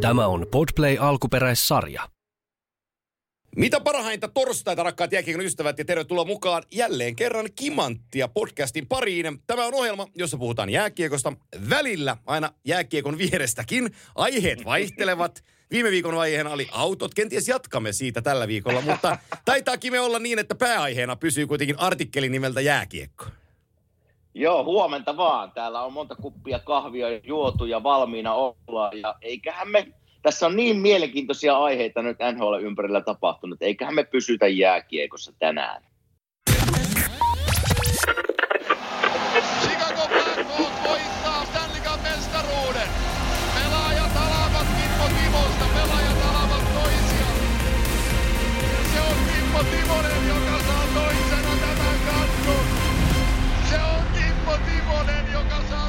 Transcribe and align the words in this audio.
Tämä 0.00 0.26
on 0.26 0.46
Podplay 0.50 0.96
alkuperäissarja. 1.00 2.08
Mitä 3.56 3.80
parhainta 3.80 4.28
torstaita, 4.28 4.82
rakkaat 4.82 5.12
jääkiekon 5.12 5.44
ystävät, 5.44 5.78
ja 5.78 5.84
tervetuloa 5.84 6.24
mukaan 6.24 6.62
jälleen 6.72 7.16
kerran 7.16 7.48
Kimanttia 7.56 8.28
podcastin 8.28 8.86
pariin. 8.86 9.42
Tämä 9.46 9.66
on 9.66 9.74
ohjelma, 9.74 10.06
jossa 10.14 10.38
puhutaan 10.38 10.70
jääkiekosta 10.70 11.32
välillä, 11.70 12.16
aina 12.26 12.52
jääkiekon 12.64 13.18
vierestäkin. 13.18 13.90
Aiheet 14.14 14.64
vaihtelevat. 14.64 15.44
Viime 15.70 15.90
viikon 15.90 16.18
aiheena 16.18 16.50
oli 16.50 16.68
autot. 16.72 17.14
Kenties 17.14 17.48
jatkamme 17.48 17.92
siitä 17.92 18.22
tällä 18.22 18.48
viikolla, 18.48 18.80
mutta 18.80 19.18
taitaakin 19.44 19.92
me 19.92 20.00
olla 20.00 20.18
niin, 20.18 20.38
että 20.38 20.54
pääaiheena 20.54 21.16
pysyy 21.16 21.46
kuitenkin 21.46 21.78
artikkeli 21.78 22.28
nimeltä 22.28 22.60
jääkiekko. 22.60 23.24
Joo, 24.34 24.64
huomenta 24.64 25.16
vaan. 25.16 25.52
Täällä 25.52 25.82
on 25.82 25.92
monta 25.92 26.14
kuppia 26.14 26.58
kahvia 26.58 27.06
juotu 27.24 27.64
ja 27.64 27.82
valmiina 27.82 28.34
olla. 28.34 28.90
Ja 29.02 29.14
eiköhän 29.22 29.68
me, 29.70 29.86
tässä 30.22 30.46
on 30.46 30.56
niin 30.56 30.76
mielenkiintoisia 30.76 31.58
aiheita 31.58 32.02
nyt 32.02 32.18
NHL 32.32 32.54
ympärillä 32.60 33.00
tapahtunut. 33.00 33.62
Eiköhän 33.62 33.94
me 33.94 34.04
pysytä 34.04 34.48
jääkiekossa 34.48 35.32
tänään. 35.38 35.82
Chicago 39.62 40.08
Blackhawks 40.08 40.90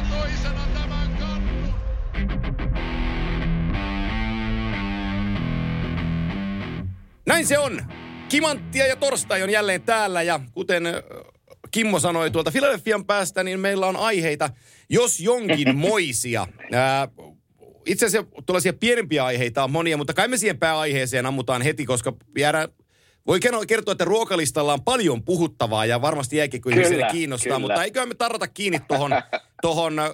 toisena 0.10 0.68
tämän 0.74 1.18
kannun. 1.20 1.74
Näin 7.26 7.48
se 7.48 7.58
on. 7.58 7.82
Kimanttia 8.30 8.88
ja 8.88 8.96
torstai 8.96 9.44
on 9.44 9.50
jälleen 9.50 9.82
täällä 9.82 10.22
ja 10.22 10.40
kuten 10.54 10.84
Kimmo 11.72 12.00
sanoi 12.00 12.32
tuolta 12.32 12.52
Filadelfian 12.52 13.06
päästä, 13.06 13.44
niin 13.44 13.60
meillä 13.60 13.88
on 13.88 13.96
aiheita, 13.96 14.50
jos 14.90 15.20
jonkin 15.20 15.78
moisia. 15.88 16.48
Ää, 16.72 17.08
itse 17.86 18.06
asiassa 18.06 18.32
tuollaisia 18.46 18.74
pienempiä 18.74 19.26
aiheita 19.26 19.64
on 19.64 19.72
monia, 19.72 19.98
mutta 19.98 20.14
kai 20.14 20.28
me 20.28 20.38
siihen 20.38 20.60
pääaiheeseen 20.60 21.26
ammutaan 21.26 21.62
heti, 21.62 21.86
koska 21.86 22.14
jäädään, 22.38 22.70
voi 23.28 23.40
kertoa- 23.68 23.92
että 23.92 24.06
ruokalistalla 24.06 24.74
on 24.74 24.84
paljon 24.84 25.24
puhuttavaa 25.24 25.86
ja 25.86 26.02
varmasti 26.02 26.38
jääkiekkoihmisille 26.38 26.96
Kyllä, 26.96 27.12
kiinnostaa, 27.12 27.48
kyllä. 27.48 27.60
mutta 27.60 27.84
eiköhän 27.84 28.10
me 28.10 28.16
tarrata 28.16 28.48
kiinni 28.48 28.80
tuohon 28.88 29.12
tohon, 29.62 30.00
ö, 30.00 30.12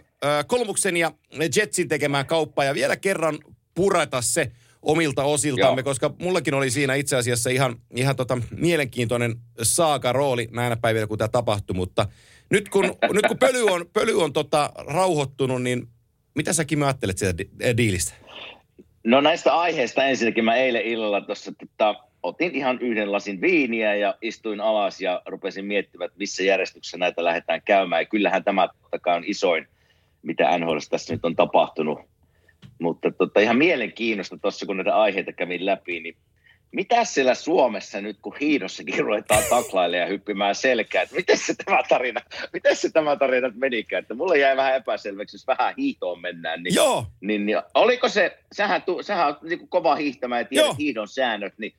Kolmuksen 0.48 0.98
ja 0.98 1.12
Jetsin 1.56 1.88
tekemään 1.88 2.26
kauppaan 2.26 2.68
ja 2.68 2.74
vielä 2.74 2.96
kerran 2.98 3.40
purata 3.76 4.22
se 4.22 4.52
omilta 4.82 5.24
osiltamme, 5.24 5.80
Joo. 5.80 5.84
koska 5.84 6.14
mullakin 6.22 6.54
oli 6.54 6.72
siinä 6.72 6.96
itse 6.96 7.16
asiassa 7.16 7.50
ihan, 7.50 7.76
ihan 7.96 8.16
tota 8.16 8.38
mielenkiintoinen 8.58 9.36
saaka 9.64 10.12
rooli 10.14 10.48
näinä 10.52 10.76
päivinä, 10.76 11.08
kun 11.08 11.18
tämä 11.18 11.28
tapahtui, 11.28 11.76
mutta 11.76 12.08
nyt 12.50 12.70
kun, 12.70 12.84
nyt 13.14 13.28
kun 13.28 13.38
pöly 13.38 13.64
on, 13.66 13.86
pöly 13.94 14.22
on 14.24 14.34
tota 14.34 14.72
rauhoittunut, 14.88 15.62
niin 15.62 15.88
mitä 16.36 16.54
säkin 16.54 16.84
ajattelet 16.84 17.18
siitä 17.18 17.38
di- 17.38 17.50
diilistä? 17.78 18.14
No 19.04 19.22
näistä 19.22 19.58
aiheista 19.58 20.04
ensinnäkin 20.04 20.46
mä 20.46 20.56
eilen 20.56 20.82
illalla 20.82 21.22
tuossa 21.22 21.52
tota, 21.52 21.96
otin 22.28 22.56
ihan 22.56 22.80
yhden 22.80 23.12
lasin 23.12 23.42
viiniä 23.42 23.96
ja 23.96 24.16
istuin 24.22 24.62
alas 24.62 25.02
ja 25.02 25.22
rupesin 25.26 25.66
miettimään, 25.66 26.06
että 26.06 26.20
missä 26.20 26.44
järjestyksessä 26.44 26.98
näitä 26.98 27.24
lähdetään 27.24 27.62
käymään. 27.66 28.02
Ja 28.02 28.06
kyllähän 28.06 28.44
tämä 28.44 28.70
totta 28.82 29.00
kai 29.00 29.18
on 29.18 29.24
isoin, 29.26 29.68
mitä 30.22 30.58
NHL 30.58 30.78
tässä 30.90 31.14
nyt 31.14 31.26
on 31.26 31.36
tapahtunut. 31.36 32.00
Mutta 32.80 33.12
tota, 33.12 33.40
ihan 33.40 33.58
mielenkiinnosta 33.58 34.38
tuossa, 34.38 34.66
kun 34.66 34.78
näitä 34.78 34.96
aiheita 34.96 35.34
kävin 35.34 35.66
läpi, 35.66 36.00
niin 36.00 36.16
mitä 36.72 37.04
siellä 37.04 37.36
Suomessa 37.36 38.02
nyt, 38.02 38.18
kun 38.22 38.36
hiidossakin 38.40 39.00
ruvetaan 39.00 39.44
taklailemaan 39.50 40.02
ja 40.02 40.08
hyppimään 40.08 40.56
selkää, 40.56 41.02
että 41.02 41.16
miten 41.16 41.38
se 41.38 41.54
tämä 41.66 41.80
tarina, 41.90 42.22
miten 42.54 42.76
se 42.76 42.90
tämä 42.90 43.16
tarina 43.16 43.52
menikään, 43.56 44.02
että 44.02 44.14
mulle 44.14 44.40
jäi 44.40 44.58
vähän 44.58 44.76
epäselväksi, 44.76 45.36
jos 45.36 45.48
vähän 45.48 45.74
hiihtoon 45.78 46.22
mennään, 46.22 46.64
niin 46.64 46.76
Joo, 46.76 47.06
niin, 47.22 47.46
niin 47.46 47.62
oliko 47.74 48.10
se, 48.10 48.38
sähän, 48.56 48.82
tu, 48.82 49.04
sähän 49.04 49.28
on 49.28 49.38
niin 49.44 49.68
kova 49.68 49.96
hiihtämään 49.96 50.42
ja 50.42 50.48
Joo. 50.52 50.64
tiedät 50.64 50.78
hiihdon 50.78 51.08
säännöt, 51.08 51.54
niin 51.58 51.74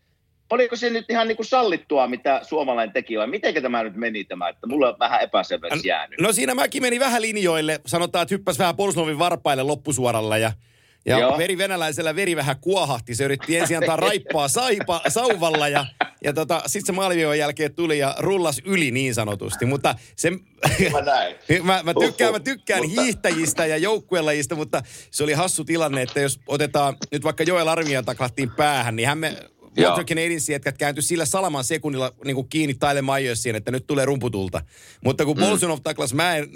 oliko 0.51 0.77
se 0.77 0.91
nyt 0.91 1.05
ihan 1.11 1.29
niin 1.29 1.37
kuin 1.37 1.47
sallittua, 1.47 2.07
mitä 2.07 2.41
suomalainen 2.43 2.93
teki, 2.93 3.19
vai 3.19 3.27
miten 3.27 3.63
tämä 3.63 3.83
nyt 3.83 3.97
meni 3.97 4.25
tämä, 4.25 4.49
että 4.49 4.67
mulle 4.67 4.89
on 4.89 4.97
vähän 4.99 5.21
epäselväksi 5.23 5.89
jäänyt. 5.89 6.21
no 6.21 6.33
siinä 6.33 6.55
mäkin 6.55 6.83
meni 6.83 7.01
vähän 7.01 7.23
linjoille. 7.23 7.81
Sanotaan, 7.87 8.23
että 8.23 8.35
hyppäsi 8.35 8.59
vähän 8.59 8.77
Polsnovin 8.77 9.19
varpaille 9.19 9.63
loppusuoralla 9.63 10.39
ja 10.39 10.53
ja 11.07 11.19
Joo. 11.19 11.39
veri 11.39 11.59
venäläisellä 11.59 12.17
veri 12.17 12.37
vähän 12.37 12.57
kuohahti. 12.61 13.15
Se 13.15 13.25
yritti 13.25 13.57
ensin 13.57 13.77
antaa 13.77 13.97
raippaa 14.07 14.49
saipa, 14.49 15.01
sauvalla 15.09 15.69
ja, 15.69 15.87
ja 16.25 16.33
tota, 16.33 16.63
sitten 16.67 16.87
se 16.87 16.93
maaliviivan 16.93 17.39
jälkeen 17.39 17.75
tuli 17.75 17.99
ja 17.99 18.15
rullas 18.19 18.61
yli 18.65 18.91
niin 18.91 19.15
sanotusti. 19.15 19.67
Mutta 19.67 19.95
se, 20.17 20.31
Mä 20.93 21.01
näin. 21.01 21.37
Mä, 21.63 21.83
mä 21.83 21.95
tykkään, 22.01 22.31
mä 22.33 22.37
Uhuh. 22.37 22.45
tykkään 22.45 22.83
Mutta- 22.83 23.03
hiihtäjistä 23.03 23.67
ja 23.67 23.77
joukkuelajista, 23.77 24.55
mutta 24.55 24.83
se 25.11 25.25
oli 25.25 25.33
hassu 25.33 25.65
tilanne, 25.65 26.03
että 26.03 26.21
jos 26.21 26.41
otetaan 26.47 26.97
nyt 27.13 27.25
vaikka 27.25 27.43
Joel 27.45 27.69
Armian 27.69 28.05
taklattiin 28.05 28.51
päähän, 28.57 28.97
niin 28.97 29.09
hän 29.09 29.19
me. 29.19 29.37
Montreal 29.87 30.07
Canadiensin 30.07 30.53
jätkät 30.53 30.79
kääntyi 30.79 31.03
sillä 31.03 31.25
salaman 31.25 31.65
sekunnilla 31.65 32.15
niin 32.25 32.35
kuin 32.35 32.49
kiinni 32.49 32.75
Tyler 32.75 33.03
Myersiin, 33.03 33.57
että 33.57 33.71
nyt 33.71 33.87
tulee 33.87 34.05
rumputulta. 34.05 34.61
Mutta 35.05 35.25
kun 35.25 35.37
mm. 35.37 35.41
Bolsonov 35.41 35.79
taklas 35.83 36.15
mäen, 36.15 36.49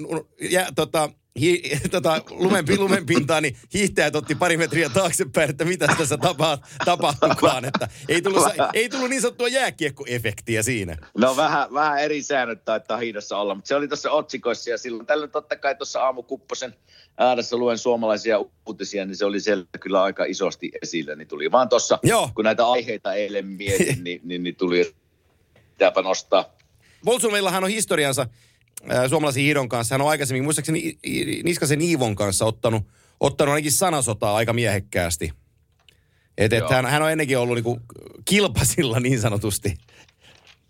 ja, 0.51 0.67
tota, 0.75 1.11
hi, 1.41 1.63
tota, 1.91 2.23
lumen, 2.31 2.65
lumen 2.79 3.07
pintaa, 3.07 3.41
niin 3.41 3.57
hiihtäjät 3.75 4.17
otti 4.17 4.35
pari 4.35 4.57
metriä 4.57 4.89
taaksepäin, 4.89 5.51
että 5.51 5.65
mitä 5.65 5.87
tässä 5.99 6.19
tapa, 6.19 6.59
tapahtukaan. 6.85 7.65
Että 7.65 7.89
ei, 8.09 8.23
tullut, 8.23 8.43
ei 8.75 8.89
tullut 8.89 9.11
niin 9.11 9.21
sanottua 9.21 9.49
jääkiekkoefektiä 9.49 10.63
siinä. 10.63 10.97
No 11.19 11.37
vähän, 11.37 11.75
vähän 11.75 11.99
eri 11.99 12.23
säännöt 12.23 12.65
taitaa 12.65 12.97
hiidossa 12.97 13.39
olla, 13.39 13.55
mutta 13.55 13.69
se 13.69 13.75
oli 13.75 13.89
tuossa 13.89 14.11
otsikoissa 14.11 14.71
ja 14.71 14.79
silloin 14.79 15.07
tällöin 15.07 15.31
totta 15.31 15.57
kai 15.57 15.75
tuossa 15.75 16.03
aamukupposen 16.03 16.75
ääressä 17.19 17.57
luen 17.57 17.79
suomalaisia 17.79 18.39
uutisia, 18.67 19.05
niin 19.05 19.17
se 19.17 19.25
oli 19.25 19.41
siellä 19.41 19.65
kyllä 19.81 20.03
aika 20.03 20.25
isosti 20.25 20.71
esillä, 20.83 21.15
niin 21.15 21.29
tuli 21.29 21.53
vaan 21.53 21.69
tuossa, 21.69 21.99
kun 22.35 22.45
näitä 22.45 22.67
aiheita 22.67 23.15
eilen 23.15 23.47
mietin, 23.47 24.05
niin, 24.05 24.21
niin, 24.25 24.43
niin 24.43 24.57
tuli, 24.57 24.95
pitääpä 25.73 26.03
nostaa. 26.03 26.45
Bolsonovillahan 27.05 27.65
on 27.65 27.71
historiansa 27.71 28.27
suomalaisen 29.09 29.43
hiidon 29.43 29.69
kanssa. 29.69 29.95
Hän 29.95 30.03
on 30.03 30.09
aikaisemmin, 30.09 30.45
muistaakseni 30.45 30.99
Niskasen 31.45 31.81
Iivon 31.81 32.15
kanssa 32.15 32.45
ottanut, 32.45 32.83
ottanut 33.21 33.53
ainakin 33.53 33.73
sanasotaa 33.73 34.35
aika 34.37 34.53
miehekkäästi. 34.53 35.33
Et, 36.39 36.53
et 36.53 36.71
hän, 36.71 36.87
hän 36.87 37.03
on 37.03 37.11
ennenkin 37.13 37.39
ollut 37.39 37.55
niinku 37.55 37.81
kilpasilla 38.25 39.01
niin 39.01 39.21
sanotusti. 39.21 39.75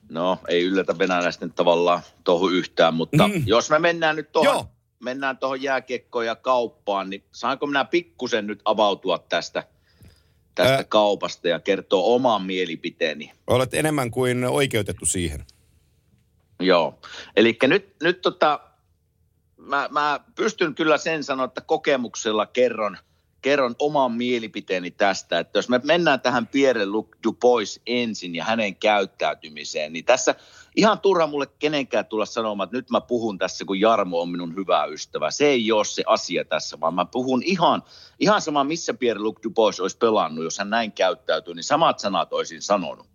No, 0.08 0.38
ei 0.48 0.62
yllätä 0.62 0.98
venäläisten 0.98 1.52
tavallaan 1.52 2.02
tuohon 2.24 2.54
yhtään, 2.54 2.94
mutta 2.94 3.28
Mm. 3.28 3.42
jos 3.46 3.70
me 3.70 3.78
mennään 3.78 4.16
nyt 4.16 4.32
tuohon, 4.32 4.64
mennään 5.00 5.38
tuohon 5.38 5.62
jääkiekkoon 5.62 6.26
ja 6.26 6.36
kauppaan, 6.36 7.10
niin 7.10 7.24
saanko 7.32 7.66
minä 7.66 7.84
pikkusen 7.84 8.46
nyt 8.46 8.60
avautua 8.64 9.18
tästä, 9.18 9.64
tästä 10.54 10.74
Ää. 10.74 10.84
kaupasta 10.84 11.48
ja 11.48 11.60
kertoa 11.60 12.02
oman 12.02 12.42
mielipiteeni? 12.42 13.32
Olet 13.46 13.74
enemmän 13.74 14.10
kuin 14.10 14.44
oikeutettu 14.44 15.06
siihen. 15.06 15.44
Joo, 16.62 16.98
eli 17.36 17.58
nyt, 17.62 17.94
nyt 18.02 18.20
tota, 18.20 18.60
mä, 19.56 19.88
mä 19.90 20.20
pystyn 20.34 20.74
kyllä 20.74 20.98
sen 20.98 21.24
sanoa, 21.24 21.44
että 21.44 21.60
kokemuksella 21.60 22.46
kerron, 22.46 22.98
kerron 23.42 23.74
oman 23.78 24.12
mielipiteeni 24.12 24.90
tästä, 24.90 25.38
että 25.38 25.58
jos 25.58 25.68
me 25.68 25.80
mennään 25.84 26.20
tähän 26.20 26.46
Pierre 26.46 26.86
Luc 26.86 27.08
Dubois 27.24 27.80
ensin 27.86 28.34
ja 28.34 28.44
hänen 28.44 28.76
käyttäytymiseen, 28.76 29.92
niin 29.92 30.04
tässä 30.04 30.34
ihan 30.76 31.00
turha 31.00 31.26
mulle 31.26 31.46
kenenkään 31.58 32.06
tulla 32.06 32.26
sanomaan, 32.26 32.66
että 32.66 32.76
nyt 32.76 32.90
mä 32.90 33.00
puhun 33.00 33.38
tässä, 33.38 33.64
kun 33.64 33.80
Jarmo 33.80 34.20
on 34.20 34.28
minun 34.28 34.56
hyvä 34.56 34.84
ystävä. 34.84 35.30
Se 35.30 35.46
ei 35.46 35.72
ole 35.72 35.84
se 35.84 36.02
asia 36.06 36.44
tässä, 36.44 36.80
vaan 36.80 36.94
mä 36.94 37.04
puhun 37.04 37.42
ihan, 37.42 37.82
ihan 38.20 38.40
sama, 38.40 38.64
missä 38.64 38.94
Pierre 38.94 39.22
Luc 39.22 39.42
Dubois 39.44 39.80
olisi 39.80 39.98
pelannut, 39.98 40.44
jos 40.44 40.58
hän 40.58 40.70
näin 40.70 40.92
käyttäytyy, 40.92 41.54
niin 41.54 41.64
samat 41.64 41.98
sanat 41.98 42.32
olisin 42.32 42.62
sanonut. 42.62 43.11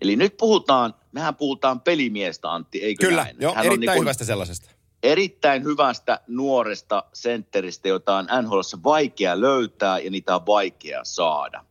Eli 0.00 0.16
nyt 0.16 0.36
puhutaan, 0.36 0.94
mehän 1.12 1.34
puhutaan 1.36 1.80
pelimiestä 1.80 2.52
Antti, 2.52 2.82
eikö 2.82 3.06
Kyllä, 3.06 3.24
näin? 3.24 3.36
joo, 3.40 3.54
Hän 3.54 3.60
on 3.60 3.66
erittäin 3.66 3.80
niin 3.80 3.90
kuin 3.90 4.00
hyvästä 4.00 4.24
sellaisesta. 4.24 4.70
erittäin 5.02 5.64
hyvästä 5.64 6.20
nuoresta 6.26 7.04
sentteristä, 7.12 7.88
jota 7.88 8.16
on 8.16 8.28
NHLssä 8.42 8.78
vaikea 8.84 9.40
löytää 9.40 9.98
ja 9.98 10.10
niitä 10.10 10.34
on 10.34 10.46
vaikea 10.46 11.00
saada. 11.04 11.64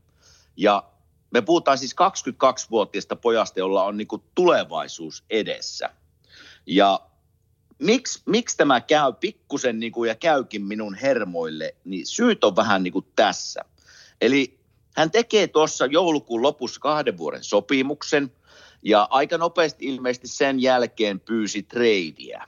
Ja 0.58 0.84
me 1.32 1.42
puhutaan 1.42 1.78
siis 1.78 1.94
22-vuotiaasta 1.94 3.16
pojasta, 3.16 3.60
jolla 3.60 3.84
on 3.84 3.98
niin 3.98 4.08
tulevaisuus 4.36 5.24
edessä. 5.30 5.90
Ja 6.66 7.00
miksi, 7.80 8.22
miksi 8.26 8.58
tämä 8.58 8.82
käy 8.82 9.14
pikkusen 9.14 9.80
niin 9.80 9.92
kuin, 9.92 10.08
ja 10.08 10.16
käykin 10.16 10.64
minun 10.64 10.96
hermoille, 10.96 11.76
niin 11.86 12.08
syyt 12.08 12.44
on 12.44 12.56
vähän 12.56 12.84
niin 12.84 12.94
kuin 12.94 13.06
tässä. 13.16 13.62
Eli 14.22 14.57
hän 14.98 15.12
tekee 15.12 15.48
tuossa 15.48 15.86
joulukuun 15.86 16.42
lopussa 16.42 16.80
kahden 16.80 17.18
vuoden 17.18 17.44
sopimuksen 17.44 18.32
ja 18.84 19.08
aika 19.10 19.38
nopeasti 19.38 19.86
ilmeisesti 19.86 20.28
sen 20.28 20.62
jälkeen 20.62 21.20
pyysi 21.20 21.64
treidiä. 21.64 22.48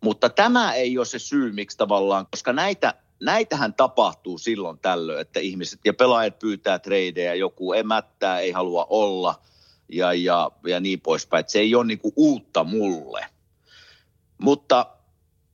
Mutta 0.00 0.28
tämä 0.28 0.74
ei 0.74 0.98
ole 0.98 1.06
se 1.06 1.18
syy, 1.18 1.52
miksi 1.52 1.76
tavallaan, 1.76 2.26
koska 2.30 2.52
näitä 2.52 2.94
näitähän 3.20 3.74
tapahtuu 3.74 4.38
silloin 4.38 4.78
tällöin, 4.78 5.20
että 5.20 5.40
ihmiset 5.40 5.80
ja 5.84 5.94
pelaajat 5.94 6.38
pyytää 6.38 6.78
treidejä, 6.78 7.34
joku 7.34 7.72
emättää, 7.72 8.40
ei 8.40 8.50
halua 8.50 8.86
olla 8.90 9.34
ja, 9.88 10.12
ja, 10.12 10.50
ja 10.66 10.80
niin 10.80 11.00
poispäin. 11.00 11.40
Että 11.40 11.52
se 11.52 11.58
ei 11.58 11.74
ole 11.74 11.86
niin 11.86 11.98
kuin 11.98 12.12
uutta 12.16 12.64
mulle. 12.64 13.26
Mutta 14.38 14.86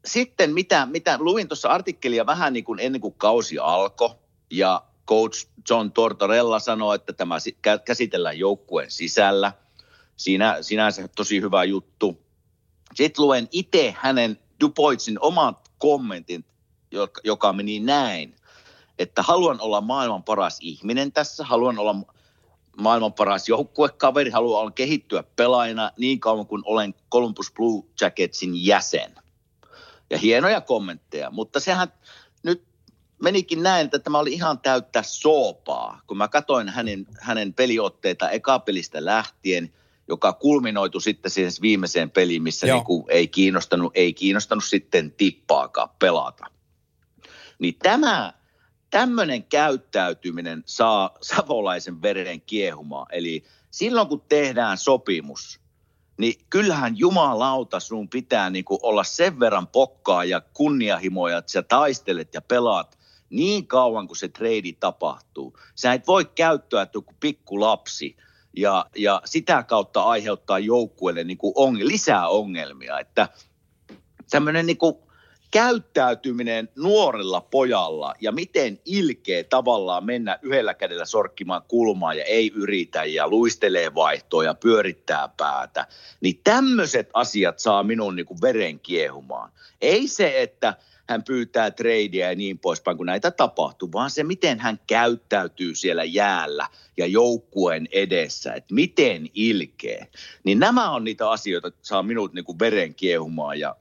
sitten 0.04 0.54
mitä, 0.54 0.86
mitä 0.86 1.16
luin 1.20 1.48
tuossa 1.48 1.68
artikkelia 1.68 2.26
vähän 2.26 2.52
niin 2.52 2.64
kuin 2.64 2.80
ennen 2.80 3.00
kuin 3.00 3.14
kausi 3.14 3.58
alkoi 3.58 4.10
ja 4.50 4.82
coach 5.06 5.46
John 5.70 5.92
Tortorella 5.92 6.58
sanoi, 6.58 6.94
että 6.94 7.12
tämä 7.12 7.36
käsitellään 7.84 8.38
joukkueen 8.38 8.90
sisällä. 8.90 9.52
Siinä 10.16 10.58
sinänsä 10.60 11.08
tosi 11.08 11.40
hyvä 11.40 11.64
juttu. 11.64 12.22
Sitten 12.94 13.24
luen 13.24 13.48
itse 13.52 13.94
hänen 13.98 14.38
Dupoitsin 14.60 15.20
omat 15.20 15.70
kommentin, 15.78 16.44
joka, 16.90 17.20
joka 17.24 17.52
meni 17.52 17.80
näin, 17.80 18.36
että 18.98 19.22
haluan 19.22 19.60
olla 19.60 19.80
maailman 19.80 20.22
paras 20.22 20.58
ihminen 20.60 21.12
tässä, 21.12 21.44
haluan 21.44 21.78
olla 21.78 21.96
maailman 22.76 23.12
paras 23.12 23.48
joukkuekaveri, 23.48 24.30
haluan 24.30 24.72
kehittyä 24.72 25.24
pelaajana 25.36 25.90
niin 25.96 26.20
kauan 26.20 26.46
kuin 26.46 26.62
olen 26.64 26.94
Columbus 27.10 27.52
Blue 27.52 27.82
Jacketsin 28.00 28.66
jäsen. 28.66 29.14
Ja 30.10 30.18
hienoja 30.18 30.60
kommentteja, 30.60 31.30
mutta 31.30 31.60
sehän 31.60 31.92
menikin 33.22 33.62
näin, 33.62 33.84
että 33.84 33.98
tämä 33.98 34.18
oli 34.18 34.32
ihan 34.32 34.58
täyttä 34.58 35.02
soopaa. 35.02 36.00
Kun 36.06 36.16
mä 36.16 36.28
katsoin 36.28 36.68
hänen, 36.68 37.06
hänen 37.20 37.54
peliotteita 37.54 38.30
ekapelistä 38.30 39.04
lähtien, 39.04 39.72
joka 40.08 40.32
kulminoitu 40.32 41.00
sitten 41.00 41.30
siihen 41.30 41.52
viimeiseen 41.62 42.10
peliin, 42.10 42.42
missä 42.42 42.66
niin 42.66 42.84
kuin 42.84 43.04
ei, 43.08 43.28
kiinnostanut, 43.28 43.92
ei 43.94 44.14
kiinnostanut 44.14 44.64
sitten 44.64 45.12
tippaakaan 45.12 45.88
pelata. 45.98 46.46
Niin 47.58 47.74
tämä, 47.82 48.32
tämmöinen 48.90 49.44
käyttäytyminen 49.44 50.62
saa 50.66 51.18
savolaisen 51.20 52.02
veren 52.02 52.40
kiehumaan. 52.40 53.06
Eli 53.12 53.44
silloin 53.70 54.08
kun 54.08 54.24
tehdään 54.28 54.78
sopimus, 54.78 55.60
niin 56.18 56.34
kyllähän 56.50 56.98
jumalauta 56.98 57.80
sun 57.80 58.08
pitää 58.08 58.50
niin 58.50 58.64
kuin 58.64 58.78
olla 58.82 59.04
sen 59.04 59.40
verran 59.40 59.66
pokkaa 59.66 60.24
ja 60.24 60.40
kunnianhimoja, 60.40 61.38
että 61.38 61.52
sä 61.52 61.62
taistelet 61.62 62.34
ja 62.34 62.40
pelaat 62.40 63.01
niin 63.32 63.66
kauan 63.66 64.06
kuin 64.06 64.18
se 64.18 64.28
treidi 64.28 64.72
tapahtuu. 64.72 65.58
Sä 65.74 65.92
et 65.92 66.06
voi 66.06 66.30
joku 66.94 67.14
pikku 67.20 67.60
lapsi 67.60 68.16
ja, 68.56 68.86
ja 68.96 69.22
sitä 69.24 69.62
kautta 69.62 70.02
aiheuttaa 70.02 70.58
joukkueelle 70.58 71.24
niin 71.24 71.38
kuin 71.38 71.52
on, 71.56 71.78
lisää 71.78 72.28
ongelmia. 72.28 72.98
Että 72.98 73.28
tämmöinen 74.30 74.66
niin 74.66 74.78
kuin 74.78 74.94
käyttäytyminen 75.50 76.68
nuorella 76.76 77.40
pojalla 77.40 78.14
ja 78.20 78.32
miten 78.32 78.78
ilkeä 78.84 79.44
tavallaan 79.44 80.04
mennä 80.04 80.38
yhdellä 80.42 80.74
kädellä 80.74 81.04
sorkkimaan 81.04 81.62
kulmaa 81.68 82.14
ja 82.14 82.24
ei 82.24 82.52
yritä 82.54 83.04
ja 83.04 83.28
luistelee 83.28 83.94
vaihtoa 83.94 84.44
ja 84.44 84.54
pyörittää 84.54 85.28
päätä, 85.36 85.86
niin 86.20 86.40
tämmöiset 86.44 87.10
asiat 87.14 87.58
saa 87.58 87.82
minun 87.82 88.16
niin 88.16 88.26
kuin 88.26 88.40
veren 88.40 88.80
kiehumaan. 88.80 89.52
Ei 89.80 90.08
se, 90.08 90.42
että 90.42 90.74
hän 91.12 91.22
pyytää 91.24 91.70
treidiä 91.70 92.30
ja 92.30 92.36
niin 92.36 92.58
poispäin, 92.58 92.96
kun 92.96 93.06
näitä 93.06 93.30
tapahtuu, 93.30 93.92
vaan 93.92 94.10
se, 94.10 94.24
miten 94.24 94.60
hän 94.60 94.80
käyttäytyy 94.86 95.74
siellä 95.74 96.04
jäällä 96.04 96.68
ja 96.96 97.06
joukkueen 97.06 97.88
edessä, 97.92 98.52
että 98.52 98.74
miten 98.74 99.28
ilkeä. 99.34 100.06
Niin 100.44 100.58
nämä 100.58 100.90
on 100.90 101.04
niitä 101.04 101.30
asioita, 101.30 101.68
että 101.68 101.80
saa 101.82 102.02
minut 102.02 102.32
niin 102.32 102.44
kuin 102.44 102.58
veren 102.58 102.94
kiehumaan 102.94 103.60
ja 103.60 103.76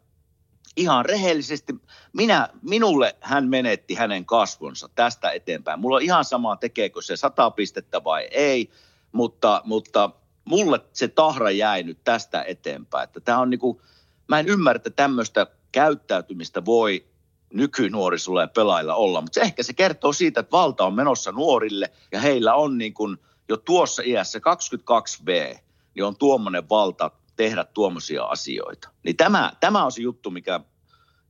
ihan 0.77 1.05
rehellisesti, 1.05 1.73
minä, 2.13 2.49
minulle 2.61 3.15
hän 3.21 3.47
menetti 3.47 3.93
hänen 3.93 4.25
kasvonsa 4.25 4.89
tästä 4.95 5.31
eteenpäin. 5.31 5.79
Mulla 5.79 5.95
on 5.95 6.01
ihan 6.01 6.25
sama, 6.25 6.55
tekeekö 6.55 7.01
se 7.01 7.15
sata 7.15 7.51
pistettä 7.51 8.03
vai 8.03 8.27
ei, 8.31 8.69
mutta, 9.11 9.61
mutta 9.65 10.09
mulle 10.45 10.79
se 10.93 11.07
tahra 11.07 11.51
jäi 11.51 11.83
nyt 11.83 12.03
tästä 12.03 12.43
eteenpäin. 12.43 13.03
Että 13.03 13.19
tämä 13.19 13.39
on 13.39 13.49
niin 13.49 13.59
kuin, 13.59 13.81
mä 14.27 14.39
en 14.39 14.47
ymmärrä, 14.47 14.77
että 14.77 14.89
tämmöistä 14.89 15.47
käyttäytymistä 15.71 16.65
voi 16.65 17.10
nykynuorisolla 17.53 18.41
ja 18.41 18.47
pelailla 18.47 18.95
olla, 18.95 19.21
mutta 19.21 19.41
ehkä 19.41 19.63
se 19.63 19.73
kertoo 19.73 20.13
siitä, 20.13 20.39
että 20.39 20.51
valta 20.51 20.85
on 20.85 20.93
menossa 20.93 21.31
nuorille 21.31 21.91
ja 22.11 22.19
heillä 22.19 22.53
on 22.53 22.77
niin 22.77 22.93
kuin 22.93 23.17
jo 23.49 23.57
tuossa 23.57 24.03
iässä 24.05 24.39
22V, 24.39 25.57
niin 25.95 26.03
on 26.03 26.15
tuommoinen 26.15 26.69
valta 26.69 27.11
tehdä 27.35 27.63
tuommoisia 27.63 28.23
asioita. 28.23 28.89
Niin 29.03 29.17
tämä, 29.17 29.53
tämä 29.59 29.85
on 29.85 29.91
se 29.91 30.01
juttu, 30.01 30.31
mikä, 30.31 30.59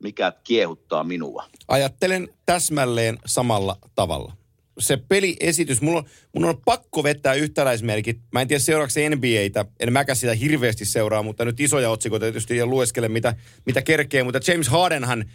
mikä 0.04 0.34
kiehuttaa 0.44 1.04
minua. 1.04 1.44
Ajattelen 1.68 2.30
täsmälleen 2.46 3.20
samalla 3.26 3.78
tavalla. 3.96 4.34
Se 4.80 4.98
peliesitys, 4.98 5.82
mulla 5.82 5.98
on, 5.98 6.06
mulla 6.36 6.50
on 6.50 6.62
pakko 6.66 7.04
vetää 7.04 7.34
yhtäläismerkit. 7.34 8.20
Mä 8.32 8.42
en 8.42 8.48
tiedä 8.48 8.60
seuraavaksi 8.60 9.10
NBAtä, 9.10 9.66
en 9.80 9.94
mäkään 9.94 10.16
sitä 10.16 10.34
hirveästi 10.34 10.86
seuraa, 10.86 11.24
mutta 11.24 11.46
nyt 11.46 11.60
isoja 11.60 11.90
otsikoita 11.90 12.24
tietysti 12.26 12.58
ja 12.58 12.66
lueskele 12.66 13.10
mitä, 13.10 13.36
mitä 13.66 13.82
kerkee. 13.82 14.24
Mutta 14.24 14.52
James 14.52 14.70
Hardenhan 14.70 15.26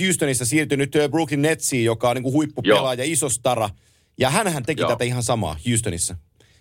Houstonissa 0.00 0.44
siirtyi 0.44 0.76
nyt 0.76 0.96
äh, 0.96 1.10
Brooklyn 1.10 1.42
Netsiin, 1.42 1.84
joka 1.84 2.10
on 2.10 2.16
niin 2.16 2.22
kuin 2.22 2.32
huippupelaaja, 2.32 3.04
iso 3.04 3.28
stara. 3.28 3.70
Ja 4.18 4.30
hänhän 4.30 4.62
teki 4.62 4.80
Joo. 4.80 4.90
tätä 4.90 5.04
ihan 5.04 5.22
samaa 5.22 5.56
Houstonissa. 5.68 6.16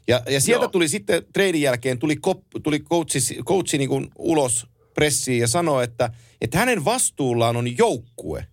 Ja, 0.08 0.22
ja 0.30 0.42
sieltä 0.42 0.64
Joo. 0.64 0.72
tuli 0.72 0.88
sitten 0.88 1.24
treidin 1.34 1.62
jälkeen, 1.62 2.00
tuli, 2.00 2.16
kop, 2.16 2.44
tuli 2.64 2.80
coachi, 2.80 3.20
coachi 3.44 3.78
niin 3.78 3.90
kuin 3.90 4.08
ulos 4.18 4.68
pressiin 4.94 5.40
ja 5.40 5.48
sanoi, 5.48 5.84
että, 5.84 6.10
että 6.42 6.58
hänen 6.58 6.86
vastuullaan 6.86 7.56
on 7.56 7.78
joukkue. 7.78 8.46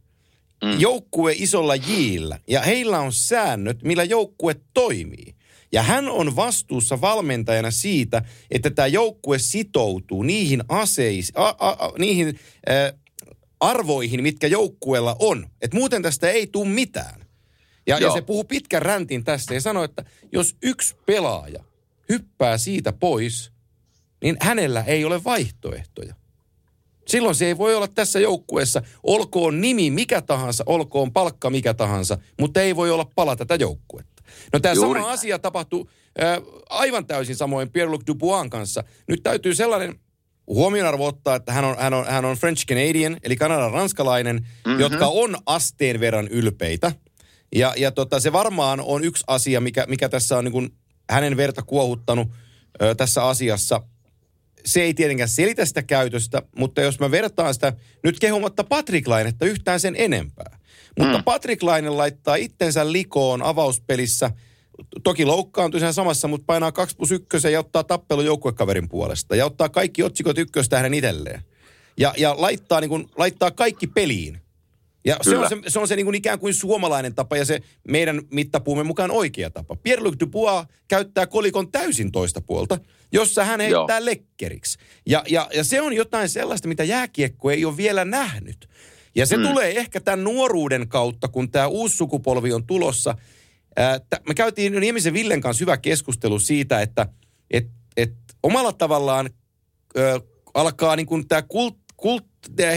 Mm. 0.64 0.80
Joukkue 0.80 1.32
isolla 1.36 1.76
jillä. 1.76 2.38
Ja 2.48 2.60
heillä 2.60 3.00
on 3.00 3.12
säännöt, 3.12 3.82
millä 3.82 4.04
joukkue 4.04 4.56
toimii. 4.74 5.34
Ja 5.72 5.82
hän 5.82 6.08
on 6.08 6.36
vastuussa 6.36 7.00
valmentajana 7.00 7.70
siitä, 7.70 8.22
että 8.50 8.70
tämä 8.70 8.86
joukkue 8.86 9.38
sitoutuu 9.38 10.22
niihin 10.22 10.62
aseisiin, 10.68 11.38
a, 11.38 11.48
a, 11.58 11.68
a, 11.68 11.92
niihin 11.98 12.38
ä, 12.68 12.92
arvoihin, 13.60 14.22
mitkä 14.22 14.46
joukkueella 14.46 15.16
on. 15.18 15.46
Et 15.60 15.74
muuten 15.74 16.02
tästä 16.02 16.30
ei 16.30 16.46
tule 16.46 16.68
mitään. 16.68 17.24
Ja, 17.86 17.98
ja 17.98 18.12
se 18.12 18.20
puhuu 18.20 18.44
pitkän 18.44 18.82
räntin 18.82 19.24
tästä 19.24 19.54
ja 19.54 19.60
sanoi, 19.60 19.84
että 19.84 20.04
jos 20.32 20.56
yksi 20.62 20.96
pelaaja 21.06 21.64
hyppää 22.08 22.58
siitä 22.58 22.92
pois, 22.92 23.52
niin 24.22 24.36
hänellä 24.40 24.82
ei 24.86 25.04
ole 25.04 25.24
vaihtoehtoja. 25.24 26.14
Silloin 27.06 27.34
se 27.34 27.46
ei 27.46 27.58
voi 27.58 27.74
olla 27.74 27.88
tässä 27.88 28.20
joukkueessa, 28.20 28.82
olkoon 29.02 29.60
nimi 29.60 29.90
mikä 29.90 30.22
tahansa, 30.22 30.64
olkoon 30.66 31.12
palkka 31.12 31.50
mikä 31.50 31.74
tahansa, 31.74 32.18
mutta 32.40 32.62
ei 32.62 32.76
voi 32.76 32.90
olla 32.90 33.10
pala 33.14 33.36
tätä 33.36 33.54
joukkuetta. 33.54 34.22
No 34.52 34.60
tämä 34.60 34.74
Juuri. 34.74 35.00
sama 35.00 35.12
asia 35.12 35.38
tapahtuu 35.38 35.90
äh, 36.22 36.38
aivan 36.68 37.06
täysin 37.06 37.36
samoin 37.36 37.68
Pierre-Luc 37.68 38.06
Dubois 38.06 38.50
kanssa. 38.50 38.84
Nyt 39.06 39.22
täytyy 39.22 39.54
sellainen 39.54 40.00
huomionarvo 40.48 41.06
ottaa, 41.06 41.36
että 41.36 41.52
hän 41.52 41.64
on, 41.64 41.76
hän 41.78 41.94
on, 41.94 42.06
hän 42.06 42.24
on 42.24 42.36
French 42.36 42.66
Canadian, 42.66 43.16
eli 43.22 43.36
Kanadan 43.36 43.72
ranskalainen, 43.72 44.36
mm-hmm. 44.36 44.80
jotka 44.80 45.06
on 45.06 45.36
asteen 45.46 46.00
verran 46.00 46.28
ylpeitä. 46.28 46.92
Ja, 47.54 47.74
ja 47.76 47.92
tota, 47.92 48.20
se 48.20 48.32
varmaan 48.32 48.80
on 48.80 49.04
yksi 49.04 49.24
asia, 49.26 49.60
mikä, 49.60 49.84
mikä 49.88 50.08
tässä 50.08 50.38
on 50.38 50.44
niin 50.44 50.52
kuin 50.52 50.70
hänen 51.10 51.36
verta 51.36 51.62
kuohuttanut 51.62 52.28
ö, 52.82 52.94
tässä 52.94 53.24
asiassa. 53.24 53.82
Se 54.64 54.82
ei 54.82 54.94
tietenkään 54.94 55.28
selitä 55.28 55.64
sitä 55.64 55.82
käytöstä, 55.82 56.42
mutta 56.56 56.80
jos 56.80 57.00
mä 57.00 57.10
vertaan 57.10 57.54
sitä 57.54 57.72
nyt 58.04 58.18
kehumatta 58.18 58.64
Patrick 58.64 59.08
Lainetta 59.08 59.46
yhtään 59.46 59.80
sen 59.80 59.94
enempää. 59.98 60.58
Mutta 60.98 61.18
mm. 61.18 61.24
Patrick 61.24 61.62
Laine 61.62 61.90
laittaa 61.90 62.36
itsensä 62.36 62.92
likoon 62.92 63.42
avauspelissä. 63.42 64.30
Toki 65.04 65.24
loukkaantui 65.24 65.80
sen 65.80 65.94
samassa, 65.94 66.28
mutta 66.28 66.44
painaa 66.46 66.72
2 66.72 66.96
plus 66.96 67.12
1 67.12 67.52
ja 67.52 67.60
ottaa 67.60 67.84
tappelu 67.84 68.22
joukkuekaverin 68.22 68.88
puolesta. 68.88 69.36
Ja 69.36 69.46
ottaa 69.46 69.68
kaikki 69.68 70.02
otsikot 70.02 70.38
ykköstä 70.38 70.76
hänen 70.76 70.94
itselleen. 70.94 71.42
Ja, 71.98 72.14
ja 72.16 72.34
laittaa, 72.38 72.80
niin 72.80 72.88
kuin, 72.88 73.06
laittaa 73.16 73.50
kaikki 73.50 73.86
peliin. 73.86 74.40
Ja 75.04 75.16
se 75.22 75.38
on 75.38 75.48
se, 75.48 75.56
se, 75.68 75.78
on 75.78 75.88
se 75.88 75.96
niin 75.96 76.06
kuin 76.06 76.14
ikään 76.14 76.38
kuin 76.38 76.54
suomalainen 76.54 77.14
tapa 77.14 77.36
ja 77.36 77.44
se 77.44 77.60
meidän 77.88 78.22
mittapuumme 78.30 78.84
mukaan 78.84 79.10
oikea 79.10 79.50
tapa. 79.50 79.76
Pierre-Luc 79.76 80.20
Dubois 80.20 80.66
käyttää 80.88 81.26
kolikon 81.26 81.72
täysin 81.72 82.12
toista 82.12 82.40
puolta, 82.40 82.78
jossa 83.12 83.44
hän 83.44 83.60
heittää 83.60 83.98
Joo. 83.98 84.04
lekkeriksi. 84.04 84.78
Ja, 85.06 85.24
ja, 85.28 85.48
ja 85.54 85.64
se 85.64 85.80
on 85.80 85.92
jotain 85.92 86.28
sellaista, 86.28 86.68
mitä 86.68 86.84
jääkiekko 86.84 87.50
ei 87.50 87.64
ole 87.64 87.76
vielä 87.76 88.04
nähnyt. 88.04 88.68
Ja 89.14 89.26
se 89.26 89.36
mm. 89.36 89.42
tulee 89.42 89.78
ehkä 89.78 90.00
tämän 90.00 90.24
nuoruuden 90.24 90.88
kautta, 90.88 91.28
kun 91.28 91.50
tämä 91.50 91.66
uusi 91.66 91.96
sukupolvi 91.96 92.52
on 92.52 92.66
tulossa. 92.66 93.14
Me 94.28 94.34
käytiin 94.34 94.80
Niemisen 94.80 95.14
Villen 95.14 95.40
kanssa 95.40 95.62
hyvä 95.62 95.76
keskustelu 95.76 96.38
siitä, 96.38 96.80
että 96.80 97.06
et, 97.50 97.66
et 97.96 98.12
omalla 98.42 98.72
tavallaan 98.72 99.30
ö, 99.96 100.20
alkaa 100.54 100.96
niin 100.96 101.28
tämä 101.28 101.42
kult, 101.42 101.76
kult, 101.96 102.26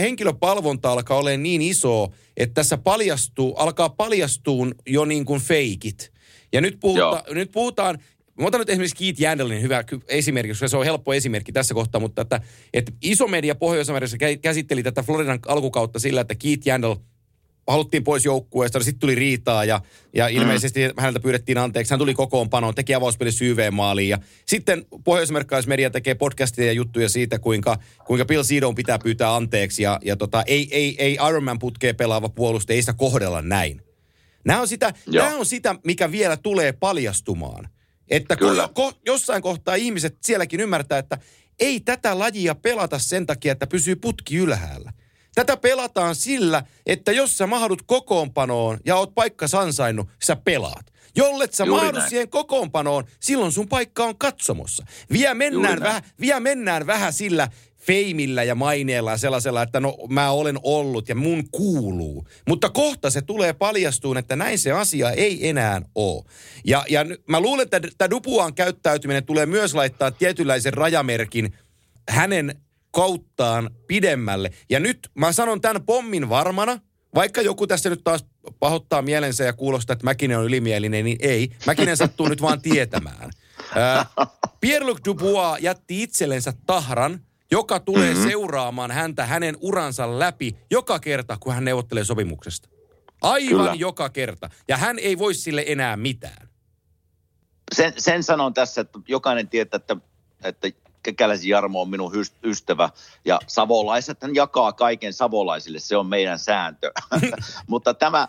henkilöpalvonta 0.00 0.92
alkaa 0.92 1.18
olemaan 1.18 1.42
niin 1.42 1.62
iso, 1.62 2.08
että 2.36 2.54
tässä 2.54 2.78
paljastuu, 2.78 3.54
alkaa 3.54 3.88
paljastua 3.88 4.66
jo 4.86 5.04
niin 5.04 5.24
kuin 5.24 5.40
feikit. 5.40 6.12
Ja 6.52 6.60
nyt, 6.60 6.76
puhuta, 6.80 7.24
nyt 7.30 7.52
puhutaan, 7.52 7.98
Mä 8.40 8.46
otan 8.46 8.60
nyt 8.60 8.70
esimerkiksi 8.70 8.96
Keith 8.96 9.20
Jandelin 9.20 9.62
hyvä 9.62 9.84
esimerkki, 10.08 10.48
koska 10.48 10.68
se 10.68 10.76
on 10.76 10.84
helppo 10.84 11.14
esimerkki 11.14 11.52
tässä 11.52 11.74
kohtaa, 11.74 12.00
mutta 12.00 12.22
että, 12.22 12.40
että 12.72 12.92
iso 13.02 13.28
media 13.28 13.54
Pohjois-Amerikassa 13.54 14.16
käsitteli 14.42 14.82
tätä 14.82 15.02
Floridan 15.02 15.38
alkukautta 15.46 15.98
sillä, 15.98 16.20
että 16.20 16.34
Keith 16.34 16.66
Jandel 16.66 16.96
haluttiin 17.68 18.04
pois 18.04 18.24
joukkueesta, 18.24 18.80
sitten 18.80 19.00
tuli 19.00 19.14
riitaa 19.14 19.64
ja, 19.64 19.80
ja 20.14 20.28
Mm. 20.28 20.36
ilmeisesti 20.36 20.80
häneltä 20.96 21.20
pyydettiin 21.20 21.58
anteeksi. 21.58 21.92
Hän 21.92 21.98
tuli 21.98 22.14
kokoonpanoon, 22.14 22.74
teki 22.74 22.94
avauspeli 22.94 23.32
syveen-maaliin 23.32 24.08
ja 24.08 24.18
sitten 24.46 24.86
pohjois-amerikkalaismedia 25.04 25.90
tekee 25.90 26.14
podcastia 26.14 26.66
ja 26.66 26.72
juttuja 26.72 27.08
siitä, 27.08 27.38
kuinka, 27.38 27.78
kuinka 28.06 28.24
Bill 28.24 28.42
Sidon 28.42 28.74
pitää 28.74 28.98
pyytää 28.98 29.36
anteeksi 29.36 29.82
ja, 29.82 29.98
ja 30.04 30.16
tota, 30.16 30.42
ei, 30.46 30.68
ei, 30.70 30.96
ei 30.98 31.18
Ironman 31.28 31.58
putkeen 31.58 31.96
pelaava 31.96 32.28
puolustaja, 32.28 32.74
ei 32.74 32.82
sitä 32.82 32.92
kohdella 32.92 33.42
näin. 33.42 33.82
Nämä 34.44 34.60
on, 34.60 34.68
sitä, 34.68 34.92
Joo. 35.06 35.24
nämä 35.24 35.36
on 35.36 35.46
sitä, 35.46 35.74
mikä 35.84 36.12
vielä 36.12 36.36
tulee 36.36 36.72
paljastumaan. 36.72 37.68
Että 38.08 38.36
Kyllä. 38.36 38.68
ko, 38.74 38.92
jossain 39.06 39.42
kohtaa 39.42 39.74
ihmiset 39.74 40.16
sielläkin 40.22 40.60
ymmärtää, 40.60 40.98
että 40.98 41.18
ei 41.60 41.80
tätä 41.80 42.18
lajia 42.18 42.54
pelata 42.54 42.98
sen 42.98 43.26
takia, 43.26 43.52
että 43.52 43.66
pysyy 43.66 43.96
putki 43.96 44.36
ylhäällä. 44.36 44.92
Tätä 45.34 45.56
pelataan 45.56 46.14
sillä, 46.14 46.62
että 46.86 47.12
jos 47.12 47.38
sä 47.38 47.46
mahdut 47.46 47.82
kokoonpanoon 47.86 48.78
ja 48.84 48.96
oot 48.96 49.14
paikka 49.14 49.46
ansainnut, 49.58 50.08
sä 50.24 50.36
pelaat. 50.36 50.92
Jollet 51.16 51.54
sä 51.54 51.64
Juuri 51.64 51.82
mahdu 51.82 51.98
näin. 51.98 52.10
siihen 52.10 52.28
kokoonpanoon, 52.28 53.04
silloin 53.20 53.52
sun 53.52 53.68
paikka 53.68 54.04
on 54.04 54.18
katsomossa. 54.18 54.86
Vielä 55.12 55.34
mennään, 55.34 55.80
vähän, 55.80 56.02
vielä 56.20 56.40
mennään 56.40 56.86
vähän 56.86 57.12
sillä 57.12 57.48
feimillä 57.78 58.42
ja 58.42 58.54
maineella 58.54 59.10
ja 59.10 59.16
sellaisella, 59.16 59.62
että 59.62 59.80
no 59.80 59.96
mä 60.08 60.30
olen 60.30 60.58
ollut 60.62 61.08
ja 61.08 61.14
mun 61.14 61.50
kuuluu. 61.50 62.26
Mutta 62.48 62.70
kohta 62.70 63.10
se 63.10 63.22
tulee 63.22 63.52
paljastuun, 63.52 64.16
että 64.16 64.36
näin 64.36 64.58
se 64.58 64.72
asia 64.72 65.10
ei 65.10 65.48
enää 65.48 65.82
ole. 65.94 66.24
Ja, 66.64 66.84
ja 66.88 67.04
mä 67.28 67.40
luulen, 67.40 67.64
että 67.64 67.80
tämä 67.98 68.10
Dupuan 68.10 68.54
käyttäytyminen 68.54 69.26
tulee 69.26 69.46
myös 69.46 69.74
laittaa 69.74 70.10
tietynlaisen 70.10 70.74
rajamerkin 70.74 71.54
hänen 72.08 72.60
kauttaan 72.92 73.70
pidemmälle. 73.86 74.50
Ja 74.70 74.80
nyt 74.80 74.98
mä 75.14 75.32
sanon 75.32 75.60
tämän 75.60 75.84
pommin 75.84 76.28
varmana, 76.28 76.78
vaikka 77.14 77.42
joku 77.42 77.66
tässä 77.66 77.90
nyt 77.90 78.00
taas 78.04 78.24
pahoittaa 78.60 79.02
mielensä 79.02 79.44
ja 79.44 79.52
kuulostaa, 79.52 79.92
että 79.94 80.04
Mäkinen 80.04 80.38
on 80.38 80.44
ylimielinen, 80.44 81.04
niin 81.04 81.18
ei. 81.20 81.50
Mäkinen 81.66 81.96
sattuu 81.96 82.28
nyt 82.28 82.42
vaan 82.42 82.62
tietämään. 82.62 83.30
Ää, 83.76 84.06
Pierre-Luc 84.60 84.98
Dubois 85.04 85.62
jätti 85.62 86.02
itsellensä 86.02 86.52
tahran, 86.66 87.20
joka 87.50 87.80
tulee 87.80 88.14
mm-hmm. 88.14 88.28
seuraamaan 88.28 88.90
häntä 88.90 89.26
hänen 89.26 89.56
uransa 89.60 90.18
läpi 90.18 90.56
joka 90.70 90.98
kerta, 90.98 91.36
kun 91.40 91.54
hän 91.54 91.64
neuvottelee 91.64 92.04
sopimuksesta. 92.04 92.68
Aivan 93.22 93.48
Kyllä. 93.48 93.74
joka 93.74 94.08
kerta. 94.08 94.50
Ja 94.68 94.76
hän 94.76 94.98
ei 94.98 95.18
voi 95.18 95.34
sille 95.34 95.64
enää 95.66 95.96
mitään. 95.96 96.48
sen, 97.74 97.92
sen 97.98 98.22
sanon 98.22 98.54
tässä, 98.54 98.80
että 98.80 98.98
jokainen 99.08 99.48
tietää, 99.48 99.76
että, 99.76 99.96
että 100.44 100.68
Kekäläisen 101.02 101.48
Jarmo 101.48 101.80
on 101.80 101.90
minun 101.90 102.12
ystävä 102.44 102.90
ja 103.24 103.40
savolaiset 103.46 104.22
hän 104.22 104.34
jakaa 104.34 104.72
kaiken 104.72 105.12
savolaisille, 105.12 105.78
se 105.78 105.96
on 105.96 106.06
meidän 106.06 106.38
sääntö. 106.38 106.92
Mutta 107.66 107.94
tämä, 107.94 108.28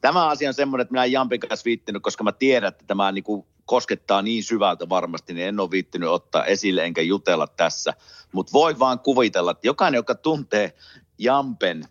tämä 0.00 0.26
asia 0.26 0.48
on 0.48 0.54
semmoinen, 0.54 0.82
että 0.82 0.92
minä 0.92 1.04
en 1.04 1.12
Jampin 1.12 1.40
kanssa 1.40 1.64
viittinyt, 1.64 2.02
koska 2.02 2.24
mä 2.24 2.32
tiedän, 2.32 2.68
että 2.68 2.84
tämä 2.86 3.12
niin 3.12 3.24
kuin 3.24 3.46
koskettaa 3.64 4.22
niin 4.22 4.42
syvältä 4.42 4.88
varmasti, 4.88 5.34
niin 5.34 5.48
en 5.48 5.60
ole 5.60 5.70
viittinyt 5.70 6.08
ottaa 6.08 6.44
esille 6.44 6.84
enkä 6.84 7.02
jutella 7.02 7.46
tässä. 7.46 7.94
Mutta 8.32 8.52
voi 8.52 8.78
vaan 8.78 8.98
kuvitella, 8.98 9.50
että 9.50 9.66
jokainen, 9.66 9.98
joka 9.98 10.14
tuntee 10.14 10.72
Jampen, 11.18 11.88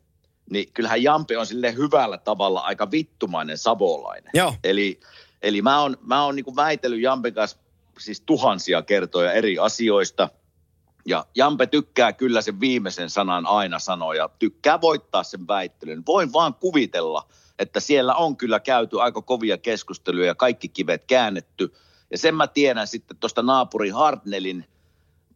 niin 0.50 0.74
kyllähän 0.74 1.04
Jampe 1.04 1.38
on 1.38 1.46
sille 1.46 1.76
hyvällä 1.76 2.18
tavalla 2.18 2.60
aika 2.60 2.92
vittumainen 2.92 3.58
savolainen. 3.58 4.32
Joo. 4.34 4.56
Eli, 4.64 5.00
eli 5.42 5.62
mä 5.62 5.82
oon, 5.82 5.98
mä 6.02 6.24
oon 6.24 6.36
niin 6.36 6.56
väitellyt 6.56 7.02
Jampen 7.02 7.34
kanssa 7.34 7.58
siis 8.00 8.22
tuhansia 8.22 8.82
kertoja 8.82 9.32
eri 9.32 9.60
asioista. 9.60 10.30
Ja 11.06 11.26
Jampe 11.36 11.68
tykkää 11.68 12.14
kyllä 12.14 12.42
sen 12.42 12.60
viimeisen 12.60 13.10
sanan 13.10 13.46
aina 13.46 13.80
sanoa 13.80 14.16
ja 14.16 14.30
tykkää 14.40 14.82
voittaa 14.82 15.24
sen 15.24 15.48
väittelyn. 15.48 16.04
Voin 16.06 16.34
vaan 16.34 16.54
kuvitella, 16.54 17.28
että 17.60 17.80
siellä 17.80 18.16
on 18.16 18.38
kyllä 18.38 18.60
käyty 18.60 19.02
aika 19.02 19.22
kovia 19.22 19.58
keskusteluja 19.58 20.26
ja 20.26 20.36
kaikki 20.36 20.70
kivet 20.70 21.06
käännetty. 21.06 21.74
Ja 22.12 22.18
sen 22.18 22.36
mä 22.36 22.48
tiedän 22.48 22.88
sitten 22.88 23.18
tuosta 23.18 23.42
naapuri 23.42 23.90
Hartnellin 23.90 24.66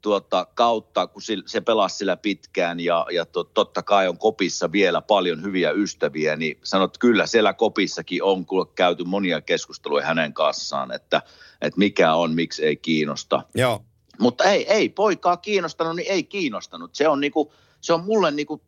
tuota, 0.01 0.47
kautta, 0.53 1.07
kun 1.07 1.21
se 1.45 1.61
pelasi 1.61 1.97
sillä 1.97 2.17
pitkään 2.17 2.79
ja, 2.79 3.05
ja 3.11 3.25
to, 3.25 3.43
totta 3.43 3.83
kai 3.83 4.07
on 4.07 4.17
kopissa 4.17 4.71
vielä 4.71 5.01
paljon 5.01 5.43
hyviä 5.43 5.71
ystäviä, 5.71 6.35
niin 6.35 6.59
sanot 6.63 6.97
kyllä 6.97 7.25
siellä 7.25 7.53
kopissakin 7.53 8.23
on 8.23 8.45
käyty 8.75 9.03
monia 9.03 9.41
keskusteluja 9.41 10.05
hänen 10.05 10.33
kanssaan, 10.33 10.91
että, 10.91 11.21
että 11.61 11.79
mikä 11.79 12.13
on, 12.13 12.33
miksi 12.33 12.65
ei 12.65 12.75
kiinnosta. 12.75 13.43
Joo. 13.55 13.83
Mutta 14.19 14.43
ei, 14.43 14.67
ei 14.67 14.89
poikaa 14.89 15.37
kiinnostanut, 15.37 15.95
niin 15.95 16.11
ei 16.11 16.23
kiinnostanut. 16.23 16.95
Se 16.95 17.07
on, 17.07 17.21
niinku, 17.21 17.53
se 17.81 17.93
on 17.93 18.03
mulle 18.03 18.31
niinku, 18.31 18.61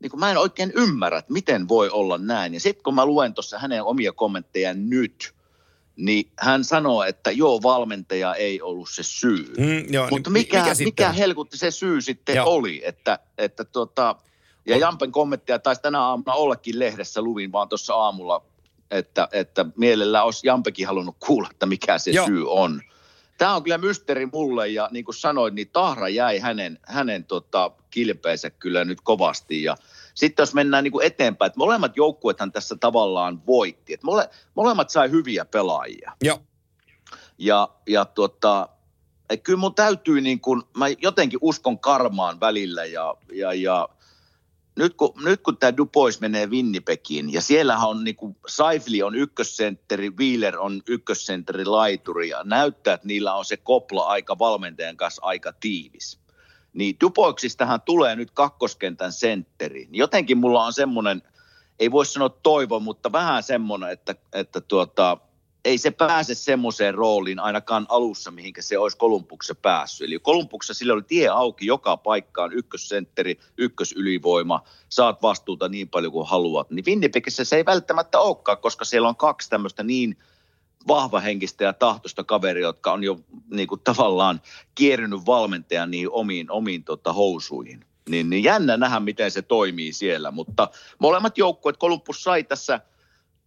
niinku, 0.00 0.16
mä 0.16 0.30
en 0.30 0.38
oikein 0.38 0.72
ymmärrä, 0.74 1.18
että 1.18 1.32
miten 1.32 1.68
voi 1.68 1.90
olla 1.90 2.18
näin. 2.18 2.54
Ja 2.54 2.60
sitten 2.60 2.82
kun 2.82 2.94
mä 2.94 3.06
luen 3.06 3.34
tuossa 3.34 3.58
hänen 3.58 3.84
omia 3.84 4.12
kommenttejaan 4.12 4.90
nyt, 4.90 5.34
niin 5.98 6.30
hän 6.38 6.64
sanoo, 6.64 7.02
että 7.02 7.30
joo, 7.30 7.62
valmentaja 7.62 8.34
ei 8.34 8.62
ollut 8.62 8.88
se 8.90 9.02
syy. 9.02 9.54
Mm, 9.58 9.92
joo 9.92 10.08
Mutta 10.10 10.30
niin 10.30 10.32
mikä, 10.32 10.58
mikä, 10.58 10.74
sitten? 10.74 10.86
mikä 10.86 11.12
helkutti 11.12 11.58
se 11.58 11.70
syy 11.70 12.00
sitten 12.00 12.36
Joo. 12.36 12.46
Oli, 12.46 12.82
että, 12.84 13.18
että 13.38 13.64
tota, 13.64 14.16
ja 14.66 14.76
Jampen 14.76 15.12
kommentteja 15.12 15.58
taisi 15.58 15.82
tänä 15.82 16.00
aamuna 16.00 16.32
ollakin 16.32 16.78
lehdessä, 16.78 17.22
luvin 17.22 17.52
vaan 17.52 17.68
tuossa 17.68 17.94
aamulla, 17.94 18.44
että, 18.90 19.28
että 19.32 19.66
mielellä 19.76 20.22
olisi 20.22 20.46
Jampekin 20.46 20.86
halunnut 20.86 21.16
kuulla, 21.18 21.48
että 21.50 21.66
mikä 21.66 21.98
se 21.98 22.10
Joo. 22.10 22.26
Syy 22.26 22.50
on. 22.50 22.80
Tämä 23.38 23.54
on 23.54 23.62
kyllä 23.62 23.78
mysteri 23.78 24.26
mulle 24.32 24.68
ja 24.68 24.88
niin 24.92 25.04
kuin 25.04 25.14
sanoin, 25.14 25.54
niin 25.54 25.70
tahra 25.72 26.08
jäi 26.08 26.38
hänen, 26.38 26.78
hänen 26.86 27.24
tota, 27.24 27.70
kilpeensä 27.90 28.50
kyllä 28.50 28.84
nyt 28.84 29.00
kovasti 29.00 29.62
ja 29.62 29.76
sitten 30.18 30.42
jos 30.42 30.54
mennään 30.54 30.84
niin 30.84 30.92
kuin 30.92 31.06
eteenpäin, 31.06 31.46
että 31.46 31.58
molemmat 31.58 31.96
joukkuethan 31.96 32.52
tässä 32.52 32.76
tavallaan 32.80 33.46
voitti, 33.46 33.94
että 33.94 34.06
mole, 34.06 34.30
molemmat 34.54 34.90
sai 34.90 35.10
hyviä 35.10 35.44
pelaajia. 35.44 36.12
Joo. 36.22 36.40
Ja, 37.38 37.68
ja 37.86 38.04
tota, 38.04 38.68
et 39.30 39.42
kyllä 39.42 39.58
mun 39.58 39.74
täytyy 39.74 40.20
niin 40.20 40.40
kuin, 40.40 40.62
mä 40.76 40.88
jotenkin 40.88 41.38
uskon 41.42 41.78
karmaan 41.78 42.40
välillä 42.40 42.84
ja, 42.84 43.14
ja, 43.32 43.52
ja 43.52 43.88
nyt 44.76 44.94
kun, 44.94 45.12
nyt 45.24 45.40
kun 45.42 45.56
tämä 45.56 45.76
Dupois 45.76 46.20
menee 46.20 46.46
Winnipegiin 46.46 47.32
ja 47.32 47.40
siellähän 47.40 47.88
on 47.88 48.04
niin 48.04 48.16
kuin, 48.16 48.36
Saifli 48.48 49.02
on 49.02 49.14
ykkössentteri, 49.14 50.10
Wheeler 50.10 50.58
on 50.58 50.82
ykkössentteri 50.88 51.64
laituri 51.64 52.28
ja 52.28 52.42
näyttää, 52.44 52.94
että 52.94 53.06
niillä 53.06 53.34
on 53.34 53.44
se 53.44 53.56
kopla 53.56 54.02
aika 54.02 54.38
valmentajan 54.38 54.96
kanssa 54.96 55.22
aika 55.24 55.52
tiivis. 55.52 56.20
Niin 56.72 56.96
Dupoiksistahan 57.00 57.80
tulee 57.80 58.16
nyt 58.16 58.30
kakkoskentän 58.30 59.12
sentteri. 59.12 59.78
Niin 59.80 59.98
Jotenkin 59.98 60.38
mulla 60.38 60.64
on 60.64 60.72
semmoinen, 60.72 61.22
ei 61.78 61.90
voi 61.90 62.06
sanoa 62.06 62.28
toivo, 62.28 62.80
mutta 62.80 63.12
vähän 63.12 63.42
semmoinen, 63.42 63.90
että, 63.90 64.14
että 64.32 64.60
tuota, 64.60 65.18
ei 65.64 65.78
se 65.78 65.90
pääse 65.90 66.34
semmoiseen 66.34 66.94
rooliin 66.94 67.38
ainakaan 67.38 67.86
alussa, 67.88 68.30
mihinkä 68.30 68.62
se 68.62 68.78
olisi 68.78 68.96
Kolumbuksessa 68.96 69.54
päässyt. 69.54 70.06
Eli 70.06 70.18
Kolumbuksessa 70.18 70.74
sillä 70.74 70.92
oli 70.92 71.02
tie 71.02 71.28
auki 71.28 71.66
joka 71.66 71.96
paikkaan, 71.96 72.52
ykkössentteri, 72.52 73.38
ykkösylivoima, 73.58 74.62
saat 74.88 75.22
vastuuta 75.22 75.68
niin 75.68 75.88
paljon 75.88 76.12
kuin 76.12 76.28
haluat. 76.28 76.70
Niin 76.70 76.84
Winnipegissä 76.84 77.44
se 77.44 77.56
ei 77.56 77.64
välttämättä 77.64 78.20
olekaan, 78.20 78.58
koska 78.58 78.84
siellä 78.84 79.08
on 79.08 79.16
kaksi 79.16 79.50
tämmöistä 79.50 79.82
niin 79.82 80.16
vahvahenkistä 80.88 81.64
ja 81.64 81.72
tahtoista 81.72 82.24
kaveria, 82.24 82.66
jotka 82.66 82.92
on 82.92 83.04
jo 83.04 83.20
niin 83.50 83.68
kuin 83.68 83.80
tavallaan 83.84 84.40
kierrynyt 84.74 85.26
valmentajan 85.26 85.90
niihin 85.90 86.10
omiin, 86.10 86.50
omiin 86.50 86.84
tota, 86.84 87.12
housuihin. 87.12 87.84
Niin, 88.08 88.30
niin 88.30 88.44
jännä 88.44 88.76
nähdä, 88.76 89.00
miten 89.00 89.30
se 89.30 89.42
toimii 89.42 89.92
siellä, 89.92 90.30
mutta 90.30 90.68
molemmat 90.98 91.38
joukkueet, 91.38 91.76
Kolumbus 91.76 92.22
sai 92.22 92.44
tässä 92.44 92.80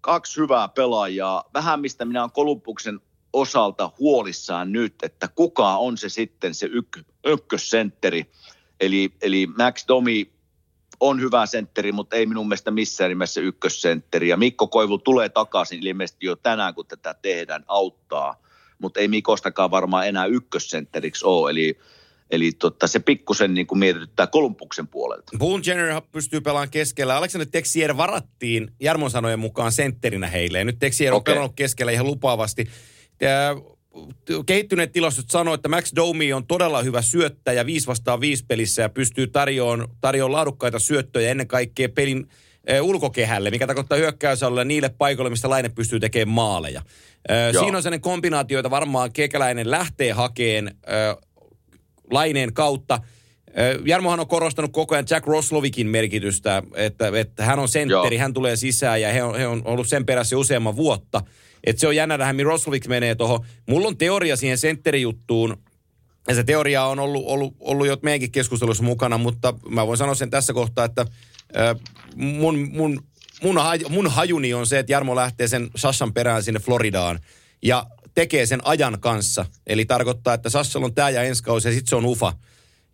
kaksi 0.02 0.42
hyvää 0.42 0.68
pelaajaa. 0.68 1.44
Vähän 1.54 1.80
mistä 1.80 2.06
minä 2.06 2.22
olen 2.22 2.32
Kolumbuksen 2.32 3.00
osalta 3.34 3.92
huolissaan 4.00 4.72
nyt, 4.72 4.96
että 5.04 5.28
kuka 5.28 5.78
on 5.78 5.98
se 5.98 6.10
sitten 6.10 6.56
se 6.56 6.68
yk- 6.68 7.06
ykkössentteri. 7.26 8.32
Eli, 8.80 9.14
eli 9.22 9.48
Max 9.58 9.88
Domi 9.88 10.32
on 11.02 11.22
hyvä 11.22 11.46
sentteri, 11.46 11.92
mutta 11.92 12.16
ei 12.16 12.26
minun 12.26 12.48
mielestä 12.48 12.72
missään 12.72 13.10
nimessä 13.10 13.42
ykkössentteri. 13.42 14.28
Ja 14.28 14.38
Mikko 14.38 14.68
Koivu 14.68 14.98
tulee 14.98 15.30
takaisin 15.30 15.88
ilmeisesti 15.88 16.26
jo 16.26 16.36
tänään, 16.36 16.74
kun 16.74 16.86
tätä 16.88 17.16
tehdään, 17.22 17.64
auttaa. 17.68 18.42
Mutta 18.80 19.00
ei 19.00 19.08
Mikostakaan 19.08 19.72
varmaan 19.72 20.08
enää 20.08 20.26
ykkössentteriksi 20.26 21.26
ole. 21.26 21.52
Eli, 21.52 21.80
eli 22.32 22.52
totta, 22.52 22.88
se 22.88 23.00
pikkusen 23.00 23.54
niin 23.54 23.68
kuin 23.68 23.80
mietityttää 23.80 24.28
Kolumbuksen 24.28 24.88
puolelta. 24.88 25.32
Boone 25.38 25.64
Jenner 25.66 26.02
pystyy 26.12 26.42
pelaamaan 26.42 26.70
keskellä. 26.70 27.18
Alexander 27.18 27.48
Texier 27.52 27.98
varattiin 27.98 28.72
Jarmon 28.80 29.12
sanojen 29.12 29.40
mukaan 29.40 29.72
sentterinä 29.72 30.28
heille. 30.28 30.58
Ja 30.58 30.66
nyt 30.66 30.80
Texier 30.80 31.14
on 31.14 31.18
Okei. 31.18 31.34
pelannut 31.34 31.56
keskellä 31.56 31.92
ihan 31.92 32.06
lupaavasti. 32.06 32.68
Ja 33.22 33.56
kehittyneet 34.46 34.92
tilastot 34.92 35.30
sanoo, 35.30 35.54
että 35.54 35.70
Max 35.70 35.92
Domi 35.96 36.34
on 36.34 36.48
todella 36.48 36.82
hyvä 36.82 37.02
syöttäjä 37.02 37.66
5 37.66 37.88
vastaan 37.88 38.22
5 38.22 38.46
pelissä 38.48 38.82
ja 38.82 38.90
pystyy 38.90 39.28
tarjoamaan, 39.28 39.90
tarjoamaan 40.02 40.38
laadukkaita 40.38 40.80
syöttöjä 40.80 41.32
ennen 41.32 41.48
kaikkea 41.48 41.90
pelin 41.90 42.28
eh, 42.68 42.84
ulkokehälle, 42.84 43.50
mikä 43.50 43.68
tarkoittaa 43.68 43.98
hyökkäysalueelle 43.98 44.66
niille 44.66 44.90
paikoille, 44.90 45.30
mistä 45.30 45.50
Laine 45.50 45.70
pystyy 45.70 46.00
tekemään 46.00 46.36
maaleja. 46.36 46.82
Eh, 47.30 47.54
Joo. 47.54 47.64
Siinä 47.64 47.78
on 47.78 47.84
sellainen 47.84 48.02
kombinaatio, 48.02 48.60
jota 48.60 48.70
varmaan 48.70 49.14
kekäläinen 49.14 49.72
lähtee 49.72 50.12
hakeen 50.12 50.68
eh, 50.68 51.30
Laineen 52.12 52.54
kautta. 52.54 53.00
Jarmohan 53.86 54.20
on 54.20 54.28
korostanut 54.28 54.72
koko 54.72 54.96
ajan 54.96 55.06
Jack 55.10 55.28
Roslovikin 55.28 55.88
merkitystä, 55.88 56.64
että, 56.76 57.12
että 57.16 57.46
hän 57.46 57.60
on 57.60 57.68
sentteri, 57.68 58.16
Joo. 58.16 58.22
hän 58.22 58.34
tulee 58.34 58.56
sisään 58.56 59.02
ja 59.02 59.14
he 59.14 59.24
on, 59.24 59.38
he 59.38 59.48
on 59.48 59.62
ollut 59.66 59.88
sen 59.88 60.06
perässä 60.06 60.38
useamman 60.38 60.76
vuotta. 60.76 61.22
Että 61.64 61.80
se 61.80 61.88
on 61.88 61.96
jännä 61.96 62.18
nähdä, 62.18 62.34
mihin 62.34 62.46
Roslovik 62.46 62.88
menee 62.88 63.16
tuohon. 63.16 63.46
Mulla 63.70 63.88
on 63.88 63.98
teoria 63.98 64.36
siihen 64.36 64.58
sentterijuttuun, 64.58 65.58
ja 66.28 66.36
se 66.36 66.44
teoria 66.44 66.86
on 66.86 67.00
ollut, 67.00 67.24
ollut, 67.26 67.56
ollut 67.60 67.88
jo 67.88 67.98
meidänkin 68.02 68.32
keskustelussa 68.32 68.84
mukana, 68.84 69.18
mutta 69.18 69.54
mä 69.70 69.88
voin 69.88 69.98
sanoa 69.98 70.16
sen 70.16 70.30
tässä 70.30 70.54
kohtaa, 70.54 70.86
että 70.86 71.06
äh, 71.58 71.76
mun, 72.16 72.70
mun, 72.72 73.04
mun, 73.44 73.58
haj, 73.58 73.80
mun 73.90 74.08
hajuni 74.08 74.54
on 74.54 74.68
se, 74.68 74.80
että 74.80 74.92
Jarmo 74.92 75.16
lähtee 75.16 75.48
sen 75.48 75.70
Sassan 75.76 76.14
perään 76.14 76.44
sinne 76.44 76.60
Floridaan 76.60 77.20
ja 77.62 77.86
tekee 78.16 78.46
sen 78.46 78.60
ajan 78.64 78.98
kanssa. 79.00 79.46
Eli 79.68 79.86
tarkoittaa, 79.86 80.34
että 80.34 80.50
Sassalla 80.50 80.86
on 80.86 80.94
tämä 80.94 81.10
ja 81.10 81.24
ensi 81.24 81.44
kausi 81.44 81.68
ja 81.68 81.74
sitten 81.74 81.90
se 81.90 81.96
on 81.96 82.06
ufa. 82.06 82.34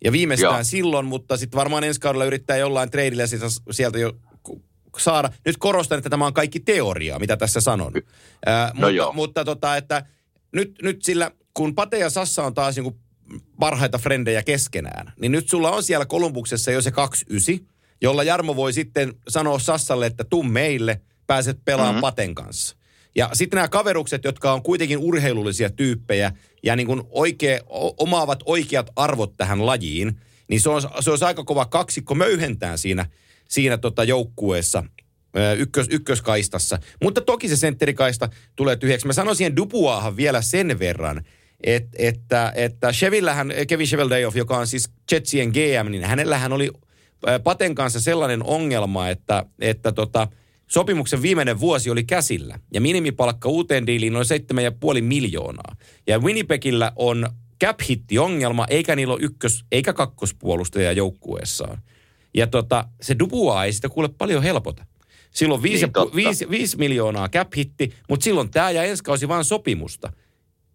Ja 0.04 0.12
viimeistään 0.12 0.54
Joo. 0.54 0.64
silloin, 0.64 1.06
mutta 1.06 1.36
sitten 1.36 1.58
varmaan 1.58 1.84
ensi 1.84 2.00
kaudella 2.00 2.24
yrittää 2.24 2.56
jollain 2.56 2.90
treidillä 2.90 3.24
sieltä 3.70 3.98
jo 3.98 4.12
saada. 4.98 5.32
Nyt 5.44 5.56
korostan, 5.56 5.98
että 5.98 6.10
tämä 6.10 6.26
on 6.26 6.34
kaikki 6.34 6.60
teoriaa, 6.60 7.18
mitä 7.18 7.36
tässä 7.36 7.60
sanon. 7.60 7.92
Ää, 8.46 8.66
no 8.66 8.72
mutta, 8.74 8.90
joo. 8.90 9.12
mutta 9.12 9.44
tota, 9.44 9.76
että 9.76 10.06
nyt, 10.52 10.74
nyt 10.82 11.02
sillä, 11.02 11.30
kun 11.54 11.74
Pate 11.74 11.98
ja 11.98 12.10
Sassa 12.10 12.44
on 12.44 12.54
taas 12.54 12.76
niin 12.76 12.94
parhaita 13.60 13.98
frendejä 13.98 14.42
keskenään, 14.42 15.12
niin 15.20 15.32
nyt 15.32 15.48
sulla 15.48 15.70
on 15.70 15.82
siellä 15.82 16.06
Kolumbuksessa 16.06 16.70
jo 16.70 16.82
se 16.82 16.90
29, 16.90 17.66
jolla 18.00 18.22
Jarmo 18.22 18.56
voi 18.56 18.72
sitten 18.72 19.14
sanoa 19.28 19.58
Sassalle, 19.58 20.06
että 20.06 20.24
tuu 20.24 20.42
meille, 20.42 21.00
pääset 21.26 21.58
pelaamaan 21.64 21.94
mm-hmm. 21.94 22.00
Paten 22.00 22.34
kanssa. 22.34 22.76
Ja 23.14 23.30
sitten 23.32 23.56
nämä 23.56 23.68
kaverukset, 23.68 24.24
jotka 24.24 24.52
on 24.52 24.62
kuitenkin 24.62 24.98
urheilullisia 24.98 25.70
tyyppejä 25.70 26.32
ja 26.62 26.76
niin 26.76 26.86
kuin 26.86 27.02
oikea, 27.10 27.60
omaavat 27.98 28.42
oikeat 28.44 28.90
arvot 28.96 29.36
tähän 29.36 29.66
lajiin, 29.66 30.20
niin 30.48 30.60
se 30.60 30.70
on, 30.70 30.82
se 31.00 31.10
olisi 31.10 31.24
aika 31.24 31.44
kova 31.44 31.66
kaksikko 31.66 32.14
möyhentää 32.14 32.76
siinä, 32.76 33.06
siinä 33.48 33.78
tota 33.78 34.04
joukkueessa 34.04 34.84
ykkös, 35.58 35.86
ykköskaistassa. 35.90 36.78
Mutta 37.02 37.20
toki 37.20 37.48
se 37.48 37.56
sentterikaista 37.56 38.28
tulee 38.56 38.76
tyhjäksi. 38.76 39.06
Mä 39.06 39.12
sanoisin 39.12 39.38
siihen 39.38 39.56
Dupuahan 39.56 40.16
vielä 40.16 40.42
sen 40.42 40.78
verran, 40.78 41.24
et, 41.64 41.86
että, 41.98 42.52
että 42.54 42.92
Chevillähän, 42.92 43.52
Kevin 43.68 43.86
Cheveldayoff, 43.86 44.36
joka 44.36 44.58
on 44.58 44.66
siis 44.66 44.90
Jetsien 45.12 45.48
GM, 45.48 45.90
niin 45.90 46.04
hänellähän 46.04 46.52
oli 46.52 46.70
Paten 47.44 47.74
kanssa 47.74 48.00
sellainen 48.00 48.42
ongelma, 48.42 49.08
että, 49.08 49.44
että 49.60 49.92
tota, 49.92 50.28
sopimuksen 50.66 51.22
viimeinen 51.22 51.60
vuosi 51.60 51.90
oli 51.90 52.04
käsillä. 52.04 52.58
Ja 52.74 52.80
minimipalkka 52.80 53.48
uuteen 53.48 53.86
diiliin 53.86 54.16
on 54.16 54.24
7,5 54.94 55.02
miljoonaa. 55.02 55.76
Ja 56.06 56.18
Winnipegillä 56.18 56.92
on 56.96 57.28
cap 57.64 57.80
ongelma, 58.20 58.66
eikä 58.70 58.96
niillä 58.96 59.14
ole 59.14 59.22
ykkös- 59.22 59.64
eikä 59.72 59.92
kakkospuolustaja 59.92 60.92
joukkueessaan. 60.92 61.82
Ja 62.38 62.46
tota, 62.46 62.84
se 63.00 63.18
Dubois 63.18 63.64
ei 63.64 63.72
sitä 63.72 63.88
kuule 63.88 64.08
paljon 64.18 64.42
helpota. 64.42 64.86
Silloin 65.30 65.62
5 65.62 65.86
niin, 65.86 66.14
viisi, 66.14 66.50
viisi 66.50 66.76
miljoonaa 66.76 67.28
cap 67.28 67.48
hitti, 67.56 67.94
mutta 68.08 68.24
silloin 68.24 68.50
tämä 68.50 68.70
ja 68.70 68.84
ensi 68.84 69.02
kausi 69.02 69.28
vaan 69.28 69.44
sopimusta. 69.44 70.12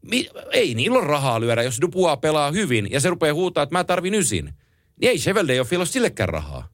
Mi, 0.01 0.29
ei 0.51 0.75
niillä 0.75 0.97
ole 0.97 1.07
rahaa 1.07 1.39
lyödä, 1.39 1.63
jos 1.63 1.81
Dubois 1.81 2.19
pelaa 2.21 2.51
hyvin 2.51 2.87
ja 2.91 2.99
se 2.99 3.09
rupeaa 3.09 3.33
huutaa, 3.33 3.63
että 3.63 3.75
mä 3.75 3.83
tarvin 3.83 4.13
ysin. 4.13 4.45
Niin 5.01 5.09
ei 5.09 5.17
Chevelle 5.17 5.59
ole 5.59 5.85
sillekään 5.85 6.29
rahaa. 6.29 6.67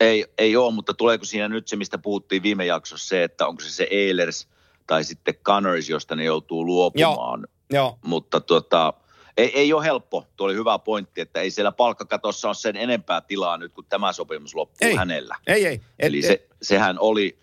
Ei, 0.00 0.26
ei 0.38 0.56
ole, 0.56 0.74
mutta 0.74 0.94
tuleeko 0.94 1.24
siinä 1.24 1.48
nyt 1.48 1.68
se, 1.68 1.76
mistä 1.76 1.98
puhuttiin 1.98 2.42
viime 2.42 2.66
jaksossa, 2.66 3.08
se, 3.08 3.24
että 3.24 3.46
onko 3.46 3.62
se 3.62 3.70
se 3.70 3.88
Eilers 3.90 4.48
tai 4.86 5.04
sitten 5.04 5.34
Gunners, 5.44 5.88
josta 5.88 6.16
ne 6.16 6.24
joutuu 6.24 6.66
luopumaan. 6.66 7.40
Joo, 7.72 7.82
joo. 7.82 7.98
Mutta 8.04 8.40
tuota, 8.40 8.94
ei, 9.38 9.50
ei 9.54 9.72
ole 9.72 9.84
helppo. 9.84 10.26
Tuo 10.36 10.46
oli 10.46 10.54
hyvä 10.54 10.78
pointti, 10.78 11.20
että 11.20 11.40
ei 11.40 11.50
siellä 11.50 11.72
palkkakatossa 11.72 12.48
ole 12.48 12.54
sen 12.54 12.76
enempää 12.76 13.20
tilaa 13.20 13.56
nyt, 13.56 13.72
kun 13.72 13.84
tämä 13.88 14.12
sopimus 14.12 14.54
loppuu 14.54 14.88
ei. 14.88 14.96
hänellä. 14.96 15.36
Ei, 15.46 15.66
ei. 15.66 15.74
Et, 15.74 15.82
Eli 15.98 16.22
se, 16.22 16.46
sehän 16.62 16.98
oli, 16.98 17.38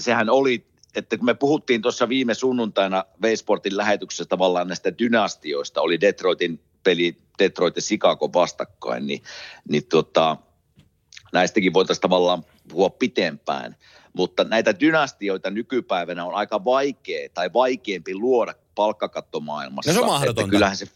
sehän 0.00 0.30
oli 0.30 0.72
että 0.94 1.16
kun 1.16 1.26
me 1.26 1.34
puhuttiin 1.34 1.82
tuossa 1.82 2.08
viime 2.08 2.34
sunnuntaina 2.34 3.04
Veisportin 3.22 3.76
lähetyksessä 3.76 4.24
tavallaan 4.24 4.68
näistä 4.68 4.98
dynastioista, 4.98 5.80
oli 5.80 6.00
Detroitin 6.00 6.60
peli 6.84 7.16
Detroit 7.38 7.76
ja 7.76 7.82
Chicago 7.82 8.32
vastakkain, 8.32 9.06
niin, 9.06 9.22
niin 9.68 9.86
tota, 9.86 10.36
näistäkin 11.32 11.72
voitaisiin 11.72 12.02
tavallaan 12.02 12.44
puhua 12.68 12.90
pitempään. 12.90 13.76
Mutta 14.12 14.44
näitä 14.44 14.80
dynastioita 14.80 15.50
nykypäivänä 15.50 16.24
on 16.24 16.34
aika 16.34 16.64
vaikea 16.64 17.28
tai 17.34 17.52
vaikeampi 17.52 18.14
luoda 18.14 18.54
palkkakattomaailmassa. 18.74 19.90
No 19.90 19.94
se 19.94 20.00
on 20.00 20.06
mahdotonta. 20.06 20.40
Että 20.40 20.50
kyllähän 20.50 20.76
se, 20.76 20.86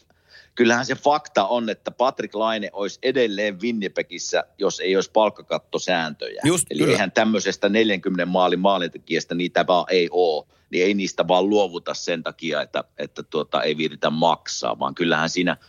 kyllähän 0.57 0.85
se 0.85 0.95
fakta 0.95 1.47
on, 1.47 1.69
että 1.69 1.91
Patrick 1.91 2.35
Laine 2.35 2.69
olisi 2.73 2.99
edelleen 3.03 3.61
Winnipegissä, 3.61 4.43
jos 4.57 4.79
ei 4.79 4.95
olisi 4.95 5.11
palkkakattosääntöjä. 5.11 6.41
Just, 6.45 6.65
Eli 6.69 6.79
kyllä. 6.79 6.91
eihän 6.91 7.11
tämmöisestä 7.11 7.69
40 7.69 8.25
maalin 8.25 8.59
maalintekijästä 8.59 9.35
niitä 9.35 9.67
vaan 9.67 9.85
ei 9.89 10.09
ole, 10.11 10.45
niin 10.69 10.85
ei 10.85 10.93
niistä 10.93 11.27
vaan 11.27 11.49
luovuta 11.49 11.93
sen 11.93 12.23
takia, 12.23 12.61
että, 12.61 12.83
että 12.97 13.23
tuota, 13.23 13.63
ei 13.63 13.77
viiritä 13.77 14.09
maksaa, 14.09 14.79
vaan 14.79 14.95
kyllähän 14.95 15.29
siinä– 15.29 15.57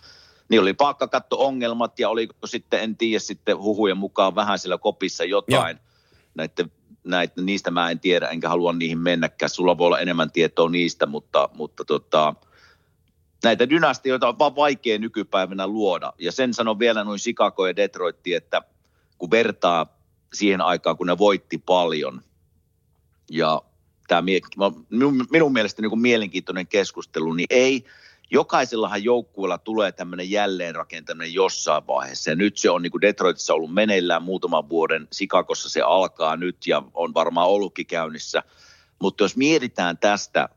niin 0.48 0.60
oli 0.60 0.74
palkkakatto-ongelmat 0.74 1.98
ja 1.98 2.08
oliko 2.08 2.34
sitten, 2.46 2.80
en 2.80 2.96
tiedä, 2.96 3.18
sitten 3.18 3.58
huhujen 3.58 3.96
mukaan 3.96 4.34
vähän 4.34 4.58
siellä 4.58 4.78
kopissa 4.78 5.24
jotain. 5.24 5.76
Joo. 5.76 5.84
Näiden, 6.34 6.72
näitä, 7.04 7.42
niistä 7.42 7.70
mä 7.70 7.90
en 7.90 8.00
tiedä, 8.00 8.28
enkä 8.28 8.48
halua 8.48 8.72
niihin 8.72 8.98
mennäkään. 8.98 9.50
Sulla 9.50 9.78
voi 9.78 9.86
olla 9.86 9.98
enemmän 9.98 10.32
tietoa 10.32 10.68
niistä, 10.68 11.06
mutta, 11.06 11.48
mutta 11.54 11.84
tota, 11.84 12.34
näitä 13.44 13.70
dynastioita 13.70 14.28
on 14.28 14.38
vaan 14.38 14.56
vaikea 14.56 14.98
nykypäivänä 14.98 15.66
luoda. 15.66 16.12
Ja 16.18 16.32
sen 16.32 16.54
sanon 16.54 16.78
vielä 16.78 17.04
noin 17.04 17.18
Chicago 17.18 17.66
ja 17.66 17.76
Detroit, 17.76 18.16
että 18.26 18.62
kun 19.18 19.30
vertaa 19.30 19.86
siihen 20.34 20.60
aikaan, 20.60 20.96
kun 20.96 21.06
ne 21.06 21.18
voitti 21.18 21.58
paljon, 21.58 22.22
ja 23.30 23.62
tämä 24.08 24.22
minun, 25.30 25.52
mielestäni 25.52 25.84
niin 25.84 25.90
kuin 25.90 26.00
mielenkiintoinen 26.00 26.66
keskustelu, 26.66 27.32
niin 27.32 27.46
ei– 27.50 27.84
jokaisellahan 28.30 29.04
joukkueella 29.04 29.58
tulee 29.58 29.92
tämmöinen 29.92 30.30
jälleenrakentaminen 30.30 31.34
jossain 31.34 31.86
vaiheessa. 31.86 32.30
Ja 32.30 32.36
nyt 32.36 32.58
se 32.58 32.70
on 32.70 32.82
niin 32.82 32.90
kuin 32.90 33.00
Detroitissa 33.00 33.54
ollut 33.54 33.74
meneillään 33.74 34.22
muutaman 34.22 34.68
vuoden, 34.68 35.08
Sikakossa 35.12 35.68
se 35.68 35.80
alkaa 35.80 36.36
nyt 36.36 36.66
ja 36.66 36.82
on 36.94 37.14
varmaan 37.14 37.48
ollutkin 37.48 37.86
käynnissä. 37.86 38.42
Mutta 38.98 39.24
jos 39.24 39.36
mietitään 39.36 39.98
tästä 39.98 40.48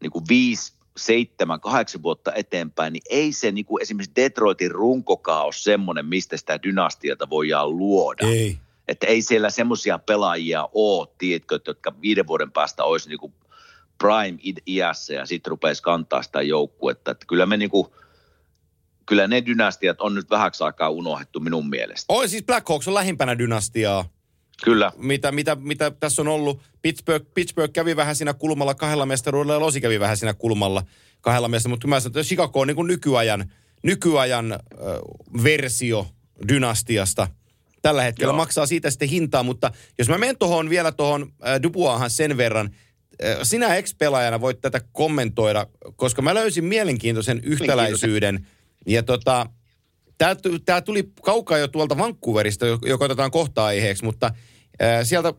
niin 0.00 0.10
kuin 0.10 0.24
viisi, 0.28 0.72
seitsemän, 0.98 1.60
kahdeksan 1.60 2.02
vuotta 2.02 2.32
eteenpäin, 2.34 2.92
niin 2.92 3.02
ei 3.10 3.32
se 3.32 3.52
niin 3.52 3.64
kuin 3.64 3.82
esimerkiksi 3.82 4.16
Detroitin 4.16 4.70
runkokaa 4.70 5.44
ole 5.44 5.52
semmoinen, 5.52 6.06
mistä 6.06 6.36
sitä 6.36 6.62
dynastiata 6.62 7.30
voidaan 7.30 7.76
luoda. 7.76 8.26
Ei. 8.26 8.58
Että 8.88 9.06
ei 9.06 9.22
siellä 9.22 9.50
semmoisia 9.50 9.98
pelaajia 9.98 10.68
ole, 10.72 11.08
tiedätkö, 11.18 11.60
jotka 11.66 11.94
viiden 12.00 12.26
vuoden 12.26 12.52
päästä 12.52 12.84
olisi 12.84 13.08
niin 13.08 13.18
kuin 13.18 13.32
prime-iässä 13.98 15.14
ja 15.14 15.26
sitten 15.26 15.50
rupeisi 15.50 15.82
kantaa 15.82 16.22
sitä 16.22 16.42
joukkuetta. 16.42 17.10
Että 17.10 17.26
kyllä 17.26 17.46
me 17.46 17.56
niinku, 17.56 17.94
kyllä 19.06 19.26
ne 19.26 19.46
dynastiat 19.46 20.00
on 20.00 20.14
nyt 20.14 20.30
vähäksi 20.30 20.64
aikaa 20.64 20.90
unohdettu 20.90 21.40
minun 21.40 21.68
mielestä. 21.68 22.04
Oi 22.08 22.28
siis 22.28 22.44
Black 22.44 22.68
Hawks 22.68 22.88
on 22.88 22.94
lähimpänä 22.94 23.38
dynastiaa. 23.38 24.17
Kyllä. 24.64 24.92
Mitä, 24.96 25.32
mitä, 25.32 25.54
mitä 25.54 25.90
tässä 25.90 26.22
on 26.22 26.28
ollut. 26.28 26.62
Pittsburgh, 26.82 27.26
Pittsburgh 27.34 27.72
kävi 27.72 27.96
vähän 27.96 28.16
siinä 28.16 28.34
kulmalla 28.34 28.74
kahdella 28.74 29.06
mestaruudella 29.06 29.52
ja 29.52 29.60
Losi 29.60 29.80
kävi 29.80 30.00
vähän 30.00 30.16
siinä 30.16 30.34
kulmalla 30.34 30.82
kahdella 31.20 31.48
mestaruudella. 31.48 31.74
Mutta 31.74 31.88
mä 31.88 32.00
sanon, 32.00 32.10
että 32.10 32.26
Chicago 32.26 32.60
on 32.60 32.66
niin 32.66 32.76
kuin 32.76 32.88
nykyajan, 32.88 33.52
nykyajan 33.82 34.52
äh, 34.52 34.58
versio 35.44 36.06
dynastiasta. 36.48 37.28
Tällä 37.82 38.02
hetkellä 38.02 38.30
Joo. 38.30 38.36
maksaa 38.36 38.66
siitä 38.66 38.90
sitten 38.90 39.08
hintaa, 39.08 39.42
mutta 39.42 39.72
jos 39.98 40.08
mä 40.08 40.18
menen 40.18 40.38
tuohon 40.38 40.70
vielä 40.70 40.92
tuohon 40.92 41.32
äh, 41.46 41.62
Dubuahan 41.62 42.10
sen 42.10 42.36
verran– 42.36 42.70
sinä 43.42 43.74
ex-pelaajana 43.74 44.40
voit 44.40 44.60
tätä 44.60 44.80
kommentoida, 44.92 45.66
koska 45.96 46.22
mä 46.22 46.34
löysin 46.34 46.64
mielenkiintoisen 46.64 47.40
yhtäläisyyden. 47.44 48.46
Ja 48.86 49.02
tota, 49.02 49.46
tämä 50.64 50.80
tuli 50.80 51.10
kaukaa 51.22 51.58
jo 51.58 51.68
tuolta 51.68 51.98
Vancouverista, 51.98 52.66
joka 52.66 53.04
otetaan 53.04 53.30
kohta 53.30 53.64
aiheeksi, 53.64 54.04
mutta 54.04 54.30
sieltä 55.02 55.34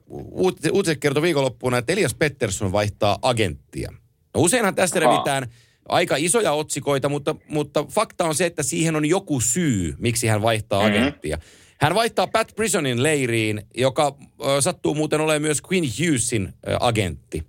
uutiset 0.72 1.00
kertoi 1.00 1.24
viikonloppuna, 1.24 1.78
että 1.78 1.94
Elias 1.94 2.16
Pettersson 2.16 2.72
vaihtaa 2.72 3.20
agenttia. 3.22 3.92
No 4.36 4.42
useinhan 4.42 4.76
tästä 4.76 5.00
revitään 5.00 5.48
aika 5.90 6.16
isoja 6.16 6.52
otsikoita, 6.52 7.10
mutta, 7.10 7.36
mutta 7.48 7.84
fakta 7.84 8.26
on 8.26 8.36
se, 8.36 8.46
että 8.46 8.64
siihen 8.64 8.96
on 8.96 9.06
joku 9.06 9.42
syy, 9.42 9.96
miksi 9.98 10.28
hän 10.28 10.42
vaihtaa 10.42 10.82
mm-hmm. 10.84 10.98
agenttia. 10.98 11.38
Hän 11.82 11.96
vaihtaa 11.96 12.28
Pat 12.28 12.52
Prisonin 12.56 13.04
leiriin, 13.04 13.62
joka 13.78 14.08
äh, 14.08 14.48
sattuu 14.60 14.96
muuten 14.96 15.22
olemaan 15.22 15.42
myös 15.42 15.62
Quinn 15.72 15.88
Hughesin 16.00 16.48
äh, 16.48 16.76
agentti. 16.80 17.44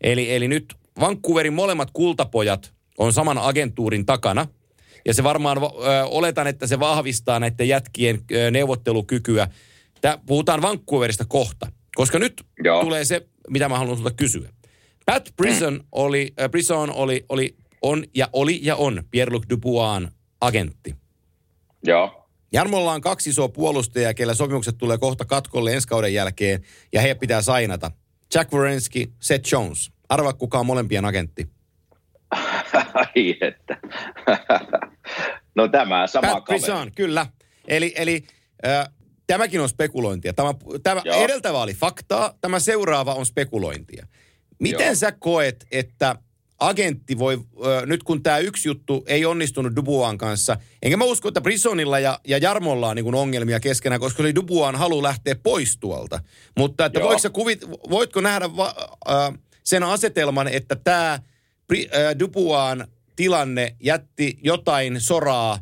Eli, 0.00 0.34
eli 0.34 0.48
nyt 0.48 0.74
Vancouverin 1.00 1.52
molemmat 1.52 1.90
kultapojat 1.92 2.74
on 2.98 3.12
saman 3.12 3.38
agentuurin 3.38 4.06
takana. 4.06 4.46
Ja 5.06 5.14
se 5.14 5.24
varmaan, 5.24 5.58
ö, 5.58 6.04
oletan, 6.04 6.46
että 6.46 6.66
se 6.66 6.80
vahvistaa 6.80 7.40
näiden 7.40 7.68
jätkien 7.68 8.20
ö, 8.32 8.50
neuvottelukykyä. 8.50 9.48
Tää, 10.00 10.18
puhutaan 10.26 10.62
Vancouverista 10.62 11.24
kohta. 11.24 11.72
Koska 11.94 12.18
nyt 12.18 12.44
Joo. 12.64 12.80
tulee 12.80 13.04
se, 13.04 13.26
mitä 13.50 13.68
mä 13.68 13.78
haluan 13.78 13.96
sulta 13.96 14.10
kysyä. 14.10 14.48
Pat 15.06 15.32
Prison 15.36 15.84
oli, 15.92 16.32
äh, 16.40 16.50
Prison 16.50 16.90
oli, 16.90 17.24
oli, 17.28 17.56
on 17.82 18.04
ja 18.14 18.28
oli 18.32 18.60
ja 18.62 18.76
on 18.76 19.04
Pierre-Luc 19.10 19.50
Dupuaan 19.50 20.10
agentti. 20.40 20.96
Joo. 21.84 22.28
Jarmolla 22.52 22.92
on 22.92 23.00
kaksi 23.00 23.30
isoa 23.30 23.48
puolustajaa, 23.48 24.14
kellä 24.14 24.34
sopimukset 24.34 24.78
tulee 24.78 24.98
kohta 24.98 25.24
katkolle 25.24 25.74
ensi 25.74 25.88
kauden 25.88 26.14
jälkeen, 26.14 26.62
ja 26.92 27.00
he 27.00 27.14
pitää 27.14 27.42
sainata. 27.42 27.90
Jack 28.34 28.52
Wierenski, 28.52 29.12
Seth 29.20 29.52
Jones. 29.52 29.90
Arva, 30.08 30.32
kuka 30.32 30.58
on 30.58 30.66
molempien 30.66 31.04
agentti. 31.04 31.48
Ai 32.94 33.36
että. 33.40 33.78
no 35.54 35.68
tämä 35.68 36.06
sama 36.06 36.32
Pat 36.32 36.44
Brisson, 36.44 36.92
kyllä. 36.92 37.26
Eli, 37.68 37.94
eli 37.96 38.22
äh, 38.66 38.88
tämäkin 39.26 39.60
on 39.60 39.68
spekulointia. 39.68 40.32
Tämä, 40.32 40.54
tämä 40.82 41.02
edeltävä 41.24 41.62
oli 41.62 41.74
faktaa, 41.74 42.34
tämä 42.40 42.60
seuraava 42.60 43.14
on 43.14 43.26
spekulointia. 43.26 44.06
Miten 44.58 44.86
Joo. 44.86 44.94
sä 44.94 45.12
koet, 45.12 45.66
että 45.70 46.16
agentti 46.58 47.18
voi, 47.18 47.34
äh, 47.34 47.86
nyt 47.86 48.02
kun 48.02 48.22
tämä 48.22 48.38
yksi 48.38 48.68
juttu 48.68 49.04
ei 49.06 49.24
onnistunut 49.24 49.76
Dubuan 49.76 50.18
kanssa, 50.18 50.56
enkä 50.82 50.96
mä 50.96 51.04
usko, 51.04 51.28
että 51.28 51.40
Brisonilla 51.40 51.98
ja, 51.98 52.20
ja 52.26 52.38
Jarmolla 52.38 52.88
on 52.88 52.96
niin 52.96 53.14
ongelmia 53.14 53.60
keskenään, 53.60 54.00
koska 54.00 54.22
oli 54.22 54.34
Dubuan 54.34 54.76
halu 54.76 55.02
lähteä 55.02 55.36
pois 55.42 55.78
tuolta. 55.78 56.20
Mutta 56.58 56.84
että 56.84 57.00
voitko, 57.00 57.30
kuvit, 57.30 57.70
voitko 57.90 58.20
nähdä 58.20 58.56
va, 58.56 58.74
äh, 59.10 59.38
sen 59.64 59.82
asetelman, 59.82 60.48
että 60.48 60.76
tämä 60.76 61.20
Dubuan 62.18 62.86
tilanne 63.16 63.76
jätti 63.80 64.38
jotain 64.42 65.00
soraa 65.00 65.58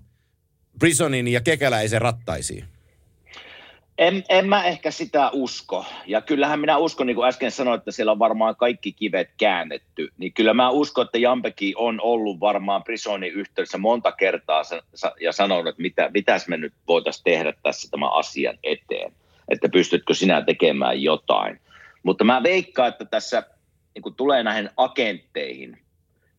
Brisonin 0.79 1.29
ja 1.29 1.41
Kekäläisen 1.41 2.03
rattaisiin? 2.03 2.65
En, 3.99 4.25
en 4.29 4.49
mä 4.49 4.65
ehkä 4.65 4.91
sitä 4.91 5.31
usko. 5.33 5.87
Ja 6.07 6.21
kyllähän 6.21 6.61
minä 6.61 6.77
uskon, 6.77 7.07
niin 7.07 7.15
kuin 7.15 7.29
äsken 7.29 7.51
sanoin, 7.51 7.79
että 7.79 7.91
siellä 7.91 8.13
on 8.13 8.19
varmaan 8.19 8.57
kaikki 8.57 8.93
kivet 8.93 9.31
käännetty. 9.37 10.09
Niin 10.19 10.33
kyllä 10.33 10.55
mä 10.55 10.71
uskon, 10.71 11.05
että 11.05 11.19
Jampeki 11.19 11.75
on 11.77 12.01
ollut 12.01 12.41
varmaan 12.41 12.85
Brisonin 12.85 13.33
yhteydessä 13.33 13.79
monta 13.79 14.13
kertaa 14.13 14.63
ja 15.21 15.33
sanonut, 15.33 15.67
että 15.67 15.83
mitä, 15.83 16.11
mitäs 16.15 16.49
me 16.49 16.57
nyt 16.57 16.73
voitaisiin 16.89 17.25
tehdä 17.25 17.53
tässä 17.63 17.91
tämän 17.91 18.13
asian 18.13 18.59
eteen. 18.63 19.13
Että 19.49 19.69
pystytkö 19.69 20.15
sinä 20.15 20.43
tekemään 20.43 21.03
jotain. 21.03 21.61
Mutta 22.03 22.25
mä 22.25 22.43
veikkaan, 22.43 22.89
että 22.89 23.05
tässä 23.05 23.43
niin 23.95 24.15
tulee 24.17 24.43
näihin 24.43 24.71
agentteihin, 24.77 25.79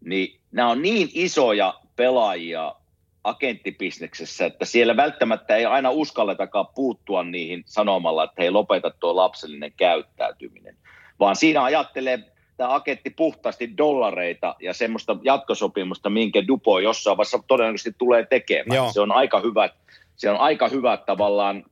niin 0.06 0.40
nämä 0.52 0.70
on 0.70 0.82
niin 0.82 1.10
isoja 1.14 1.74
pelaajia 1.96 2.76
agenttibisneksessä, 3.24 4.46
että 4.46 4.66
siellä 4.66 4.98
välttämättä 4.98 5.56
ei 5.56 5.66
aina 5.66 5.90
uskalletakaan 5.90 6.68
puuttua 6.76 7.24
niihin 7.24 7.64
sanomalla, 7.66 8.24
että 8.24 8.42
hei 8.42 8.52
lopeta 8.52 8.92
tuo 9.00 9.16
lapsellinen 9.16 9.74
käyttäytyminen, 9.78 10.76
vaan 11.20 11.36
siinä 11.36 11.64
ajattelee 11.64 12.20
tämä 12.58 12.76
agentti 12.76 13.10
puhtaasti 13.10 13.78
dollareita 13.78 14.56
ja 14.62 14.74
semmoista 14.74 15.18
jatkosopimusta, 15.24 16.10
minkä 16.10 16.48
Dupo 16.48 16.80
jossain 16.80 17.18
vaiheessa 17.18 17.44
todennäköisesti 17.48 17.96
tulee 17.98 18.26
tekemään. 18.26 18.76
Joo. 18.76 18.92
Se 18.94 19.02
on 19.02 19.12
aika 19.12 19.40
hyvä, 19.40 19.70
se 20.16 20.30
on 20.30 20.38
aika 20.38 20.68
hyvä 20.68 20.98
tavallaan 20.98 21.64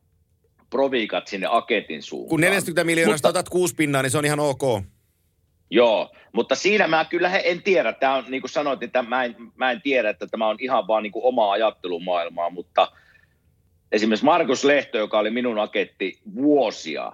proviikat 0.70 1.28
sinne 1.28 1.48
agentin 1.50 2.04
suuntaan. 2.04 2.30
Kun 2.30 2.42
40 2.42 2.84
miljoonaa 2.84 3.16
Mutta, 3.16 3.30
otat 3.30 3.50
kuusi 3.50 3.76
pinnaa, 3.76 4.02
niin 4.02 4.12
se 4.12 4.18
on 4.18 4.26
ihan 4.26 4.40
ok. 4.40 4.84
Joo, 5.74 6.12
mutta 6.32 6.56
siinä 6.56 6.88
mä 6.88 7.06
kyllä 7.06 7.30
en 7.30 7.64
tiedä. 7.64 7.94
Tämä 7.94 8.16
on, 8.16 8.24
niin 8.28 8.42
kuin 8.42 8.52
sanoit, 8.52 8.84
että 8.84 9.02
mä 9.02 9.24
en, 9.24 9.36
mä 9.56 9.72
en 9.72 9.82
tiedä, 9.82 10.10
että 10.10 10.28
tämä 10.28 10.48
on 10.48 10.58
ihan 10.60 10.88
vaan 10.88 11.04
niin 11.04 11.12
kuin 11.12 11.26
omaa 11.26 11.52
ajattelumaailmaa, 11.52 12.50
mutta 12.50 12.92
esimerkiksi 13.92 14.26
Markus 14.26 14.64
Lehto, 14.64 14.98
joka 14.98 15.20
oli 15.20 15.30
minun 15.30 15.60
aketti 15.60 16.20
vuosia, 16.36 17.12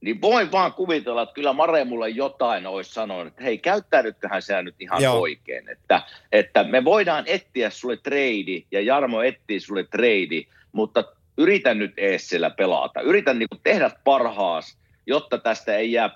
niin 0.00 0.20
voin 0.20 0.52
vaan 0.52 0.72
kuvitella, 0.72 1.22
että 1.22 1.34
kyllä 1.34 1.52
Mare 1.52 1.84
mulle 1.84 2.08
jotain 2.08 2.66
olisi 2.66 2.92
sanonut, 2.92 3.26
että 3.26 3.44
hei, 3.44 3.58
käyttäydytköhän 3.58 4.42
sä 4.42 4.62
nyt 4.62 4.76
ihan 4.80 5.02
Joo. 5.02 5.20
oikein, 5.20 5.68
että, 5.68 6.02
että 6.32 6.64
me 6.64 6.84
voidaan 6.84 7.24
etsiä 7.26 7.70
sulle 7.70 7.96
treidi 7.96 8.66
ja 8.70 8.80
Jarmo 8.80 9.22
etsii 9.22 9.60
sulle 9.60 9.84
treidi, 9.84 10.46
mutta 10.72 11.04
yritän 11.38 11.78
nyt 11.78 11.92
ees 11.96 12.28
siellä 12.28 12.50
pelata, 12.50 13.00
yritän 13.00 13.38
niin 13.38 13.48
kuin 13.48 13.60
tehdä 13.62 13.90
parhaas, 14.04 14.78
jotta 15.06 15.38
tästä 15.38 15.76
ei 15.76 15.92
jää 15.92 16.10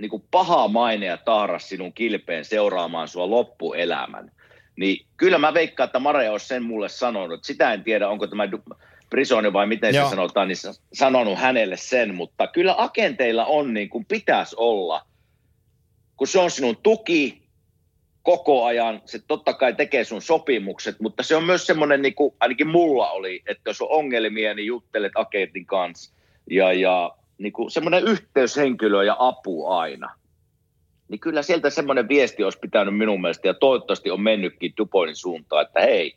niin 0.00 0.10
kuin 0.10 0.24
paha 0.30 0.68
maine 0.68 1.06
ja 1.06 1.16
tahras 1.16 1.68
sinun 1.68 1.92
kilpeen 1.92 2.44
seuraamaan 2.44 3.08
sua 3.08 3.30
loppuelämän. 3.30 4.32
Niin 4.76 5.06
kyllä 5.16 5.38
mä 5.38 5.54
veikkaan, 5.54 5.84
että 5.84 5.98
Mare 5.98 6.30
olisi 6.30 6.46
sen 6.46 6.62
mulle 6.62 6.88
sanonut. 6.88 7.44
Sitä 7.44 7.72
en 7.72 7.84
tiedä, 7.84 8.08
onko 8.08 8.26
tämä 8.26 8.48
Brisoni 9.10 9.52
vai 9.52 9.66
miten 9.66 9.94
Joo. 9.94 10.04
se 10.04 10.10
sanotaan, 10.10 10.48
niin 10.48 10.58
sanonut 10.92 11.38
hänelle 11.38 11.76
sen. 11.76 12.14
Mutta 12.14 12.46
kyllä 12.46 12.74
agenteilla 12.78 13.44
on 13.44 13.74
niin 13.74 13.88
kuin 13.88 14.04
pitäisi 14.04 14.56
olla, 14.58 15.06
kun 16.16 16.26
se 16.26 16.38
on 16.38 16.50
sinun 16.50 16.76
tuki 16.82 17.42
koko 18.22 18.64
ajan, 18.64 19.02
se 19.04 19.18
totta 19.18 19.54
kai 19.54 19.74
tekee 19.74 20.04
sun 20.04 20.22
sopimukset, 20.22 21.00
mutta 21.00 21.22
se 21.22 21.36
on 21.36 21.44
myös 21.44 21.66
semmoinen, 21.66 22.02
niin 22.02 22.14
kuin 22.14 22.34
ainakin 22.40 22.68
mulla 22.68 23.10
oli, 23.10 23.42
että 23.46 23.70
jos 23.70 23.80
on 23.80 23.90
ongelmia, 23.90 24.54
niin 24.54 24.66
juttelet 24.66 25.12
agentin 25.14 25.66
kanssa. 25.66 26.14
Ja, 26.50 26.72
ja 26.72 27.16
niin 27.40 27.52
kuin 27.52 27.70
semmoinen 27.70 28.04
yhteyshenkilö 28.04 29.04
ja 29.04 29.16
apu 29.18 29.66
aina. 29.66 30.14
Niin 31.08 31.20
kyllä 31.20 31.42
sieltä 31.42 31.70
semmoinen 31.70 32.08
viesti 32.08 32.44
olisi 32.44 32.58
pitänyt 32.58 32.96
minun 32.96 33.20
mielestä, 33.20 33.48
ja 33.48 33.54
toivottavasti 33.54 34.10
on 34.10 34.20
mennytkin 34.20 34.72
Dupoinin 34.78 35.16
suuntaan, 35.16 35.62
että 35.62 35.80
hei, 35.80 36.16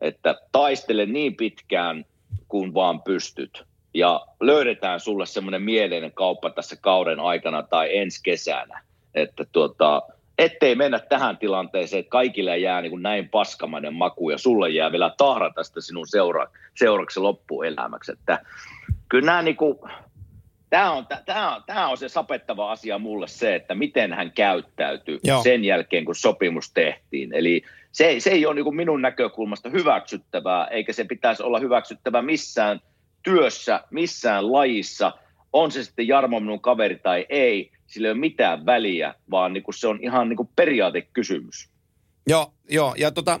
että 0.00 0.40
taistele 0.52 1.06
niin 1.06 1.36
pitkään 1.36 2.04
kuin 2.48 2.74
vaan 2.74 3.02
pystyt. 3.02 3.64
Ja 3.94 4.26
löydetään 4.40 5.00
sulle 5.00 5.26
semmoinen 5.26 5.62
mieleinen 5.62 6.12
kauppa 6.12 6.50
tässä 6.50 6.76
kauden 6.80 7.20
aikana 7.20 7.62
tai 7.62 7.96
ensi 7.98 8.20
kesänä. 8.22 8.82
Että 9.14 9.44
tuota, 9.52 10.02
ettei 10.38 10.74
mennä 10.74 10.98
tähän 10.98 11.38
tilanteeseen, 11.38 12.00
että 12.00 12.10
kaikille 12.10 12.58
jää 12.58 12.80
niin 12.80 12.90
kuin 12.90 13.02
näin 13.02 13.28
paskamainen 13.28 13.94
maku 13.94 14.30
ja 14.30 14.38
sulle 14.38 14.70
jää 14.70 14.92
vielä 14.92 15.14
tahra 15.18 15.52
tästä 15.52 15.80
sinun 15.80 16.06
seura- 16.06 16.50
seuraksi 16.78 17.20
loppuelämäksi. 17.20 18.12
Että 18.12 18.44
kyllä 19.08 19.26
nämä 19.26 19.42
niin 19.42 19.56
kuin, 19.56 19.78
tämä 20.74 20.92
on, 20.92 21.06
tämä, 21.24 21.56
on, 21.56 21.62
tämä 21.66 21.88
on 21.88 21.96
se 21.96 22.08
sapettava 22.08 22.72
asia 22.72 22.98
mulle 22.98 23.28
se, 23.28 23.54
että 23.54 23.74
miten 23.74 24.12
hän 24.12 24.32
käyttäytyy 24.32 25.18
Joo. 25.24 25.42
sen 25.42 25.64
jälkeen, 25.64 26.04
kun 26.04 26.14
sopimus 26.14 26.72
tehtiin. 26.72 27.34
Eli 27.34 27.62
se, 27.92 28.16
se 28.18 28.30
ei 28.30 28.46
ole 28.46 28.54
niin 28.54 28.76
minun 28.76 29.02
näkökulmasta 29.02 29.70
hyväksyttävää, 29.70 30.66
eikä 30.66 30.92
se 30.92 31.04
pitäisi 31.04 31.42
olla 31.42 31.58
hyväksyttävää 31.58 32.22
missään 32.22 32.80
työssä, 33.22 33.84
missään 33.90 34.52
lajissa, 34.52 35.12
on 35.52 35.72
se 35.72 35.84
sitten 35.84 36.08
Jarmo 36.08 36.40
minun 36.40 36.60
kaveri 36.60 36.98
tai 36.98 37.26
ei, 37.28 37.70
sillä 37.86 38.08
ei 38.08 38.12
ole 38.12 38.20
mitään 38.20 38.66
väliä, 38.66 39.14
vaan 39.30 39.52
niin 39.52 39.62
kuin 39.62 39.74
se 39.74 39.88
on 39.88 39.98
ihan 40.02 40.28
niin 40.28 40.36
kuin 40.36 40.48
periaatekysymys. 40.56 41.68
Joo, 42.26 42.54
joo, 42.70 42.94
ja 42.98 43.10
tota, 43.10 43.40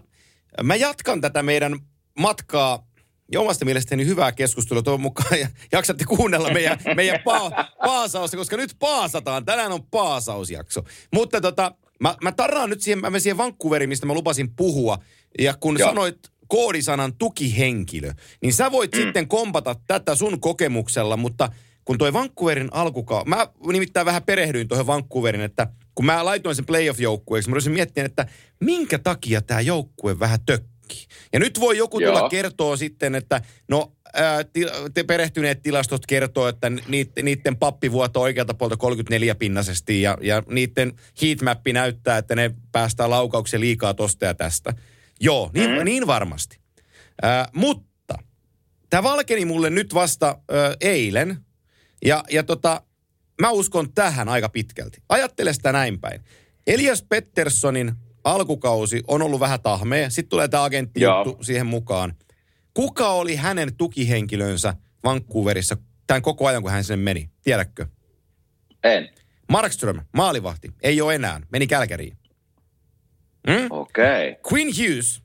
mä 0.62 0.74
jatkan 0.74 1.20
tätä 1.20 1.42
meidän 1.42 1.78
matkaa 2.18 2.86
ja 3.32 3.40
omasta 3.40 3.64
mielestäni 3.64 4.06
hyvää 4.06 4.32
keskustelua 4.32 4.82
tuon 4.82 5.00
mukaan. 5.00 5.40
Ja 5.40 5.48
jaksatte 5.72 6.04
kuunnella 6.04 6.50
meidän, 6.50 6.78
meidän 6.96 7.20
pa- 7.20 7.64
paasausta, 7.86 8.36
koska 8.36 8.56
nyt 8.56 8.76
paasataan. 8.78 9.44
Tänään 9.44 9.72
on 9.72 9.86
paasausjakso. 9.90 10.82
Mutta 11.14 11.40
tota, 11.40 11.74
mä, 12.00 12.16
mä 12.22 12.32
tarraan 12.32 12.70
nyt 12.70 12.80
siihen, 12.80 13.00
mä 13.00 13.18
siihen 13.18 13.38
Vancouveriin, 13.38 13.88
mistä 13.88 14.06
mä 14.06 14.14
lupasin 14.14 14.54
puhua. 14.56 14.98
Ja 15.38 15.54
kun 15.60 15.78
Joo. 15.78 15.88
sanoit 15.88 16.18
koodisanan 16.48 17.14
tukihenkilö, 17.14 18.12
niin 18.42 18.52
sä 18.52 18.72
voit 18.72 18.92
mm. 18.92 19.00
sitten 19.00 19.28
kompata 19.28 19.76
tätä 19.86 20.14
sun 20.14 20.40
kokemuksella, 20.40 21.16
mutta 21.16 21.48
kun 21.84 21.98
toi 21.98 22.12
Vancouverin 22.12 22.68
alkukaa, 22.72 23.24
mä 23.24 23.48
nimittäin 23.72 24.06
vähän 24.06 24.22
perehdyin 24.22 24.68
tuohon 24.68 24.86
Vancouverin, 24.86 25.40
että 25.40 25.66
kun 25.94 26.06
mä 26.06 26.24
laitoin 26.24 26.56
sen 26.56 26.66
playoff-joukkueeksi, 26.66 27.50
mä 27.50 27.54
olisin 27.54 27.72
miettiä, 27.72 28.04
että 28.04 28.26
minkä 28.60 28.98
takia 28.98 29.42
tämä 29.42 29.60
joukkue 29.60 30.18
vähän 30.18 30.38
tökkää 30.46 30.73
kaikki. 30.84 31.06
Ja 31.32 31.40
nyt 31.40 31.60
voi 31.60 31.78
joku 31.78 32.00
Joo. 32.00 32.12
tulla 32.12 32.28
kertoa 32.28 32.76
sitten, 32.76 33.14
että 33.14 33.40
no 33.68 33.92
ää, 34.14 34.44
te 34.94 35.04
perehtyneet 35.04 35.62
tilastot 35.62 36.06
kertoo, 36.06 36.48
että 36.48 36.70
niiden, 36.70 37.24
niiden 37.24 37.56
pappivuoto 37.56 38.20
oikealta 38.20 38.54
puolta 38.54 38.76
34 38.76 39.34
pinnasesti 39.34 40.02
ja, 40.02 40.18
ja 40.20 40.42
niiden 40.50 40.92
heatmappi 41.22 41.72
näyttää, 41.72 42.18
että 42.18 42.36
ne 42.36 42.54
päästään 42.72 43.10
laukauksia 43.10 43.60
liikaa 43.60 43.94
tosta 43.94 44.24
ja 44.24 44.34
tästä. 44.34 44.74
Joo, 45.20 45.50
niin, 45.54 45.70
mm. 45.70 45.84
niin 45.84 46.06
varmasti. 46.06 46.58
Ää, 47.22 47.48
mutta 47.54 48.18
tämä 48.90 49.02
valkeni 49.02 49.44
mulle 49.44 49.70
nyt 49.70 49.94
vasta 49.94 50.26
ää, 50.26 50.74
eilen 50.80 51.36
ja, 52.04 52.24
ja 52.30 52.42
tota, 52.42 52.82
mä 53.40 53.50
uskon 53.50 53.92
tähän 53.92 54.28
aika 54.28 54.48
pitkälti. 54.48 54.98
Ajattele 55.08 55.52
sitä 55.52 55.72
näin 55.72 56.00
päin. 56.00 56.20
Elias 56.66 57.04
Petterssonin 57.08 57.92
alkukausi 58.24 59.02
on 59.08 59.22
ollut 59.22 59.40
vähän 59.40 59.60
tahmea. 59.60 60.10
Sitten 60.10 60.28
tulee 60.28 60.48
tämä 60.48 60.64
agentti 60.64 61.00
siihen 61.40 61.66
mukaan. 61.66 62.14
Kuka 62.74 63.08
oli 63.08 63.36
hänen 63.36 63.74
tukihenkilönsä 63.76 64.74
Vancouverissa 65.04 65.76
tämän 66.06 66.22
koko 66.22 66.46
ajan, 66.46 66.62
kun 66.62 66.70
hän 66.70 66.84
sinne 66.84 66.96
meni? 66.96 67.30
Tiedätkö? 67.42 67.86
En. 68.84 69.08
Markström, 69.48 70.00
maalivahti. 70.12 70.70
Ei 70.82 71.00
ole 71.00 71.14
enää. 71.14 71.40
Meni 71.52 71.66
Kälkäriin. 71.66 72.16
Hmm? 73.50 73.66
Okei. 73.70 74.30
Okay. 74.30 74.52
Quinn 74.52 74.72
Hughes, 74.78 75.22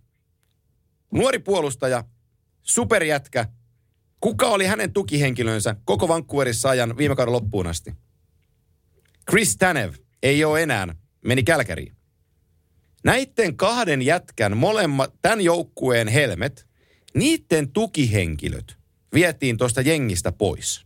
nuori 1.11 1.39
puolustaja, 1.39 2.03
superjätkä. 2.63 3.45
Kuka 4.19 4.47
oli 4.47 4.65
hänen 4.65 4.93
tukihenkilönsä 4.93 5.75
koko 5.85 6.07
Vancouverissa 6.07 6.69
ajan 6.69 6.97
viime 6.97 7.15
kauden 7.15 7.33
loppuun 7.33 7.67
asti? 7.67 7.93
Chris 9.29 9.57
Tanev 9.57 9.93
ei 10.23 10.43
ole 10.43 10.63
enää. 10.63 10.95
Meni 11.25 11.43
Kälkäriin. 11.43 11.98
Näiden 13.03 13.57
kahden 13.57 14.01
jätkän 14.01 14.57
molemmat, 14.57 15.13
tämän 15.21 15.41
joukkueen 15.41 16.07
helmet, 16.07 16.67
niiden 17.13 17.71
tukihenkilöt 17.71 18.77
vietiin 19.13 19.57
tuosta 19.57 19.81
jengistä 19.81 20.31
pois. 20.31 20.85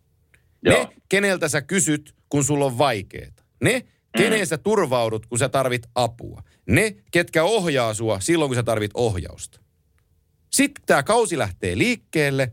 Ne, 0.66 0.72
Joo. 0.72 0.94
keneltä 1.10 1.48
sä 1.48 1.62
kysyt, 1.62 2.16
kun 2.30 2.44
sulla 2.44 2.66
on 2.66 2.78
vaikeeta. 2.78 3.44
Ne, 3.62 3.86
keneen 4.18 4.48
sä 4.48 4.58
turvaudut, 4.58 5.26
kun 5.26 5.40
sä 5.40 5.50
tarvit 5.50 5.88
apua. 5.96 6.44
Ne, 6.66 6.96
ketkä 7.12 7.44
ohjaa 7.44 7.94
sua 7.94 8.20
silloin, 8.20 8.50
kun 8.50 8.56
sä 8.56 8.64
tarvit 8.64 8.92
ohjausta. 8.94 9.60
Sitten 10.52 10.84
tämä 10.86 11.04
kausi 11.04 11.38
lähtee 11.38 11.78
liikkeelle. 11.78 12.52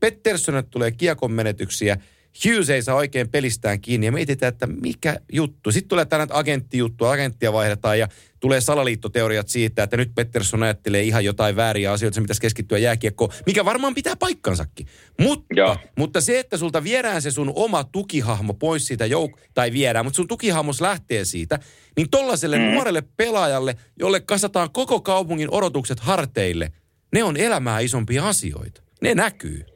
Petterssonille 0.00 0.62
tulee 0.70 0.90
kiekon 0.92 1.32
menetyksiä. 1.32 1.96
Hughes 2.44 2.70
ei 2.70 2.82
saa 2.82 2.94
oikein 2.94 3.28
pelistään 3.28 3.80
kiinni 3.80 4.06
ja 4.06 4.12
mietitään, 4.12 4.52
että 4.52 4.66
mikä 4.66 5.20
juttu. 5.32 5.72
Sitten 5.72 5.88
tulee 5.88 6.04
tänään 6.04 6.28
agenttijuttu, 6.32 7.04
agenttia 7.04 7.52
vaihdetaan 7.52 7.98
ja 7.98 8.08
tulee 8.40 8.60
salaliittoteoriat 8.60 9.48
siitä, 9.48 9.82
että 9.82 9.96
nyt 9.96 10.14
Pettersson 10.14 10.62
ajattelee 10.62 11.02
ihan 11.02 11.24
jotain 11.24 11.56
vääriä 11.56 11.92
asioita, 11.92 12.14
se 12.14 12.20
pitäisi 12.20 12.40
keskittyä 12.40 12.78
jääkiekkoon, 12.78 13.30
mikä 13.46 13.64
varmaan 13.64 13.94
pitää 13.94 14.16
paikkansakin. 14.16 14.86
Mutta, 15.20 15.46
Joo. 15.56 15.76
mutta 15.98 16.20
se, 16.20 16.38
että 16.38 16.56
sulta 16.56 16.84
viedään 16.84 17.22
se 17.22 17.30
sun 17.30 17.52
oma 17.54 17.84
tukihahmo 17.84 18.54
pois 18.54 18.86
siitä 18.86 19.06
jouk- 19.06 19.40
tai 19.54 19.72
viedään, 19.72 20.06
mutta 20.06 20.16
sun 20.16 20.28
tukihahmos 20.28 20.80
lähtee 20.80 21.24
siitä, 21.24 21.58
niin 21.96 22.10
tollaiselle 22.10 22.58
mm. 22.58 22.64
nuorelle 22.64 23.02
pelaajalle, 23.16 23.76
jolle 23.98 24.20
kasataan 24.20 24.70
koko 24.70 25.00
kaupungin 25.00 25.50
odotukset 25.50 26.00
harteille, 26.00 26.72
ne 27.12 27.24
on 27.24 27.36
elämää 27.36 27.80
isompia 27.80 28.28
asioita. 28.28 28.82
Ne 29.02 29.14
näkyy. 29.14 29.73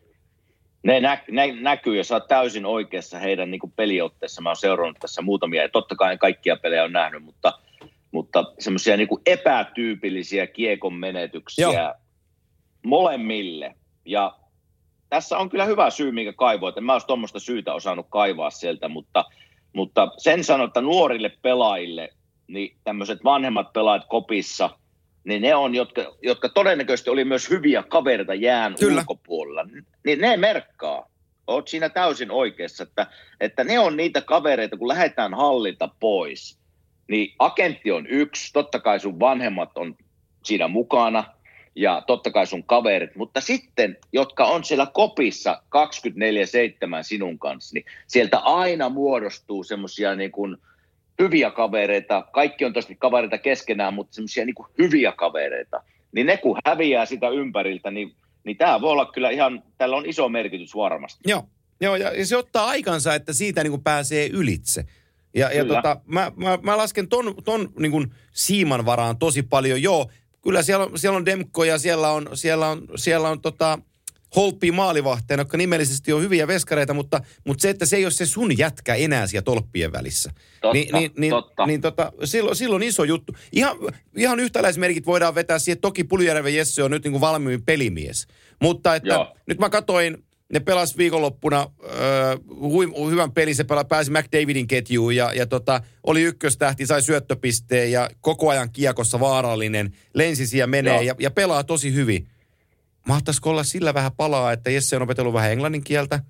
Ne, 0.83 1.01
nä, 1.01 1.23
ne 1.31 1.53
näkyy 1.61 1.97
ja 1.97 2.05
sä 2.05 2.15
oot 2.15 2.29
täysin 2.29 2.67
oikeassa 2.67 3.19
heidän 3.19 3.51
niin 3.51 3.73
peliotteessa. 3.77 4.43
Mä 4.43 4.49
oon 4.49 4.57
seurannut 4.57 4.97
tässä 5.01 5.23
muutamia 5.23 5.63
ja 5.63 5.69
totta 5.69 5.95
kai 5.95 6.19
kaikkia 6.19 6.57
pelejä 6.57 6.85
on 6.85 6.93
nähnyt, 6.93 7.25
mutta, 7.25 7.59
mutta 8.11 8.45
semmoisia 8.59 8.97
niin 8.97 9.09
epätyypillisiä 9.27 10.47
kiekon 10.47 10.95
menetyksiä 10.95 11.65
Joo. 11.65 11.95
molemmille. 12.87 13.75
Ja 14.05 14.39
tässä 15.11 15.39
on 15.39 15.49
kyllä 15.49 15.65
hyvä 15.65 15.91
syy, 15.91 16.13
minkä 16.13 16.33
kaivoi. 16.33 16.73
En 16.77 16.85
mä 16.85 16.93
olisi 16.93 17.07
tuommoista 17.07 17.41
syytä 17.41 17.75
osannut 17.75 18.07
kaivaa 18.11 18.51
sieltä, 18.51 18.89
mutta, 18.89 19.25
mutta 19.73 20.09
sen 20.19 20.45
sanon, 20.45 20.67
että 20.67 20.81
nuorille 20.81 21.33
pelaajille, 21.43 22.09
niin 22.47 22.77
tämmöiset 22.85 23.25
vanhemmat 23.25 23.73
pelaajat 23.73 24.05
kopissa, 24.09 24.71
niin 25.29 25.43
ne 25.43 25.55
on, 25.55 25.75
jotka, 25.75 26.15
jotka 26.23 26.49
todennäköisesti 26.49 27.11
oli 27.11 27.25
myös 27.25 27.51
hyviä 27.51 27.83
kavereita 27.83 28.35
jään 28.35 28.75
Kyllä. 28.81 29.01
ulkopuolella, 29.01 29.65
niin 30.05 30.21
ne 30.21 30.37
merkkaa. 30.37 31.11
Oot 31.47 31.69
siinä 31.69 31.89
täysin 31.89 32.31
oikeassa, 32.31 32.83
että, 32.83 33.07
että 33.41 33.65
ne 33.65 33.79
on 33.79 33.97
niitä 33.97 34.21
kavereita, 34.21 34.77
kun 34.77 34.89
lähdetään 34.89 35.35
hallita 35.35 35.89
pois, 36.01 36.59
niin 37.09 37.35
agentti 37.39 37.93
on 37.93 38.07
yksi, 38.07 38.53
totta 38.53 38.81
kai 38.81 39.01
sun 39.01 39.21
vanhemmat 39.21 39.71
on 39.75 39.97
siinä 40.45 40.69
mukana, 40.69 41.25
ja 41.75 42.03
totta 42.07 42.31
kai 42.31 42.47
sun 42.47 42.65
kaverit, 42.65 43.17
mutta 43.17 43.41
sitten, 43.41 43.97
jotka 44.13 44.45
on 44.45 44.65
siellä 44.65 44.87
kopissa 44.87 45.63
24-7 45.63 45.71
sinun 47.03 47.39
kanssa, 47.39 47.75
niin 47.75 47.85
sieltä 48.07 48.39
aina 48.39 48.89
muodostuu 48.89 49.65
semmoisia 49.65 50.15
niin 50.15 50.33
kuin 50.33 50.57
hyviä 51.19 51.51
kavereita, 51.51 52.25
kaikki 52.33 52.65
on 52.65 52.73
tosi 52.73 52.97
kavereita 52.97 53.39
keskenään, 53.39 53.95
mutta 53.95 54.15
semmoisia 54.15 54.45
niin 54.45 54.55
hyviä 54.79 55.13
kavereita, 55.13 55.83
niin 56.13 56.27
ne 56.27 56.37
kun 56.37 56.59
häviää 56.67 57.07
sitä 57.07 57.29
ympäriltä, 57.29 57.91
niin, 57.91 58.17
niin 58.45 58.57
tämä 58.57 58.81
voi 58.81 58.91
olla 58.91 59.13
kyllä 59.13 59.31
ihan, 59.31 59.63
tällä 59.79 59.97
on 59.97 60.07
iso 60.07 60.29
merkitys 60.29 60.75
varmasti. 60.75 61.21
Joo, 61.27 61.45
Joo 61.81 61.97
ja, 61.97 62.27
se 62.27 62.37
ottaa 62.37 62.67
aikansa, 62.67 63.15
että 63.15 63.33
siitä 63.33 63.63
niin 63.63 63.71
kuin 63.71 63.83
pääsee 63.83 64.29
ylitse. 64.33 64.85
Ja, 65.35 65.53
ja 65.53 65.65
tota, 65.65 66.01
mä, 66.07 66.33
mä, 66.37 66.59
mä, 66.63 66.77
lasken 66.77 67.09
ton, 67.09 67.35
ton 67.45 67.73
niin 67.79 67.93
kuin 67.93 68.15
siiman 68.33 68.87
varaan 68.87 69.19
tosi 69.19 69.43
paljon. 69.43 69.83
Joo, 69.83 70.11
kyllä 70.43 70.63
siellä 70.63 70.85
on, 70.85 70.99
siellä 70.99 71.17
on 71.17 71.27
Demko 71.27 71.65
ja 71.65 71.79
siellä 71.79 72.11
on, 72.11 72.29
siellä 72.35 72.69
on, 72.69 72.83
siellä 72.97 73.29
on 73.29 73.41
tota, 73.41 73.79
Holppi 74.37 74.73
maalivahteena, 74.73 75.41
jotka 75.41 75.57
nimellisesti 75.57 76.13
on 76.13 76.23
hyviä 76.23 76.47
veskareita, 76.47 76.95
mutta, 76.95 77.21
mutta 77.47 77.63
se, 77.63 77.71
että 77.71 77.87
se 77.87 77.97
ei 77.97 78.05
ole 78.05 78.11
se 78.11 78.27
sun 78.27 78.59
jätkä 78.59 78.95
enää 78.95 79.27
siellä 79.27 79.45
tolppien 79.45 79.93
välissä. 79.93 80.31
Totta, 80.61 80.73
niin, 80.73 80.95
niin, 80.95 81.11
niin, 81.17 81.31
totta. 81.31 81.67
niin 81.67 81.81
tota, 81.81 82.13
silloin, 82.25 82.57
silloin 82.57 82.83
iso 82.83 83.05
juttu. 83.05 83.33
Ihan, 83.53 83.77
ihan 84.17 84.41
yhtäläismerkit 84.41 85.07
voidaan 85.07 85.35
vetää 85.35 85.59
siihen, 85.59 85.81
toki 85.81 86.05
Puljärven 86.05 86.55
Jesse 86.55 86.83
on 86.83 86.91
nyt 86.91 87.05
niin 87.05 87.13
kuin 87.13 87.21
valmiin 87.21 87.63
pelimies. 87.63 88.27
Mutta 88.63 88.95
että 88.95 89.09
Joo. 89.09 89.37
nyt 89.47 89.59
mä 89.59 89.71
katsoin, 89.71 90.25
ne 90.53 90.61
pelas 90.61 90.97
viikonloppuna 90.97 91.71
hui, 92.61 93.11
hyvän 93.11 93.33
pelin, 93.33 93.55
se 93.55 93.65
pela, 93.65 93.85
pääsi 93.85 94.11
McDavidin 94.11 94.67
ketjuun 94.67 95.17
ja, 95.17 95.33
ja 95.33 95.47
tota, 95.47 95.81
oli 96.05 96.23
ykköstähti, 96.23 96.87
sai 96.87 97.03
syöttöpisteen 97.03 97.93
ja 97.93 98.11
koko 98.21 98.49
ajan 98.49 98.71
kiekossa 98.73 99.21
vaarallinen, 99.21 99.93
lensi 100.15 100.47
siellä 100.47 100.67
menee 100.67 100.95
Joo. 100.95 101.03
ja, 101.03 101.15
ja 101.19 101.31
pelaa 101.31 101.65
tosi 101.65 101.95
hyvin. 101.95 102.29
Mahtaisiko 103.07 103.51
olla 103.51 103.65
sillä 103.65 103.95
vähän 103.95 104.13
palaa, 104.17 104.53
että 104.53 104.71
Jesse 104.71 104.97
on 104.97 105.03
opetellut 105.03 105.35
vähän 105.35 105.53
englannin 105.53 105.85
kieltä, 105.85 106.21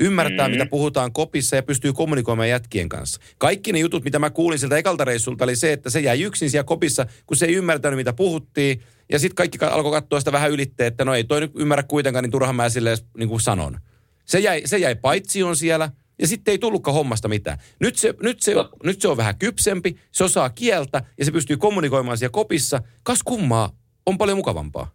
ymmärtää, 0.00 0.48
Mhm. 0.48 0.52
mitä 0.52 0.66
puhutaan 0.70 1.12
kopissa 1.12 1.56
ja 1.56 1.62
pystyy 1.62 1.92
kommunikoimaan 1.92 2.48
jätkien 2.48 2.88
kanssa. 2.88 3.20
Kaikki 3.38 3.72
ne 3.72 3.78
jutut, 3.78 4.04
mitä 4.04 4.18
mä 4.18 4.30
kuulin 4.30 4.58
sieltä 4.58 4.76
ekalta 4.76 5.04
reissulta, 5.04 5.44
oli 5.44 5.56
se, 5.56 5.72
että 5.72 5.90
se 5.90 6.00
jäi 6.00 6.22
yksin 6.22 6.50
siellä 6.50 6.64
kopissa, 6.64 7.06
kun 7.26 7.36
se 7.36 7.46
ei 7.46 7.54
ymmärtänyt, 7.54 7.96
mitä 7.96 8.12
puhuttiin. 8.12 8.82
Ja 9.12 9.18
sitten 9.18 9.34
kaikki 9.34 9.58
ka- 9.58 9.68
alkoi 9.68 9.92
katsoa 9.92 10.18
sitä 10.20 10.32
vähän 10.32 10.50
ylitteen, 10.50 10.86
että 10.86 11.04
no 11.04 11.14
ei 11.14 11.24
toi 11.24 11.40
nyt 11.40 11.52
ymmärrä 11.58 11.82
kuitenkaan, 11.82 12.22
niin 12.22 12.30
turhaan 12.30 12.56
mä 12.56 12.68
sille 12.68 12.90
edes 12.90 13.04
niin 13.18 13.28
kuin 13.28 13.40
sanon. 13.40 13.78
Se 14.24 14.38
jäi, 14.40 14.62
se 14.64 14.78
jäi 14.78 14.94
paitsioon 14.94 15.56
siellä 15.56 15.90
ja 16.18 16.26
sitten 16.26 16.52
ei 16.52 16.58
tullutkaan 16.58 16.94
hommasta 16.94 17.28
mitään. 17.28 17.58
Nyt 17.80 17.96
se, 17.96 18.14
nyt, 18.22 18.42
se, 18.42 18.54
No. 18.54 18.70
nyt 18.84 19.00
se 19.00 19.08
on 19.08 19.16
vähän 19.16 19.38
kypsempi, 19.38 19.96
se 20.12 20.24
osaa 20.24 20.50
kieltä 20.50 21.02
ja 21.18 21.24
se 21.24 21.30
pystyy 21.30 21.56
kommunikoimaan 21.56 22.18
siellä 22.18 22.32
kopissa. 22.32 22.82
Kas 23.02 23.22
kummaa, 23.22 23.70
on 24.06 24.18
paljon 24.18 24.38
mukavampaa. 24.38 24.90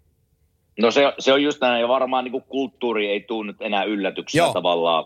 No 0.78 0.92
se, 0.92 1.14
se 1.20 1.34
on 1.34 1.44
just 1.44 1.62
näin, 1.62 1.82
ja 1.82 1.88
varmaan 1.88 2.24
niin 2.24 2.44
kulttuuri 2.48 3.10
ei 3.10 3.22
tule 3.22 3.48
nyt 3.48 3.62
enää 3.62 3.84
yllätyksenä 3.84 4.44
Joo. 4.44 4.54
tavallaan. 4.54 5.06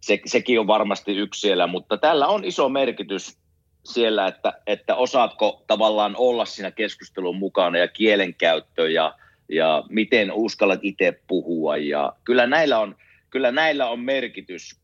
Se, 0.00 0.20
sekin 0.26 0.60
on 0.60 0.66
varmasti 0.66 1.16
yksi 1.16 1.40
siellä, 1.40 1.66
mutta 1.66 1.98
tällä 1.98 2.26
on 2.26 2.44
iso 2.44 2.68
merkitys 2.68 3.38
siellä, 3.84 4.26
että, 4.26 4.52
että 4.66 4.94
osaatko 4.94 5.64
tavallaan 5.66 6.14
olla 6.18 6.44
siinä 6.44 6.70
keskustelun 6.70 7.36
mukana 7.36 7.78
ja 7.78 7.88
kielenkäyttö 7.88 8.90
ja, 8.90 9.14
ja 9.48 9.84
miten 9.88 10.32
uskallat 10.32 10.80
itse 10.82 11.20
puhua. 11.26 11.76
Ja 11.76 12.12
kyllä 12.24 12.46
näillä 12.46 12.78
on, 12.78 12.96
kyllä 13.30 13.52
näillä 13.52 13.88
on 13.88 14.00
merkitys. 14.00 14.80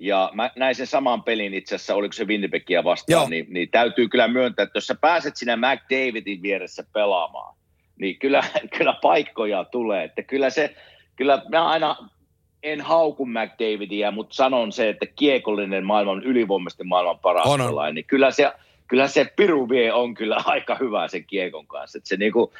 Ja 0.00 0.30
mä 0.34 0.50
näin 0.56 0.74
sen 0.74 0.86
saman 0.86 1.22
pelin 1.22 1.54
itse 1.54 1.74
asiassa, 1.74 1.94
oliko 1.94 2.12
se 2.12 2.24
Winnipegia 2.24 2.84
vastaan, 2.84 3.20
Joo. 3.20 3.28
niin, 3.28 3.46
niin 3.48 3.70
täytyy 3.70 4.08
kyllä 4.08 4.28
myöntää, 4.28 4.62
että 4.62 4.76
jos 4.76 4.86
sä 4.86 4.94
pääset 5.00 5.36
siinä 5.36 5.56
McDavidin 5.56 6.42
vieressä 6.42 6.84
pelaamaan, 6.92 7.57
niin 7.98 8.18
kyllä, 8.18 8.44
kyllä 8.78 8.92
paikkoja 9.02 9.64
tulee. 9.64 10.04
Että 10.04 10.22
kyllä 10.22 10.50
se, 10.50 10.74
kyllä 11.16 11.42
mä 11.48 11.68
aina 11.68 11.96
en 12.62 12.80
hauku 12.80 13.26
McDavidia, 13.26 14.10
mutta 14.10 14.34
sanon 14.34 14.72
se, 14.72 14.88
että 14.88 15.06
kiekollinen 15.06 15.84
maailman, 15.86 16.22
ylivoimaisesti 16.22 16.84
maailman 16.84 17.18
paras 17.18 17.46
On, 17.46 17.60
on. 17.60 17.66
pelaaja, 17.66 17.92
niin 17.92 18.04
kyllä 18.04 18.30
se, 18.30 18.52
kyllä 18.88 19.08
se 19.08 19.32
piru 19.36 19.68
vie 19.68 19.92
on 19.92 20.14
kyllä 20.14 20.36
aika 20.44 20.74
hyvä 20.80 21.08
sen 21.08 21.24
kiekon 21.24 21.66
kanssa. 21.66 21.98
Että 21.98 22.08
se 22.08 22.16
niinku, 22.16 22.52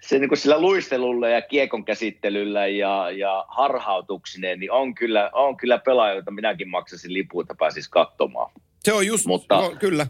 se 0.00 0.18
niinku 0.18 0.36
sillä 0.36 0.60
luistelulla 0.60 1.28
ja 1.28 1.42
kiekon 1.42 1.84
käsittelyllä 1.84 2.66
ja, 2.66 3.10
ja 3.10 3.44
harhautuksineen, 3.48 4.60
niin 4.60 4.72
on 4.72 4.94
kyllä, 4.94 5.30
on 5.32 5.56
kyllä 5.56 5.78
pelaaja, 5.78 6.14
jota 6.14 6.30
minäkin 6.30 6.68
maksasin 6.68 7.12
lipun, 7.14 7.42
että 7.44 7.54
pääsis 7.58 7.88
katsomaan. 7.88 8.50
Se 8.80 8.92
on 8.92 9.06
just, 9.06 9.26
Mutta- 9.26 9.60
no, 9.60 9.70
kyllä. 9.78 10.06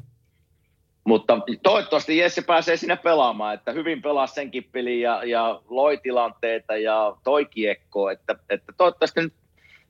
Mutta 1.08 1.38
toivottavasti 1.62 2.18
Jesse 2.18 2.42
pääsee 2.42 2.76
siinä 2.76 2.96
pelaamaan, 2.96 3.54
että 3.54 3.72
hyvin 3.72 4.02
pelasi 4.02 4.34
senkin 4.34 4.64
pelin 4.72 5.00
ja, 5.00 5.24
ja 5.24 5.62
loi 5.68 5.98
tilanteita 6.02 6.76
ja 6.76 7.16
toi 7.24 7.44
kiekkoa, 7.44 8.12
että, 8.12 8.36
että 8.50 8.72
toivottavasti 8.76 9.20
nyt 9.20 9.34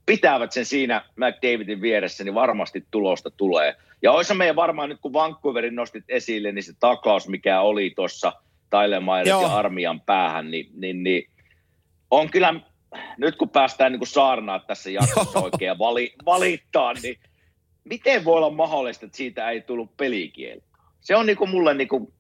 pitävät 0.07 0.53
sen 0.53 0.65
siinä 0.65 1.05
McDavidin 1.17 1.81
vieressä, 1.81 2.25
niin 2.25 2.35
varmasti 2.35 2.85
tulosta 2.91 3.31
tulee. 3.31 3.77
Ja 4.03 4.13
olisi 4.13 4.35
meidän 4.35 4.57
varmaan 4.57 4.89
nyt, 4.89 5.01
kun 5.01 5.13
Vancouverin 5.13 5.75
nostit 5.75 6.05
esille, 6.09 6.53
niin 6.53 6.63
se 6.63 6.73
taklaus, 6.81 7.29
mikä 7.29 7.61
oli 7.61 7.93
tuossa 7.97 8.33
Joo. 9.27 9.43
ja 9.43 9.57
Armian 9.57 10.01
päähän, 10.01 10.51
niin, 10.51 10.71
niin, 10.75 11.03
niin 11.03 11.31
on 12.11 12.31
kyllä, 12.31 12.55
nyt 13.17 13.37
kun 13.37 13.51
päästään 13.51 13.93
niin 13.93 14.01
kuin 14.01 14.09
saarnaa 14.09 14.59
tässä 14.59 14.91
jaksossa 14.91 15.39
Joo. 15.39 15.45
oikein 15.45 15.67
ja 15.67 15.79
vali, 15.79 16.15
valittaa, 16.27 16.93
niin 16.93 17.19
miten 17.85 18.25
voi 18.25 18.37
olla 18.37 18.51
mahdollista, 18.51 19.07
että 19.07 19.17
siitä 19.17 19.51
ei 19.51 19.61
tullut 19.61 19.97
pelikieltä? 19.97 20.68
Se 21.09 21.16
on 21.16 21.27
niinku 21.27 21.47
mulle 21.47 21.75
niinku, 21.75 22.12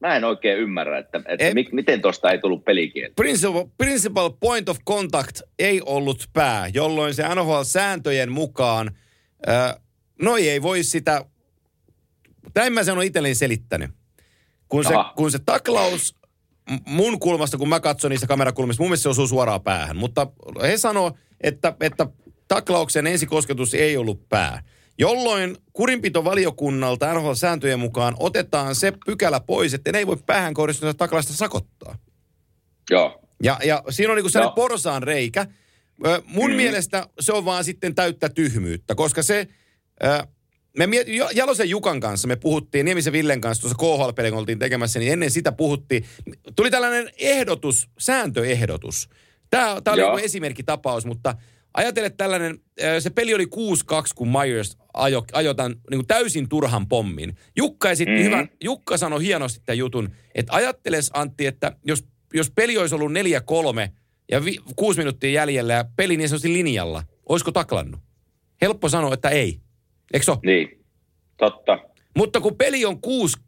mä 0.00 0.16
en 0.16 0.24
oikein 0.24 0.58
ymmärrä, 0.58 0.98
että, 0.98 1.18
että 1.28 1.44
Ei- 1.44 1.54
mi, 1.54 1.68
miten 1.72 2.00
tosta 2.00 2.30
ei 2.30 2.38
tullut 2.38 2.64
pelikieltä. 2.64 3.12
Principal, 3.16 3.64
principal 3.78 4.30
point 4.30 4.68
of 4.68 4.78
contact 4.86 5.40
ei 5.58 5.80
ollut 5.86 6.28
pää, 6.32 6.68
jolloin 6.74 7.14
se 7.14 7.22
NHL-sääntöjen 7.34 8.32
mukaan, 8.32 8.90
äh, 9.48 9.74
noi 10.22 10.48
ei 10.48 10.62
voi 10.62 10.82
sitä, 10.82 11.24
näin 12.54 12.72
mä 12.72 12.84
sen 12.84 12.98
on 12.98 13.02
itselleni 13.04 13.34
selittänyt. 13.34 13.90
Kun 14.68 14.84
se, 14.84 14.94
kun 15.16 15.30
se 15.30 15.38
taklaus 15.38 16.14
mun 16.86 17.20
kulmasta, 17.20 17.58
kun 17.58 17.68
mä 17.68 17.80
katson 17.80 18.10
niistä 18.10 18.26
kamerakulmista, 18.26 18.82
mun 18.82 18.88
mielestä 18.88 19.02
se 19.02 19.08
osuu 19.08 19.26
suoraan 19.26 19.62
päähän. 19.62 19.96
Mutta 19.96 20.26
he 20.62 20.76
sanoo, 20.76 21.12
että, 21.40 21.74
että 21.80 22.06
taklauksen 22.48 23.06
ensikosketus 23.06 23.74
ei 23.74 23.96
ollut 23.96 24.28
pää. 24.28 24.62
Jolloin 24.98 25.56
kurinpitovaliokunnalta 25.72 27.14
NHL-sääntöjen 27.14 27.78
mukaan 27.78 28.16
otetaan 28.18 28.74
se 28.74 28.92
pykälä 29.06 29.40
pois, 29.40 29.74
että 29.74 29.92
ne 29.92 29.98
ei 29.98 30.06
voi 30.06 30.16
päähän 30.26 30.54
kohdistunutta 30.54 30.98
taklausta 30.98 31.32
sakottaa. 31.32 31.98
Joo. 32.90 33.20
Ja, 33.42 33.58
ja 33.64 33.82
siinä 33.90 34.12
on 34.12 34.16
niinku 34.16 34.28
sellainen 34.28 34.50
No. 34.50 34.54
porsaan 34.54 35.02
reikä. 35.02 35.46
Mun 36.24 36.50
mm. 36.50 36.56
mielestä 36.56 37.08
se 37.20 37.32
on 37.32 37.44
vaan 37.44 37.64
sitten 37.64 37.94
täyttä 37.94 38.28
tyhmyyttä, 38.28 38.94
koska 38.94 39.22
se... 39.22 39.48
Me 40.78 40.86
miet, 40.86 41.06
Jalosen 41.34 41.70
Jukan 41.70 42.00
kanssa 42.00 42.28
me 42.28 42.36
puhuttiin, 42.36 42.84
Niemisen 42.84 43.12
Villen 43.12 43.40
kanssa 43.40 43.62
tuossa 43.62 43.78
KHL-pelin 43.78 44.30
kun 44.30 44.38
oltiin 44.40 44.58
tekemässä, 44.58 44.98
niin 44.98 45.12
ennen 45.12 45.30
sitä 45.30 45.52
puhuttiin. 45.52 46.04
Tuli 46.56 46.70
tällainen 46.70 47.10
ehdotus, 47.16 47.88
sääntöehdotus. 47.98 49.08
Tämä, 49.50 49.80
tämä 49.84 49.92
oli 49.94 50.00
joku 50.00 50.16
esimerkkitapaus, 50.16 51.06
mutta 51.06 51.34
ajatele 51.78 52.10
tällainen, 52.10 52.58
ö, 52.82 53.00
se 53.00 53.10
peli 53.10 53.34
oli 53.34 53.44
6-2, 53.44 53.48
kun 54.14 54.28
Myers 54.28 54.78
ajo, 54.94 55.24
ajoi 55.32 55.54
tämän 55.54 55.72
niin 55.72 55.98
kuin 55.98 56.06
täysin 56.06 56.48
turhan 56.48 56.88
pommin. 56.88 57.36
Jukka 57.56 57.90
esitti 57.90 58.10
Mhm. 58.12 58.20
mm-hmm. 58.20 58.32
hyvän, 58.32 58.48
Jukka 58.64 58.96
sanoi 58.96 59.22
hienosti 59.22 59.60
tämän 59.66 59.78
jutun, 59.78 60.10
että 60.34 60.52
ajatteles 60.52 61.10
Antti, 61.14 61.46
että 61.46 61.76
jos, 61.84 62.04
jos 62.34 62.50
peli 62.50 62.78
olisi 62.78 62.94
ollut 62.94 63.12
4-3 63.12 63.90
ja 64.30 64.44
vi, 64.44 64.58
kuusi 64.76 64.98
minuuttia 64.98 65.30
jäljellä 65.30 65.72
ja 65.72 65.84
peli 65.96 66.16
niin 66.16 66.28
sanotusti 66.28 66.52
linjalla, 66.52 67.02
olisiko 67.28 67.52
taklannut? 67.52 68.00
Helppo 68.62 68.88
sanoa, 68.88 69.14
että 69.14 69.28
ei. 69.28 69.60
Eikö 70.12 70.24
se? 70.24 70.32
Niin, 70.44 70.84
totta. 71.36 71.78
Mutta 72.16 72.40
kun 72.40 72.56
peli 72.56 72.84
on 72.84 72.98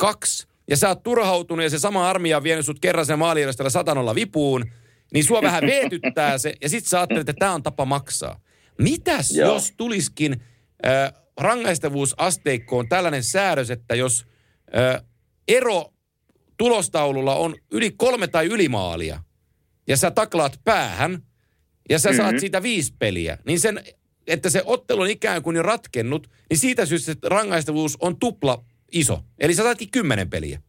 6-2 0.02 0.46
ja 0.70 0.76
sä 0.76 0.88
oot 0.88 1.02
turhautunut 1.02 1.62
ja 1.62 1.70
se 1.70 1.78
sama 1.78 2.10
armia 2.10 2.36
on 2.36 2.42
vienyt 2.42 2.66
sut 2.66 2.80
kerran 2.80 3.06
sen 3.06 3.18
maalierostella 3.18 3.70
satanolla 3.70 4.14
vipuun, 4.14 4.64
niin 5.14 5.24
sua 5.24 5.42
vähän 5.42 5.62
veetyttää 5.72 6.38
se 6.38 6.54
ja 6.62 6.68
sit 6.68 6.86
sä 6.86 6.98
ajattelet, 6.98 7.28
että 7.28 7.38
tämä 7.38 7.54
on 7.54 7.62
tapa 7.62 7.84
maksaa. 7.84 8.40
Mitäs 8.78 9.30
Joo. 9.30 9.54
jos 9.54 9.72
tuliskin 9.76 10.42
äh, 10.86 11.12
rangaistavuusasteikkoon 11.36 12.88
tällainen 12.88 13.24
säädös, 13.24 13.70
että 13.70 13.94
jos 13.94 14.26
äh, 14.76 15.04
ero 15.48 15.92
tulostaululla 16.58 17.34
on 17.34 17.56
yli 17.72 17.90
kolme 17.90 18.26
tai 18.26 18.46
ylimaalia 18.46 19.22
ja 19.88 19.96
sä 19.96 20.10
taklaat 20.10 20.60
päähän 20.64 21.22
ja 21.90 21.98
sä 21.98 22.08
mm-hmm. 22.08 22.22
saat 22.22 22.38
siitä 22.40 22.62
viisi 22.62 22.94
peliä, 22.98 23.38
niin 23.46 23.60
sen, 23.60 23.84
että 24.26 24.50
se 24.50 24.62
ottelu 24.64 25.00
on 25.00 25.10
ikään 25.10 25.42
kuin 25.42 25.56
jo 25.56 25.62
ratkennut, 25.62 26.30
niin 26.50 26.58
siitä 26.58 26.86
syystä 26.86 27.14
rangaistavuus 27.22 27.96
on 28.00 28.18
tupla 28.18 28.64
iso. 28.92 29.24
Eli 29.38 29.54
sä 29.54 29.62
saatkin 29.62 29.90
kymmenen 29.90 30.30
peliä. 30.30 30.62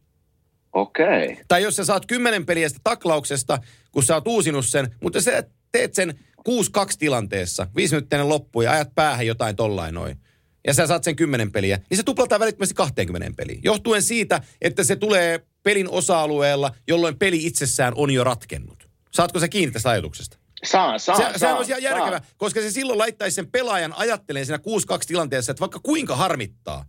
Okei. 0.72 1.24
Okay. 1.24 1.44
Tai 1.48 1.62
jos 1.62 1.76
sä 1.76 1.84
saat 1.84 2.06
kymmenen 2.06 2.46
peliä 2.46 2.68
taklauksesta, 2.84 3.58
kun 3.92 4.02
sä 4.02 4.14
oot 4.14 4.28
uusinut 4.28 4.66
sen, 4.66 4.94
mutta 5.02 5.20
sä 5.20 5.44
teet 5.72 5.94
sen 5.94 6.18
6-2 6.48 6.52
tilanteessa, 6.98 7.66
viisi 7.76 7.94
minuuttinen 7.94 8.28
loppu 8.28 8.62
ja 8.62 8.72
ajat 8.72 8.94
päähän 8.94 9.26
jotain 9.26 9.56
tollain 9.56 9.94
noin. 9.94 10.18
Ja 10.66 10.74
sä 10.74 10.86
saat 10.86 11.04
sen 11.04 11.16
kymmenen 11.16 11.52
peliä, 11.52 11.80
niin 11.90 11.96
se 11.98 12.02
tuplataan 12.02 12.40
välittömästi 12.40 12.74
20 12.74 13.30
peliä. 13.36 13.58
Johtuen 13.62 14.02
siitä, 14.02 14.40
että 14.60 14.84
se 14.84 14.96
tulee 14.96 15.40
pelin 15.62 15.88
osa-alueella, 15.90 16.74
jolloin 16.88 17.18
peli 17.18 17.46
itsessään 17.46 17.92
on 17.96 18.10
jo 18.10 18.24
ratkennut. 18.24 18.88
Saatko 19.10 19.40
sä 19.40 19.48
kiinni 19.48 19.72
tästä 19.72 19.90
ajatuksesta? 19.90 20.38
Saan, 20.64 21.00
saan, 21.00 21.18
Se, 21.18 21.22
saan, 21.22 21.38
sehän 21.38 21.56
olisi 21.56 21.72
ihan 21.72 21.82
saan. 21.82 21.98
järkevä, 21.98 22.20
koska 22.36 22.60
se 22.60 22.70
silloin 22.70 22.98
laittaisi 22.98 23.34
sen 23.34 23.50
pelaajan 23.50 23.92
ajattelemaan 23.96 24.46
siinä 24.46 24.58
6-2 24.98 25.06
tilanteessa, 25.06 25.52
että 25.52 25.60
vaikka 25.60 25.80
kuinka 25.82 26.16
harmittaa, 26.16 26.84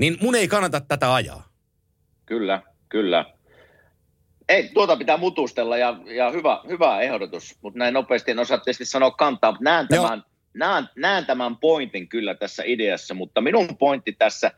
niin 0.00 0.18
mun 0.20 0.34
ei 0.34 0.48
kannata 0.48 0.80
tätä 0.80 1.14
ajaa. 1.14 1.48
Kyllä, 2.26 2.62
kyllä. 2.88 3.24
Ei, 4.48 4.70
tuota 4.74 4.96
pitää 4.96 5.16
mutustella 5.16 5.76
ja, 5.76 5.96
ja 6.04 6.30
hyvä, 6.30 6.60
hyvä 6.68 7.00
ehdotus, 7.00 7.58
mutta 7.62 7.78
näin 7.78 7.94
nopeasti 7.94 8.30
en 8.30 8.38
osaa 8.38 8.58
tietysti 8.58 8.84
sanoa 8.84 9.10
kantaa, 9.10 9.52
mutta 9.52 9.64
näen 9.64 9.88
tämän, 9.88 10.22
näen, 10.54 10.88
näen 10.96 11.26
tämän 11.26 11.56
pointin 11.56 12.08
kyllä 12.08 12.34
tässä 12.34 12.62
ideassa, 12.66 13.14
mutta 13.14 13.40
minun 13.40 13.76
pointti 13.78 14.12
tässä 14.12 14.50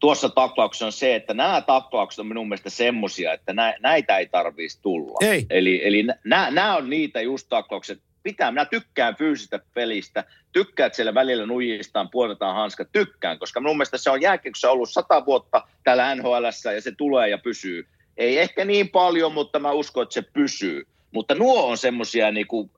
tuossa 0.00 0.28
taklauksessa 0.28 0.86
on 0.86 0.92
se, 0.92 1.14
että 1.14 1.34
nämä 1.34 1.60
taklaukset 1.60 2.18
on 2.18 2.26
minun 2.26 2.48
mielestä 2.48 2.70
semmosia, 2.70 3.32
että 3.32 3.52
nä, 3.52 3.74
näitä 3.80 4.18
ei 4.18 4.26
tarvitsisi 4.26 4.82
tulla. 4.82 5.18
Ei. 5.20 5.46
Eli, 5.50 5.86
eli 5.86 6.06
nämä 6.24 6.76
on 6.76 6.90
niitä 6.90 7.20
just 7.20 7.46
taklaukset, 7.48 8.02
pitää, 8.26 8.50
minä 8.50 8.64
tykkään 8.64 9.16
fyysistä 9.16 9.60
pelistä, 9.74 10.24
tykkään, 10.52 10.86
että 10.86 10.96
siellä 10.96 11.14
välillä 11.14 11.46
nujistaan, 11.46 12.10
puoletaan 12.10 12.54
hanskat, 12.54 12.88
tykkään, 12.92 13.38
koska 13.38 13.60
minun 13.60 13.76
mielestä 13.76 13.98
se 13.98 14.10
on 14.10 14.22
jääkiekossa 14.22 14.70
ollut 14.70 14.90
sata 14.90 15.26
vuotta 15.26 15.68
täällä 15.84 16.14
nhl 16.14 16.44
ja 16.74 16.80
se 16.80 16.92
tulee 16.92 17.28
ja 17.28 17.38
pysyy. 17.38 17.86
Ei 18.16 18.38
ehkä 18.38 18.64
niin 18.64 18.88
paljon, 18.88 19.32
mutta 19.32 19.58
mä 19.58 19.72
uskon, 19.72 20.02
että 20.02 20.14
se 20.14 20.22
pysyy. 20.22 20.86
Mutta 21.12 21.34
nuo 21.34 21.66
on 21.66 21.78
semmoisia 21.78 22.30
niinku, 22.30 22.70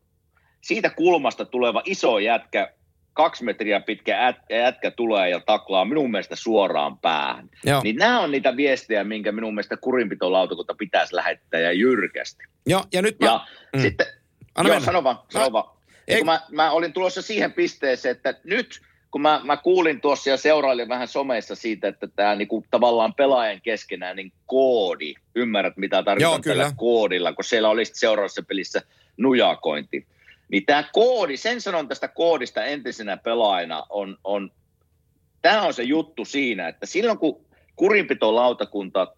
siitä 0.61 0.91
kulmasta 0.91 1.45
tuleva 1.45 1.83
iso 1.85 2.19
jätkä, 2.19 2.73
kaksi 3.13 3.45
metriä 3.45 3.81
pitkä 3.81 4.27
ät- 4.27 4.51
jätkä 4.51 4.91
tulee 4.91 5.31
ja 5.31 5.41
taklaa 5.41 5.85
minun 5.85 6.11
mielestä 6.11 6.37
suoraan 6.37 6.99
päähän. 6.99 7.49
Joo. 7.65 7.81
Niin 7.85 7.97
nämä 7.97 8.21
on 8.21 8.31
niitä 8.31 8.57
viestejä, 8.57 9.05
minkä 9.05 9.33
minun 9.33 9.55
mielestä 9.55 9.77
kurinpitolautakunta 9.77 10.75
pitäisi 10.75 11.17
lähettää 11.17 11.61
ja 11.61 11.73
jyrkästi. 11.73 12.45
Joo, 12.67 12.85
ja 12.93 13.03
nyt 13.03 13.21
mä... 13.21 13.27
Ja 13.27 13.47
mm. 13.77 13.81
sitten, 13.81 14.07
Anna 14.59 14.69
joo, 14.69 14.75
mennä. 14.75 14.87
sano 14.87 15.05
vaan, 15.05 15.19
sano 15.29 15.45
Mä- 15.45 15.53
vaan. 15.53 15.79
Ei- 16.09 16.25
mä, 16.25 16.41
mä, 16.51 16.71
olin 16.71 16.93
tulossa 16.93 17.23
siihen 17.23 17.53
pisteeseen, 17.53 18.17
että 18.17 18.35
nyt 18.45 18.81
kun 19.11 19.21
mä, 19.21 19.41
mä 19.45 19.57
kuulin 19.57 20.01
tuossa 20.01 20.31
ja 20.31 20.37
seurailin 20.37 20.89
vähän 20.89 21.09
somessa 21.09 21.55
siitä, 21.55 21.89
että 21.89 22.09
tämä 22.17 22.35
niinku, 22.35 22.65
tavallaan 22.71 23.15
pelaajan 23.15 23.61
keskenään 23.61 24.17
niin 24.17 24.33
koodi, 24.47 25.15
ymmärrät 25.35 25.77
mitä 25.77 26.05
Joo, 26.19 26.39
kyllä. 26.43 26.63
tällä 26.63 26.73
koodilla, 26.77 27.33
kun 27.33 27.45
siellä 27.45 27.69
oli 27.69 27.85
seuraavassa 27.85 28.43
pelissä 28.43 28.83
nujakointi. 29.17 30.07
Niin 30.49 30.67
tämä 30.67 30.85
koodi, 30.93 31.37
sen 31.37 31.61
sanon 31.61 31.89
tästä 31.89 32.09
koodista 32.09 32.65
entisenä 32.65 33.17
pelaajana, 33.17 33.87
on, 33.89 34.19
on 34.25 34.53
tämä 35.43 35.63
on 35.63 35.75
se 35.75 35.83
juttu 35.83 36.25
siinä, 36.25 36.69
että 36.69 36.87
silloin 36.87 37.19
kun 37.19 37.47
kurinpitolautakunta 37.77 39.15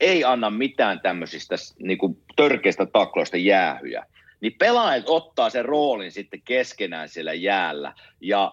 ei 0.00 0.24
anna 0.24 0.50
mitään 0.50 1.00
tämmöisistä 1.00 1.56
niin 1.78 1.98
kuin 1.98 2.22
törkeistä 2.36 2.86
takloista 2.86 3.36
jäähyjä, 3.36 4.06
niin 4.40 4.54
pelaajat 4.58 5.04
ottaa 5.06 5.50
sen 5.50 5.64
roolin 5.64 6.12
sitten 6.12 6.42
keskenään 6.42 7.08
siellä 7.08 7.32
jäällä. 7.32 7.94
Ja 8.20 8.52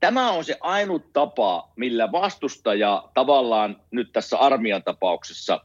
tämä 0.00 0.30
on 0.30 0.44
se 0.44 0.56
ainut 0.60 1.12
tapa, 1.12 1.72
millä 1.76 2.12
vastustaja 2.12 3.08
tavallaan 3.14 3.76
nyt 3.90 4.12
tässä 4.12 4.38
armian 4.38 4.82
tapauksessa 4.82 5.60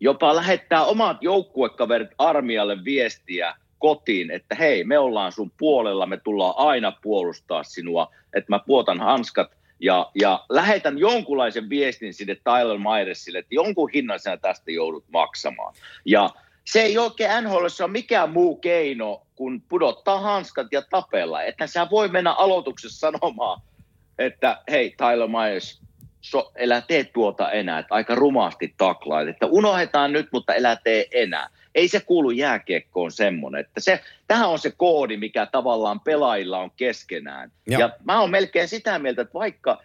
jopa 0.00 0.36
lähettää 0.36 0.84
omat 0.84 1.16
joukkuekaverit 1.20 2.10
armialle 2.18 2.84
viestiä 2.84 3.54
kotiin, 3.78 4.30
että 4.30 4.54
hei, 4.54 4.84
me 4.84 4.98
ollaan 4.98 5.32
sun 5.32 5.52
puolella, 5.58 6.06
me 6.06 6.16
tullaan 6.16 6.54
aina 6.56 6.92
puolustaa 7.02 7.64
sinua, 7.64 8.14
että 8.34 8.52
mä 8.52 8.58
puotan 8.66 9.00
hanskat 9.00 9.50
ja, 9.80 10.10
ja 10.14 10.44
lähetän 10.48 10.98
jonkunlaisen 10.98 11.68
viestin 11.68 12.14
sinne 12.14 12.34
Tyler 12.34 12.78
Myersille, 12.78 13.38
että 13.38 13.54
jonkun 13.54 13.90
hinnan 13.94 14.20
sinä 14.20 14.36
tästä 14.36 14.70
joudut 14.70 15.04
maksamaan. 15.12 15.74
Ja 16.04 16.30
se 16.72 16.80
ei 16.80 16.98
oikein 16.98 17.44
NHL 17.44 17.56
ole 17.56 17.90
mikään 17.90 18.30
muu 18.30 18.56
keino 18.56 19.22
kuin 19.36 19.62
pudottaa 19.68 20.20
hanskat 20.20 20.66
ja 20.72 20.82
tapella. 20.90 21.42
Että 21.42 21.66
sä 21.66 21.86
voi 21.90 22.08
mennä 22.08 22.32
aloituksessa 22.32 22.98
sanomaan, 22.98 23.60
että 24.18 24.62
hei 24.70 24.94
Tyler 24.96 25.28
Myers, 25.28 25.80
so, 26.20 26.52
elä 26.54 26.80
tee 26.80 27.04
tuota 27.04 27.50
enää, 27.50 27.78
että 27.78 27.94
aika 27.94 28.14
rumasti 28.14 28.74
taklaat, 28.76 29.28
että 29.28 29.46
unohdetaan 29.46 30.12
nyt, 30.12 30.28
mutta 30.32 30.54
elä 30.54 30.76
tee 30.76 31.06
enää. 31.10 31.48
Ei 31.74 31.88
se 31.88 32.00
kuulu 32.00 32.30
jääkiekkoon 32.30 33.12
semmoinen, 33.12 33.60
että 33.60 33.80
se, 33.80 34.00
tähän 34.26 34.48
on 34.48 34.58
se 34.58 34.70
koodi, 34.76 35.16
mikä 35.16 35.46
tavallaan 35.46 36.00
pelaajilla 36.00 36.58
on 36.58 36.70
keskenään. 36.76 37.52
Joo. 37.66 37.80
Ja 37.80 37.90
mä 38.04 38.20
oon 38.20 38.30
melkein 38.30 38.68
sitä 38.68 38.98
mieltä, 38.98 39.22
että 39.22 39.34
vaikka, 39.34 39.82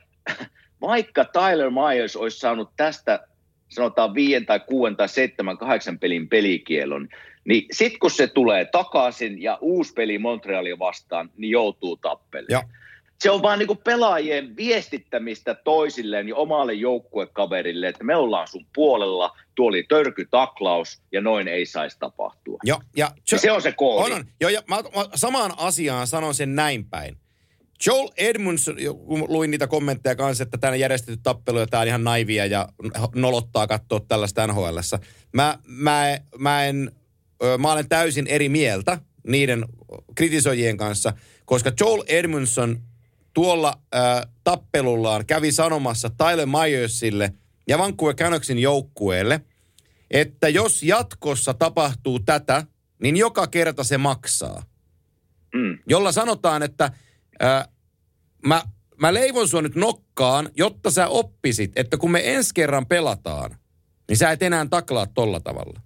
vaikka 0.82 1.26
Tyler 1.26 1.70
Myers 1.70 2.16
olisi 2.16 2.40
saanut 2.40 2.70
tästä 2.78 3.28
sanotaan 3.74 4.14
viien 4.14 4.46
tai 4.46 4.60
kuuden 4.60 4.96
tai 4.96 5.10
seitsemän, 5.10 5.58
kahdeksan 5.58 6.00
pelin 6.00 6.30
pelikielon, 6.30 7.10
niin 7.46 7.66
sitten 7.72 8.00
kun 8.00 8.12
se 8.12 8.28
tulee 8.28 8.66
takaisin 8.66 9.42
ja 9.42 9.58
uusi 9.62 9.94
peli 9.94 10.18
Montrealia 10.18 10.80
vastaan, 10.80 11.30
niin 11.38 11.52
joutuu 11.52 11.98
tappelemaan. 11.98 12.50
Joo. 12.50 12.64
Se 13.20 13.32
on 13.32 13.42
vaan 13.42 13.60
niinku 13.60 13.76
pelaajien 13.76 14.56
viestittämistä 14.56 15.56
toisilleen 15.56 16.30
ja 16.30 16.36
omalle 16.36 16.74
joukkuekaverille, 16.74 17.88
että 17.88 18.04
me 18.04 18.16
ollaan 18.16 18.48
sun 18.48 18.66
puolella, 18.76 19.38
tuo 19.56 19.68
oli 19.68 19.84
törkytaklaus 19.84 21.02
ja 21.12 21.22
noin 21.22 21.48
ei 21.48 21.66
saisi 21.66 22.00
tapahtua. 22.00 22.60
Joo, 22.64 22.82
ja 22.96 23.12
Ja 23.32 23.40
se 23.40 23.52
on 23.52 23.62
se 23.62 23.72
koodi. 23.72 24.12
On, 24.12 24.18
on. 24.18 24.26
Joo, 24.42 24.50
ja 24.50 24.64
mä, 24.68 24.76
mä 24.76 25.06
samaan 25.16 25.52
asiaan 25.58 26.08
sanon 26.08 26.34
sen 26.34 26.56
näin 26.56 26.86
päin. 26.86 27.18
Joel 27.86 28.10
Edmundson, 28.18 28.76
kun 29.06 29.26
luin 29.28 29.52
niitä 29.52 29.68
kommentteja 29.68 30.16
kanssa, 30.16 30.44
että 30.44 30.58
tämä 30.58 30.76
järjestetty 30.76 31.20
tappelu 31.24 31.60
ja 31.60 31.68
tämä 31.68 31.82
on 31.82 31.88
ihan 31.88 32.04
naivia 32.04 32.46
ja 32.46 32.70
nolottaa 33.16 33.68
katsoa 33.68 34.00
tällaista 34.00 34.48
NHLssä. 34.48 35.00
Mä, 35.34 35.60
mä, 35.68 36.18
mä, 36.38 36.66
en, 36.66 36.92
mä 37.58 37.72
olen 37.72 37.90
täysin 37.90 38.28
eri 38.28 38.50
mieltä 38.50 39.00
niiden 39.28 39.66
kritisoijien 40.16 40.78
kanssa, 40.78 41.14
koska 41.46 41.72
Joel 41.80 42.04
Edmundson 42.08 42.82
tuolla 43.34 43.74
äh, 43.96 44.02
tappelullaan 44.44 45.26
kävi 45.26 45.52
sanomassa 45.52 46.10
Tyler 46.10 46.48
Myersille 46.48 47.34
ja 47.68 47.78
Vancouver 47.78 48.16
Canucksin 48.16 48.60
joukkueelle, 48.60 49.42
että 50.12 50.50
jos 50.50 50.84
jatkossa 50.84 51.54
tapahtuu 51.54 52.20
tätä, 52.20 52.66
niin 53.02 53.18
joka 53.18 53.48
kerta 53.48 53.84
se 53.84 53.98
maksaa. 53.98 54.64
Mm. 55.56 55.80
Jolla 55.88 56.12
sanotaan, 56.12 56.64
että 56.64 56.92
äh, 57.44 57.68
mä, 58.46 58.64
mä 58.98 59.14
leivon 59.14 59.48
sua 59.48 59.62
nyt 59.62 59.76
nokkaan, 59.76 60.50
jotta 60.56 60.92
sä 60.92 61.08
oppisit, 61.08 61.72
että 61.76 61.98
kun 61.98 62.12
me 62.12 62.36
ensi 62.36 62.54
kerran 62.54 62.86
pelataan, 62.86 63.58
niin 64.10 64.18
sä 64.18 64.32
et 64.32 64.44
enää 64.44 64.66
taklaa 64.70 65.08
tolla 65.08 65.40
tavalla. 65.40 65.82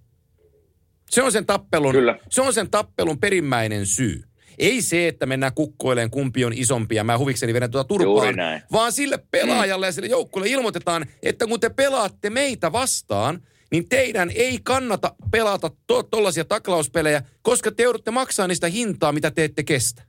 Se 1.10 1.22
on 1.22 1.32
sen 1.32 1.46
tappelun, 1.46 1.92
Kyllä. 1.92 2.18
se 2.30 2.42
on 2.42 2.52
sen 2.52 2.70
tappelun 2.70 3.18
perimmäinen 3.18 3.86
syy. 3.86 4.22
Ei 4.58 4.82
se, 4.82 5.08
että 5.08 5.26
mennään 5.26 5.54
kukkoileen 5.54 6.10
kumpi 6.10 6.44
on 6.44 6.52
isompi 6.52 6.94
ja 6.94 7.04
mä 7.04 7.18
huvikseni 7.18 7.54
vedän 7.54 7.70
tuota 7.70 7.88
turpaan, 7.88 8.34
vaan 8.72 8.92
sille 8.92 9.18
pelaajalle 9.30 9.86
ja 9.86 9.92
sille 9.92 10.08
joukkueelle 10.08 10.50
ilmoitetaan, 10.50 11.06
että 11.22 11.46
kun 11.46 11.60
te 11.60 11.68
pelaatte 11.70 12.30
meitä 12.30 12.72
vastaan, 12.72 13.42
niin 13.70 13.88
teidän 13.88 14.30
ei 14.34 14.58
kannata 14.62 15.14
pelata 15.30 15.70
tuollaisia 16.10 16.44
to, 16.44 16.48
taklauspelejä, 16.48 17.22
koska 17.42 17.70
te 17.72 17.82
joudutte 17.82 18.10
maksaa 18.10 18.46
niistä 18.46 18.68
hintaa, 18.68 19.12
mitä 19.12 19.30
te 19.30 19.44
ette 19.44 19.62
kestä. 19.62 20.02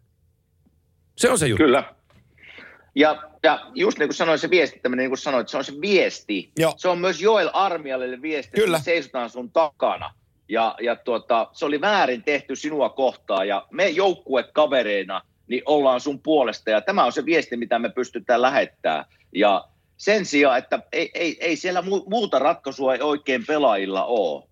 Se 1.17 1.29
on 1.29 1.39
se 1.39 1.47
juttu. 1.47 1.63
Kyllä. 1.63 1.95
Ja, 2.99 3.23
ja 3.43 3.59
just 3.75 3.99
niin 3.99 4.07
kuin 4.07 4.15
sanoin 4.15 4.39
se 4.39 4.49
viestittäminen, 4.49 5.03
niin 5.03 5.09
kuin 5.09 5.17
sanoit, 5.17 5.49
se 5.49 5.57
on 5.57 5.63
se 5.63 5.73
viesti. 5.81 6.51
Joo. 6.57 6.73
Se 6.77 6.87
on 6.87 6.99
myös 6.99 7.21
Joel 7.21 7.49
Armialle 7.53 8.21
viesti, 8.21 8.51
Kyllä. 8.57 8.77
että 8.77 8.85
seisotaan 8.85 9.29
sun 9.29 9.51
takana. 9.51 10.13
Ja, 10.49 10.75
ja 10.81 10.95
tuota, 10.95 11.47
se 11.51 11.65
oli 11.65 11.81
väärin 11.81 12.23
tehty 12.23 12.55
sinua 12.55 12.89
kohtaan 12.89 13.47
ja 13.47 13.67
me 13.71 13.89
joukkuekavereina 13.89 15.21
niin 15.47 15.61
ollaan 15.65 16.01
sun 16.01 16.19
puolesta 16.19 16.69
ja 16.69 16.81
tämä 16.81 17.05
on 17.05 17.11
se 17.11 17.25
viesti, 17.25 17.57
mitä 17.57 17.79
me 17.79 17.89
pystytään 17.89 18.41
lähettämään. 18.41 19.05
Ja 19.35 19.65
sen 19.97 20.25
sijaan, 20.25 20.57
että 20.57 20.79
ei, 20.91 21.11
ei, 21.13 21.37
ei 21.39 21.55
siellä 21.55 21.81
mu- 21.81 22.09
muuta 22.09 22.39
ratkaisua 22.39 22.93
ei 22.93 23.01
oikein 23.01 23.45
pelaajilla 23.45 24.05
ole. 24.05 24.43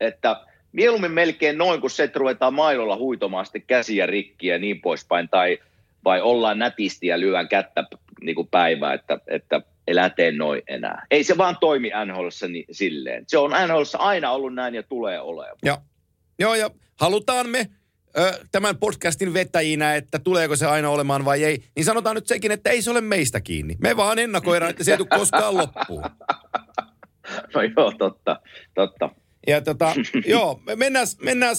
Että 0.00 0.40
mieluummin 0.72 1.12
melkein 1.12 1.58
noin, 1.58 1.80
kun 1.80 1.90
se, 1.90 2.02
että 2.02 2.18
ruvetaan 2.18 2.54
mailolla 2.54 2.96
huitomaan 2.96 3.46
sitten 3.46 3.62
käsiä 3.62 4.06
rikkiä 4.06 4.54
ja 4.54 4.58
niin 4.58 4.80
poispäin, 4.80 5.28
tai 5.28 5.58
vai 6.06 6.20
ollaan 6.20 6.58
nätisti 6.58 7.06
ja 7.06 7.20
lyön 7.20 7.48
kättä 7.48 7.84
niin 8.20 8.36
kuin 8.36 8.48
päivää, 8.48 8.94
että, 8.94 9.18
että 9.26 9.60
elää 9.86 10.10
tee 10.10 10.32
noin 10.32 10.62
enää. 10.68 11.06
Ei 11.10 11.24
se 11.24 11.38
vaan 11.38 11.56
toimi 11.60 11.90
NHLssä 12.06 12.48
niin, 12.48 12.64
silleen. 12.70 13.24
Se 13.26 13.38
on 13.38 13.50
NHLssä 13.50 13.98
aina 13.98 14.30
ollut 14.30 14.54
näin 14.54 14.74
ja 14.74 14.82
tulee 14.82 15.20
olemaan. 15.20 15.58
Ja, 15.64 15.78
joo, 16.38 16.54
ja 16.54 16.70
halutaan 17.00 17.48
me 17.48 17.66
ö, 18.18 18.32
tämän 18.52 18.78
podcastin 18.78 19.34
vetäjinä, 19.34 19.94
että 19.94 20.18
tuleeko 20.18 20.56
se 20.56 20.66
aina 20.66 20.90
olemaan 20.90 21.24
vai 21.24 21.44
ei, 21.44 21.62
niin 21.76 21.84
sanotaan 21.84 22.14
nyt 22.16 22.26
sekin, 22.26 22.52
että 22.52 22.70
ei 22.70 22.82
se 22.82 22.90
ole 22.90 23.00
meistä 23.00 23.40
kiinni. 23.40 23.76
Me 23.80 23.96
vaan 23.96 24.18
ennakoidaan, 24.18 24.70
että 24.70 24.84
se 24.84 24.90
ei 24.90 24.96
tule 24.96 25.08
koskaan 25.18 25.56
loppuun. 25.56 26.02
No 27.54 27.62
joo, 27.62 27.92
totta, 27.98 28.40
totta. 28.74 29.10
Ja 29.46 29.60
tota, 29.60 29.94
joo, 30.26 30.60
mennään, 30.76 31.06
mennään 31.22 31.56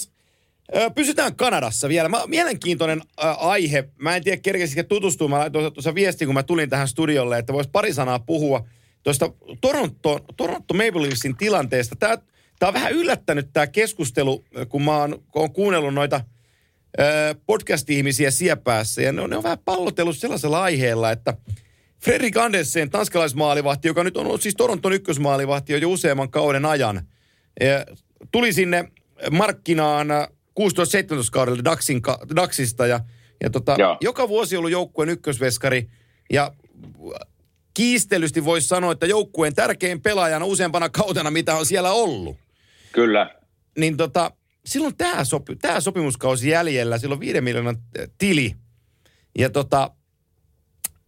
pysytään 0.96 1.36
Kanadassa 1.36 1.90
vielä. 1.90 2.10
Mä, 2.10 2.28
mielenkiintoinen 2.28 3.02
aihe. 3.38 3.90
Mä 3.98 4.16
en 4.16 4.24
tiedä, 4.24 4.42
kerkesikö 4.42 4.84
tutustua. 4.84 5.28
Mä 5.28 5.40
laitoin 5.40 5.74
tuossa 5.74 5.96
viesti, 5.96 6.26
kun 6.26 6.34
mä 6.34 6.44
tulin 6.44 6.70
tähän 6.70 6.88
studiolle, 6.88 7.38
että 7.38 7.54
vois 7.54 7.68
pari 7.68 7.94
sanaa 7.94 8.20
puhua 8.20 8.68
tuosta 9.04 9.32
Toronto, 9.62 10.20
Toronto 10.38 10.74
Maple 10.74 11.02
Leafsin 11.02 11.38
tilanteesta. 11.38 11.96
Tää, 11.96 12.18
tää 12.60 12.70
on 12.70 12.74
vähän 12.74 12.92
yllättänyt 12.92 13.50
tämä 13.54 13.68
keskustelu, 13.68 14.46
kun 14.70 14.84
mä 14.84 14.98
oon, 14.98 15.24
kun 15.32 15.42
oon 15.42 15.54
kuunnellut 15.54 15.94
noita 15.94 16.22
ö, 17.00 17.36
podcast-ihmisiä 17.46 18.32
siepäässä. 18.32 19.02
Ja 19.02 19.12
ne 19.12 19.22
on, 19.22 19.30
ne 19.30 19.38
on 19.38 19.44
vähän 19.44 19.60
pallotellut 19.66 20.18
sellaisella 20.18 20.64
aiheella, 20.64 21.12
että 21.12 21.34
Fredrik 22.04 22.38
Andersen, 22.38 22.90
tanskalaismaalivahti, 22.90 23.88
joka 23.88 24.04
nyt 24.04 24.18
on 24.18 24.26
ollut 24.26 24.42
siis 24.42 24.56
Toronton 24.56 24.94
ykkösmaalivahti 24.94 25.74
jo 25.74 25.90
useamman 25.90 26.30
kauden 26.30 26.66
ajan, 26.66 27.02
ja 27.60 27.86
tuli 28.32 28.54
sinne 28.54 28.92
markkinaan 29.32 30.08
16-17 30.60 30.64
kaudella 31.32 31.64
Daxin, 31.64 32.02
Daxista 32.36 32.88
ja, 32.88 33.00
ja 33.44 33.50
tota, 33.50 33.76
Joo. 33.80 33.98
joka 34.02 34.28
vuosi 34.28 34.58
ollut 34.58 34.72
joukkueen 34.72 35.10
ykkösveskari 35.10 35.90
ja 36.32 36.52
kiistelysti 37.74 38.46
voisi 38.46 38.68
sanoa, 38.68 38.92
että 38.92 39.06
joukkueen 39.06 39.56
tärkein 39.56 40.02
pelaajana 40.02 40.46
useampana 40.46 40.90
kautena, 40.90 41.32
mitä 41.32 41.56
on 41.56 41.66
siellä 41.66 41.92
ollut. 41.92 42.38
Kyllä. 42.92 43.36
Niin 43.78 43.98
tota, 43.98 44.32
silloin 44.66 44.98
tämä 44.98 45.24
sopi, 45.24 45.56
tää 45.56 45.82
sopimuskausi 45.82 46.50
jäljellä, 46.50 46.98
silloin 46.98 47.20
5 47.20 47.42
miljoonan 47.42 47.78
tili. 48.18 48.56
Ja 49.38 49.50
tota, 49.50 49.92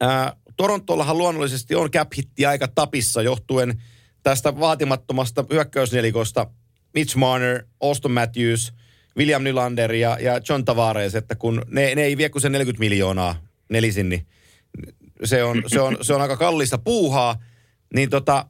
ää, 0.01 0.35
Torontollahan 0.57 1.17
luonnollisesti 1.17 1.75
on 1.75 1.91
cap 1.91 2.07
hitti 2.17 2.45
aika 2.45 2.67
tapissa 2.67 3.21
johtuen 3.21 3.81
tästä 4.23 4.59
vaatimattomasta 4.59 5.45
hyökkäysnelikosta 5.51 6.47
Mitch 6.93 7.15
Marner, 7.15 7.63
Auston 7.79 8.11
Matthews, 8.11 8.73
William 9.17 9.43
Nylander 9.43 9.93
ja, 9.93 10.17
ja 10.21 10.41
John 10.49 10.65
Tavares, 10.65 11.15
että 11.15 11.35
kun 11.35 11.61
ne, 11.67 11.95
ne 11.95 12.03
ei 12.03 12.17
vie 12.17 12.29
kuin 12.29 12.41
sen 12.41 12.51
40 12.51 12.79
miljoonaa 12.79 13.35
nelisin, 13.69 14.09
niin 14.09 14.27
se 15.23 15.43
on, 15.43 15.63
se 15.67 15.81
on, 15.81 15.97
se 16.01 16.13
on 16.13 16.21
aika 16.21 16.37
kallista 16.37 16.77
puuhaa. 16.77 17.43
Niin 17.93 18.09
tota, 18.09 18.45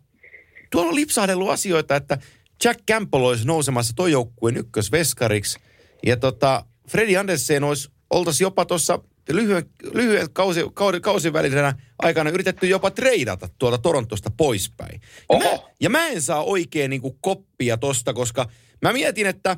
tuolla 0.71 0.89
on 0.89 0.95
lipsahdellut 0.95 1.49
asioita, 1.49 1.95
että 1.95 2.17
Jack 2.63 2.79
Campbell 2.91 3.23
olisi 3.23 3.47
nousemassa 3.47 3.93
toi 3.95 4.11
joukkueen 4.11 4.57
ykkösveskariksi. 4.57 5.59
Ja 6.05 6.17
tota, 6.17 6.65
Freddy 6.89 7.17
Andersen 7.17 7.63
olisi, 7.63 7.89
oltaisiin 8.09 8.45
jopa 8.45 8.65
tuossa 8.65 8.99
lyhyen, 9.29 9.65
lyhyen 9.93 10.27
kausi, 10.33 10.61
kausi, 10.73 10.99
kausivälisenä 10.99 11.73
aikana 11.99 12.29
yritetty 12.29 12.67
jopa 12.67 12.91
treidata 12.91 13.49
tuolta 13.57 13.77
Torontosta 13.77 14.31
poispäin. 14.37 15.01
Ja 15.29 15.39
mä, 15.39 15.59
ja 15.81 15.89
mä 15.89 16.07
en 16.07 16.21
saa 16.21 16.43
oikein 16.43 16.89
niin 16.89 17.01
kuin 17.01 17.17
koppia 17.21 17.77
tosta, 17.77 18.13
koska 18.13 18.49
mä 18.81 18.93
mietin, 18.93 19.27
että 19.27 19.57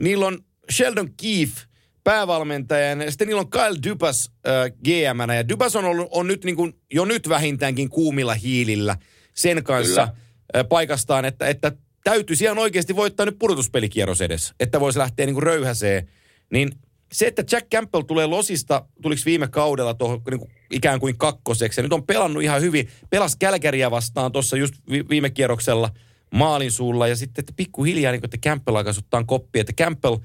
niillä 0.00 0.26
on 0.26 0.38
Sheldon 0.72 1.10
Keefe 1.22 1.60
päävalmentajana 2.04 3.04
ja 3.04 3.10
sitten 3.10 3.28
niillä 3.28 3.40
on 3.40 3.50
Kyle 3.50 3.78
Dubas 3.88 4.30
äh, 4.48 4.70
GMnä. 4.84 5.34
Ja 5.34 5.48
Dubas 5.48 5.76
on, 5.76 5.84
ollut, 5.84 6.08
on 6.10 6.26
nyt 6.26 6.44
niin 6.44 6.56
kuin, 6.56 6.72
jo 6.94 7.04
nyt 7.04 7.28
vähintäänkin 7.28 7.88
kuumilla 7.88 8.34
hiilillä 8.34 8.96
sen 9.34 9.64
kanssa 9.64 10.06
Kyllä. 10.06 10.14
äh, 10.56 10.68
paikastaan, 10.68 11.24
että, 11.24 11.48
että 11.48 11.72
täytyisi 12.04 12.44
ihan 12.44 12.58
oikeasti 12.58 12.96
voittaa 12.96 13.26
nyt 13.26 13.38
pudotuspelikierros 13.38 14.20
edes, 14.20 14.54
että 14.60 14.80
voisi 14.80 14.98
lähteä 14.98 15.26
niin 15.26 15.34
kuin 15.34 15.42
röyhäseen. 15.42 16.08
Niin 16.52 16.70
se, 17.12 17.26
että 17.26 17.44
Jack 17.52 17.68
Campbell 17.74 18.02
tulee 18.02 18.26
Losista, 18.26 18.86
tuliko 19.02 19.22
viime 19.26 19.48
kaudella 19.48 19.94
tuohon 19.94 20.22
niin 20.30 20.40
kuin 20.40 20.50
ikään 20.70 21.00
kuin 21.00 21.18
kakkoseksi, 21.18 21.80
ja 21.80 21.82
nyt 21.82 21.92
on 21.92 22.06
pelannut 22.06 22.42
ihan 22.42 22.60
hyvin. 22.60 22.88
Pelas 23.10 23.36
Kälkäriä 23.36 23.90
vastaan 23.90 24.32
tuossa 24.32 24.56
just 24.56 24.74
vi- 24.90 25.08
viime 25.08 25.30
kierroksella 25.30 25.90
maalin 26.36 26.72
suulla, 26.72 27.08
ja 27.08 27.16
sitten 27.16 27.42
että 27.42 27.52
pikkuhiljaa, 27.56 28.12
niin 28.12 28.20
kuin, 28.20 28.30
että 28.34 28.48
Campbell 28.48 28.76
alkaisi 28.76 29.00
ottaa 29.00 29.24
koppi, 29.24 29.60
että 29.60 29.72
Campbell 29.72 30.16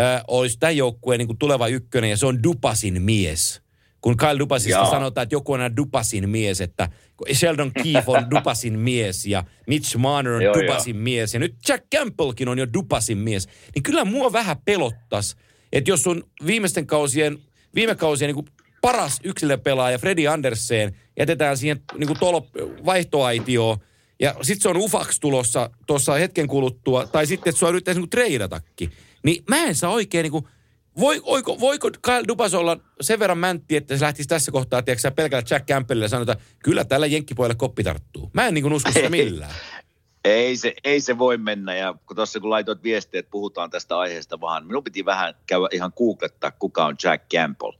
äh, 0.00 0.22
olisi 0.28 0.58
tämän 0.58 0.76
joukkueen 0.76 1.18
niin 1.18 1.26
kuin 1.26 1.38
tuleva 1.38 1.68
ykkönen, 1.68 2.10
ja 2.10 2.16
se 2.16 2.26
on 2.26 2.42
Dupasin 2.42 3.02
mies. 3.02 3.62
Kun 4.00 4.16
Kyle 4.16 4.38
Dupasista 4.38 4.78
Jaa. 4.78 4.90
sanotaan, 4.90 5.22
että 5.22 5.34
joku 5.34 5.52
on 5.52 5.60
aina 5.60 5.76
Dupasin 5.76 6.28
mies, 6.28 6.60
että 6.60 6.88
Sheldon 7.32 7.72
Keefe 7.72 8.10
on 8.10 8.30
Dupasin 8.30 8.78
mies, 8.78 9.26
ja 9.26 9.44
Mitch 9.66 9.96
Marner 9.96 10.32
on 10.32 10.42
Joo, 10.42 10.54
joo. 10.54 10.62
Dupasin 10.62 10.96
mies, 10.96 11.34
ja 11.34 11.40
nyt 11.40 11.54
Jack 11.68 11.84
Campbellkin 11.94 12.48
on 12.48 12.58
jo 12.58 12.66
Dupasin 12.74 13.18
mies. 13.18 13.48
Niin 13.74 13.82
kyllä 13.82 14.04
mua 14.04 14.32
vähän 14.32 14.56
pelottas, 14.64 15.36
että 15.72 15.90
jos 15.90 16.02
sun 16.02 16.24
viimeisten 16.46 16.86
kausien, 16.86 17.38
viime 17.74 17.94
kausien 17.94 18.28
niin 18.28 18.34
kuin 18.34 18.46
paras 18.80 19.20
yksilöpelaaja 19.24 19.98
Freddy 19.98 20.26
Andersen 20.26 20.96
jätetään 21.18 21.56
siihen 21.56 21.80
niin 21.98 22.06
kuin 22.06 22.18
tolo, 22.18 22.46
vaihtoaitioon, 22.84 23.78
ja 24.20 24.34
sitten 24.42 24.62
se 24.62 24.68
on 24.68 24.76
ufaksi 24.76 25.20
tulossa 25.20 25.70
tuossa 25.86 26.14
hetken 26.14 26.46
kuluttua, 26.46 27.06
tai 27.06 27.26
sitten, 27.26 27.50
että 27.50 27.58
sua 27.58 27.68
yrittäisi 27.68 28.00
niin 28.00 28.10
treidatakin. 28.10 28.92
Niin 29.22 29.44
mä 29.48 29.56
en 29.56 29.74
saa 29.74 29.90
oikein 29.90 30.22
niin 30.22 30.32
kuin, 30.32 30.44
voi, 31.00 31.22
voiko, 31.26 31.60
voiko 31.60 31.90
Kyle 32.02 32.24
Dubas 32.28 32.54
olla 32.54 32.76
sen 33.00 33.18
verran 33.18 33.38
mäntti, 33.38 33.76
että 33.76 33.96
se 33.96 34.04
lähtisi 34.04 34.28
tässä 34.28 34.52
kohtaa, 34.52 34.82
tiedätkö 34.82 35.00
sä, 35.00 35.10
pelkällä 35.10 35.46
Jack 35.50 35.66
Campbellille 35.66 36.04
ja 36.04 36.08
sanotaan, 36.08 36.38
kyllä 36.64 36.84
tällä 36.84 37.06
jenkkipojalle 37.06 37.54
koppi 37.54 37.84
tarttuu. 37.84 38.30
Mä 38.32 38.46
en 38.46 38.54
niin 38.54 38.72
usko 38.72 38.92
sitä 38.92 39.10
millään. 39.10 39.54
Ei 40.24 40.56
se, 40.56 40.74
ei 40.84 41.00
se 41.00 41.18
voi 41.18 41.38
mennä 41.38 41.74
ja 41.74 41.94
kun 42.06 42.16
tuossa 42.16 42.40
kun 42.40 42.50
laitoit 42.50 42.82
viestiä, 42.82 43.20
että 43.20 43.30
puhutaan 43.30 43.70
tästä 43.70 43.98
aiheesta 43.98 44.40
vähän, 44.40 44.66
minun 44.66 44.84
piti 44.84 45.04
vähän 45.04 45.34
käydä 45.46 45.68
ihan 45.72 45.92
googlettaa, 45.96 46.50
kuka 46.50 46.86
on 46.86 46.96
Jack 47.04 47.24
Campbell. 47.34 47.72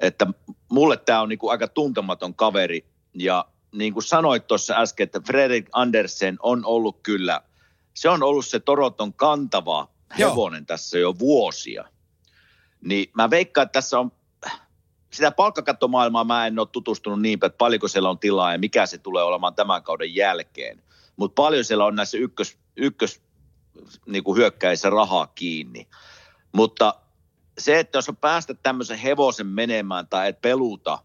Että 0.00 0.26
mulle 0.70 0.96
tämä 0.96 1.20
on 1.20 1.28
niinku 1.28 1.48
aika 1.48 1.68
tuntematon 1.68 2.34
kaveri 2.34 2.86
ja 3.14 3.44
niin 3.78 3.92
kuin 3.92 4.02
sanoit 4.02 4.46
tuossa 4.46 4.74
äsken, 4.74 5.04
että 5.04 5.20
Fredrik 5.26 5.68
Andersen 5.72 6.36
on 6.42 6.64
ollut 6.64 6.98
kyllä, 7.02 7.40
se 7.94 8.08
on 8.08 8.22
ollut 8.22 8.46
se 8.46 8.60
Toronton 8.60 9.14
kantava 9.14 9.88
Joo. 10.18 10.30
hevonen 10.30 10.66
tässä 10.66 10.98
jo 10.98 11.18
vuosia. 11.18 11.84
Niin 12.80 13.10
mä 13.14 13.30
veikkaan, 13.30 13.62
että 13.62 13.72
tässä 13.72 13.98
on, 13.98 14.12
sitä 15.12 15.30
palkkakattomaailmaa 15.30 16.24
mä 16.24 16.46
en 16.46 16.58
ole 16.58 16.68
tutustunut 16.72 17.22
niin, 17.22 17.34
että 17.34 17.58
paljonko 17.58 17.88
siellä 17.88 18.10
on 18.10 18.18
tilaa 18.18 18.52
ja 18.52 18.58
mikä 18.58 18.86
se 18.86 18.98
tulee 18.98 19.24
olemaan 19.24 19.54
tämän 19.54 19.82
kauden 19.82 20.14
jälkeen. 20.14 20.82
Mutta 21.16 21.42
paljon 21.42 21.64
siellä 21.64 21.84
on 21.84 21.96
näissä 21.96 22.18
ykkös, 22.18 22.58
ykkös 22.76 23.22
niin 24.06 24.24
kuin 24.24 24.38
hyökkäissä 24.38 24.90
rahaa 24.90 25.26
kiinni. 25.26 25.88
Mutta 26.52 26.94
se, 27.58 27.78
että 27.78 27.98
jos 27.98 28.08
on 28.08 28.16
päästä 28.16 28.54
tämmöisen 28.54 28.98
hevosen 28.98 29.46
menemään 29.46 30.08
tai 30.08 30.28
et 30.28 30.40
peluta, 30.40 30.98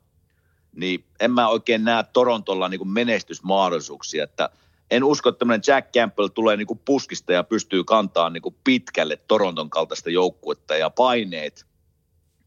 niin 0.76 1.06
en 1.20 1.32
mä 1.32 1.48
oikein 1.48 1.84
näe 1.84 2.04
Torontolla 2.14 2.70
niin 2.70 2.80
kuin 2.80 2.90
menestysmahdollisuuksia. 2.90 4.24
Että 4.24 4.50
en 4.92 5.04
usko, 5.04 5.30
että 5.30 5.40
tämmöinen 5.40 5.64
Jack 5.68 5.92
Campbell 5.92 6.28
tulee 6.28 6.58
niin 6.58 6.68
kuin 6.68 6.82
puskista 6.86 7.34
ja 7.34 7.44
pystyy 7.44 7.84
kantaa 7.84 8.30
niin 8.30 8.42
kuin 8.42 8.56
pitkälle 8.64 9.18
Toronton 9.28 9.70
kaltaista 9.70 10.10
joukkuetta 10.10 10.76
ja 10.76 10.90
paineet, 10.90 11.66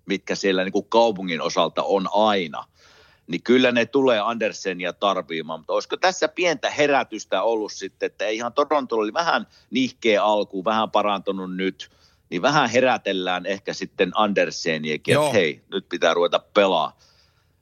mitkä 0.07 0.35
siellä 0.35 0.64
niin 0.64 0.72
kuin 0.72 0.87
kaupungin 0.89 1.43
osalta 1.43 1.83
on 1.83 2.09
aina, 2.12 2.64
niin 3.27 3.43
kyllä 3.43 3.72
ne 3.72 3.87
tulee 3.87 4.20
Andersenia 4.20 4.93
tarviimaan. 4.93 5.61
Mutta 5.61 5.72
olisiko 5.72 5.97
tässä 5.97 6.29
pientä 6.29 6.70
herätystä 6.70 7.43
ollut 7.43 7.72
sitten, 7.72 8.07
että 8.07 8.29
ihan 8.29 8.53
Toronto 8.53 8.97
oli 8.97 9.12
vähän 9.12 9.47
nihkeä 9.70 10.25
alku, 10.25 10.64
vähän 10.64 10.91
parantunut 10.91 11.57
nyt, 11.57 11.91
niin 12.31 12.43
vähän 12.43 12.70
herätellään 12.70 13.47
ehkä 13.47 13.75
sitten 13.75 14.11
Anderseniakin, 14.14 15.16
että 15.16 15.33
hei, 15.33 15.62
nyt 15.70 15.89
pitää 15.89 16.14
ruveta 16.14 16.39
pelaa. 16.39 16.97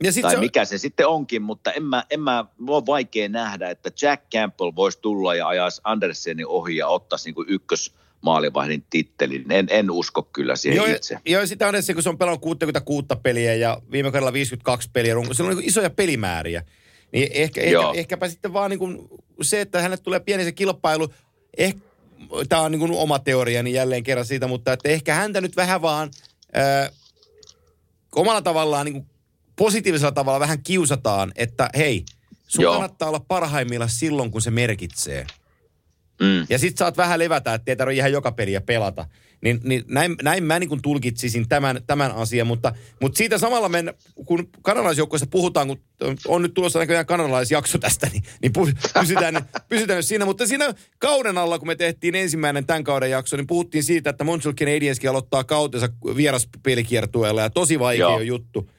Ja 0.02 0.12
sit 0.12 0.22
tai 0.22 0.30
se 0.30 0.36
on... 0.36 0.44
mikä 0.44 0.64
se 0.64 0.78
sitten 0.78 1.08
onkin, 1.08 1.42
mutta 1.42 1.72
en 1.72 1.82
mä, 1.82 2.04
en 2.10 2.20
mä, 2.20 2.44
ole 2.66 2.86
vaikea 2.86 3.28
nähdä, 3.28 3.70
että 3.70 3.90
Jack 4.02 4.22
Campbell 4.34 4.72
voisi 4.76 4.98
tulla 5.00 5.34
ja 5.34 5.48
ajaisi 5.48 5.80
Andersenin 5.84 6.46
ohi 6.46 6.76
ja 6.76 6.88
ottaisi 6.88 7.28
niin 7.28 7.34
kuin 7.34 7.48
ykkös 7.48 7.94
maalivahdin 8.20 8.84
tittelin. 8.90 9.52
En, 9.52 9.66
en 9.70 9.90
usko 9.90 10.22
kyllä 10.22 10.56
siihen 10.56 10.76
joo, 10.76 10.86
itse. 10.86 11.18
Joo, 11.26 11.46
sitä 11.46 11.68
on 11.68 11.74
kun 11.94 12.02
se 12.02 12.08
on 12.08 12.18
pelannut 12.18 12.40
66 12.40 13.06
peliä 13.22 13.54
ja 13.54 13.78
viime 13.92 14.10
kaudella 14.10 14.32
52 14.32 14.90
peliä. 14.92 15.14
Se 15.32 15.42
on 15.42 15.56
niin 15.56 15.68
isoja 15.68 15.90
pelimääriä. 15.90 16.62
Niin 17.12 17.28
ehkä, 17.32 17.60
ehkä, 17.60 17.78
ehkäpä 17.94 18.28
sitten 18.28 18.52
vaan 18.52 18.70
niin 18.70 18.78
kuin 18.78 19.08
se, 19.42 19.60
että 19.60 19.82
hänet 19.82 20.02
tulee 20.02 20.20
pieni 20.20 20.44
se 20.44 20.52
kilpailu. 20.52 21.08
Eh, 21.56 21.74
Tämä 22.48 22.62
on 22.62 22.72
niin 22.72 22.80
kuin 22.80 22.92
oma 22.92 23.18
teoriani 23.18 23.72
jälleen 23.72 24.02
kerran 24.02 24.26
siitä, 24.26 24.46
mutta 24.46 24.72
että 24.72 24.88
ehkä 24.88 25.14
häntä 25.14 25.40
nyt 25.40 25.56
vähän 25.56 25.82
vaan 25.82 26.10
äh, 26.56 26.90
omalla 28.16 28.42
tavallaan 28.42 28.86
niin 28.86 28.92
kuin 28.92 29.06
positiivisella 29.56 30.12
tavalla 30.12 30.40
vähän 30.40 30.62
kiusataan, 30.62 31.32
että 31.36 31.70
hei, 31.76 32.04
sun 32.46 32.62
Joo. 32.62 32.72
kannattaa 32.72 33.08
olla 33.08 33.24
parhaimmilla 33.28 33.88
silloin, 33.88 34.30
kun 34.30 34.42
se 34.42 34.50
merkitsee. 34.50 35.26
Mm. 36.20 36.46
Ja 36.48 36.58
sit 36.58 36.78
saat 36.78 36.96
vähän 36.96 37.18
levätä, 37.18 37.54
että 37.54 37.72
ei 37.72 37.76
tarvitse 37.76 37.98
ihan 37.98 38.12
joka 38.12 38.32
peliä 38.32 38.60
pelata. 38.60 39.06
Niin, 39.42 39.60
niin 39.64 39.84
näin, 39.88 40.16
näin 40.22 40.44
mä 40.44 40.58
niin 40.58 40.82
tulkitsisin 40.82 41.48
tämän, 41.48 41.80
tämän 41.86 42.12
asian, 42.12 42.46
mutta, 42.46 42.72
mutta 43.00 43.18
siitä 43.18 43.38
samalla 43.38 43.68
men, 43.68 43.94
kun 44.26 44.48
kanalaisjoukkoissa 44.62 45.26
puhutaan, 45.26 45.66
kun 45.68 45.80
on 46.26 46.42
nyt 46.42 46.54
tulossa 46.54 46.78
näköjään 46.78 47.06
kanalaisjakso 47.06 47.78
tästä, 47.78 48.10
niin, 48.12 48.22
niin 48.42 48.52
pysytään, 49.00 49.34
pysytään 49.68 50.02
siinä. 50.02 50.24
Mutta 50.24 50.46
siinä 50.46 50.74
kauden 50.98 51.38
alla, 51.38 51.58
kun 51.58 51.68
me 51.68 51.76
tehtiin 51.76 52.14
ensimmäinen 52.14 52.66
tämän 52.66 52.84
kauden 52.84 53.10
jakso, 53.10 53.36
niin 53.36 53.46
puhuttiin 53.46 53.84
siitä, 53.84 54.10
että 54.10 54.24
Montreal 54.24 54.54
Canadienskin 54.54 55.10
aloittaa 55.10 55.44
kautensa 55.44 55.88
vieraspelikiertueella 56.16 57.42
ja 57.42 57.50
tosi 57.50 57.78
vaikea 57.78 58.06
Joo. 58.06 58.20
juttu. 58.20 58.70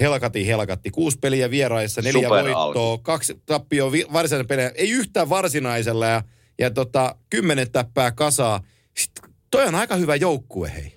Helkati, 0.00 0.46
helkatti. 0.46 0.90
Kuusi 0.90 1.18
peliä 1.18 1.50
vieraissa, 1.50 2.02
neljä 2.02 2.28
Super 2.28 2.44
voittoa, 2.44 2.62
alku. 2.62 3.02
kaksi 3.02 3.42
tappioa 3.46 3.92
varsinainen 4.12 4.46
peliä. 4.46 4.72
Ei 4.74 4.90
yhtään 4.90 5.28
varsinaisella 5.28 6.06
ja 6.06 6.22
ja 6.58 6.70
tota, 6.70 7.16
kymmenen 7.30 7.70
täppää 7.70 8.12
kasaa. 8.12 8.60
Sitten 8.96 9.30
toi 9.50 9.64
on 9.64 9.74
aika 9.74 9.96
hyvä 9.96 10.16
joukkue, 10.16 10.72
hei. 10.74 10.92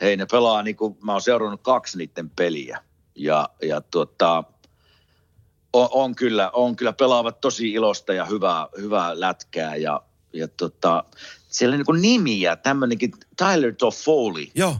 Hei, 0.00 0.16
ne 0.16 0.26
pelaa, 0.30 0.62
niin 0.62 0.76
kuin, 0.76 0.96
mä 1.02 1.12
oon 1.12 1.20
seurannut 1.20 1.62
kaksi 1.62 1.98
niiden 1.98 2.30
peliä. 2.30 2.82
Ja, 3.14 3.48
ja 3.62 3.80
tota, 3.80 4.44
on, 5.72 5.88
on, 5.90 6.14
kyllä, 6.14 6.50
on 6.50 6.76
kyllä 6.76 6.92
pelaavat 6.92 7.40
tosi 7.40 7.72
ilosta 7.72 8.12
ja 8.12 8.24
hyvää, 8.24 8.66
hyvää 8.80 9.20
lätkää. 9.20 9.76
Ja, 9.76 10.02
ja 10.32 10.48
tota, 10.48 11.04
siellä 11.48 11.76
on 11.88 12.02
niin 12.02 12.02
nimiä, 12.02 12.56
tämmöinenkin 12.56 13.12
Tyler 13.36 13.74
Toffoli. 13.74 14.50
Joo. 14.54 14.76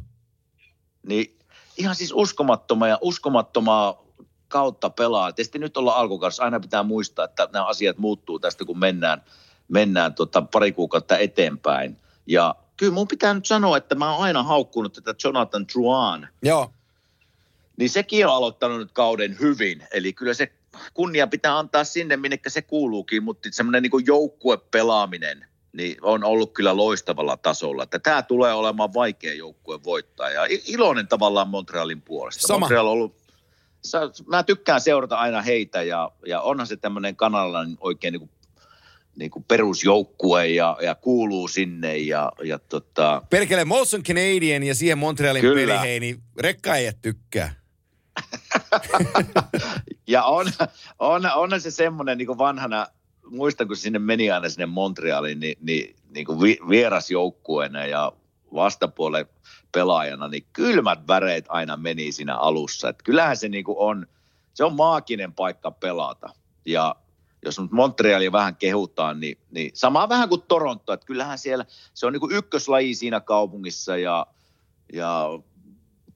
Niin 1.09 1.36
ihan 1.77 1.95
siis 1.95 2.13
uskomattomaa 2.15 2.89
ja 2.89 2.99
uskomattomaa 3.01 4.03
kautta 4.49 4.91
pelaa. 4.91 5.33
Tietysti 5.33 5.59
nyt 5.59 5.77
ollaan 5.77 5.99
alkukaudessa, 5.99 6.45
aina 6.45 6.61
pitää 6.61 6.83
muistaa, 6.83 7.25
että 7.25 7.49
nämä 7.53 7.67
asiat 7.67 7.99
muuttuu 7.99 8.39
tästä, 8.39 8.65
kun 8.65 8.79
mennään– 8.79 9.23
mennään 9.69 10.15
tota 10.15 10.43
pari 10.43 10.73
kuukautta 10.73 11.19
eteenpäin. 11.19 11.97
Ja 12.27 12.55
kyllä 12.77 12.93
mun 12.93 13.09
pitää 13.09 13.35
nyt 13.35 13.47
sanoa, 13.47 13.77
että 13.77 13.95
mä 13.95 14.13
oon 14.13 14.25
aina 14.25 14.43
haukkunut 14.43 14.93
tätä 14.93 15.15
Jonathan 15.25 15.67
Truan. 15.67 16.29
Joo. 16.43 16.71
Niin 17.77 17.91
sekin 17.91 18.27
on 18.27 18.33
aloittanut 18.33 18.79
nyt 18.79 18.93
kauden 18.93 19.37
hyvin. 19.41 19.83
Eli 19.93 20.13
kyllä 20.13 20.35
se 20.35 20.53
kunnia 20.95 21.27
pitää 21.27 21.59
antaa 21.59 21.85
sinne, 21.85 22.17
minne 22.17 22.39
se 22.49 22.63
kuuluukin, 22.63 23.23
mutta 23.23 23.49
semmoinen 23.53 23.83
niin 23.83 24.07
joukkuepelaaminen 24.07 25.47
niin 25.77 25.97
on 26.03 26.25
ollut 26.25 26.53
kyllä 26.53 26.77
loistavalla 26.77 27.37
tasolla. 27.37 27.83
Että 27.83 27.99
tämä 27.99 28.23
tulee 28.23 28.55
olemaan 28.55 28.95
vaikea 28.95 29.35
joukkue 29.35 29.85
voittaa 29.85 30.31
ja 30.31 30.43
iloinen 30.67 31.09
tavallaan 31.09 31.49
Montrealin 31.49 32.03
puolesta. 32.03 32.47
Sama. 32.47 32.59
Montreal 32.59 32.87
on 32.87 32.93
ollut, 32.93 33.17
mä 34.27 34.43
tykkään 34.43 34.81
seurata 34.81 35.17
aina 35.17 35.43
heitä 35.43 35.83
ja, 35.83 36.11
ja 36.27 36.41
onhan 36.41 36.67
se 36.67 36.77
tämmöinen 36.77 37.17
kanalainen 37.17 37.77
oikein 37.81 38.13
niin 38.13 38.21
kuin 38.21 38.31
niin 39.17 39.31
kuin 39.31 39.45
perusjoukkue 39.45 40.47
ja, 40.47 40.77
ja 40.83 40.95
kuuluu 40.95 41.49
sinne. 41.49 41.97
Ja, 41.97 42.33
ja 42.45 42.59
tota... 42.59 43.23
Perkele 43.31 43.65
Molson 43.65 44.03
Canadian 44.03 44.63
ja 44.63 44.75
siihen 44.75 44.99
Montrealin 44.99 45.41
Kyllä. 45.41 45.73
peli, 45.73 45.81
hei, 45.81 46.01
niin 46.01 46.23
rekka 46.39 46.77
ei 46.77 46.93
tykkää. 47.03 47.55
ja 50.07 50.25
on, 50.25 50.47
on, 50.99 51.31
on 51.35 51.61
se 51.61 51.71
semmoinen 51.71 52.19
niin 52.19 52.39
vanhana, 52.39 52.87
muistan 53.31 53.67
kun 53.67 53.77
sinne 53.77 53.99
meni 53.99 54.31
aina 54.31 54.49
sinne 54.49 54.67
Montrealiin, 54.67 55.41
niin, 55.41 55.59
niin, 55.61 55.97
niin 56.11 56.27
kuin 56.27 56.41
vi, 56.41 56.59
vierasjoukkueena 56.69 57.87
ja 57.87 58.13
vastapuolen 58.55 59.27
pelaajana, 59.73 60.29
niin 60.29 60.47
kylmät 60.53 61.09
väreet 61.09 61.45
aina 61.49 61.77
meni 61.77 62.13
siinä 62.13 62.37
alussa. 62.37 62.89
Et 62.89 63.03
kyllähän 63.03 63.37
se 63.37 63.49
niin 63.49 63.65
kuin 63.65 63.79
on, 63.79 64.07
se 64.55 64.65
on 64.65 64.77
maaginen 64.77 65.33
paikka 65.33 65.71
pelata. 65.71 66.29
Ja 66.67 66.97
jos 67.45 67.59
nyt 67.59 67.71
Montrealia 67.71 68.33
vähän 68.33 68.57
kehutaan, 68.57 69.21
niin, 69.21 69.39
niin 69.51 69.71
sama 69.75 70.09
vähän 70.09 70.29
kuin 70.29 70.43
Toronto, 70.49 70.93
että 70.93 71.07
kyllähän 71.07 71.39
siellä 71.39 71.65
se 71.95 72.07
on 72.07 72.13
niin 72.13 72.21
kuin 72.21 72.37
ykköslaji 72.37 72.95
siinä 72.95 73.21
kaupungissa 73.21 73.97
ja, 73.97 74.27
ja 74.93 75.29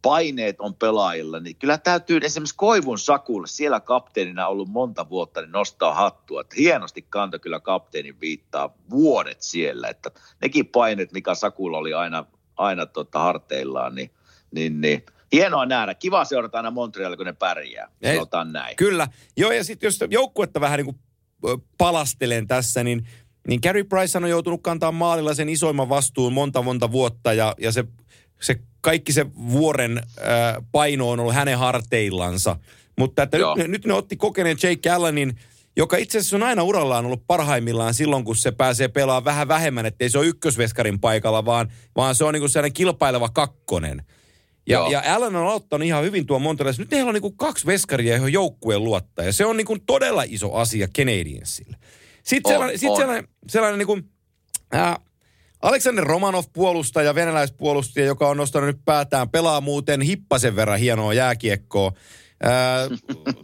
paineet 0.03 0.61
on 0.61 0.75
pelaajilla, 0.75 1.41
niin 1.41 1.57
kyllä 1.57 1.79
täytyy 1.79 2.21
esimerkiksi 2.23 2.55
Koivun 2.57 2.99
Sakulle, 2.99 3.47
siellä 3.47 3.81
kapteenina 3.81 4.47
ollut 4.47 4.69
monta 4.69 5.09
vuotta, 5.09 5.41
niin 5.41 5.53
nostaa 5.53 5.95
hattua. 5.95 6.41
Että 6.41 6.57
hienosti 6.59 7.03
kanto 7.03 7.39
kyllä 7.39 7.61
kapteenin 7.61 8.21
viittaa 8.21 8.75
vuodet 8.91 9.43
siellä, 9.43 9.89
että 9.89 10.11
nekin 10.43 10.67
paineet, 10.67 11.13
mikä 11.13 11.35
Sakulla 11.35 11.79
oli 11.79 11.95
aina, 11.95 12.25
aina 12.57 12.87
tota 12.87 13.19
harteillaan, 13.19 13.95
niin, 13.95 14.11
niin, 14.51 14.81
niin 14.81 15.03
hienoa 15.33 15.67
nähdä. 15.67 15.95
Kiva 15.95 16.25
seurata 16.25 16.59
aina 16.59 16.71
Montrealilla, 16.71 17.17
kun 17.17 17.27
ne 17.27 17.33
pärjää. 17.33 17.89
Ei, 18.03 18.19
näin. 18.53 18.77
Kyllä. 18.77 19.09
Joo, 19.37 19.53
ja 19.53 19.65
sitten 19.65 19.87
jos 19.87 19.99
joukkuetta 20.11 20.61
vähän 20.61 20.79
niin 20.79 20.85
kuin 20.85 20.99
palastelen 21.79 22.47
tässä, 22.47 22.85
niin, 22.85 23.09
niin 23.49 23.61
Gary 23.63 23.85
Price 23.85 24.19
on 24.19 24.31
joutunut 24.31 24.63
kantaa 24.63 24.93
maalilla 24.93 25.35
sen 25.35 25.49
isoimman 25.49 25.89
vastuun 25.89 26.33
monta 26.33 26.63
monta 26.63 26.93
vuotta 26.93 27.33
ja, 27.33 27.55
ja 27.59 27.73
se, 27.73 27.85
se 28.43 28.57
kaikki 28.81 29.13
se 29.13 29.27
vuoren 29.51 29.99
äh, 29.99 30.65
paino 30.73 31.11
on 31.11 31.21
ollut 31.21 31.35
hänen 31.35 31.59
harteillansa. 31.59 32.57
Mutta 32.99 33.23
että 33.23 33.39
nyt, 33.39 33.69
nyt 33.69 33.87
ne 33.87 33.93
otti 33.93 34.17
kokeneen 34.17 34.57
Jake 34.63 34.91
Allenin, 34.91 35.39
joka 35.77 35.97
itse 35.97 36.19
asiassa 36.19 36.37
on 36.37 36.43
aina 36.43 36.63
urallaan 36.63 37.07
ollut 37.07 37.27
parhaimmillaan 37.27 37.95
silloin, 37.95 38.25
kun 38.25 38.37
se 38.37 38.53
pääsee 38.53 38.89
pelaamaan 38.89 39.25
vähän 39.25 39.49
vähemmän, 39.49 39.87
ettei 39.87 40.11
se 40.11 40.19
ole 40.19 40.27
ykkösveskarin 40.27 41.01
paikalla, 41.01 41.45
vaan, 41.45 41.73
vaan 41.97 42.15
se 42.15 42.25
on 42.25 42.35
niin 42.35 42.41
kuin 42.41 42.51
sellainen 42.51 42.73
kilpaileva 42.73 43.29
kakkonen. 43.29 44.03
Ja, 44.67 44.87
ja 44.91 45.03
Allen 45.15 45.37
on 45.37 45.47
aloittanut 45.47 45.87
ihan 45.87 46.05
hyvin 46.05 46.27
tuo 46.27 46.39
Montrealissa. 46.39 46.83
Nyt 46.83 46.93
heillä 46.93 47.09
on 47.09 47.15
niinku 47.15 47.31
kaksi 47.31 47.67
veskaria, 47.67 48.15
johon 48.15 48.33
joukkueen 48.33 48.85
luottaa. 48.85 49.25
Ja 49.25 49.33
se 49.33 49.47
on 49.47 49.57
niinku 49.57 49.79
todella 49.79 50.23
iso 50.29 50.55
asia 50.55 50.89
Canadiensille. 50.89 51.77
Sitten 52.23 52.49
on, 52.49 52.55
sellainen, 52.55 52.79
sit 52.79 52.97
sellainen, 52.97 53.29
sellainen 53.49 53.79
niinku, 53.79 53.99
äh, 54.75 54.97
Aleksander 55.63 56.05
Romanov 56.05 56.45
puolustaja, 56.53 57.15
venäläispuolustaja, 57.15 58.07
joka 58.07 58.29
on 58.29 58.37
nostanut 58.37 58.67
nyt 58.67 58.85
päätään, 58.85 59.29
pelaa 59.29 59.61
muuten 59.61 60.01
hippasen 60.01 60.57
verran 60.57 60.79
hienoa 60.79 61.15
jääkiekkoa. 61.15 61.93
Äh, 62.45 62.99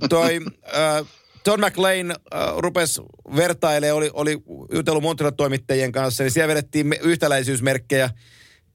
toi 0.08 0.40
äh, 0.76 1.06
Don 1.44 1.60
McLean 1.60 2.10
äh, 2.10 2.16
rupesi 2.56 3.02
vertailemaan, 3.36 3.96
oli, 3.96 4.10
oli 4.12 4.38
jutellut 4.72 5.02
Montreal-toimittajien 5.02 5.92
kanssa, 5.92 6.22
niin 6.24 6.30
siellä 6.30 6.48
vedettiin 6.48 6.94
yhtäläisyysmerkkejä– 7.02 8.10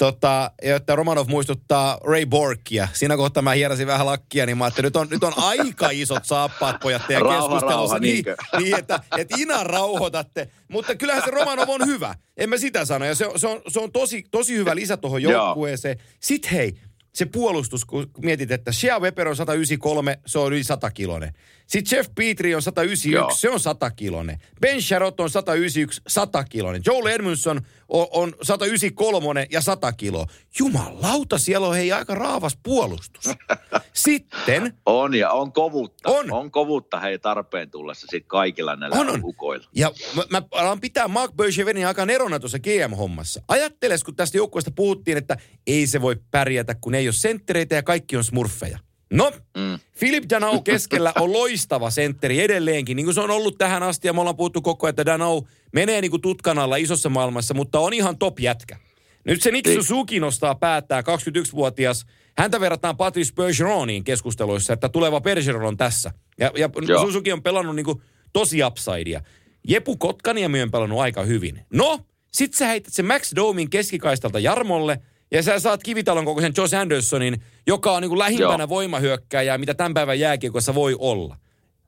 Tota, 0.01 0.51
että 0.61 0.95
Romanov 0.95 1.27
muistuttaa 1.29 1.97
Ray 2.03 2.25
Borkia. 2.25 2.87
Siinä 2.93 3.17
kohtaa 3.17 3.43
mä 3.43 3.53
hierasin 3.53 3.87
vähän 3.87 4.05
lakkia, 4.05 4.45
niin 4.45 4.57
mä 4.57 4.63
ajattelin, 4.65 4.85
nyt 4.87 4.95
on, 4.95 5.07
nyt 5.09 5.23
on 5.23 5.33
aika 5.35 5.89
isot 5.89 6.25
saappaat 6.25 6.79
pojat 6.79 7.07
teidän 7.07 7.21
rauha, 7.21 7.41
keskustelussa. 7.41 7.75
Rauha, 7.75 7.99
niin, 7.99 8.25
niin, 8.57 8.79
että, 8.79 8.99
että 9.17 9.35
ina 9.39 9.63
rauhoitatte. 9.63 10.49
Mutta 10.67 10.95
kyllähän 10.95 11.23
se 11.25 11.31
Romanov 11.31 11.69
on 11.69 11.85
hyvä. 11.85 12.15
En 12.37 12.49
mä 12.49 12.57
sitä 12.57 12.85
sano. 12.85 13.05
Ja 13.05 13.15
se, 13.15 13.25
se, 13.35 13.47
on, 13.47 13.61
se 13.67 13.79
on 13.79 13.91
tosi, 13.91 14.23
tosi 14.31 14.55
hyvä 14.55 14.75
lisä 14.75 14.97
tuohon 14.97 15.21
joukkueeseen. 15.21 15.97
Sitten 16.19 16.51
hei, 16.51 16.73
se 17.13 17.25
puolustus, 17.25 17.85
kun 17.85 18.11
mietit, 18.21 18.51
että 18.51 18.71
Shea 18.71 18.99
Weber 18.99 19.27
on 19.27 19.35
193, 19.35 20.19
se 20.25 20.39
on 20.39 20.53
yli 20.53 20.63
100 20.63 20.91
kilonen. 20.91 21.33
Sitten 21.67 21.97
Jeff 21.97 22.11
Petri 22.15 22.55
on 22.55 22.61
191, 22.61 23.11
Joo. 23.11 23.31
se 23.35 23.49
on 23.49 23.59
100 23.59 23.91
kilonen. 23.91 24.37
Ben 24.61 24.81
Sharot 24.81 25.19
on 25.19 25.29
191, 25.29 26.01
100 26.07 26.43
kilonen. 26.43 26.81
Joel 26.85 27.05
Edmundson 27.05 27.61
on, 27.91 28.07
on 28.11 28.33
193 28.41 29.47
ja 29.51 29.61
100 29.61 29.93
kiloa. 29.93 30.25
Jumalauta, 30.59 31.37
siellä 31.37 31.67
on 31.67 31.75
hei 31.75 31.91
aika 31.91 32.15
raavas 32.15 32.57
puolustus. 32.63 33.23
Sitten... 33.93 34.77
On 34.85 35.15
ja 35.15 35.31
on 35.31 35.51
kovuutta. 35.51 36.09
On. 36.09 36.31
On 36.31 36.51
kovuutta 36.51 36.99
hei 36.99 37.19
tarpeen 37.19 37.71
tullessa 37.71 38.07
sitten 38.09 38.27
kaikilla 38.27 38.75
näillä 38.75 38.99
on, 38.99 39.09
on. 39.09 39.19
ukoilla. 39.23 39.67
Ja 39.75 39.91
mä, 40.15 40.23
mä 40.29 40.41
alan 40.51 40.81
pitää 40.81 41.07
Mark 41.07 41.35
Bergevenin 41.35 41.87
aika 41.87 42.05
nerona 42.05 42.39
tuossa 42.39 42.59
GM-hommassa. 42.59 43.41
Ajatteles, 43.47 44.03
kun 44.03 44.15
tästä 44.15 44.37
joukkueesta 44.37 44.71
puhuttiin, 44.75 45.17
että 45.17 45.37
ei 45.67 45.87
se 45.87 46.01
voi 46.01 46.15
pärjätä, 46.31 46.75
kun 46.75 46.95
ei 46.95 47.07
ole 47.07 47.13
senttereitä 47.13 47.75
ja 47.75 47.83
kaikki 47.83 48.17
on 48.17 48.23
smurfeja. 48.23 48.79
No, 49.11 49.31
mm. 49.57 49.79
Philip 49.99 50.23
Danau 50.29 50.61
keskellä 50.61 51.13
on 51.19 51.33
loistava 51.33 51.89
sentteri 51.89 52.39
edelleenkin, 52.39 52.95
niin 52.95 53.05
kuin 53.05 53.15
se 53.15 53.21
on 53.21 53.31
ollut 53.31 53.57
tähän 53.57 53.83
asti, 53.83 54.07
ja 54.07 54.13
me 54.13 54.19
ollaan 54.19 54.37
puhuttu 54.37 54.61
koko 54.61 54.87
ajan, 54.87 54.89
että 54.89 55.05
Danau 55.05 55.43
menee 55.73 56.01
niin 56.01 56.11
kuin 56.11 56.21
tutkan 56.21 56.59
alla 56.59 56.75
isossa 56.75 57.09
maailmassa, 57.09 57.53
mutta 57.53 57.79
on 57.79 57.93
ihan 57.93 58.17
top 58.17 58.39
jätkä. 58.39 58.77
Nyt 59.25 59.41
se 59.41 59.51
Nick. 59.51 59.73
Suzuki 59.73 60.19
nostaa 60.19 60.55
päättää, 60.55 61.01
21-vuotias. 61.01 62.05
Häntä 62.37 62.59
verrataan 62.59 62.97
Patrice 62.97 63.33
Bergeroniin 63.33 64.03
keskusteluissa, 64.03 64.73
että 64.73 64.89
tuleva 64.89 65.21
Bergeron 65.21 65.65
on 65.65 65.77
tässä. 65.77 66.11
Ja, 66.39 66.51
ja 66.57 66.69
Suzuki 67.01 67.31
on 67.31 67.43
pelannut 67.43 67.75
niin 67.75 67.85
kuin 67.85 68.01
tosi 68.33 68.63
upsidea. 68.63 69.21
Jepu 69.67 69.97
Kotkaniemi 69.97 70.61
on 70.61 70.71
pelannut 70.71 70.99
aika 70.99 71.23
hyvin. 71.23 71.65
No, 71.73 71.99
sit 72.31 72.53
sä 72.53 72.67
heität 72.67 72.93
se 72.93 73.03
Max 73.03 73.35
Domin 73.35 73.69
keskikaistalta 73.69 74.39
Jarmolle, 74.39 75.01
ja 75.31 75.43
sä 75.43 75.59
saat 75.59 75.83
kivitalon 75.83 76.25
kokoisen 76.25 76.53
Josh 76.57 76.75
Andersonin, 76.75 77.43
joka 77.67 77.91
on 77.91 78.01
niin 78.01 78.09
kuin 78.09 78.19
lähimpänä 78.19 78.63
Joo. 78.63 78.69
voimahyökkääjää, 78.69 79.57
mitä 79.57 79.73
tämän 79.73 79.93
päivän 79.93 80.19
jääkiekossa 80.19 80.75
voi 80.75 80.95
olla. 80.99 81.37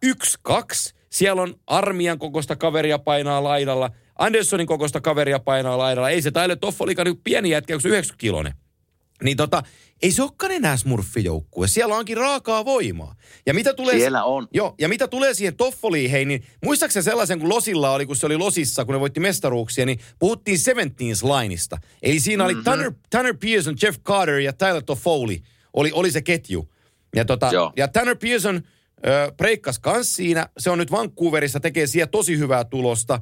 Yksi, 0.04 0.38
kaksi. 0.42 0.94
Siellä 1.10 1.42
on 1.42 1.56
armian 1.68 2.20
kokoista 2.20 2.56
kaveria 2.56 3.00
painaa 3.00 3.44
laidalla. 3.44 3.90
Andersonin 4.20 4.68
kokoista 4.68 5.02
kaveria 5.02 5.40
painaa 5.40 5.78
laidalla. 5.78 6.10
Ei 6.10 6.22
se 6.22 6.32
Tyler 6.32 6.58
Toffolikaan 6.58 7.06
niin 7.06 7.22
pieni 7.24 7.50
jätkä, 7.50 7.74
kun 7.74 7.82
se 7.82 7.88
90 7.88 8.22
kilonen. 8.22 8.54
Niin 9.24 9.38
tota, 9.38 9.64
ei 10.02 10.12
se 10.12 10.22
olekaan 10.22 10.52
enää 10.52 10.78
smurfijoukkue. 10.78 11.68
Siellä 11.68 11.96
onkin 11.96 12.18
raakaa 12.18 12.66
voimaa. 12.66 13.16
Ja 13.46 13.54
mitä 13.54 13.74
tulee, 13.74 13.98
Siellä 13.98 14.24
on. 14.24 14.48
Joo, 14.54 14.76
ja 14.80 14.90
mitä 14.90 15.08
tulee 15.08 15.34
siihen 15.34 15.56
Toffoliin, 15.56 16.12
hei, 16.12 16.26
niin 16.26 16.46
muistaakseni 16.64 17.04
sellaisen, 17.04 17.40
kun 17.40 17.50
Losilla 17.50 17.92
oli, 17.92 18.06
kun 18.06 18.16
se 18.16 18.26
oli 18.26 18.38
Losissa, 18.38 18.86
kun 18.86 18.94
ne 18.94 19.00
voitti 19.00 19.20
mestaruuksia, 19.20 19.86
niin 19.86 20.00
puhuttiin 20.20 20.60
17 20.60 21.28
lineista. 21.28 21.78
Eli 22.02 22.20
siinä 22.20 22.46
oli 22.46 22.54
mm-hmm. 22.54 22.64
Tanner, 22.64 22.92
Tanner 23.10 23.38
Pearson, 23.38 23.76
Jeff 23.82 24.00
Carter 24.04 24.40
ja 24.40 24.54
Tyler 24.54 24.84
Toffoli 24.84 25.44
oli, 25.74 25.92
oli 25.94 26.12
se 26.12 26.22
ketju. 26.22 26.70
Ja, 27.16 27.26
tota, 27.26 27.52
ja 27.78 27.88
Tanner 27.88 28.16
Pearson 28.16 28.56
ö, 29.08 29.32
breikkas 29.38 29.80
kans 29.80 30.16
siinä. 30.16 30.48
Se 30.58 30.70
on 30.70 30.78
nyt 30.78 30.92
Vancouverissa, 30.92 31.60
tekee 31.60 31.88
siellä 31.88 32.08
tosi 32.08 32.38
hyvää 32.38 32.64
tulosta. 32.64 33.20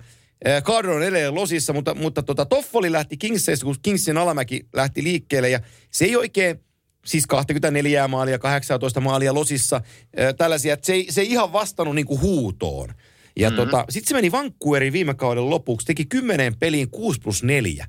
Carter 0.64 0.92
on 0.92 1.04
edelleen 1.04 1.36
losissa, 1.36 1.74
mutta, 1.74 1.96
mutta 1.96 2.24
tota, 2.24 2.46
Toffoli 2.46 2.92
lähti 2.92 3.18
Kingsseista, 3.18 3.66
kun 3.66 3.76
Kingsin 3.82 4.18
alamäki 4.18 4.66
lähti 4.74 5.04
liikkeelle. 5.04 5.50
Ja 5.50 5.60
se 5.92 6.06
ei 6.06 6.16
oikein, 6.16 6.60
siis 7.06 7.28
24 7.28 8.08
maalia, 8.08 8.40
18 8.40 9.00
maalia 9.00 9.34
losissa, 9.34 9.76
äh, 9.76 10.36
tällaisia, 10.38 10.74
että 10.74 10.86
se 10.86 10.94
ei, 10.94 11.08
se 11.10 11.22
ei 11.22 11.32
ihan 11.32 11.54
vastannut 11.54 11.96
niinku 11.96 12.20
huutoon. 12.20 12.94
Ja 13.40 13.50
mm-hmm. 13.50 13.66
tota, 13.66 13.86
sitten 13.90 14.08
se 14.08 14.16
meni 14.16 14.32
Vancouveriin 14.32 14.94
viime 14.94 15.14
kauden 15.14 15.50
lopuksi, 15.50 15.88
teki 15.88 16.06
10 16.06 16.56
peliin 16.60 16.90
6 16.90 17.20
plus 17.22 17.44
4. 17.44 17.88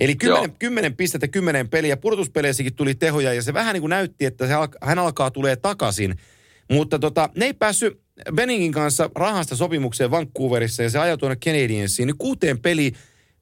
Eli 0.00 0.16
10, 0.16 0.52
10 0.58 0.96
pistettä, 0.96 1.28
10 1.28 1.68
peliä. 1.68 1.96
Pudotuspeleissäkin 1.96 2.74
tuli 2.74 2.94
tehoja 2.94 3.34
ja 3.34 3.42
se 3.42 3.54
vähän 3.54 3.74
niin 3.74 3.80
kuin 3.82 3.90
näytti, 3.90 4.24
että 4.24 4.46
se 4.46 4.54
alka, 4.54 4.78
hän 4.82 4.98
alkaa 4.98 5.30
tulee 5.30 5.56
takaisin. 5.56 6.14
Mutta 6.70 6.98
tota, 6.98 7.28
ne 7.36 7.44
ei 7.44 7.54
päässyt 7.54 8.00
Benningin 8.34 8.72
kanssa 8.72 9.10
rahasta 9.14 9.56
sopimukseen 9.56 10.10
Vancouverissa 10.10 10.82
ja 10.82 10.90
se 10.90 10.98
ajoi 10.98 11.18
tuonne 11.18 11.36
Canadiensiin. 11.36 12.06
Niin 12.06 12.18
kuuteen 12.18 12.60
peli 12.60 12.92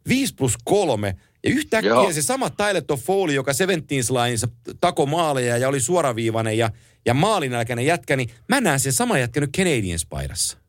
5 0.09 0.35
plus 0.35 0.55
3. 0.65 1.17
Ja 1.45 1.51
yhtäkkiä 1.51 1.91
Joo. 1.91 2.13
se 2.13 2.23
sama 2.23 2.51
Tyler 2.51 2.83
Toffoli, 2.83 3.35
joka 3.35 3.53
17 3.53 4.15
lainissa 4.15 4.49
tako 4.81 5.07
maaleja 5.07 5.59
ja 5.59 5.69
oli 5.69 5.81
suoraviivainen 5.81 6.59
ja, 6.59 6.71
ja 7.07 7.15
maalinälkäinen 7.15 7.87
jätkä, 7.87 8.17
niin 8.17 8.31
mä 8.49 8.61
näen 8.61 8.81
sen 8.81 8.93
sama 8.93 9.19
jätkä 9.19 9.41
nyt 9.41 9.51
Canadiens 9.57 10.07
paidassa 10.07 10.62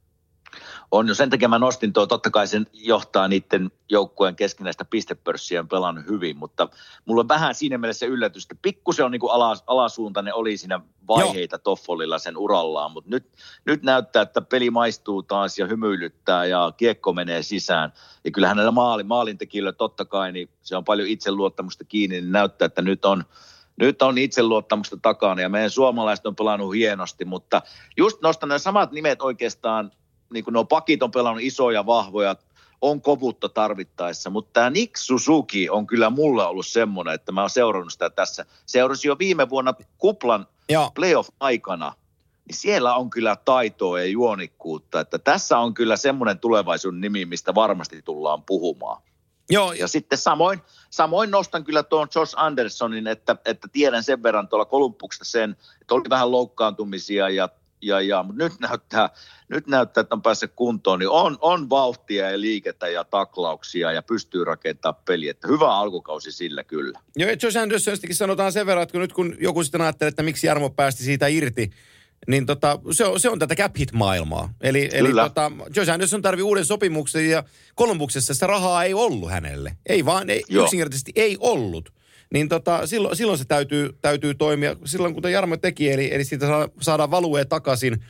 on 0.93 1.07
jo 1.07 1.15
sen 1.15 1.29
takia 1.29 1.47
mä 1.47 1.59
nostin 1.59 1.93
tuo, 1.93 2.05
totta 2.05 2.29
kai 2.29 2.47
sen 2.47 2.67
johtaa 2.73 3.27
niiden 3.27 3.71
joukkueen 3.89 4.35
keskinäistä 4.35 4.85
pistepörssiä 4.85 5.59
on 5.59 5.67
pelannut 5.67 6.05
hyvin, 6.07 6.37
mutta 6.37 6.69
mulla 7.05 7.21
on 7.21 7.27
vähän 7.27 7.55
siinä 7.55 7.77
mielessä 7.77 8.05
yllätystä. 8.05 8.55
Pikkusen 8.61 9.05
on 9.05 9.11
niin 9.11 9.19
kuin 9.19 9.33
alas, 9.33 9.63
alasuuntainen 9.67 10.33
oli 10.33 10.57
siinä 10.57 10.79
vaiheita 11.07 11.55
Joo. 11.55 11.61
Toffolilla 11.63 12.19
sen 12.19 12.37
urallaan, 12.37 12.91
mutta 12.91 13.09
nyt, 13.09 13.31
nyt 13.65 13.83
näyttää, 13.83 14.21
että 14.21 14.41
peli 14.41 14.69
maistuu 14.69 15.23
taas 15.23 15.59
ja 15.59 15.67
hymyilyttää 15.67 16.45
ja 16.45 16.73
kiekko 16.77 17.13
menee 17.13 17.43
sisään. 17.43 17.93
Ja 18.23 18.31
kyllä 18.31 18.47
hänellä 18.47 18.71
maali, 18.71 19.03
maalintekijöillä 19.03 19.73
totta 19.73 20.05
kai, 20.05 20.31
niin 20.31 20.49
se 20.61 20.77
on 20.77 20.83
paljon 20.83 21.07
itseluottamusta 21.07 21.85
kiinni, 21.85 22.21
niin 22.21 22.31
näyttää, 22.31 22.65
että 22.65 22.81
nyt 22.81 23.05
on, 23.05 23.23
nyt 23.77 24.01
on 24.01 24.17
itseluottamusta 24.17 24.97
takana 25.01 25.41
ja 25.41 25.49
meidän 25.49 25.69
suomalaiset 25.69 26.25
on 26.25 26.35
pelannut 26.35 26.75
hienosti, 26.75 27.25
mutta 27.25 27.61
just 27.97 28.21
nostan 28.21 28.49
nämä 28.49 28.59
samat 28.59 28.91
nimet 28.91 29.21
oikeastaan 29.21 29.91
niin 30.33 30.43
kuin 30.43 30.53
nuo 30.53 30.65
pakit 30.65 31.03
on 31.03 31.11
pelannut 31.11 31.43
isoja, 31.43 31.85
vahvoja, 31.85 32.35
on 32.81 33.01
kovutta 33.01 33.49
tarvittaessa, 33.49 34.29
mutta 34.29 34.49
tämä 34.53 34.69
Nick 34.69 34.97
Suzuki 34.97 35.69
on 35.69 35.87
kyllä 35.87 36.09
mulla 36.09 36.47
ollut 36.47 36.67
semmoinen, 36.67 37.13
että 37.13 37.31
mä 37.31 37.41
oon 37.41 37.49
seurannut 37.49 37.93
sitä 37.93 38.09
tässä. 38.09 38.45
Seurasin 38.65 39.09
jo 39.09 39.19
viime 39.19 39.49
vuonna 39.49 39.73
kuplan 39.97 40.47
Joo. 40.69 40.91
playoff-aikana, 40.95 41.93
niin 42.47 42.55
siellä 42.55 42.95
on 42.95 43.09
kyllä 43.09 43.35
taitoa 43.45 43.99
ja 43.99 44.05
juonikkuutta, 44.05 44.99
että 44.99 45.19
tässä 45.19 45.57
on 45.57 45.73
kyllä 45.73 45.97
semmoinen 45.97 46.39
tulevaisuuden 46.39 47.01
nimi, 47.01 47.25
mistä 47.25 47.55
varmasti 47.55 48.01
tullaan 48.01 48.43
puhumaan. 48.43 49.01
Joo. 49.49 49.73
Ja 49.73 49.87
sitten 49.87 50.17
samoin, 50.17 50.61
samoin 50.89 51.31
nostan 51.31 51.63
kyllä 51.63 51.83
tuon 51.83 52.07
Josh 52.15 52.33
Andersonin, 52.37 53.07
että, 53.07 53.35
että 53.45 53.67
tiedän 53.71 54.03
sen 54.03 54.23
verran 54.23 54.47
tuolla 54.47 54.65
Kolumbuksesta 54.65 55.25
sen, 55.25 55.57
että 55.81 55.95
oli 55.95 56.09
vähän 56.09 56.31
loukkaantumisia 56.31 57.29
ja 57.29 57.49
ja, 57.85 58.01
ja 58.01 58.23
mutta 58.23 58.43
nyt 58.43 58.53
näyttää, 58.59 59.09
nyt 59.47 59.67
näyttää, 59.67 60.01
että 60.01 60.15
on 60.15 60.21
päässyt 60.21 60.51
kuntoon, 60.55 60.99
niin 60.99 61.09
on, 61.09 61.37
on 61.41 61.69
vauhtia 61.69 62.31
ja 62.31 62.41
liikettä 62.41 62.87
ja 62.87 63.03
taklauksia 63.03 63.91
ja 63.91 64.01
pystyy 64.01 64.43
rakentamaan 64.43 65.03
peliä. 65.05 65.31
Että 65.31 65.47
hyvä 65.47 65.75
alkukausi 65.75 66.31
sillä 66.31 66.63
kyllä. 66.63 66.99
Joo, 67.15 67.29
ja 67.29 67.37
Josh 67.43 67.57
Andersonistakin 67.57 68.15
sanotaan 68.15 68.51
sen 68.51 68.65
verran, 68.65 68.83
että 68.83 68.91
kun 68.91 69.01
nyt 69.01 69.13
kun 69.13 69.35
joku 69.39 69.63
sitten 69.63 69.81
ajattelee, 69.81 70.09
että 70.09 70.23
miksi 70.23 70.47
Jarmo 70.47 70.69
päästi 70.69 71.03
siitä 71.03 71.27
irti, 71.27 71.71
niin 72.27 72.45
tota, 72.45 72.79
se, 72.91 73.05
on, 73.05 73.19
se 73.19 73.29
on 73.29 73.39
tätä 73.39 73.55
cap 73.55 73.75
hit-maailmaa. 73.79 74.53
Eli, 74.61 74.89
eli 74.93 75.13
tota, 75.13 75.51
Josh 75.75 75.91
Anderson 75.91 76.21
tarvii 76.21 76.43
uuden 76.43 76.65
sopimuksen 76.65 77.29
ja 77.29 77.43
Kolumbuksessa 77.75 78.33
sitä 78.33 78.47
rahaa 78.47 78.83
ei 78.83 78.93
ollut 78.93 79.31
hänelle. 79.31 79.77
Ei 79.85 80.05
vaan, 80.05 80.29
ei, 80.29 80.43
yksinkertaisesti 80.49 81.11
ei 81.15 81.37
ollut 81.39 81.93
niin 82.33 82.49
tota, 82.49 82.87
silloin, 82.87 83.15
silloin 83.15 83.37
se 83.37 83.45
täytyy, 83.45 83.89
täytyy 84.01 84.33
toimia, 84.33 84.75
silloin 84.85 85.13
kuten 85.13 85.31
Jarmo 85.31 85.57
teki, 85.57 85.91
eli, 85.91 86.13
eli 86.13 86.23
siitä 86.23 86.47
saadaan 86.81 87.11
value 87.11 87.45
takaisin 87.45 88.03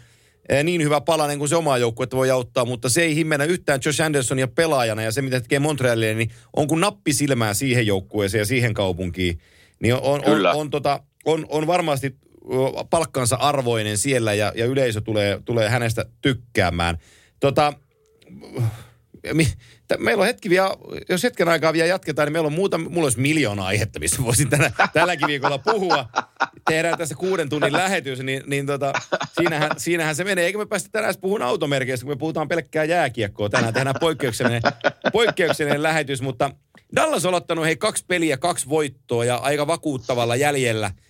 niin 0.63 0.83
hyvä 0.83 1.01
palanen 1.01 1.39
kuin 1.39 1.49
se 1.49 1.55
oma 1.55 1.77
joukkue 1.77 2.07
voi 2.13 2.31
auttaa, 2.31 2.65
mutta 2.65 2.89
se 2.89 3.01
ei 3.01 3.15
himmennä 3.15 3.45
yhtään 3.45 3.79
Josh 3.85 4.01
Andersonia 4.01 4.47
pelaajana 4.47 5.01
ja 5.01 5.11
se, 5.11 5.21
mitä 5.21 5.41
tekee 5.41 5.59
Montrealille, 5.59 6.13
niin 6.13 6.31
on 6.55 6.67
kuin 6.67 6.81
nappi 6.81 7.13
silmää 7.13 7.53
siihen 7.53 7.87
joukkueeseen 7.87 8.39
ja 8.39 8.45
siihen 8.45 8.73
kaupunkiin. 8.73 9.39
Niin 9.79 9.93
on, 9.93 10.01
on, 10.01 10.21
on, 10.25 10.55
on, 10.55 10.69
tota, 10.69 10.99
on, 11.25 11.45
on 11.49 11.67
varmasti 11.67 12.15
palkkansa 12.89 13.35
arvoinen 13.35 13.97
siellä 13.97 14.33
ja, 14.33 14.51
ja 14.55 14.65
yleisö 14.65 15.01
tulee, 15.01 15.41
tulee 15.45 15.69
hänestä 15.69 16.05
tykkäämään. 16.21 16.97
Tota, 17.39 17.73
meillä 19.97 20.21
on 20.21 20.27
hetki 20.27 20.49
vielä, 20.49 20.69
jos 21.09 21.23
hetken 21.23 21.49
aikaa 21.49 21.73
vielä 21.73 21.87
jatketaan, 21.87 22.25
niin 22.25 22.33
meillä 22.33 22.47
on 22.47 22.53
muuta, 22.53 22.77
mulla 22.77 23.05
olisi 23.05 23.19
miljoona 23.19 23.65
aihetta, 23.65 23.99
mistä 23.99 24.23
voisin 24.23 24.49
tänä, 24.49 24.71
tälläkin 24.93 25.27
viikolla 25.27 25.57
puhua. 25.57 26.09
Tehdään 26.69 26.97
tässä 26.97 27.15
kuuden 27.15 27.49
tunnin 27.49 27.73
lähetys, 27.73 28.19
niin, 28.19 28.43
niin 28.47 28.65
tota, 28.65 28.93
siinähän, 29.33 29.71
siinähän 29.77 30.15
se 30.15 30.23
menee. 30.23 30.45
Eikä 30.45 30.57
me 30.57 30.65
päästä 30.65 30.89
tänään 30.91 31.13
puhumaan 31.21 31.49
automerkeistä, 31.49 32.05
kun 32.05 32.11
me 32.15 32.19
puhutaan 32.19 32.47
pelkkää 32.47 32.83
jääkiekkoa. 32.83 33.49
Tänään 33.49 33.73
tehdään 33.73 33.95
poikkeuksellinen, 33.99 34.61
poikkeuksellinen 35.13 35.83
lähetys, 35.83 36.21
mutta 36.21 36.51
Dallas 36.95 37.25
on 37.25 37.33
ottanut 37.33 37.65
hei 37.65 37.75
kaksi 37.75 38.05
peliä, 38.07 38.37
kaksi 38.37 38.69
voittoa 38.69 39.25
ja 39.25 39.35
aika 39.35 39.67
vakuuttavalla 39.67 40.35
jäljellä– 40.35 40.91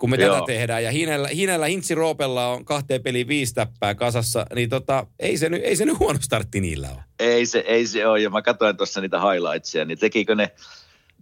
kun 0.00 0.10
me 0.10 0.16
Joo. 0.16 0.34
tätä 0.34 0.46
tehdään. 0.46 0.84
Ja 0.84 0.90
Hinellä, 0.90 1.28
Hinellä 1.28 1.66
Hintsi 1.66 1.94
Roopella 1.94 2.46
on 2.46 2.64
kahteen 2.64 3.02
peliin 3.02 3.28
viisi 3.28 3.54
täppää 3.54 3.94
kasassa, 3.94 4.46
niin 4.54 4.68
tota, 4.68 5.06
ei, 5.18 5.36
se 5.36 5.48
nyt, 5.48 5.62
ei 5.64 5.76
se 5.76 5.84
nyt 5.84 5.98
huono 5.98 6.18
startti 6.22 6.60
niillä 6.60 6.88
ole. 6.90 7.02
Ei 7.18 7.46
se, 7.46 7.58
ei 7.58 7.86
se 7.86 8.06
ole, 8.06 8.20
ja 8.20 8.30
mä 8.30 8.42
katsoin 8.42 8.76
tuossa 8.76 9.00
niitä 9.00 9.20
highlightsia, 9.20 9.84
niin 9.84 9.98
tekikö 9.98 10.34
ne, 10.34 10.50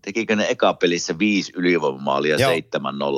tekikö 0.02 0.36
ne 0.36 0.46
eka 0.48 0.74
pelissä 0.74 1.18
viisi 1.18 1.52
ylivoimamaalia 1.56 2.36
7-0 2.36 2.40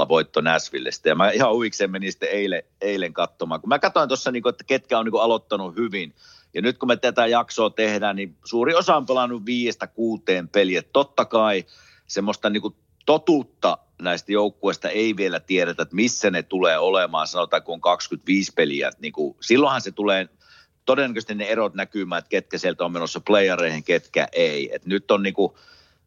voitto 0.09 0.41
Näsvillestä. 0.41 1.09
Ja 1.09 1.15
mä 1.15 1.31
ihan 1.31 1.53
uikseen 1.53 1.91
menin 1.91 2.13
sitten 2.13 2.29
eilen, 2.29 2.63
eilen 2.81 3.13
katsomaan. 3.13 3.61
Kun 3.61 3.69
mä 3.69 3.79
katsoin 3.79 4.09
tuossa, 4.09 4.31
niin 4.31 4.49
että 4.49 4.65
ketkä 4.65 4.99
on 4.99 5.05
niin 5.05 5.23
aloittanut 5.23 5.77
hyvin. 5.77 6.15
Ja 6.55 6.63
nyt 6.63 6.79
kun 6.79 6.89
me 6.89 6.97
tätä 6.97 7.27
jaksoa 7.27 7.71
tehdään, 7.71 8.17
niin 8.17 8.37
suuri 8.45 8.75
osa 8.75 8.97
on 8.97 9.07
pelannut 9.07 9.47
viiestä 9.47 9.87
kuuteen 9.87 10.49
peliä. 10.49 10.83
Totta 10.83 11.25
kai 11.25 11.65
semmoista 12.07 12.51
niin 12.51 12.63
kuin 12.63 12.75
totuutta 13.07 13.79
näistä 14.01 14.33
joukkueista 14.33 14.89
ei 14.89 15.17
vielä 15.17 15.41
tiedetä, 15.41 15.83
että 15.83 15.95
missä 15.95 16.31
ne 16.31 16.43
tulee 16.43 16.79
olemaan, 16.79 17.27
sanotaan 17.27 17.63
kun 17.63 17.75
on 17.75 17.81
25 17.81 18.53
peliä. 18.57 18.91
Niin 18.99 19.13
kuin, 19.13 19.37
silloinhan 19.41 19.81
se 19.81 19.93
tulee 19.93 20.29
todennäköisesti 20.85 21.35
ne 21.35 21.45
erot 21.45 21.75
näkymään, 21.75 22.19
että 22.19 22.29
ketkä 22.29 22.59
sieltä 22.59 22.85
on 22.85 22.93
menossa 22.93 23.21
playereihin, 23.21 23.85
ketkä 23.85 24.29
ei. 24.33 24.71
Et 24.75 24.87
nyt 24.87 25.11
on 25.11 25.23
niin 25.23 25.35
kuin, 25.35 25.53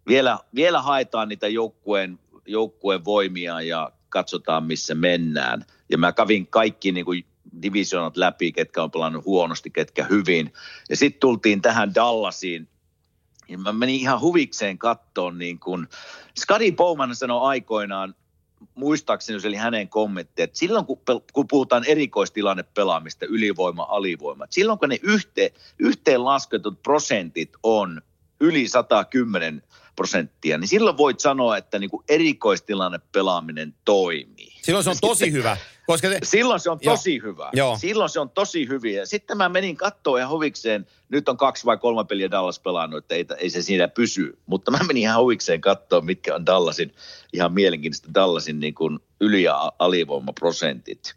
vielä, 0.07 0.39
vielä 0.55 0.81
haetaan 0.81 1.29
niitä 1.29 1.47
joukkueen, 1.47 2.19
joukkueen 2.45 3.05
voimia 3.05 3.61
ja 3.61 3.91
katsotaan, 4.09 4.63
missä 4.63 4.95
mennään. 4.95 5.65
Ja 5.89 5.97
mä 5.97 6.11
kävin 6.11 6.47
kaikki 6.47 6.91
niin 6.91 7.05
kuin 7.05 7.25
divisionat 7.61 8.17
läpi, 8.17 8.51
ketkä 8.51 8.83
on 8.83 8.91
pelannut 8.91 9.25
huonosti, 9.25 9.69
ketkä 9.69 10.03
hyvin. 10.03 10.53
Ja 10.89 10.97
sitten 10.97 11.19
tultiin 11.19 11.61
tähän 11.61 11.95
Dallasiin, 11.95 12.67
ja 13.47 13.57
mä 13.57 13.73
menin 13.73 13.95
ihan 13.95 14.21
huvikseen 14.21 14.77
kattoon, 14.77 15.37
niin 15.37 15.59
kuin 15.59 15.87
Skadi 16.37 16.71
Bowman 16.71 17.15
sanoi 17.15 17.47
aikoinaan, 17.49 18.15
muistaakseni 18.75 19.39
se 19.39 19.47
oli 19.47 19.55
hänen 19.55 19.89
kommentti, 19.89 20.41
että 20.41 20.59
silloin 20.59 20.85
kun, 20.85 20.97
pel- 20.97 21.23
kun 21.33 21.47
puhutaan 21.47 21.83
erikoistilanne 21.83 22.63
pelaamista, 22.63 23.25
ylivoima, 23.25 23.87
alivoima, 23.89 24.45
silloin 24.49 24.79
kun 24.79 24.89
ne 24.89 24.99
yhteen, 25.03 25.51
yhteen 25.79 26.25
lasketut 26.25 26.83
prosentit 26.83 27.49
on 27.63 28.01
yli 28.39 28.67
110 28.67 29.63
prosenttia, 29.95 30.57
niin 30.57 30.67
silloin 30.67 30.97
voit 30.97 31.19
sanoa, 31.19 31.57
että 31.57 31.79
niin 31.79 31.89
kuin 31.89 32.03
erikoistilanne 32.09 32.99
pelaaminen 33.11 33.75
toimii. 33.85 34.53
Silloin 34.61 34.83
se 34.83 34.89
on 34.89 34.95
tosi 35.01 35.31
hyvä. 35.31 35.57
Koska 35.86 36.09
se, 36.09 36.19
Silloin 36.23 36.59
se 36.59 36.69
on 36.69 36.79
Joo. 36.81 36.95
tosi 36.95 37.21
hyvä. 37.23 37.49
Joo. 37.53 37.77
Silloin 37.77 38.09
se 38.09 38.19
on 38.19 38.29
tosi 38.29 38.67
hyviä. 38.67 39.05
Sitten 39.05 39.38
mä 39.38 39.49
menin 39.49 39.77
kattoon 39.77 40.19
ja 40.19 40.27
huvikseen, 40.27 40.88
nyt 41.09 41.29
on 41.29 41.38
kaksi 41.38 41.65
vai 41.65 41.77
kolme 41.77 42.05
peliä 42.05 42.31
Dallas 42.31 42.59
pelannut, 42.59 42.97
että 42.97 43.15
ei, 43.15 43.25
ei 43.38 43.49
se 43.49 43.61
siinä 43.61 43.88
pysy. 43.88 44.38
Mutta 44.45 44.71
mä 44.71 44.79
menin 44.88 45.03
ihan 45.03 45.21
huvikseen 45.21 45.61
kattoon, 45.61 46.05
mitkä 46.05 46.36
on 46.36 46.45
Dallasin, 46.45 46.95
ihan 47.34 47.53
mielenkiintoista 47.53 48.13
Dallasin 48.13 48.59
niin 48.59 48.73
kuin 48.73 48.99
yli- 49.21 49.43
ja 49.43 49.71
alivoimaprosentit. 49.79 51.15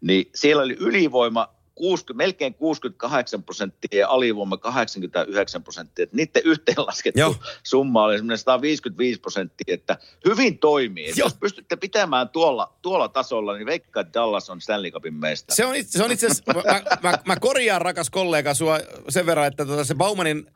Niin 0.00 0.30
siellä 0.34 0.62
oli 0.62 0.76
ylivoima 0.80 1.55
60, 1.76 2.24
melkein 2.24 2.54
68 2.54 3.42
prosenttia 3.42 4.00
ja 4.00 4.08
alivoima 4.08 4.56
89 4.56 5.62
prosenttia. 5.62 6.02
Että 6.02 6.16
niiden 6.16 6.42
yhteenlaskettu 6.44 7.20
Joo. 7.20 7.36
summa 7.62 8.02
oli 8.02 8.16
semmoinen 8.16 8.38
155 8.38 9.20
prosenttia, 9.20 9.74
että 9.74 9.98
hyvin 10.24 10.58
toimii. 10.58 11.12
Jos 11.16 11.34
pystytte 11.34 11.76
pitämään 11.76 12.28
tuolla, 12.28 12.72
tuolla 12.82 13.08
tasolla, 13.08 13.56
niin 13.56 13.66
veikkaa, 13.66 14.00
että 14.00 14.20
Dallas 14.20 14.50
on 14.50 14.60
Stanley 14.60 14.90
Cupin 14.90 15.14
mestari. 15.14 15.56
Se 15.56 15.66
on 15.66 15.76
itse, 15.76 15.98
se 15.98 16.04
on 16.04 16.12
itse 16.12 16.26
asiassa, 16.26 16.52
mä, 16.54 16.82
mä, 17.02 17.18
mä, 17.24 17.36
korjaan 17.36 17.82
rakas 17.82 18.10
kollega 18.10 18.54
sua 18.54 18.78
sen 19.08 19.26
verran, 19.26 19.46
että 19.46 19.66
tota 19.66 19.84
se 19.84 19.94
Baumanin 19.94 20.46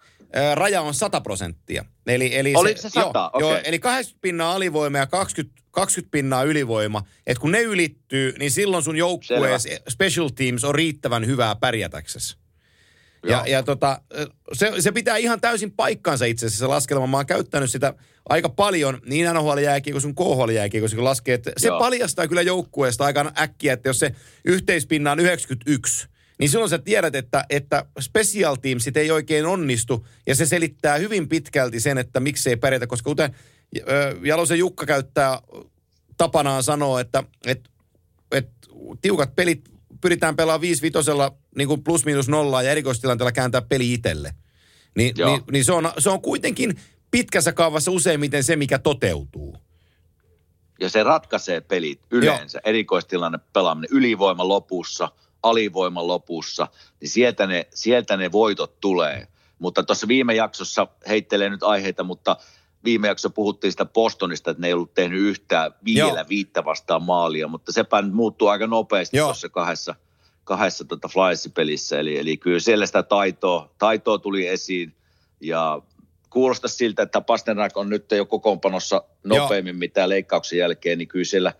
raja 0.54 0.82
on 0.82 0.94
100 0.94 1.20
prosenttia. 1.20 1.84
Eli, 2.06 2.36
eli 2.36 2.54
Oliko 2.54 2.80
se 2.80 2.88
100? 2.90 3.00
Joo, 3.00 3.30
Okei. 3.32 3.48
joo, 3.48 3.60
eli 3.64 3.78
80 3.78 4.22
pinnaa 4.22 4.52
alivoima 4.52 4.98
ja 4.98 5.06
20, 5.06 5.62
20 5.70 6.10
pinnaa 6.10 6.42
ylivoima. 6.42 7.02
Et 7.26 7.38
kun 7.38 7.52
ne 7.52 7.62
ylittyy, 7.62 8.34
niin 8.38 8.50
silloin 8.50 8.82
sun 8.82 8.96
joukkuees 8.96 9.68
special 9.88 10.28
teams 10.28 10.64
on 10.64 10.74
riittävän 10.74 11.26
hyvää 11.26 11.54
pärjätäksesi. 11.56 12.36
Ja, 13.22 13.30
Joo. 13.30 13.44
ja 13.44 13.62
tota, 13.62 14.00
se, 14.52 14.72
se 14.78 14.92
pitää 14.92 15.16
ihan 15.16 15.40
täysin 15.40 15.72
paikkansa 15.72 16.24
itse 16.24 16.46
asiassa 16.46 16.64
se 16.64 16.66
laskelma. 16.66 17.06
Mä 17.06 17.16
oon 17.16 17.26
käyttänyt 17.26 17.70
sitä 17.70 17.94
aika 18.28 18.48
paljon 18.48 19.00
niin 19.06 19.26
NHL-jääkiekossa 19.26 20.08
kuin 20.14 20.28
KHL-jääkiekossa, 20.28 20.96
kun 20.96 21.04
laskee, 21.04 21.34
että 21.34 21.52
se 21.56 21.68
Joo. 21.68 21.78
paljastaa 21.78 22.28
kyllä 22.28 22.42
joukkueesta 22.42 23.04
aika 23.04 23.32
äkkiä, 23.38 23.72
että 23.72 23.88
jos 23.88 23.98
se 23.98 24.14
yhteispinna 24.44 25.12
on 25.12 25.20
91, 25.20 26.08
niin 26.40 26.50
silloin 26.50 26.70
sä 26.70 26.78
tiedät, 26.78 27.14
että, 27.14 27.44
että 27.50 27.84
special 28.00 28.54
teamsit 28.54 28.96
ei 28.96 29.10
oikein 29.10 29.46
onnistu, 29.46 30.06
ja 30.26 30.34
se 30.34 30.46
selittää 30.46 30.96
hyvin 30.96 31.28
pitkälti 31.28 31.80
sen, 31.80 31.98
että 31.98 32.20
miksei 32.20 32.56
pärjätä, 32.56 32.86
koska 32.86 33.10
kuten 33.10 33.36
Jalosen 34.22 34.58
Jukka 34.58 34.86
käyttää 34.86 35.38
tapanaan 36.16 36.62
sanoa, 36.62 37.00
että, 37.00 37.24
että, 37.46 37.70
että 38.32 38.52
tiukat 39.02 39.36
pelit 39.36 39.68
pyritään 40.00 40.36
pelaamaan 40.36 40.60
5 40.60 40.82
vitosella 40.82 41.34
niin 41.56 41.68
kuin 41.68 41.84
plus 41.84 42.04
miinus 42.04 42.28
nollaa 42.28 42.62
ja 42.62 42.70
erikoistilanteella 42.70 43.32
kääntää 43.32 43.62
peli 43.62 43.92
itselle. 43.92 44.34
Niin, 44.96 45.14
Joo. 45.16 45.30
niin, 45.30 45.42
niin 45.52 45.64
se, 45.64 45.72
on, 45.72 45.92
se 45.98 46.10
on 46.10 46.22
kuitenkin 46.22 46.80
pitkässä 47.10 47.52
kaavassa 47.52 47.90
useimmiten 47.90 48.44
se, 48.44 48.56
mikä 48.56 48.78
toteutuu. 48.78 49.56
Ja 50.80 50.88
se 50.88 51.02
ratkaisee 51.02 51.60
pelit 51.60 52.00
yleensä. 52.10 52.60
Erikoistilanne 52.64 53.38
pelaaminen, 53.52 53.88
ylivoima 53.92 54.48
lopussa, 54.48 55.08
alivoima 55.42 56.06
lopussa, 56.06 56.68
niin 57.00 57.08
sieltä 57.08 57.46
ne, 57.46 57.66
sieltä 57.74 58.16
ne 58.16 58.32
voitot 58.32 58.80
tulee. 58.80 59.28
Mutta 59.58 59.82
tuossa 59.82 60.08
viime 60.08 60.34
jaksossa 60.34 60.86
heittelee 61.08 61.50
nyt 61.50 61.62
aiheita, 61.62 62.04
mutta 62.04 62.36
viime 62.84 63.08
jaksossa 63.08 63.30
puhuttiin 63.30 63.70
sitä 63.70 63.84
Bostonista, 63.84 64.50
että 64.50 64.60
ne 64.60 64.66
ei 64.66 64.72
ollut 64.72 64.94
tehnyt 64.94 65.20
yhtään 65.20 65.74
vielä 65.84 66.20
Joo. 66.20 66.28
viittä 66.28 66.64
vastaan 66.64 67.02
maalia, 67.02 67.48
mutta 67.48 67.72
sepä 67.72 68.02
nyt 68.02 68.12
muuttuu 68.12 68.48
aika 68.48 68.66
nopeasti 68.66 69.16
Joo. 69.16 69.26
tuossa 69.26 69.48
kahdessa, 69.48 69.94
kahdessa 70.44 70.84
tota 70.84 71.08
Flyers-pelissä. 71.08 71.98
Eli, 71.98 72.18
eli 72.18 72.36
kyllä 72.36 72.60
siellä 72.60 72.86
sitä 72.86 73.02
taitoa, 73.02 73.70
taitoa 73.78 74.18
tuli 74.18 74.46
esiin 74.46 74.94
ja 75.40 75.82
kuulostaa 76.30 76.68
siltä, 76.68 77.02
että 77.02 77.20
Pasternak 77.20 77.76
on 77.76 77.88
nyt 77.88 78.12
jo 78.12 78.26
kokoonpanossa 78.26 79.04
nopeammin 79.24 79.76
mitä 79.76 80.08
leikkauksen 80.08 80.58
jälkeen, 80.58 80.98
niin 80.98 81.08
kyllä 81.08 81.24
siellä, 81.24 81.52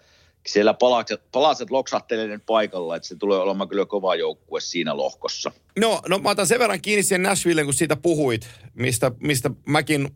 siellä 0.46 0.74
palaset, 0.74 1.20
palaset 1.32 1.70
loksahteleiden 1.70 2.40
paikalla, 2.40 2.96
että 2.96 3.08
se 3.08 3.16
tulee 3.16 3.38
olemaan 3.38 3.68
kyllä 3.68 3.86
kova 3.86 4.14
joukkue 4.14 4.60
siinä 4.60 4.96
lohkossa. 4.96 5.52
No, 5.78 6.02
no 6.08 6.18
mä 6.18 6.30
otan 6.30 6.46
sen 6.46 6.58
verran 6.58 6.80
kiinni 6.80 7.02
siihen 7.02 7.22
Nashvilleen, 7.22 7.66
kun 7.66 7.74
siitä 7.74 7.96
puhuit, 7.96 8.48
mistä, 8.74 9.12
mistä 9.20 9.50
mäkin, 9.66 10.08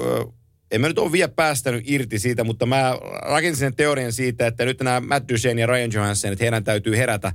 ö, 0.00 0.24
en 0.70 0.80
mä 0.80 0.88
nyt 0.88 0.98
ole 0.98 1.12
vielä 1.12 1.28
päästänyt 1.28 1.84
irti 1.86 2.18
siitä, 2.18 2.44
mutta 2.44 2.66
mä 2.66 2.98
rakensin 3.22 3.60
sen 3.60 3.76
teorian 3.76 4.12
siitä, 4.12 4.46
että 4.46 4.64
nyt 4.64 4.80
nämä 4.80 5.00
Matt 5.00 5.28
Duchene 5.32 5.60
ja 5.60 5.66
Ryan 5.66 5.92
Johansson, 5.92 6.32
että 6.32 6.44
heidän 6.44 6.64
täytyy 6.64 6.96
herätä, 6.96 7.32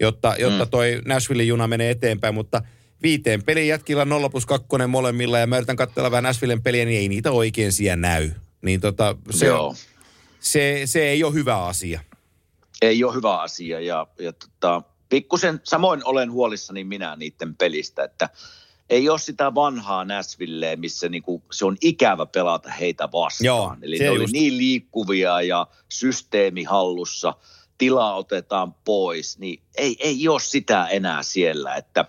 jotta, 0.00 0.34
jotta 0.38 0.64
Mm. 0.64 0.70
toi 0.70 1.00
Nashvillen 1.04 1.48
juna 1.48 1.66
menee 1.66 1.90
eteenpäin, 1.90 2.34
mutta 2.34 2.62
viiteen 3.02 3.42
pelin 3.42 3.68
jätkillä 3.68 4.04
0 4.04 4.30
plus 4.30 4.46
2 4.46 4.66
molemmilla 4.88 5.38
ja 5.38 5.46
mä 5.46 5.56
yritän 5.56 5.76
katsella 5.76 6.10
vähän 6.10 6.24
Nashvillen 6.24 6.62
peliä, 6.62 6.84
niin 6.84 7.00
ei 7.00 7.08
niitä 7.08 7.30
oikein 7.30 7.72
siellä 7.72 7.96
näy. 7.96 8.30
Niin 8.62 8.80
tota, 8.80 9.16
se, 9.30 9.46
Joo. 9.46 9.74
Se, 10.40 10.82
se 10.84 11.08
ei 11.08 11.24
ole 11.24 11.34
hyvä 11.34 11.64
asia. 11.64 12.00
Ei 12.82 13.04
ole 13.04 13.14
hyvä 13.14 13.40
asia 13.40 13.80
ja, 13.80 14.06
ja 14.18 14.32
tota, 14.32 14.82
pikkusen 15.08 15.60
samoin 15.64 16.04
olen 16.04 16.32
huolissani 16.32 16.84
minä 16.84 17.16
niiden 17.16 17.56
pelistä, 17.56 18.04
että 18.04 18.28
ei 18.90 19.08
ole 19.08 19.18
sitä 19.18 19.54
vanhaa 19.54 20.04
Näsvilleä, 20.04 20.76
missä 20.76 21.08
niinku, 21.08 21.42
se 21.52 21.64
on 21.66 21.76
ikävä 21.80 22.26
pelata 22.26 22.70
heitä 22.70 23.08
vastaan. 23.12 23.46
Joo, 23.46 23.76
Eli 23.82 23.98
ne 23.98 24.10
oli 24.10 24.20
just. 24.20 24.32
niin 24.32 24.56
liikkuvia 24.56 25.40
ja 25.40 25.66
systeemi 25.88 26.64
hallussa, 26.64 27.34
tilaa 27.78 28.14
otetaan 28.14 28.74
pois, 28.74 29.38
niin 29.38 29.62
ei, 29.76 29.96
ei 29.98 30.28
ole 30.28 30.40
sitä 30.40 30.86
enää 30.86 31.22
siellä, 31.22 31.74
että, 31.74 32.04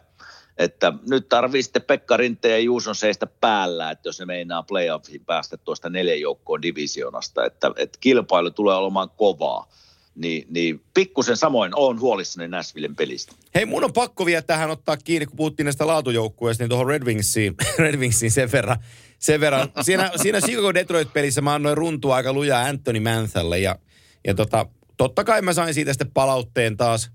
että 0.58 0.94
nyt 1.10 1.30
tarvii 1.30 1.64
sitten 1.64 1.82
Pekka 1.82 2.18
Rinteen 2.18 2.52
ja 2.52 2.60
Juuson 2.60 2.96
seistä 2.96 3.28
päällä, 3.42 3.92
että 3.92 4.10
jos 4.10 4.20
ne 4.20 4.26
meinaa 4.26 4.64
playoffiin 4.64 5.26
päästä 5.26 5.58
tuosta 5.58 5.90
neljän 5.90 6.22
joukkoon 6.22 6.62
divisionasta, 6.62 7.46
että, 7.46 7.72
että 7.76 7.98
kilpailu 8.02 8.52
tulee 8.52 8.76
olemaan 8.76 9.10
kovaa. 9.10 9.68
Niin, 10.16 10.48
niin 10.50 10.82
pikkusen 10.94 11.38
samoin 11.38 11.72
on 11.76 12.00
huolissani 12.00 12.48
Nashvillen 12.48 12.96
pelistä. 12.96 13.34
Hei, 13.56 13.66
mun 13.66 13.84
on 13.84 13.94
pakko 13.94 14.26
vielä 14.26 14.42
tähän 14.42 14.70
ottaa 14.70 14.98
kiinni, 14.98 15.26
kun 15.26 15.38
puhuttiin 15.38 15.66
näistä 15.66 15.88
laatujoukkueista, 15.88 16.64
niin 16.64 16.70
tuohon 16.70 16.88
Red 16.88 17.04
Wingsiin, 17.04 17.56
Red 17.80 17.96
Wingsiin 17.96 18.32
sen 18.32 18.52
verran. 18.52 18.78
Sen 19.20 19.40
verran. 19.40 19.70
Siinä, 19.82 20.12
siinä 20.22 20.42
Chicago 20.42 20.74
Detroit-pelissä 20.74 21.42
mä 21.42 21.54
annoin 21.54 21.78
runtua 21.78 22.16
aika 22.16 22.34
lujaa 22.34 22.66
Anthony 22.66 23.00
Manthalle 23.00 23.60
ja, 23.60 23.80
ja 24.28 24.34
tota, 24.34 24.66
totta 24.98 25.24
kai 25.24 25.42
mä 25.42 25.54
sain 25.54 25.74
siitä 25.74 25.94
sitten 25.94 26.12
palautteen 26.12 26.78
taas, 26.78 27.12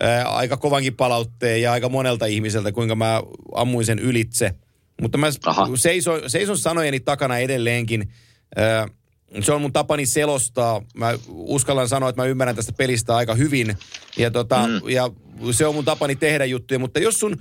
ää, 0.00 0.28
aika 0.28 0.56
kovankin 0.56 0.96
palautteen 0.96 1.62
ja 1.62 1.72
aika 1.72 1.88
monelta 1.88 2.26
ihmiseltä, 2.26 2.72
kuinka 2.72 2.94
mä 2.94 3.22
ammuin 3.54 3.86
sen 3.86 3.98
ylitse. 3.98 4.54
Mutta 5.02 5.18
mä 5.18 5.26
Aha. 5.46 5.68
seison, 5.74 6.30
seison 6.30 6.58
sanojeni 6.58 7.00
takana 7.00 7.38
edelleenkin. 7.38 8.12
Ää, 8.56 8.88
se 9.40 9.52
on 9.52 9.60
mun 9.60 9.72
tapani 9.72 10.06
selostaa. 10.06 10.82
Mä 10.94 11.18
uskallan 11.28 11.88
sanoa, 11.88 12.08
että 12.08 12.22
mä 12.22 12.26
ymmärrän 12.26 12.56
tästä 12.56 12.72
pelistä 12.72 13.16
aika 13.16 13.34
hyvin. 13.34 13.76
Ja, 14.16 14.30
tota, 14.30 14.66
mm. 14.66 14.88
ja 14.88 15.10
se 15.50 15.66
on 15.66 15.74
mun 15.74 15.84
tapani 15.84 16.16
tehdä 16.16 16.44
juttuja. 16.44 16.78
Mutta 16.78 17.00
jos 17.00 17.20
sun, 17.20 17.36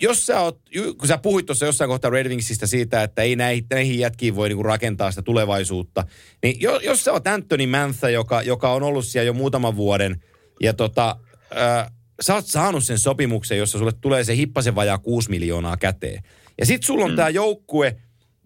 jos 0.00 0.26
sä 0.26 0.40
oot, 0.40 0.60
kun 0.98 1.08
sä 1.08 1.18
puhuit 1.18 1.46
tuossa 1.46 1.66
jossain 1.66 1.88
kohtaa 1.88 2.10
Red 2.10 2.28
Wingsistä 2.28 2.66
siitä, 2.66 3.02
että 3.02 3.22
ei 3.22 3.36
näihin, 3.36 3.66
näihin 3.70 3.98
jätkiin 3.98 4.36
voi 4.36 4.48
niinku 4.48 4.62
rakentaa 4.62 5.10
sitä 5.10 5.22
tulevaisuutta. 5.22 6.04
Niin 6.42 6.60
jos, 6.60 6.82
jos 6.82 7.04
sä 7.04 7.12
oot 7.12 7.26
Anthony 7.26 7.66
Mantha, 7.66 8.10
joka, 8.10 8.42
joka 8.42 8.72
on 8.72 8.82
ollut 8.82 9.06
siellä 9.06 9.26
jo 9.26 9.32
muutaman 9.32 9.76
vuoden, 9.76 10.22
ja 10.62 10.74
tota, 10.74 11.16
ää, 11.54 11.90
sä 12.20 12.34
oot 12.34 12.46
saanut 12.46 12.84
sen 12.84 12.98
sopimuksen, 12.98 13.58
jossa 13.58 13.78
sulle 13.78 13.92
tulee 14.00 14.24
se 14.24 14.36
hippasen 14.36 14.74
vajaa 14.74 14.98
6 14.98 15.30
miljoonaa 15.30 15.76
käteen. 15.76 16.22
Ja 16.58 16.66
sit 16.66 16.82
sulla 16.82 17.04
on 17.04 17.10
mm. 17.10 17.16
tää 17.16 17.28
joukkue, 17.28 17.96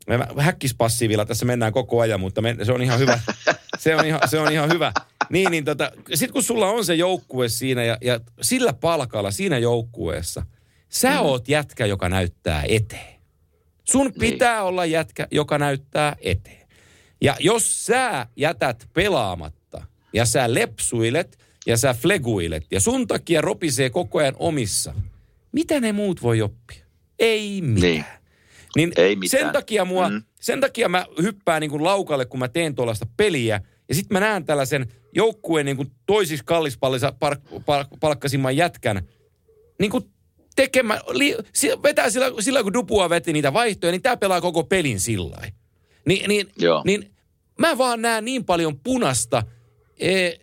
me 0.07 0.19
häkkispassiivilla 0.39 1.25
tässä 1.25 1.47
mennään 1.47 1.73
koko 1.73 2.01
ajan, 2.01 2.21
mutta 2.21 2.43
me, 2.43 2.57
se 2.63 2.73
on 2.73 2.83
ihan 2.83 2.99
hyvä. 2.99 3.21
Se 3.79 3.97
on 3.97 4.07
ihan, 4.07 4.21
se 4.29 4.39
on 4.39 4.53
ihan 4.53 4.73
hyvä. 4.73 4.93
Niin, 5.31 5.51
niin 5.51 5.65
tota, 5.65 5.93
sit 6.15 6.33
kun 6.33 6.43
sulla 6.43 6.71
on 6.71 6.85
se 6.85 6.95
joukkue 6.95 7.49
siinä 7.49 7.85
ja, 7.85 7.99
ja 8.01 8.21
sillä 8.43 8.73
palkalla 8.73 9.31
siinä 9.31 9.59
joukkueessa, 9.59 10.47
sä 10.89 11.11
mm. 11.11 11.21
oot 11.21 11.49
jätkä, 11.49 11.87
joka 11.87 12.09
näyttää 12.09 12.65
eteen. 12.69 13.21
Sun 13.85 14.13
pitää 14.19 14.55
niin. 14.55 14.63
olla 14.63 14.87
jätkä, 14.87 15.29
joka 15.31 15.59
näyttää 15.59 16.17
eteen. 16.21 16.69
Ja 17.21 17.37
jos 17.41 17.87
sä 17.87 18.27
jätät 18.37 18.89
pelaamatta 18.93 19.87
ja 20.13 20.25
sä 20.25 20.55
lepsuilet 20.55 21.39
ja 21.67 21.77
sä 21.77 21.95
fleguilet 21.95 22.65
ja 22.71 22.81
sun 22.81 23.07
takia 23.07 23.41
ropisee 23.41 23.91
koko 23.91 24.19
ajan 24.19 24.37
omissa, 24.39 24.95
mitä 25.53 25.81
ne 25.81 25.93
muut 25.93 26.23
voi 26.23 26.43
oppia? 26.43 26.85
Ei 27.19 27.61
mitään. 27.61 27.93
Niin. 27.93 28.05
Niin 28.77 28.93
Ei 28.97 29.17
mitään. 29.17 29.45
sen 29.45 29.53
takia, 29.53 29.85
mua, 29.85 30.09
mm. 30.09 30.23
Sen 30.41 30.61
takia 30.61 30.89
mä 30.89 31.07
hyppään 31.23 31.61
niin 31.61 31.71
kuin 31.71 31.85
laukalle, 31.85 32.27
kun 32.27 32.41
mä 32.41 32.49
teen 32.49 32.75
tuollaista 32.75 33.07
peliä. 33.17 33.61
Ja 33.89 33.95
sitten 33.95 34.15
mä 34.15 34.21
näen 34.21 34.45
tällaisen 34.45 34.87
joukkueen 35.15 35.67
niin 35.67 35.77
kuin 35.77 35.91
toisiksi 36.07 36.45
kallispallissa 36.45 37.13
par, 37.21 37.37
par, 37.67 37.87
palkkasimman 38.01 38.57
jätkän 38.57 39.03
niin 39.79 39.91
kuin 39.91 40.05
tekemään, 40.57 41.01
li, 41.11 41.37
vetää 41.83 42.11
sillä, 42.11 42.43
sillä, 42.43 42.63
kun 42.63 42.73
Dupua 42.73 43.11
veti 43.11 43.33
niitä 43.33 43.53
vaihtoja, 43.53 43.91
niin 43.91 44.03
tämä 44.03 44.17
pelaa 44.17 44.41
koko 44.41 44.65
pelin 44.65 45.01
sillä. 45.01 45.37
Ni, 46.07 46.25
niin, 46.29 46.49
Joo. 46.59 46.83
niin 46.87 47.11
mä 47.59 47.79
vaan 47.79 48.03
näen 48.03 48.25
niin 48.25 48.45
paljon 48.45 48.81
punasta 48.81 49.43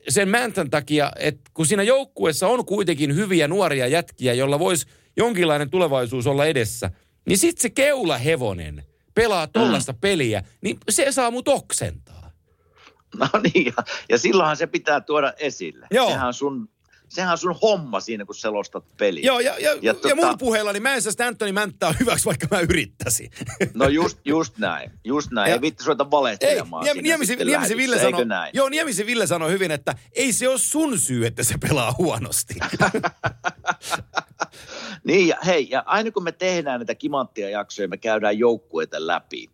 sen 0.09 0.29
mäntän 0.29 0.69
takia, 0.69 1.11
että 1.19 1.51
kun 1.53 1.65
siinä 1.65 1.83
joukkueessa 1.83 2.47
on 2.47 2.65
kuitenkin 2.65 3.15
hyviä 3.15 3.47
nuoria 3.47 3.87
jätkiä, 3.87 4.33
jolla 4.33 4.59
voisi 4.59 4.87
jonkinlainen 5.17 5.69
tulevaisuus 5.69 6.27
olla 6.27 6.45
edessä, 6.45 6.91
niin 7.25 7.37
sitten 7.37 7.61
se 7.61 7.69
keulahevonen 7.69 8.83
pelaa 9.15 9.47
tollasta 9.47 9.91
mm. 9.91 9.99
peliä, 10.01 10.43
niin 10.61 10.77
se 10.89 11.11
saa 11.11 11.31
mut 11.31 11.47
oksentaa. 11.47 12.31
No 13.19 13.27
niin, 13.43 13.65
ja, 13.65 13.83
ja 14.09 14.17
silloinhan 14.17 14.57
se 14.57 14.67
pitää 14.67 15.01
tuoda 15.01 15.33
esille. 15.37 15.87
Joo. 15.91 16.09
Sehän 16.09 16.27
on 16.27 16.33
sun, 16.33 16.69
sehän 17.11 17.31
on 17.31 17.37
sun 17.37 17.55
homma 17.61 17.99
siinä, 17.99 18.25
kun 18.25 18.35
selostat 18.35 18.83
peliä. 18.97 19.23
Joo, 19.25 19.39
ja, 19.39 19.59
ja, 19.59 19.77
ja, 19.81 19.93
tota... 19.93 20.07
ja 20.09 20.15
tota- 20.15 20.25
mun 20.25 20.37
puheella, 20.37 20.73
niin 20.73 20.83
mä 20.83 20.93
en 20.93 21.01
sitä 21.01 21.27
Anthony 21.27 21.51
Mänttää 21.51 21.93
hyväksi, 21.99 22.25
vaikka 22.25 22.47
mä 22.51 22.59
yrittäisin. 22.59 23.31
No 23.73 23.87
just, 23.87 24.17
just 24.25 24.57
näin, 24.57 24.91
just 25.03 25.31
näin. 25.31 25.49
Ja- 25.49 25.55
Ei 25.55 25.61
vitti 25.61 25.83
ruveta 25.85 26.11
valehtelemaan 26.11 26.83
Niemi, 26.83 26.95
siinä 26.97 27.03
Niemisen, 27.07 27.27
sitten 27.27 27.47
Niemisen 27.47 27.77
Ville 27.77 27.99
sanoi, 27.99 28.25
joo, 28.53 28.69
Niemisen 28.69 29.05
Ville 29.05 29.27
sanoi 29.27 29.51
hyvin, 29.51 29.71
että 29.71 29.95
ei 30.13 30.33
se 30.33 30.47
ole 30.49 30.57
sun 30.57 30.99
syy, 30.99 31.25
että 31.25 31.43
se 31.43 31.55
pelaa 31.57 31.95
huonosti. 31.97 32.53
Niin, 35.03 35.27
ja 35.27 35.37
hei, 35.45 35.67
ja 35.69 35.83
aina 35.85 36.11
kun 36.11 36.23
me 36.23 36.31
tehdään 36.31 36.79
näitä 36.79 36.95
kimanttia 36.95 37.49
jaksoja, 37.49 37.87
me 37.87 37.97
käydään 37.97 38.39
joukkueita 38.39 39.07
läpi, 39.07 39.49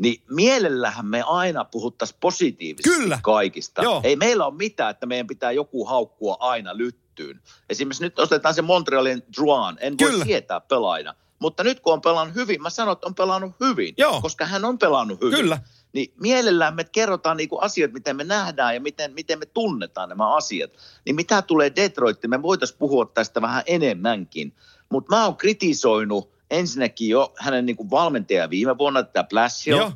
niin 0.00 0.22
mielellähän 0.30 1.06
me 1.06 1.22
aina 1.26 1.64
puhuttaisiin 1.64 2.18
positiivisesti 2.20 3.00
Kyllä. 3.00 3.18
kaikista. 3.22 3.82
Joo. 3.82 4.00
Ei 4.04 4.16
meillä 4.16 4.46
ole 4.46 4.54
mitään, 4.54 4.90
että 4.90 5.06
meidän 5.06 5.26
pitää 5.26 5.52
joku 5.52 5.84
haukkua 5.84 6.36
aina 6.40 6.76
lyttyyn. 6.76 7.40
Esimerkiksi 7.70 8.02
nyt 8.02 8.18
ostetaan 8.18 8.54
se 8.54 8.62
Montrealin 8.62 9.22
Druan, 9.36 9.78
en 9.80 9.94
voi 10.00 10.10
Kyllä. 10.10 10.24
tietää 10.24 10.60
pelaajana. 10.60 11.14
Mutta 11.38 11.64
nyt 11.64 11.80
kun 11.80 11.92
on 11.92 12.00
pelannut 12.00 12.34
hyvin, 12.34 12.62
mä 12.62 12.70
sanon, 12.70 12.92
että 12.92 13.06
on 13.06 13.14
pelannut 13.14 13.52
hyvin, 13.60 13.94
Joo. 13.98 14.20
koska 14.20 14.46
hän 14.46 14.64
on 14.64 14.78
pelannut 14.78 15.20
hyvin. 15.20 15.38
Kyllä. 15.38 15.58
Niin 15.92 16.12
mielellään 16.20 16.74
me 16.74 16.84
kerrotaan 16.84 17.36
niinku 17.36 17.58
asioita, 17.58 17.92
miten 17.92 18.16
me 18.16 18.24
nähdään 18.24 18.74
ja 18.74 18.80
miten, 18.80 19.14
miten 19.14 19.38
me 19.38 19.46
tunnetaan 19.46 20.08
nämä 20.08 20.34
asiat. 20.36 20.70
Niin 21.04 21.16
mitä 21.16 21.42
tulee 21.42 21.72
Detroittiin, 21.76 22.30
me 22.30 22.42
voitaisiin 22.42 22.78
puhua 22.78 23.06
tästä 23.06 23.42
vähän 23.42 23.62
enemmänkin. 23.66 24.54
Mutta 24.88 25.16
mä 25.16 25.24
oon 25.24 25.36
kritisoinut 25.36 26.39
ensinnäkin 26.50 27.08
jo 27.08 27.34
hänen 27.38 27.66
niinku 27.66 27.90
valmentaja 27.90 28.50
viime 28.50 28.78
vuonna, 28.78 29.02
tätä 29.02 29.24
Blashill. 29.24 29.78
Joo. 29.78 29.92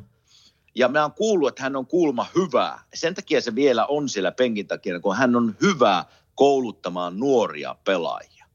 Ja 0.75 0.87
mä 0.87 1.01
oon 1.01 1.11
kuullut, 1.11 1.49
että 1.49 1.63
hän 1.63 1.75
on 1.75 1.87
kuulma 1.87 2.27
hyvää. 2.35 2.83
Sen 2.93 3.15
takia 3.15 3.41
se 3.41 3.55
vielä 3.55 3.85
on 3.85 4.09
siellä 4.09 4.31
penkin 4.31 4.67
takia, 4.67 4.99
kun 4.99 5.15
hän 5.15 5.35
on 5.35 5.55
hyvä 5.61 6.05
kouluttamaan 6.35 7.19
nuoria 7.19 7.75
pelaajia. 7.83 8.45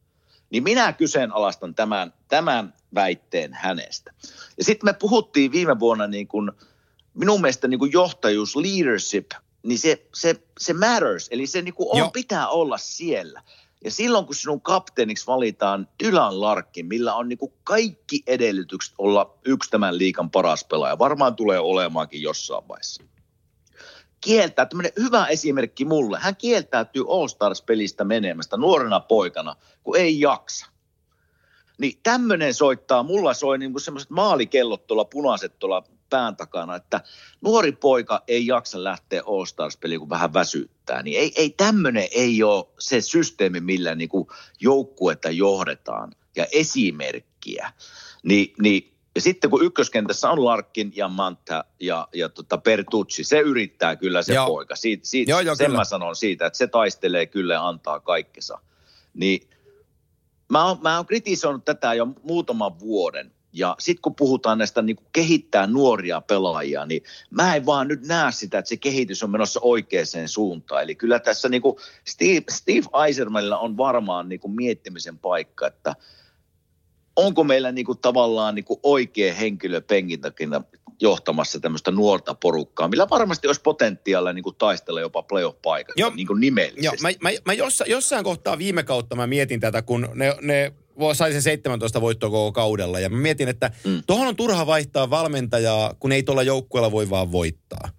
Niin 0.50 0.62
minä 0.62 0.92
kyseenalaistan 0.92 1.74
tämän, 1.74 2.12
tämän 2.28 2.74
väitteen 2.94 3.54
hänestä. 3.54 4.12
Ja 4.58 4.64
sitten 4.64 4.88
me 4.88 4.92
puhuttiin 4.92 5.52
viime 5.52 5.78
vuonna 5.78 6.06
niin 6.06 6.28
kuin, 6.28 6.52
minun 7.14 7.40
mielestä 7.40 7.68
niin 7.68 7.78
kuin 7.78 7.92
johtajuus, 7.92 8.56
leadership, 8.56 9.30
niin 9.62 9.78
se, 9.78 10.06
se, 10.14 10.42
se 10.58 10.72
matters, 10.72 11.28
eli 11.30 11.46
se 11.46 11.62
niin 11.62 11.74
kuin 11.74 11.88
on, 11.92 11.98
Joo. 11.98 12.10
pitää 12.10 12.48
olla 12.48 12.78
siellä. 12.78 13.42
Ja 13.84 13.90
silloin 13.90 14.26
kun 14.26 14.34
sinun 14.34 14.60
kapteeniksi 14.60 15.26
valitaan 15.26 15.88
Dylan 16.04 16.40
Larkin, 16.40 16.86
millä 16.86 17.14
on 17.14 17.28
niin 17.28 17.38
kuin 17.38 17.52
kaikki 17.64 18.22
edellytykset 18.26 18.94
olla 18.98 19.38
yksi 19.44 19.70
tämän 19.70 19.98
liikan 19.98 20.30
paras 20.30 20.64
pelaaja, 20.64 20.98
varmaan 20.98 21.36
tulee 21.36 21.58
olemaankin 21.58 22.22
jossain 22.22 22.68
vaiheessa. 22.68 23.02
Kieltää, 24.20 24.66
tämmöinen 24.66 24.92
hyvä 24.98 25.26
esimerkki 25.26 25.84
mulle, 25.84 26.18
hän 26.20 26.36
kieltäytyy 26.36 27.04
All 27.08 27.28
Stars-pelistä 27.28 28.04
menemästä 28.04 28.56
nuorena 28.56 29.00
poikana, 29.00 29.56
kun 29.82 29.96
ei 29.96 30.20
jaksa. 30.20 30.66
Niin 31.78 32.00
tämmöinen 32.02 32.54
soittaa, 32.54 33.02
mulla 33.02 33.34
soi 33.34 33.58
niin 33.58 33.72
kuin 33.72 33.82
semmoiset 33.82 34.10
maalikellot 34.10 34.86
tuolla 34.86 35.04
punaiset 35.04 35.58
tuolla 35.58 35.82
pään 36.10 36.36
takana, 36.36 36.76
että 36.76 37.00
nuori 37.40 37.72
poika 37.72 38.22
ei 38.28 38.46
jaksa 38.46 38.84
lähteä 38.84 39.22
All 39.26 39.44
Stars-peliin, 39.44 39.98
kun 39.98 40.10
vähän 40.10 40.34
väsyttää. 40.34 41.02
Niin 41.02 41.20
ei, 41.20 41.32
ei 41.36 41.50
tämmöinen 41.50 42.08
ei 42.12 42.42
ole 42.42 42.66
se 42.78 43.00
systeemi, 43.00 43.60
millä 43.60 43.94
niin 43.94 44.08
kuin 44.08 44.28
joukkuetta 44.60 45.30
johdetaan 45.30 46.12
ja 46.36 46.46
esimerkkiä. 46.52 47.72
Ni, 48.22 48.52
niin, 48.62 48.92
ja 49.14 49.20
sitten 49.20 49.50
kun 49.50 49.64
ykköskentässä 49.64 50.30
on 50.30 50.44
Larkin 50.44 50.92
ja 50.96 51.08
Manta 51.08 51.64
ja, 51.80 52.08
ja 52.14 52.28
tota 52.28 52.58
Bertucci, 52.58 53.24
se 53.24 53.40
yrittää 53.40 53.96
kyllä 53.96 54.22
se 54.22 54.34
Joo. 54.34 54.46
poika. 54.46 54.76
Siitä, 54.76 55.06
siitä, 55.06 55.30
Joo, 55.30 55.40
joo, 55.40 55.54
sen 55.54 55.66
kyllä. 55.66 55.78
mä 55.78 55.84
sanon 55.84 56.16
siitä, 56.16 56.46
että 56.46 56.56
se 56.56 56.66
taistelee 56.66 57.26
kyllä 57.26 57.54
ja 57.54 57.68
antaa 57.68 58.00
kaikkensa. 58.00 58.58
Niin 59.14 59.48
mä 60.48 60.64
oon, 60.64 60.78
mä 60.82 60.96
oon 60.96 61.06
kritisoinut 61.06 61.64
tätä 61.64 61.94
jo 61.94 62.06
muutaman 62.22 62.80
vuoden. 62.80 63.32
Ja 63.52 63.76
sitten 63.78 64.02
kun 64.02 64.14
puhutaan 64.14 64.58
näistä 64.58 64.82
niin 64.82 64.96
kehittää 65.12 65.66
nuoria 65.66 66.20
pelaajia, 66.20 66.86
niin 66.86 67.02
mä 67.30 67.56
en 67.56 67.66
vaan 67.66 67.88
nyt 67.88 68.06
näe 68.06 68.32
sitä, 68.32 68.58
että 68.58 68.68
se 68.68 68.76
kehitys 68.76 69.22
on 69.22 69.30
menossa 69.30 69.60
oikeaan 69.62 70.06
suuntaan. 70.26 70.82
Eli 70.82 70.94
kyllä 70.94 71.18
tässä 71.18 71.48
niin 71.48 71.62
kuin 71.62 71.76
Steve, 72.04 72.44
Steve 72.50 73.06
Eisermanilla 73.06 73.58
on 73.58 73.76
varmaan 73.76 74.28
niin 74.28 74.40
kuin 74.40 74.54
miettimisen 74.54 75.18
paikka, 75.18 75.66
että 75.66 75.96
onko 77.16 77.44
meillä 77.44 77.72
niin 77.72 77.86
kuin 77.86 77.98
tavallaan 77.98 78.54
niin 78.54 78.64
kuin 78.64 78.80
oikea 78.82 79.34
henkilö 79.34 79.80
penkin 79.80 80.20
takina 80.20 80.62
johtamassa 81.00 81.60
tämmöistä 81.60 81.90
nuorta 81.90 82.34
porukkaa, 82.34 82.88
millä 82.88 83.08
varmasti 83.10 83.46
olisi 83.46 83.60
potentiaalia 83.60 84.32
niin 84.32 84.42
kuin 84.42 84.56
taistella 84.56 85.00
jopa 85.00 85.22
playoff-paikasta 85.22 86.10
niin 86.14 86.26
kuin 86.26 86.40
nimellisesti. 86.40 86.84
Joo, 86.84 86.94
mä, 87.02 87.08
mä, 87.20 87.30
mä 87.44 87.52
jossa, 87.52 87.84
jossain 87.88 88.24
kohtaa 88.24 88.58
viime 88.58 88.82
kautta 88.82 89.16
mä 89.16 89.26
mietin 89.26 89.60
tätä, 89.60 89.82
kun 89.82 90.08
ne, 90.14 90.36
ne 90.40 90.72
sai 91.14 91.32
sen 91.32 91.42
17 91.42 92.00
voittoa 92.00 92.30
koko 92.30 92.52
kaudella. 92.52 93.00
Ja 93.00 93.08
mä 93.08 93.16
mietin, 93.16 93.48
että 93.48 93.70
Mm. 93.84 94.02
tuohon 94.06 94.28
on 94.28 94.36
turha 94.36 94.66
vaihtaa 94.66 95.10
valmentajaa, 95.10 95.94
kun 96.00 96.12
ei 96.12 96.22
tuolla 96.22 96.42
joukkueella 96.42 96.92
voi 96.92 97.10
vaan 97.10 97.32
voittaa. 97.32 97.90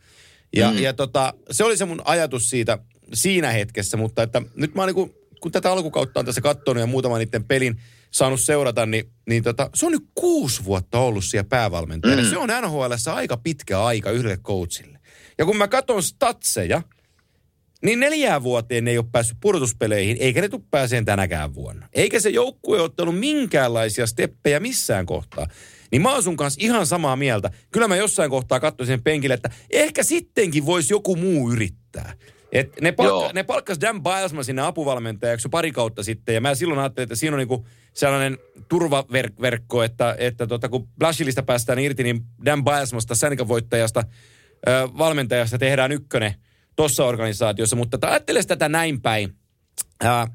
Ja, 0.55 0.71
Mm. 0.71 0.77
ja 0.79 0.93
tota, 0.93 1.33
se 1.51 1.63
oli 1.63 1.77
se 1.77 1.85
mun 1.85 2.01
ajatus 2.05 2.49
siitä 2.49 2.77
siinä 3.13 3.51
hetkessä, 3.51 3.97
mutta 3.97 4.23
että 4.23 4.41
nyt 4.55 4.75
mä 4.75 4.81
oon 4.81 4.87
niinku, 4.87 5.15
kun 5.41 5.51
tätä 5.51 5.71
alkukautta 5.71 6.19
on 6.19 6.25
tässä 6.25 6.41
katsonut 6.41 6.81
ja 6.81 6.87
muutaman 6.87 7.19
niiden 7.19 7.43
pelin 7.43 7.77
saanut 8.11 8.41
seurata, 8.41 8.85
niin, 8.85 9.11
niin 9.29 9.43
tota, 9.43 9.69
se 9.75 9.85
on 9.85 9.91
nyt 9.91 10.03
kuusi 10.15 10.63
vuotta 10.65 10.99
ollut 10.99 11.25
siellä 11.25 11.47
päävalmentajana. 11.49 12.21
Mm. 12.21 12.29
Se 12.29 12.37
on 12.37 12.49
NHL 12.61 12.81
aika 13.13 13.37
pitkä 13.37 13.83
aika 13.83 14.11
yhdelle 14.11 14.37
coachille. 14.37 14.99
Ja 15.37 15.45
kun 15.45 15.57
mä 15.57 15.67
katson 15.67 16.03
statseja, 16.03 16.81
niin 17.83 17.99
neljään 17.99 18.43
vuoteen 18.43 18.83
ne 18.83 18.91
ei 18.91 18.97
ole 18.97 19.05
päässyt 19.11 19.37
pudotuspeleihin, 19.41 20.17
eikä 20.19 20.41
ne 20.41 20.49
tule 20.49 20.61
pääseen 20.71 21.05
tänäkään 21.05 21.53
vuonna. 21.53 21.87
Eikä 21.93 22.19
se 22.19 22.29
joukkue 22.29 22.77
ole 22.77 22.85
ottanut 22.85 23.19
minkäänlaisia 23.19 24.07
steppejä 24.07 24.59
missään 24.59 25.05
kohtaa. 25.05 25.47
Niin 25.91 26.01
mä 26.01 26.13
oon 26.13 26.23
sun 26.23 26.37
kanssa 26.37 26.59
ihan 26.63 26.85
samaa 26.85 27.15
mieltä. 27.15 27.51
Kyllä 27.71 27.87
mä 27.87 27.95
jossain 27.95 28.29
kohtaa 28.29 28.59
katsoin 28.59 28.87
sen 28.87 29.03
penkille, 29.03 29.33
että 29.33 29.49
ehkä 29.69 30.03
sittenkin 30.03 30.65
voisi 30.65 30.93
joku 30.93 31.15
muu 31.15 31.51
yrittää. 31.51 32.13
Et 32.51 32.81
ne, 32.81 32.89
Joo. 32.89 32.95
palkka, 32.95 33.33
ne 33.33 33.43
palkkas 33.43 33.81
Dan 33.81 34.03
Bilesman 34.03 34.45
sinne 34.45 34.61
apuvalmentajaksi 34.61 35.49
pari 35.49 35.71
kautta 35.71 36.03
sitten, 36.03 36.35
ja 36.35 36.41
mä 36.41 36.55
silloin 36.55 36.79
ajattelin, 36.79 37.05
että 37.05 37.15
siinä 37.15 37.35
on 37.35 37.39
niinku 37.39 37.67
sellainen 37.93 38.37
turvaverkko, 38.69 39.83
että, 39.83 40.15
että 40.17 40.47
tota, 40.47 40.69
kun 40.69 40.87
Blashillista 40.99 41.43
päästään 41.43 41.79
irti, 41.79 42.03
niin 42.03 42.21
Dan 42.45 42.63
Bilesmasta, 42.63 43.15
Sännikan 43.15 43.47
voittajasta, 43.47 44.03
valmentajasta 44.97 45.57
tehdään 45.57 45.91
ykkönen 45.91 46.33
tuossa 46.81 47.05
organisaatiossa, 47.05 47.75
mutta 47.75 47.97
ajattele 48.01 48.43
tätä 48.43 48.69
näin 48.69 49.01
päin. 49.01 49.35
Ää, 50.03 50.27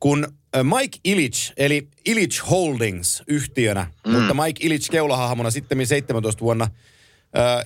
kun 0.00 0.28
Mike 0.62 0.98
Illich, 1.04 1.52
eli 1.56 1.88
Illich 2.04 2.50
Holdings 2.50 3.22
yhtiönä, 3.26 3.86
mm. 4.06 4.12
mutta 4.12 4.34
Mike 4.34 4.66
Illich 4.66 4.90
keulahahmona 4.90 5.50
sitten 5.50 5.86
17 5.86 6.40
vuonna 6.40 6.68
ää, 7.34 7.64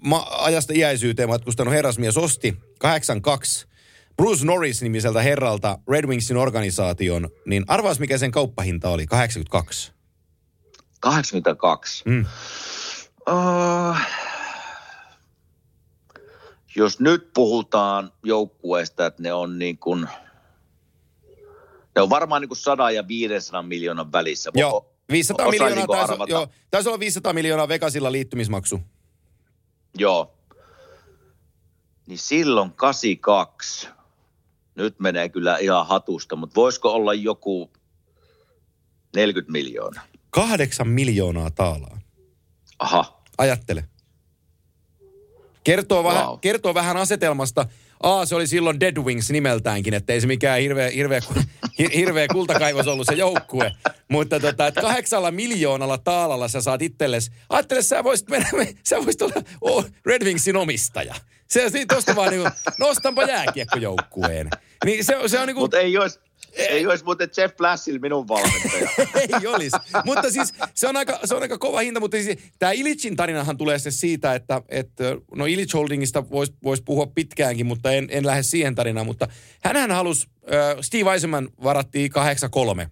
ma- 0.00 0.26
ajasta 0.30 0.72
iäisyyteen 0.76 1.28
matkustanut 1.28 1.74
herrasmies 1.74 2.16
osti 2.16 2.56
82 2.78 3.66
Bruce 4.16 4.44
Norris-nimiseltä 4.44 5.22
herralta 5.22 5.78
Red 5.90 6.06
Wingsin 6.06 6.36
organisaation, 6.36 7.28
niin 7.46 7.64
arvaas 7.68 7.98
mikä 7.98 8.18
sen 8.18 8.30
kauppahinta 8.30 8.88
oli, 8.88 9.06
82. 9.06 9.92
82. 11.00 12.04
Mm. 12.06 12.26
Uh, 13.30 13.96
jos 16.78 17.00
nyt 17.00 17.32
puhutaan 17.34 18.12
joukkueesta, 18.24 19.06
että 19.06 19.22
ne 19.22 19.32
on 19.32 19.58
niin 19.58 19.78
kuin, 19.78 20.08
ne 21.96 22.02
on 22.02 22.10
varmaan 22.10 22.42
niin 22.42 22.48
kuin 22.48 22.58
100 22.58 22.90
ja 22.90 23.08
500 23.08 23.62
miljoonan 23.62 24.12
välissä. 24.12 24.50
Joo, 24.54 24.92
500 25.12 25.46
osaisinko 25.46 25.70
miljoonaa 25.70 25.96
taisi, 25.96 26.12
arvata? 26.12 26.32
joo, 26.32 26.48
taisi 26.70 26.88
olla 26.88 27.00
500 27.00 27.32
miljoonaa 27.32 27.68
Vegasilla 27.68 28.12
liittymismaksu. 28.12 28.80
Joo. 29.98 30.34
Niin 32.06 32.18
silloin 32.18 32.72
82. 32.72 33.88
Nyt 34.74 35.00
menee 35.00 35.28
kyllä 35.28 35.56
ihan 35.56 35.86
hatusta, 35.86 36.36
mutta 36.36 36.54
voisiko 36.54 36.92
olla 36.92 37.14
joku 37.14 37.72
40 39.16 39.52
miljoonaa? 39.52 40.04
Kahdeksan 40.30 40.88
miljoonaa 40.88 41.50
taalaa. 41.50 42.00
Aha. 42.78 43.22
Ajattele. 43.38 43.84
Kertoo, 45.68 46.04
vähän, 46.04 46.26
Wow. 46.26 46.38
kertoo 46.40 46.74
vähän 46.74 46.96
asetelmasta. 46.96 47.66
A, 48.02 48.26
se 48.26 48.34
oli 48.34 48.46
silloin 48.46 48.80
Dead 48.80 48.96
Wings 48.96 49.30
nimeltäänkin, 49.30 49.94
että 49.94 50.12
ei 50.12 50.20
se 50.20 50.26
mikään 50.26 50.60
hirveä, 50.60 50.90
hirveä, 50.90 51.20
hirveä 51.94 52.26
kultakaivos 52.28 52.86
ollut 52.86 53.06
se 53.06 53.14
joukkue. 53.14 53.72
Mutta 54.08 54.40
tota, 54.40 54.66
että 54.66 54.80
kahdeksalla 54.80 55.30
miljoonalla 55.30 55.98
taalalla 55.98 56.48
sä 56.48 56.60
saat 56.60 56.82
itsellesi, 56.82 57.30
ajattele 57.48 57.82
sä 57.82 58.04
voisit, 58.04 58.28
mennä, 58.28 58.48
sä 58.84 58.96
voisit 58.96 59.22
olla 59.22 59.34
oh, 59.60 59.86
Red 60.06 60.24
Wingsin 60.24 60.56
omistaja. 60.56 61.14
Se, 61.48 61.70
se 61.70 61.86
tosta 61.86 62.16
vaan 62.16 62.30
niin 62.30 62.42
kuin, 62.42 62.52
nostanpa 62.78 63.22
jääkiekkojoukkueen. 63.22 64.50
Niin 64.84 65.04
se, 65.04 65.16
se 65.26 65.40
on 65.40 65.46
niin 65.46 65.54
kuin... 65.54 65.62
Mutta 65.64 65.78
ei 65.80 65.98
olisi, 65.98 66.20
ei 66.52 66.86
olisi 66.86 67.04
muuten 67.04 67.28
Jeff 67.36 67.56
Blassil 67.56 67.98
minun 67.98 68.28
valmentaja. 68.28 68.90
ei 69.40 69.46
olisi. 69.46 69.76
Mutta 70.04 70.30
siis 70.30 70.54
se 70.74 70.88
on 70.88 70.96
aika, 70.96 71.20
se 71.24 71.34
on 71.34 71.42
aika 71.42 71.58
kova 71.58 71.80
hinta, 71.80 72.00
mutta 72.00 72.16
siis, 72.16 72.38
tämä 72.58 72.72
Ilitsin 72.72 73.16
tarinahan 73.16 73.58
tulee 73.58 73.78
se 73.78 73.90
siitä, 73.90 74.34
että, 74.34 74.62
että 74.68 75.04
no 75.36 75.46
Illich 75.46 75.74
Holdingista 75.74 76.30
voisi 76.30 76.52
vois 76.64 76.82
puhua 76.82 77.06
pitkäänkin, 77.14 77.66
mutta 77.66 77.92
en, 77.92 78.08
en 78.10 78.26
lähde 78.26 78.42
siihen 78.42 78.74
tarinaan. 78.74 79.06
Mutta 79.06 79.28
hänhän 79.64 79.90
halusi, 79.90 80.26
äh, 80.52 80.76
Steve 80.80 81.12
Eisenman 81.12 81.48
varattiin 81.62 82.10
8-3. 82.84 82.88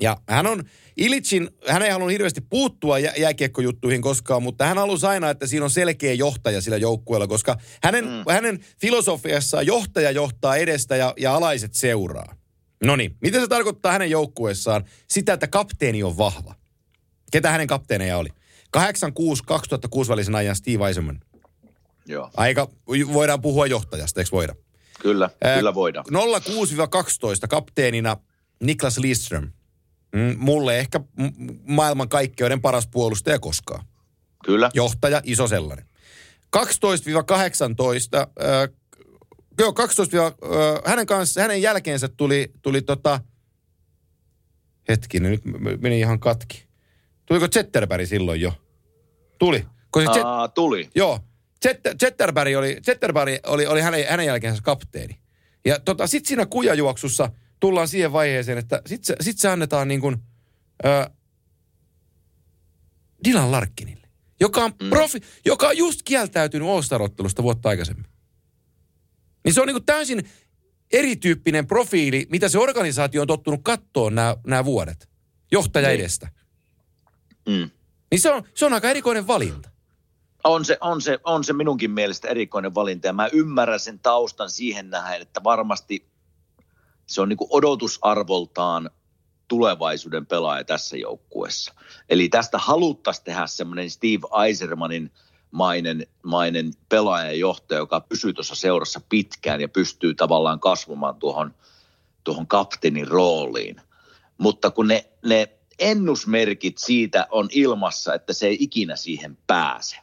Ja 0.00 0.16
hän 0.28 0.46
on 0.46 0.64
Ilitsin, 0.96 1.50
hän 1.68 1.82
ei 1.82 1.90
halunnut 1.90 2.12
hirveästi 2.12 2.40
puuttua 2.40 2.98
jä, 2.98 3.12
jääkiekkojuttuihin 3.18 4.02
koskaan, 4.02 4.42
mutta 4.42 4.66
hän 4.66 4.78
halusi 4.78 5.06
aina, 5.06 5.30
että 5.30 5.46
siinä 5.46 5.64
on 5.64 5.70
selkeä 5.70 6.12
johtaja 6.12 6.60
sillä 6.60 6.76
joukkueella, 6.76 7.26
koska 7.26 7.56
hänen, 7.82 8.04
mm. 8.04 8.32
hänen 8.32 8.64
filosofiassaan 8.80 9.66
johtaja 9.66 10.10
johtaa 10.10 10.56
edestä 10.56 10.96
ja, 10.96 11.14
ja 11.16 11.34
alaiset 11.34 11.74
seuraa. 11.74 12.45
No 12.86 12.96
niin, 12.96 13.16
mitä 13.20 13.40
se 13.40 13.48
tarkoittaa 13.48 13.92
hänen 13.92 14.10
joukkueessaan? 14.10 14.84
Sitä, 15.08 15.32
että 15.32 15.46
kapteeni 15.46 16.02
on 16.02 16.18
vahva. 16.18 16.54
Ketä 17.32 17.50
hänen 17.50 17.66
kapteeneja 17.66 18.18
oli? 18.18 18.28
86-2006 18.76 20.08
välisen 20.08 20.34
ajan 20.34 20.56
Steve 20.56 20.86
Eisenman. 20.86 21.20
Joo. 22.06 22.30
Aika, 22.36 22.68
voidaan 23.12 23.40
puhua 23.40 23.66
johtajasta, 23.66 24.20
eikö 24.20 24.30
voida? 24.32 24.54
Kyllä, 25.00 25.30
Ää, 25.44 25.56
kyllä 25.56 25.74
voidaan. 25.74 26.06
06-12 26.06 27.48
kapteenina 27.48 28.16
Niklas 28.60 28.98
Lidström. 28.98 29.50
Mm, 30.12 30.36
mulle 30.38 30.78
ehkä 30.78 31.00
maailman 31.64 32.08
kaikkeuden 32.08 32.60
paras 32.60 32.86
puolustaja 32.86 33.38
koskaan. 33.38 33.86
Kyllä. 34.44 34.70
Johtaja, 34.74 35.20
iso 35.24 35.46
sellainen. 35.48 35.86
12-18 36.56 36.60
äh, 36.60 38.26
joo, 39.58 39.72
12 39.72 40.26
äh, 40.26 40.32
hänen 40.84 41.06
kanssa, 41.06 41.40
hänen 41.40 41.62
jälkeensä 41.62 42.08
tuli, 42.08 42.52
tuli 42.62 42.82
tota, 42.82 43.20
hetkinen, 44.88 45.30
nyt 45.30 45.42
meni 45.80 45.98
ihan 45.98 46.20
katki. 46.20 46.66
Tuliko 47.26 47.48
Zetterberg 47.48 48.06
silloin 48.06 48.40
jo? 48.40 48.52
Tuli. 49.38 49.66
Koska 49.90 50.12
Zet, 50.12 50.22
Aa, 50.24 50.48
tuli. 50.48 50.90
Joo. 50.94 51.20
Zetterberg 52.00 52.56
oli, 52.56 52.78
Zetterberg 52.82 53.32
oli, 53.46 53.66
oli 53.66 53.80
hänen, 53.80 54.06
hänen 54.08 54.26
jälkeensä 54.26 54.62
kapteeni. 54.62 55.18
Ja 55.64 55.80
tota, 55.80 56.06
sitten 56.06 56.28
siinä 56.28 56.46
kujajuoksussa 56.46 57.30
tullaan 57.60 57.88
siihen 57.88 58.12
vaiheeseen, 58.12 58.58
että 58.58 58.82
sitten 58.86 59.06
se, 59.06 59.16
sit 59.20 59.38
se 59.38 59.48
annetaan 59.48 59.88
niin 59.88 60.00
kuin, 60.00 60.16
äh, 60.86 61.06
Dylan 63.24 63.52
Larkkinille, 63.52 64.08
joka 64.40 64.64
on, 64.64 64.72
mm. 64.82 64.88
profi, 64.88 65.20
joka 65.44 65.68
on 65.68 65.76
just 65.78 66.00
kieltäytynyt 66.04 66.68
All-Star-ottelusta 66.68 67.42
vuotta 67.42 67.68
aikaisemmin. 67.68 68.06
Niin 69.46 69.54
se 69.54 69.60
on 69.60 69.66
niin 69.66 69.84
täysin 69.84 70.30
erityyppinen 70.92 71.66
profiili, 71.66 72.26
mitä 72.30 72.48
se 72.48 72.58
organisaatio 72.58 73.20
on 73.20 73.26
tottunut 73.26 73.60
kattoon 73.62 74.14
nämä, 74.14 74.36
nämä 74.46 74.64
vuodet. 74.64 75.08
Johtaja 75.52 75.88
niin. 75.88 76.00
edestä. 76.00 76.28
Mm. 77.48 77.70
Niin 78.10 78.20
se 78.20 78.30
on, 78.30 78.42
se 78.54 78.66
on 78.66 78.72
aika 78.72 78.90
erikoinen 78.90 79.26
valinta. 79.26 79.70
On 80.44 80.64
se, 80.64 80.78
on, 80.80 81.02
se, 81.02 81.18
on 81.24 81.44
se 81.44 81.52
minunkin 81.52 81.90
mielestä 81.90 82.28
erikoinen 82.28 82.74
valinta 82.74 83.06
ja 83.06 83.12
mä 83.12 83.28
ymmärrän 83.32 83.80
sen 83.80 83.98
taustan 83.98 84.50
siihen 84.50 84.90
nähdä, 84.90 85.16
että 85.16 85.44
varmasti 85.44 86.06
se 87.06 87.20
on 87.20 87.28
niin 87.28 87.38
odotusarvoltaan 87.50 88.90
tulevaisuuden 89.48 90.26
pelaaja 90.26 90.64
tässä 90.64 90.96
joukkueessa. 90.96 91.74
Eli 92.08 92.28
tästä 92.28 92.58
haluttaisiin 92.58 93.24
tehdä 93.24 93.46
semmoinen 93.46 93.90
Steve 93.90 94.44
Eisermanin– 94.46 95.10
mainen, 95.50 96.06
mainen 96.22 96.72
pelaajajohtaja, 96.88 97.78
joka 97.78 98.00
pysyy 98.00 98.32
tuossa 98.32 98.54
seurassa 98.54 99.00
pitkään 99.08 99.60
ja 99.60 99.68
pystyy 99.68 100.14
tavallaan 100.14 100.60
kasvamaan 100.60 101.16
tuohon, 101.16 101.54
tuohon 102.24 102.46
kapteenin 102.46 103.08
rooliin. 103.08 103.80
Mutta 104.38 104.70
kun 104.70 104.88
ne, 104.88 105.04
ne 105.24 105.48
ennusmerkit 105.78 106.78
siitä 106.78 107.26
on 107.30 107.48
ilmassa, 107.52 108.14
että 108.14 108.32
se 108.32 108.46
ei 108.46 108.56
ikinä 108.60 108.96
siihen 108.96 109.38
pääse. 109.46 109.96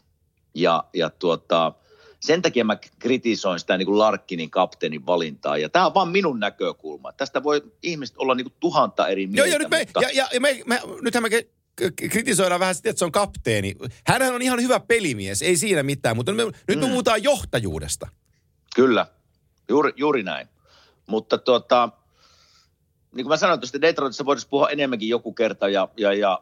Ja, 0.53 0.83
ja 0.93 1.09
tuota, 1.09 1.73
sen 2.19 2.41
takia 2.41 2.65
mä 2.65 2.77
kritisoin 2.99 3.59
sitä 3.59 3.77
niin 3.77 3.85
kuin 3.85 3.99
Larkkinin 3.99 4.49
kapteenin 4.51 5.05
valintaa. 5.05 5.57
Ja 5.57 5.69
tämä 5.69 5.85
on 5.85 5.93
vaan 5.93 6.09
minun 6.09 6.39
näkökulma. 6.39 7.13
Tästä 7.13 7.43
voi 7.43 7.63
ihmiset 7.83 8.17
olla 8.17 8.35
niin 8.35 8.45
kuin 8.45 8.55
tuhanta 8.59 9.07
eri 9.07 9.27
mieltä. 9.27 9.49
Joo, 9.49 9.53
ja, 9.53 9.59
nyt 9.59 9.69
me, 9.69 9.79
mutta... 9.79 10.01
ja, 10.01 10.09
ja, 10.13 10.27
ja 10.33 10.39
me, 10.39 10.61
me, 10.65 10.81
nythän 11.01 11.23
me 11.23 11.29
kritisoidaan 12.09 12.59
vähän 12.59 12.75
sitä, 12.75 12.89
että 12.89 12.99
se 12.99 13.05
on 13.05 13.11
kapteeni. 13.11 13.75
Hänhän 14.07 14.35
on 14.35 14.41
ihan 14.41 14.61
hyvä 14.61 14.79
pelimies, 14.79 15.41
ei 15.41 15.57
siinä 15.57 15.83
mitään, 15.83 16.15
mutta 16.15 16.33
me, 16.33 16.45
nyt 16.45 16.55
me 16.67 16.75
mm. 16.75 16.81
puhutaan 16.81 17.23
johtajuudesta. 17.23 18.07
Kyllä, 18.75 19.05
juuri, 19.69 19.93
juuri 19.95 20.23
näin. 20.23 20.47
Mutta 21.07 21.37
tuota, 21.37 21.89
niin 23.15 23.25
kuin 23.25 23.27
mä 23.27 23.37
sanoin, 23.37 23.59
että 23.63 23.81
Detroitissa 23.81 24.25
voitaisiin 24.25 24.49
puhua 24.49 24.69
enemmänkin 24.69 25.09
joku 25.09 25.33
kerta 25.33 25.69
ja, 25.69 25.87
ja, 25.97 26.13
ja 26.13 26.41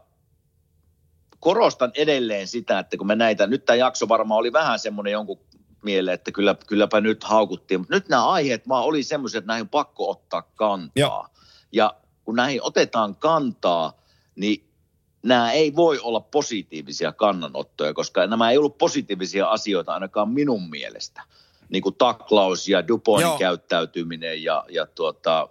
korostan 1.39 1.91
edelleen 1.95 2.47
sitä, 2.47 2.79
että 2.79 2.97
kun 2.97 3.07
me 3.07 3.15
näitä, 3.15 3.47
nyt 3.47 3.65
tämä 3.65 3.77
jakso 3.77 4.07
varmaan 4.07 4.37
oli 4.37 4.53
vähän 4.53 4.79
semmoinen 4.79 5.13
jonkun 5.13 5.39
mieleen, 5.83 6.15
että 6.15 6.31
kyllä, 6.31 6.55
kylläpä 6.67 7.01
nyt 7.01 7.23
haukuttiin, 7.23 7.79
mutta 7.79 7.95
nyt 7.95 8.09
nämä 8.09 8.29
aiheet 8.29 8.67
vaan 8.67 8.83
oli 8.83 9.03
semmoiset, 9.03 9.37
että 9.37 9.47
näihin 9.47 9.69
pakko 9.69 10.09
ottaa 10.09 10.41
kantaa. 10.41 10.91
Joo. 10.95 11.27
Ja 11.71 11.95
kun 12.23 12.35
näihin 12.35 12.63
otetaan 12.63 13.15
kantaa, 13.15 14.01
niin 14.35 14.70
nämä 15.23 15.51
ei 15.51 15.75
voi 15.75 15.99
olla 15.99 16.19
positiivisia 16.19 17.11
kannanottoja, 17.11 17.93
koska 17.93 18.27
nämä 18.27 18.51
ei 18.51 18.57
ollut 18.57 18.77
positiivisia 18.77 19.47
asioita 19.47 19.93
ainakaan 19.93 20.29
minun 20.29 20.69
mielestä. 20.69 21.23
Niin 21.69 21.83
kuin 21.83 21.95
taklaus 21.95 22.67
ja 22.67 22.87
Duponin 22.87 23.21
Joo. 23.21 23.37
käyttäytyminen 23.37 24.43
ja, 24.43 24.65
ja 24.69 24.85
tuota, 24.85 25.49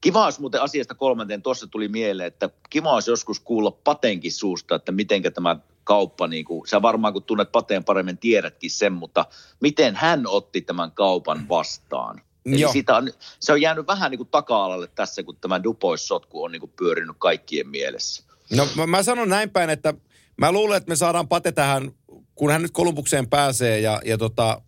Kiva 0.00 0.24
olisi 0.24 0.40
muuten 0.40 0.62
asiasta 0.62 0.94
kolmanteen, 0.94 1.42
tuossa 1.42 1.66
tuli 1.66 1.88
mieleen, 1.88 2.26
että 2.26 2.50
kiva 2.70 2.94
olisi 2.94 3.10
joskus 3.10 3.40
kuulla 3.40 3.70
Patenkin 3.70 4.32
suusta, 4.32 4.74
että 4.74 4.92
miten 4.92 5.22
tämä 5.22 5.56
kauppa, 5.84 6.26
niin 6.26 6.44
kuin, 6.44 6.68
sä 6.68 6.82
varmaan 6.82 7.12
kun 7.12 7.22
tunnet 7.22 7.52
Pateen 7.52 7.84
paremmin 7.84 8.18
tiedätkin 8.18 8.70
sen, 8.70 8.92
mutta 8.92 9.24
miten 9.60 9.96
hän 9.96 10.26
otti 10.26 10.60
tämän 10.60 10.92
kaupan 10.92 11.48
vastaan? 11.48 12.20
Eli 12.46 12.72
siitä 12.72 12.96
on, 12.96 13.12
se 13.40 13.52
on 13.52 13.60
jäänyt 13.60 13.86
vähän 13.86 14.10
niin 14.10 14.18
kuin 14.18 14.28
taka-alalle 14.28 14.88
tässä, 14.94 15.22
kun 15.22 15.36
tämä 15.36 15.62
Dupois-sotku 15.62 16.42
on 16.42 16.52
niin 16.52 16.60
kuin 16.60 16.72
pyörinyt 16.76 17.16
kaikkien 17.18 17.68
mielessä. 17.68 18.29
No 18.56 18.68
mä, 18.76 18.86
mä 18.86 19.02
sanon 19.02 19.28
näin 19.28 19.50
päin, 19.50 19.70
että 19.70 19.94
mä 20.38 20.52
luulen, 20.52 20.76
että 20.76 20.88
me 20.88 20.96
saadaan 20.96 21.28
Pate 21.28 21.52
tähän, 21.52 21.90
kun 22.34 22.50
hän 22.50 22.62
nyt 22.62 22.70
Kolumbukseen 22.70 23.28
pääsee 23.28 23.80
ja, 23.80 24.00
ja 24.04 24.18
tota, 24.18 24.62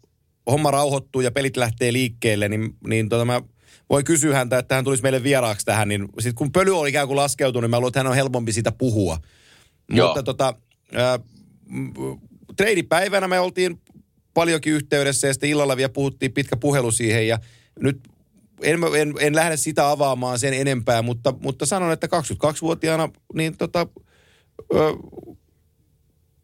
homma 0.51 0.71
rauhoittuu 0.71 1.21
ja 1.21 1.31
pelit 1.31 1.57
lähtee 1.57 1.93
liikkeelle, 1.93 2.49
niin, 2.49 2.77
niin 2.87 3.09
tota 3.09 3.25
mä 3.25 3.43
voin 3.91 4.05
kysyä 4.05 4.37
häntä, 4.37 4.59
että 4.59 4.75
hän 4.75 4.85
tulisi 4.85 5.03
meille 5.03 5.23
vieraaksi 5.23 5.67
tähän, 5.67 5.89
niin 5.89 6.09
sit 6.19 6.35
kun 6.35 6.53
pöly 6.53 6.79
on 6.79 6.89
ikään 6.89 7.07
kuin 7.07 7.17
laskeutunut, 7.17 7.63
niin 7.63 7.71
mä 7.71 7.77
luulen, 7.77 7.89
että 7.89 8.01
hän 8.01 8.07
on 8.07 8.15
helpompi 8.15 8.53
siitä 8.53 8.73
puhua. 8.73 9.19
Joo. 9.91 10.07
Mutta 10.07 10.23
tota, 10.23 10.55
äh, 10.97 11.21
treidipäivänä 12.57 13.29
me 13.29 13.41
oltiin 13.41 13.81
paljonkin 14.35 14.73
yhteydessä 14.73 15.27
ja 15.27 15.33
sitten 15.33 15.51
illalla 15.51 15.77
vielä 15.77 15.89
puhuttiin 15.89 16.33
pitkä 16.33 16.57
puhelu 16.57 16.91
siihen 16.91 17.29
ja 17.29 17.39
nyt 17.81 18.01
en, 18.63 18.81
en, 18.99 19.15
en 19.19 19.35
lähde 19.35 19.57
sitä 19.57 19.91
avaamaan 19.91 20.39
sen 20.39 20.55
enempää, 20.55 21.03
mutta, 21.03 21.35
mutta 21.41 21.67
sanon, 21.67 21.93
että 21.93 22.07
22-vuotiaana 22.07 23.09
niin 23.35 23.57
tota, 23.57 23.87
ö, 24.75 24.95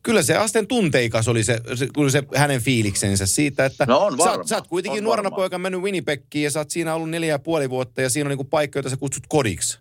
kyllä 0.03 0.23
se 0.23 0.37
asten 0.37 0.67
tunteikas 0.67 1.29
oli 1.29 1.45
se, 1.45 1.61
se, 1.75 1.89
se 2.11 2.23
hänen 2.37 2.61
fiiliksensä 2.61 3.27
siitä, 3.27 3.65
että 3.65 3.87
no 3.87 3.99
on 3.99 4.19
varma, 4.19 4.45
sä, 4.45 4.49
sä 4.49 4.55
oot 4.55 4.69
kuitenkin 4.69 4.99
on 4.99 5.05
nuorena 5.05 5.31
varma. 5.31 5.37
poika 5.37 5.59
mennyt 5.59 5.81
Winnipegkiin 5.81 6.45
ja 6.45 6.51
sä 6.51 6.61
oot 6.61 6.71
siinä 6.71 6.95
ollut 6.95 7.11
neljä 7.11 7.29
ja 7.29 7.39
puoli 7.39 7.71
vuotta 7.71 8.03
ja 8.03 8.11
siinä 8.11 8.27
on 8.27 8.31
niinku 8.31 8.45
paikka, 8.45 8.79
jota 8.79 8.91
sä 8.91 8.97
kutsut 8.97 9.25
kodiksi. 9.29 9.79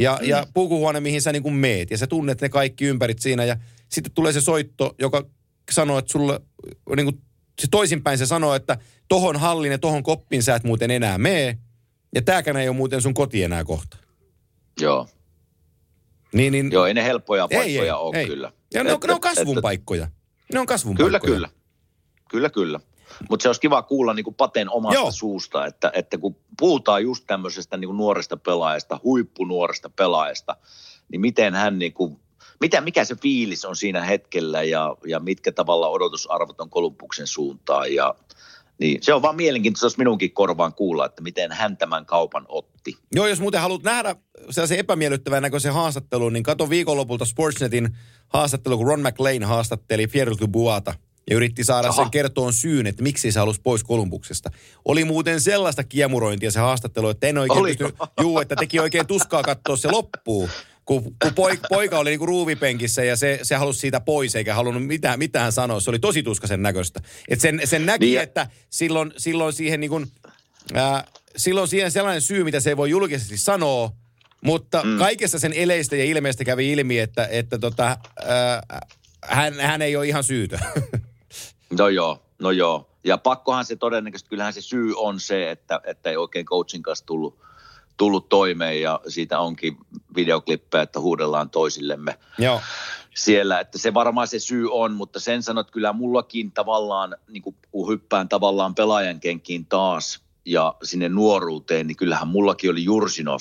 Ja, 0.00 0.18
mm. 0.22 0.28
ja 0.28 0.46
pukuhuone, 0.54 1.00
mihin 1.00 1.22
sä 1.22 1.32
niinku 1.32 1.50
meet 1.50 1.90
ja 1.90 1.98
sä 1.98 2.06
tunnet 2.06 2.40
ne 2.40 2.48
kaikki 2.48 2.84
ympärit 2.84 3.18
siinä 3.18 3.44
ja 3.44 3.56
sitten 3.88 4.12
tulee 4.12 4.32
se 4.32 4.40
soitto, 4.40 4.94
joka 4.98 5.26
sanoo, 5.70 5.98
että 5.98 6.12
sulle 6.12 6.40
niinku, 6.96 7.12
se 7.60 7.66
toisinpäin 7.70 8.18
se 8.18 8.26
sanoo, 8.26 8.54
että 8.54 8.78
tohon 9.08 9.36
hallin 9.36 9.72
ja 9.72 9.78
tohon 9.78 10.02
koppiin 10.02 10.42
sä 10.42 10.54
et 10.54 10.64
muuten 10.64 10.90
enää 10.90 11.18
mee. 11.18 11.58
Ja 12.14 12.22
tääkään 12.22 12.56
ei 12.56 12.68
ole 12.68 12.76
muuten 12.76 13.02
sun 13.02 13.14
koti 13.14 13.42
enää 13.42 13.64
kohta. 13.64 13.96
Joo. 14.80 15.08
Niin, 16.32 16.52
niin, 16.52 16.72
Joo, 16.72 16.86
ei 16.86 16.94
ne 16.94 17.04
helppoja 17.04 17.48
paikkoja 17.48 17.64
ei, 17.64 17.78
ei, 17.78 17.90
ole 17.90 18.18
ei. 18.18 18.26
kyllä. 18.26 18.52
Ja 18.74 18.84
ne, 18.84 18.92
on, 18.92 19.00
ne 19.06 19.12
on 19.12 19.20
kasvun 19.20 19.48
että, 19.48 19.62
paikkoja. 19.62 20.08
Ne 20.52 20.60
on 20.60 20.66
kasvun 20.66 20.94
kyllä, 20.94 21.10
paikkoja. 21.10 21.32
Kyllä, 21.32 21.48
kyllä. 22.28 22.50
Kyllä, 22.50 22.80
Mutta 23.30 23.42
se 23.42 23.48
olisi 23.48 23.60
kiva 23.60 23.82
kuulla 23.82 24.14
niin 24.14 24.24
kuin 24.24 24.34
Paten 24.34 24.70
omasta 24.70 24.94
Joo. 25.00 25.10
suusta, 25.10 25.66
että, 25.66 25.90
että 25.94 26.18
kun 26.18 26.36
puhutaan 26.58 27.02
just 27.02 27.24
tämmöisestä 27.26 27.76
niin 27.76 27.88
kuin 27.88 27.96
nuoresta 27.96 28.36
pelaajasta, 28.36 29.00
huippunuoresta 29.04 29.90
pelaajasta, 29.90 30.56
niin 31.08 31.20
miten 31.20 31.54
hän 31.54 31.78
niin 31.78 31.92
kuin, 31.92 32.20
mitä, 32.60 32.80
mikä 32.80 33.04
se 33.04 33.16
fiilis 33.16 33.64
on 33.64 33.76
siinä 33.76 34.02
hetkellä 34.02 34.62
ja, 34.62 34.96
ja 35.06 35.20
mitkä 35.20 35.52
tavalla 35.52 35.88
odotusarvot 35.88 36.60
on 36.60 36.70
Kolumbuksen 36.70 37.26
suuntaan. 37.26 37.94
Ja 37.94 38.14
Niin 38.78 38.98
se 39.02 39.14
on 39.14 39.22
vaan 39.22 39.36
mielenkiintoista, 39.36 39.86
jos 39.86 39.98
minunkin 39.98 40.32
korvaan 40.32 40.74
kuulla, 40.74 41.06
että 41.06 41.22
miten 41.22 41.52
hän 41.52 41.76
tämän 41.76 42.06
kaupan 42.06 42.46
otti. 42.48 42.96
Joo, 43.12 43.26
jos 43.26 43.40
muuten 43.40 43.60
haluat 43.60 43.82
nähdä 43.82 44.16
sellaisen 44.50 44.78
epämiellyttävän 44.78 45.42
näköisen 45.42 45.72
haastattelun, 45.72 46.32
niin 46.32 46.42
kato 46.42 46.70
viikonlopulta 46.70 47.24
Sportsnetin 47.24 47.96
haastattelu, 48.28 48.76
kun 48.76 48.86
Ron 48.86 49.00
McLean 49.00 49.42
haastatteli 49.42 50.06
Pierre 50.06 50.34
Dubuata 50.40 50.94
ja 51.30 51.36
yritti 51.36 51.64
saada 51.64 51.88
Aha. 51.88 52.02
sen 52.02 52.10
kertoon 52.10 52.52
syyn, 52.52 52.86
että 52.86 53.02
miksi 53.02 53.32
se 53.32 53.38
halusi 53.38 53.60
pois 53.62 53.84
Kolumbuksesta. 53.84 54.50
Oli 54.84 55.04
muuten 55.04 55.40
sellaista 55.40 55.84
kiemurointia 55.84 56.50
se 56.50 56.60
haastattelu, 56.60 57.08
että 57.08 57.26
en 57.26 57.38
oikein 57.38 57.60
Oliko? 57.60 57.84
pysty, 57.84 57.98
juu, 58.20 58.38
että 58.38 58.56
teki 58.56 58.80
oikein 58.80 59.06
tuskaa 59.06 59.42
katsoa 59.42 59.76
se 59.76 59.90
loppuu. 59.90 60.48
Kun, 60.84 61.02
kun 61.02 61.34
poika, 61.34 61.68
poika 61.68 61.98
oli 61.98 62.10
niinku 62.10 62.26
ruuvipenkissä 62.26 63.04
ja 63.04 63.16
se, 63.16 63.38
se 63.42 63.54
halusi 63.54 63.80
siitä 63.80 64.00
pois 64.00 64.36
eikä 64.36 64.54
halunnut 64.54 64.86
mitään, 64.86 65.18
mitään 65.18 65.52
sanoa. 65.52 65.80
Se 65.80 65.90
oli 65.90 65.98
tosi 65.98 66.22
tuskasen 66.22 66.62
näköistä. 66.62 67.00
Et 67.28 67.40
sen, 67.40 67.60
sen 67.64 67.86
näki, 67.86 68.06
Niin 68.06 68.20
että 68.20 68.46
silloin, 68.70 69.12
silloin 69.16 69.52
siihen 69.52 69.80
niinku, 69.80 70.02
ää, 70.74 71.04
silloin 71.36 71.68
siihen 71.68 71.90
sellainen 71.90 72.22
syy, 72.22 72.44
mitä 72.44 72.60
se 72.60 72.70
ei 72.70 72.76
voi 72.76 72.90
julkisesti 72.90 73.36
sanoa, 73.36 73.90
mutta 74.44 74.82
mm. 74.84 74.98
kaikessa 74.98 75.38
sen 75.38 75.52
eleistä 75.52 75.96
ja 75.96 76.04
ilmeistä 76.04 76.44
kävi 76.44 76.72
ilmi, 76.72 76.98
että, 76.98 77.28
että 77.30 77.58
tota, 77.58 77.96
ää, 78.26 78.62
hän, 79.24 79.60
hän 79.60 79.82
ei 79.82 79.96
ole 79.96 80.06
ihan 80.06 80.24
syytö. 80.24 80.58
No 81.78 81.88
joo, 81.88 82.22
no 82.38 82.50
joo. 82.50 82.90
Ja 83.04 83.18
pakkohan 83.18 83.64
se 83.64 83.76
todennäköisesti, 83.76 84.28
kyllähän 84.28 84.52
se 84.52 84.60
syy 84.60 84.92
on 84.96 85.20
se, 85.20 85.50
että, 85.50 85.80
että 85.84 86.10
ei 86.10 86.16
oikein 86.16 86.46
coachin 86.46 86.82
kanssa 86.82 87.06
tullut, 87.06 87.38
tullut 87.96 88.28
toimeen 88.28 88.80
ja 88.80 89.00
siitä 89.08 89.40
onkin 89.40 89.76
videoklippejä, 90.16 90.82
että 90.82 91.00
huudellaan 91.00 91.50
toisillemme 91.50 92.18
Joo. 92.38 92.60
siellä, 93.14 93.60
että 93.60 93.78
se 93.78 93.94
varmaan 93.94 94.28
se 94.28 94.38
syy 94.38 94.68
on, 94.72 94.92
mutta 94.92 95.20
sen 95.20 95.42
sanot 95.42 95.70
kyllä 95.70 95.92
mullakin 95.92 96.52
tavallaan, 96.52 97.16
niin 97.28 97.42
kuin 97.42 97.56
kun 97.70 97.88
hyppään 97.88 98.28
tavallaan 98.28 98.74
pelaajan 98.74 99.20
kenkiin 99.20 99.66
taas 99.66 100.20
ja 100.44 100.74
sinne 100.82 101.08
nuoruuteen, 101.08 101.86
niin 101.86 101.96
kyllähän 101.96 102.28
mullakin 102.28 102.70
oli 102.70 102.84
Jursinov 102.84 103.40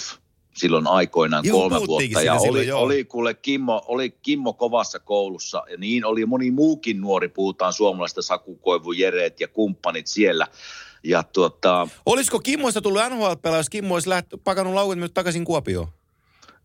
silloin 0.53 0.87
aikoinaan 0.87 1.45
Joo, 1.45 1.59
kolme 1.59 1.87
vuotta 1.87 2.21
ja 2.21 2.33
oli, 2.33 2.41
silloin, 2.41 2.73
oli 2.73 3.05
kuule 3.05 3.33
Kimmo, 3.33 3.81
oli 3.87 4.11
Kimmo 4.21 4.53
kovassa 4.53 4.99
koulussa 4.99 5.63
ja 5.69 5.77
niin 5.77 6.05
oli 6.05 6.25
moni 6.25 6.51
muukin 6.51 7.01
nuori, 7.01 7.29
puhutaan 7.29 7.73
suomalaista 7.73 8.21
Sakukoivu, 8.21 8.91
Jereet 8.91 9.39
ja 9.39 9.47
kumppanit 9.47 10.07
siellä 10.07 10.47
ja 11.03 11.23
tuota, 11.23 11.87
Olisiko 12.05 12.39
Kimmoista 12.39 12.81
tullut 12.81 13.01
NHL-pelaaja, 13.09 13.59
jos 13.59 13.69
Kimmo 13.69 13.93
olisi 13.93 14.09
läht, 14.09 14.27
pakannut 14.43 14.73
laukut 14.73 15.13
takaisin 15.13 15.45
Kuopioon? 15.45 15.87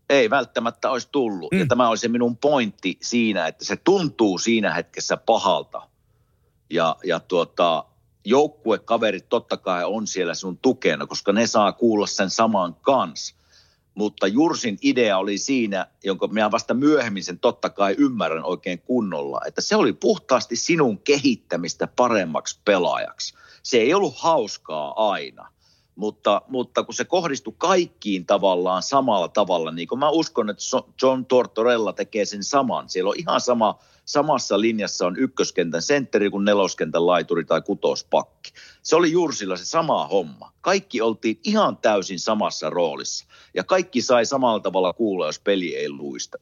ei 0.09 0.29
välttämättä 0.29 0.89
olisi 0.89 1.07
tullut. 1.11 1.51
Mm. 1.51 1.59
Ja 1.59 1.65
tämä 1.65 1.89
oli 1.89 1.97
se 1.97 2.07
minun 2.07 2.37
pointti 2.37 2.97
siinä, 3.01 3.47
että 3.47 3.65
se 3.65 3.75
tuntuu 3.75 4.37
siinä 4.37 4.73
hetkessä 4.73 5.17
pahalta. 5.17 5.81
Ja, 6.69 6.95
ja 7.03 7.19
tuota, 7.19 7.85
joukkuekaverit 8.25 9.29
totta 9.29 9.57
kai 9.57 9.85
on 9.85 10.07
siellä 10.07 10.33
sun 10.33 10.57
tukena, 10.57 11.07
koska 11.07 11.31
ne 11.33 11.47
saa 11.47 11.71
kuulla 11.71 12.07
sen 12.07 12.29
saman 12.29 12.75
kanssa. 12.81 13.35
Mutta 13.99 14.27
Jursin 14.27 14.77
idea 14.81 15.17
oli 15.17 15.37
siinä, 15.37 15.87
jonka 16.03 16.27
minä 16.27 16.51
vasta 16.51 16.73
myöhemmin 16.73 17.23
sen 17.23 17.39
totta 17.39 17.69
kai 17.69 17.95
ymmärrän 17.97 18.45
oikein 18.45 18.81
kunnolla, 18.81 19.41
että 19.47 19.61
se 19.61 19.75
oli 19.75 19.93
puhtaasti 19.93 20.55
sinun 20.55 20.99
kehittämistä 20.99 21.87
paremmaksi 21.95 22.59
pelaajaksi. 22.65 23.33
Se 23.63 23.77
ei 23.77 23.93
ollut 23.93 24.15
hauskaa 24.17 25.09
aina 25.09 25.51
mutta, 25.99 26.41
mutta 26.47 26.83
kun 26.83 26.93
se 26.93 27.05
kohdistui 27.05 27.53
kaikkiin 27.57 28.25
tavallaan 28.25 28.83
samalla 28.83 29.27
tavalla, 29.27 29.71
niin 29.71 29.87
kuin 29.87 29.99
mä 29.99 30.09
uskon, 30.09 30.49
että 30.49 30.63
John 31.01 31.25
Tortorella 31.25 31.93
tekee 31.93 32.25
sen 32.25 32.43
saman. 32.43 32.89
Siellä 32.89 33.09
on 33.09 33.15
ihan 33.17 33.41
sama, 33.41 33.79
samassa 34.05 34.61
linjassa 34.61 35.07
on 35.07 35.17
ykköskentän 35.17 35.81
sentteri 35.81 36.29
kuin 36.29 36.45
neloskentän 36.45 37.07
laituri 37.07 37.45
tai 37.45 37.61
kutospakki. 38.49 38.79
Se 38.83 38.95
oli 38.95 39.11
Jursilla 39.11 39.57
se 39.57 39.65
sama 39.65 40.07
homma. 40.07 40.51
Kaikki 40.61 41.01
oltiin 41.01 41.39
ihan 41.43 41.77
täysin 41.77 42.19
samassa 42.19 42.69
roolissa 42.69 43.25
ja 43.53 43.63
kaikki 43.63 44.01
sai 44.01 44.25
samalla 44.25 44.59
tavalla 44.59 44.93
kuulla, 44.93 45.25
jos 45.25 45.39
peli 45.39 45.75
ei 45.75 45.89
luista. 45.89 46.37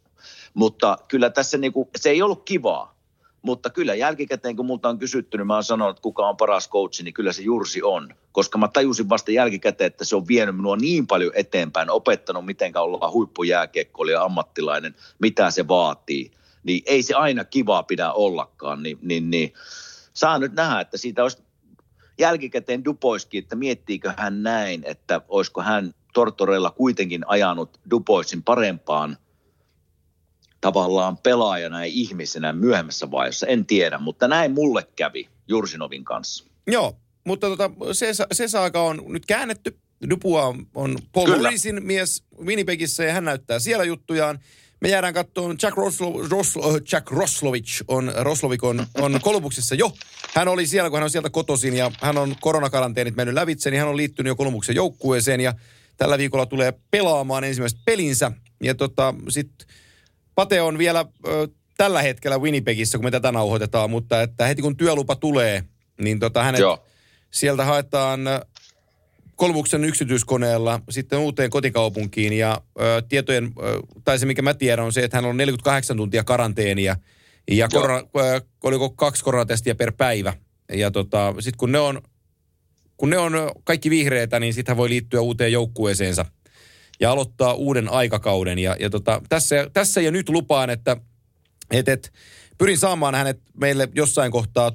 Mutta 0.54 0.98
kyllä 1.08 1.30
tässä 1.30 1.58
niinku, 1.58 1.90
se 1.96 2.10
ei 2.10 2.22
ollut 2.22 2.44
kivaa. 2.44 2.98
Mutta 3.42 3.70
kyllä 3.70 3.96
jälkikäteen, 3.96 4.56
kun 4.56 4.66
multa 4.66 4.90
on 4.90 5.00
kysytty, 5.00 5.38
niin 5.38 5.48
mä 5.48 5.54
oon 5.54 5.64
sanonut, 5.64 5.96
että 5.96 6.02
kuka 6.02 6.30
on 6.30 6.38
paras 6.38 6.70
coachi, 6.70 7.04
niin 7.04 7.14
kyllä 7.14 7.34
se 7.34 7.42
Jursi 7.42 7.82
on. 7.84 8.16
Koska 8.32 8.58
mä 8.58 8.68
tajusin 8.68 9.10
vasta 9.10 9.32
jälkikäteen, 9.32 9.88
että 9.88 10.06
se 10.06 10.16
on 10.16 10.28
vienyt 10.28 10.56
minua 10.56 10.78
niin 10.78 11.08
paljon 11.08 11.32
eteenpäin, 11.36 11.90
opettanut 11.90 12.46
miten 12.46 12.78
ollaan 12.78 13.12
huippujääkiekkoilija 13.12 14.18
ja 14.18 14.24
ammattilainen, 14.24 14.96
mitä 15.20 15.52
se 15.52 15.68
vaatii. 15.68 16.32
Niin 16.64 16.84
ei 16.86 17.04
se 17.04 17.14
aina 17.14 17.46
kivaa 17.46 17.84
pidä 17.84 18.12
ollakaan. 18.12 18.84
Niin, 18.84 19.00
niin, 19.02 19.30
niin. 19.30 19.54
Saa 20.14 20.40
nyt 20.40 20.54
nähdä, 20.54 20.80
että 20.80 20.98
siitä 20.98 21.24
olisi 21.24 21.38
jälkikäteen 22.20 22.86
Dupoiskin, 22.86 23.44
että 23.44 23.56
miettiikö 23.56 24.14
hän 24.18 24.44
näin, 24.44 24.84
että 24.86 25.22
olisiko 25.28 25.62
hän 25.62 25.94
Tortorella 26.14 26.72
kuitenkin 26.72 27.24
ajanut 27.28 27.80
Dupoisin 27.92 28.44
parempaan 28.44 29.18
tavallaan 30.62 31.18
pelaajana 31.18 31.86
ja 31.86 31.92
ihmisenä 31.94 32.54
myöhemmässä 32.54 33.12
vaiheessa. 33.12 33.48
En 33.48 33.66
tiedä, 33.66 33.98
mutta 33.98 34.28
näin 34.28 34.52
mulle 34.52 34.88
kävi 34.96 35.30
Jursinovin 35.48 36.04
kanssa. 36.04 36.46
Joo, 36.68 36.98
mutta 37.24 37.48
tota, 37.48 37.72
se, 37.92 38.12
se 38.32 38.48
saaka 38.48 38.82
on 38.82 39.04
nyt 39.08 39.26
käännetty. 39.26 39.80
Dupua 40.10 40.46
on, 40.46 40.68
on 40.76 40.98
Paul 41.12 41.28
mies 41.80 42.24
Winnipegissä 42.46 43.04
ja 43.04 43.14
hän 43.14 43.26
näyttää 43.26 43.60
siellä 43.60 43.84
juttujaan. 43.84 44.40
Me 44.82 44.90
jäädään 44.90 45.14
katsomaan, 45.14 45.58
Jack, 45.62 45.78
Roslo, 45.78 46.28
Roslo, 46.30 46.80
Jack 46.92 47.12
Roslovic 47.12 47.82
on, 47.88 48.12
Roslovik 48.16 48.64
on, 48.64 48.86
on 48.96 49.20
Kolumbuksessa 49.22 49.76
jo. 49.76 49.92
Hän 50.36 50.48
oli 50.48 50.68
siellä, 50.68 50.90
kun 50.90 50.98
hän 50.98 51.04
on 51.04 51.10
sieltä 51.10 51.30
kotoisin 51.30 51.74
ja 51.74 51.92
hän 52.02 52.18
on 52.18 52.36
koronakaranteenit 52.42 53.16
mennyt 53.16 53.36
lävitse, 53.36 53.72
niin 53.72 53.80
hän 53.80 53.90
on 53.90 53.98
liittynyt 53.98 54.32
jo 54.32 54.36
Kolumbuksen 54.36 54.76
joukkueeseen 54.76 55.42
ja 55.42 55.54
tällä 55.98 56.18
viikolla 56.18 56.46
tulee 56.46 56.74
pelaamaan 56.92 57.44
ensimmäiset 57.44 57.80
pelinsä. 57.86 58.32
Ja 58.64 58.76
tota, 58.76 59.14
sitten 59.30 59.68
Pate 60.36 60.62
on 60.62 60.78
vielä 60.78 61.06
ö, 61.28 61.48
tällä 61.78 62.02
hetkellä 62.02 62.38
Winnipegissä, 62.38 62.98
kun 62.98 63.06
me 63.06 63.12
tätä 63.12 63.32
nauhoitetaan, 63.32 63.90
mutta 63.90 64.22
että 64.22 64.48
heti 64.48 64.62
kun 64.62 64.78
työlupa 64.78 65.16
tulee, 65.16 65.64
niin 66.02 66.20
tota 66.20 66.44
hänet 66.44 66.62
Joo. 66.62 66.86
sieltä 67.32 67.66
haetaan 67.66 68.22
Kolmuksen 69.38 69.84
yksityiskoneella 69.84 70.82
sitten 70.90 71.20
uuteen 71.20 71.50
kotikaupunkiin 71.50 72.34
ja 72.34 72.62
ö, 72.82 73.02
tietojen, 73.10 73.46
ö, 73.46 73.80
tai 74.04 74.20
se 74.20 74.26
mikä 74.26 74.42
mä 74.42 74.54
tiedän 74.54 74.86
on 74.86 74.94
se, 74.94 75.04
että 75.04 75.18
hän 75.18 75.26
on 75.26 75.38
48 75.38 75.98
tuntia 75.98 76.24
karanteenia 76.24 76.96
ja 77.52 77.68
korona, 77.68 78.04
ö, 78.18 78.42
oliko 78.64 78.90
kaksi 78.90 79.24
koronatestiä 79.24 79.76
per 79.76 79.92
päivä. 79.92 80.34
Ja 80.74 80.92
tota, 80.92 81.34
sitten 81.40 81.58
kun 81.58 81.72
ne 81.72 81.80
on, 81.80 82.02
kun 82.98 83.10
ne 83.10 83.18
on 83.18 83.34
kaikki 83.64 83.90
vihreitä, 83.90 84.40
niin 84.40 84.54
sitten 84.54 84.72
hän 84.72 84.78
voi 84.78 84.90
liittyä 84.90 85.22
uuteen 85.22 85.52
joukkueeseensa 85.52 86.26
ja 87.00 87.12
aloittaa 87.12 87.54
uuden 87.54 87.90
aikakauden. 87.90 88.60
Ja, 88.60 88.76
ja 88.80 88.90
tota, 88.90 89.22
tässä, 89.30 89.70
tässä 89.74 90.02
ja 90.02 90.12
nyt 90.12 90.30
lupaan, 90.30 90.70
että 90.70 90.98
et, 91.72 91.90
et, 91.90 92.14
pyrin 92.58 92.78
saamaan 92.78 93.16
hänet 93.16 93.40
meille 93.54 93.90
jossain 93.96 94.32
kohtaa 94.32 94.72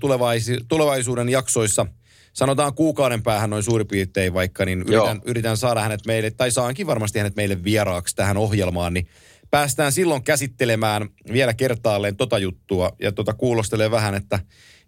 tulevaisuuden 0.68 1.28
jaksoissa, 1.28 1.86
sanotaan 2.32 2.74
kuukauden 2.74 3.22
päähän 3.22 3.50
noin 3.50 3.62
suurin 3.62 3.88
piirtein 3.88 4.34
vaikka, 4.34 4.64
niin 4.64 4.84
Joo. 4.86 5.04
yritän, 5.04 5.22
yritän 5.24 5.56
saada 5.56 5.80
hänet 5.80 6.06
meille, 6.06 6.30
tai 6.30 6.50
saankin 6.50 6.86
varmasti 6.86 7.18
hänet 7.18 7.36
meille 7.36 7.64
vieraaksi 7.64 8.16
tähän 8.16 8.36
ohjelmaan, 8.36 8.94
niin 8.94 9.08
päästään 9.50 9.92
silloin 9.92 10.24
käsittelemään 10.24 11.08
vielä 11.32 11.54
kertaalleen 11.54 12.16
tota 12.16 12.38
juttua 12.38 12.92
ja 13.00 13.12
tota 13.12 13.34
kuulostelee 13.34 13.90
vähän, 13.90 14.14
että, 14.14 14.38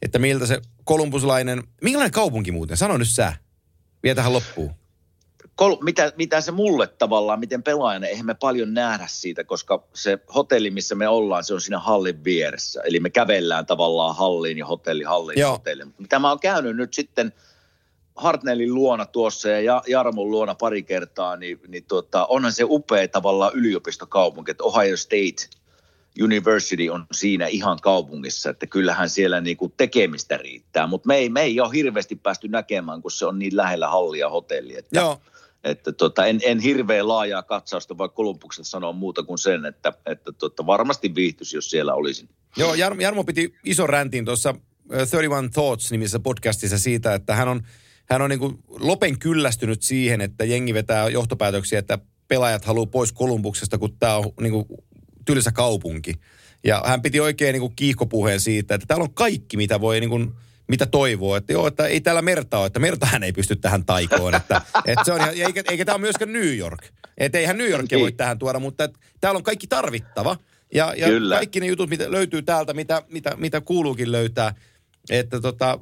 että 0.03 0.19
miltä 0.19 0.47
se 0.47 0.61
kolumbuslainen, 0.85 1.63
minkälainen 1.83 2.13
kaupunki 2.13 2.53
muuten, 2.53 2.77
sano 2.77 2.97
nyt 2.97 3.09
sä, 3.09 3.33
vielä 4.03 4.15
tähän 4.15 4.33
loppuun. 4.33 4.75
Kol, 5.57 5.77
mitä, 5.81 6.13
mitä 6.17 6.41
se 6.41 6.51
mulle 6.51 6.87
tavallaan, 6.87 7.41
miten 7.41 7.63
pelaajana, 7.63 8.07
eihän 8.07 8.27
me 8.27 8.35
paljon 8.35 8.75
nähdä 8.75 9.07
siitä, 9.09 9.45
koska 9.45 9.85
se 9.95 10.19
hotelli, 10.35 10.71
missä 10.71 10.95
me 10.95 11.09
ollaan, 11.09 11.45
se 11.45 11.55
on 11.55 11.61
siinä 11.61 11.79
hallin 11.79 12.25
vieressä. 12.25 12.83
Eli 12.85 13.01
me 13.01 13.11
kävellään 13.11 13.67
tavallaan 13.67 14.17
halliin 14.17 14.59
ja 14.59 14.67
hotelli, 14.67 15.05
halliin 15.05 15.39
ja 15.39 15.43
Joo. 15.43 15.53
hotelli. 15.53 15.83
Mitä 15.99 16.19
mä 16.19 16.29
oon 16.29 16.41
käynyt 16.41 16.77
nyt 16.77 16.95
sitten 16.95 17.33
Hartnellin 18.17 18.75
luona 18.75 19.07
tuossa 19.07 19.49
ja 19.49 19.61
Ja- 19.61 19.83
Jarmon 19.87 20.31
luona 20.31 20.55
pari 20.55 20.83
kertaa, 20.83 21.37
niin, 21.37 21.61
niin 21.69 21.85
tuota, 21.85 22.27
onhan 22.27 22.53
se 22.53 22.65
upea 22.69 23.09
tavallaan 23.09 23.53
yliopistokaupunki, 23.55 24.51
että 24.51 24.65
Ohio 24.65 24.97
State 24.97 25.49
University 26.23 26.89
on 26.89 27.07
siinä 27.13 27.47
ihan 27.47 27.79
kaupungissa, 27.83 28.51
että 28.51 28.67
kyllähän 28.67 29.11
siellä 29.11 29.41
niinku 29.41 29.73
tekemistä 29.77 30.37
riittää, 30.37 30.87
mutta 30.87 31.07
me 31.07 31.17
ei, 31.17 31.29
me 31.29 31.41
ei 31.41 31.61
ole 31.61 31.75
hirveästi 31.75 32.17
päästy 32.17 32.49
näkemään, 32.49 33.03
kun 33.03 33.11
se 33.11 33.27
on 33.27 33.39
niin 33.39 33.57
lähellä 33.57 33.89
hallia 33.89 34.29
hotelli, 34.29 34.77
että, 34.77 34.99
Joo, 34.99 35.21
että 35.65 35.93
tota, 35.93 36.27
en, 36.27 36.41
en 36.45 36.59
hirveän 36.59 37.09
laajaa 37.09 37.43
katsausta 37.43 37.99
voi 37.99 38.09
Kolumbuksesta 38.09 38.71
sanoa 38.71 38.93
muuta 38.93 39.23
kuin 39.23 39.39
sen, 39.39 39.65
että, 39.65 39.93
että 40.07 40.33
tota, 40.33 40.67
varmasti 40.67 41.15
viihtyisi, 41.15 41.57
jos 41.57 41.71
siellä 41.71 41.95
olisin. 41.95 42.29
Joo, 42.57 42.75
Jarmo, 42.75 43.01
Jarmo 43.01 43.25
piti 43.25 43.55
ison 43.65 43.89
räntin 43.89 44.25
tuossa 44.25 44.55
ö, 44.93 45.07
31 45.11 45.51
Thoughts-nimisessä 45.53 46.19
podcastissa 46.19 46.79
siitä, 46.79 47.15
että 47.15 47.35
hän 47.35 47.49
on, 47.49 47.63
hän 48.11 48.23
on 48.23 48.31
niin 48.31 48.59
lopen 48.69 49.19
kyllästynyt 49.19 49.83
siihen, 49.83 50.21
että 50.21 50.45
jengi 50.45 50.75
vetää 50.75 51.09
johtopäätöksiä, 51.09 51.79
että 51.79 51.99
pelaajat 52.29 52.65
haluaa 52.65 52.87
pois 52.87 53.13
Kolumbuksesta, 53.13 53.79
kun 53.79 53.97
tämä 53.99 54.17
on 54.17 54.33
niin 54.41 54.53
kuin 54.53 54.67
tylsä 55.25 55.53
kaupunki. 55.53 56.15
Ja 56.65 56.83
hän 56.87 57.03
piti 57.03 57.21
oikein 57.21 57.53
niin 57.53 57.61
kuin 57.61 57.77
kiihkopuheen 57.77 58.41
siitä, 58.41 58.75
että 58.75 58.87
täällä 58.87 59.03
on 59.03 59.15
kaikki, 59.15 59.57
mitä 59.57 59.81
voi 59.81 60.01
niin 60.01 60.11
kuin, 60.11 60.35
mitä 60.69 60.87
toivoo. 60.87 61.37
Että 61.37 61.53
joo, 61.53 61.67
että 61.67 61.87
ei 61.87 62.01
täällä 62.01 62.23
merta 62.23 62.59
ole, 62.59 62.67
että 62.67 62.81
mertahan 62.81 63.23
ei 63.23 63.33
pysty 63.33 63.57
tähän 63.57 63.85
taikoon. 63.85 64.35
Että, 64.35 64.61
että 64.87 65.05
se 65.05 65.13
on, 65.13 65.21
eikä, 65.21 65.63
eikä 65.71 65.85
tämä 65.85 65.95
ole 65.95 66.01
myöskään 66.01 66.33
New 66.33 66.57
York. 66.57 66.85
Että 67.19 67.39
eihän 67.39 67.59
New 67.59 67.71
Yorkia 67.71 67.99
voi 67.99 68.13
tähän 68.13 68.39
tuoda, 68.39 68.59
mutta 68.59 68.85
että 68.85 68.99
täällä 69.21 69.39
on 69.39 69.45
kaikki 69.45 69.67
tarvittava. 69.67 70.37
Ja, 70.75 70.95
ja 70.97 71.07
Kyllä. 71.07 71.37
kaikki 71.37 71.61
ne 71.61 71.67
jutut, 71.67 71.91
mitä 71.91 72.11
löytyy 72.11 72.43
täältä, 72.43 72.75
mitä, 72.75 73.03
mitä, 73.09 73.37
mitä 73.37 73.61
kuuluukin 73.61 74.13
löytää. 74.13 74.55
Että 75.11 75.41
tota, 75.41 75.79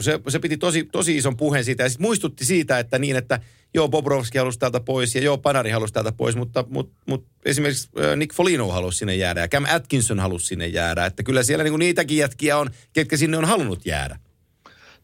se, 0.00 0.20
se 0.28 0.38
piti 0.38 0.56
tosi, 0.56 0.84
tosi 0.84 1.16
ison 1.16 1.36
puheen 1.36 1.64
siitä 1.64 1.82
ja 1.82 1.88
sitten 1.88 2.06
muistutti 2.06 2.44
siitä, 2.44 2.78
että 2.78 2.98
niin, 2.98 3.16
että 3.16 3.40
joo, 3.74 3.88
Bobrovski 3.88 4.38
halusi 4.38 4.58
täältä 4.58 4.80
pois 4.80 5.14
ja 5.14 5.20
joo, 5.20 5.38
Panari 5.38 5.70
halusi 5.70 5.92
täältä 5.92 6.12
pois, 6.12 6.36
mutta, 6.36 6.64
mutta, 6.68 6.94
mutta 7.06 7.28
esimerkiksi 7.44 7.88
Nick 8.16 8.34
Folino 8.34 8.68
halusi 8.68 8.98
sinne 8.98 9.14
jäädä 9.14 9.40
ja 9.40 9.48
Cam 9.48 9.64
Atkinson 9.68 10.20
halusi 10.20 10.46
sinne 10.46 10.66
jäädä. 10.66 11.06
Että 11.06 11.22
kyllä 11.22 11.42
siellä 11.42 11.64
niin 11.64 11.78
niitäkin 11.78 12.16
jätkiä 12.18 12.58
on, 12.58 12.70
ketkä 12.92 13.16
sinne 13.16 13.36
on 13.36 13.44
halunnut 13.44 13.86
jäädä. 13.86 14.18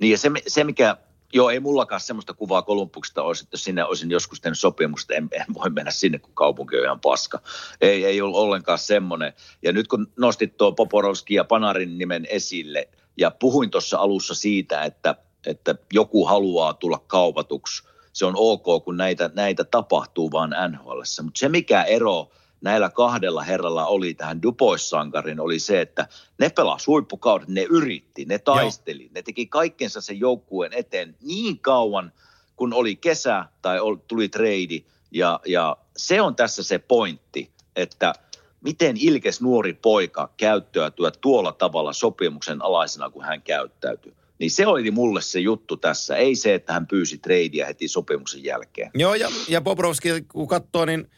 Niin 0.02 0.10
ja 0.10 0.18
se, 0.18 0.30
se 0.46 0.64
mikä, 0.64 0.96
joo 1.32 1.50
ei 1.50 1.60
mullakaan 1.60 2.00
semmoista 2.00 2.34
kuvaa 2.34 2.62
Kolumbuksesta 2.62 3.22
olisi, 3.22 3.44
että 3.44 3.56
sinne 3.56 3.84
olisin 3.84 4.10
joskus 4.10 4.40
tehnyt 4.40 4.58
sopimusta, 4.58 5.14
en, 5.14 5.28
en 5.32 5.54
voi 5.54 5.70
mennä 5.70 5.90
sinne, 5.90 6.18
kun 6.18 6.34
kaupunki 6.34 6.76
on 6.76 6.84
ihan 6.84 7.00
paska. 7.00 7.40
Ei, 7.80 8.04
ei 8.04 8.20
ollut 8.20 8.40
ollenkaan 8.40 8.78
semmoinen. 8.78 9.32
Ja 9.62 9.72
nyt 9.72 9.88
kun 9.88 10.12
nostit 10.16 10.56
tuo 10.56 10.72
Poporovski 10.72 11.34
ja 11.34 11.44
Panarin 11.44 11.98
nimen 11.98 12.26
esille, 12.30 12.88
ja 13.16 13.30
puhuin 13.30 13.70
tuossa 13.70 13.98
alussa 13.98 14.34
siitä, 14.34 14.82
että, 14.82 15.14
että 15.46 15.74
joku 15.92 16.26
haluaa 16.26 16.74
tulla 16.74 17.04
kaupatuksi, 17.06 17.82
se 18.12 18.26
on 18.26 18.34
ok, 18.36 18.84
kun 18.84 18.96
näitä, 18.96 19.30
näitä 19.34 19.64
tapahtuu 19.64 20.32
vaan 20.32 20.54
NHL. 20.70 21.00
Mutta 21.22 21.38
se 21.38 21.48
mikä 21.48 21.82
ero 21.82 22.30
näillä 22.62 22.90
kahdella 22.90 23.42
herralla 23.42 23.86
oli 23.86 24.14
tähän 24.14 24.42
Dupois-sankarin, 24.42 25.40
oli 25.40 25.58
se, 25.58 25.80
että 25.80 26.08
ne 26.38 26.48
pelasi 26.48 26.86
huippukaudet, 26.86 27.48
ne 27.48 27.62
yritti, 27.70 28.24
ne 28.24 28.38
taisteli, 28.38 29.02
Joo. 29.02 29.10
ne 29.14 29.22
teki 29.22 29.46
kaikkensa 29.46 30.00
sen 30.00 30.20
joukkueen 30.20 30.72
eteen 30.72 31.16
niin 31.22 31.58
kauan, 31.58 32.12
kun 32.56 32.72
oli 32.72 32.96
kesä 32.96 33.44
tai 33.62 33.78
tuli 34.08 34.28
treidi. 34.28 34.84
Ja, 35.10 35.40
ja 35.46 35.76
se 35.96 36.20
on 36.20 36.36
tässä 36.36 36.62
se 36.62 36.78
pointti, 36.78 37.50
että 37.76 38.14
miten 38.60 38.96
ilkes 38.98 39.40
nuori 39.40 39.72
poika 39.72 40.30
käyttäytyy 40.36 41.10
tuolla 41.20 41.52
tavalla 41.52 41.92
sopimuksen 41.92 42.62
alaisena, 42.62 43.10
kun 43.10 43.24
hän 43.24 43.42
käyttäytyy. 43.42 44.14
Niin 44.38 44.50
se 44.50 44.66
oli 44.66 44.90
mulle 44.90 45.20
se 45.20 45.40
juttu 45.40 45.76
tässä, 45.76 46.16
ei 46.16 46.34
se, 46.34 46.54
että 46.54 46.72
hän 46.72 46.86
pyysi 46.86 47.18
treidiä 47.18 47.66
heti 47.66 47.88
sopimuksen 47.88 48.44
jälkeen. 48.44 48.90
Joo, 48.94 49.14
ja, 49.14 49.28
ja 49.48 49.60
Bobrovski, 49.60 50.08
kun 50.32 50.48
katsoo, 50.48 50.84
niin 50.84 51.10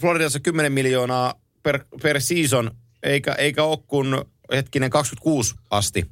Floridassa 0.00 0.40
10 0.40 0.72
miljoonaa 0.72 1.34
per, 1.62 1.84
per 2.02 2.20
season, 2.20 2.70
eikä, 3.02 3.32
eikä 3.32 3.64
ole 3.64 3.78
kun 3.86 4.24
hetkinen 4.52 4.90
26 4.90 5.54
asti 5.70 6.06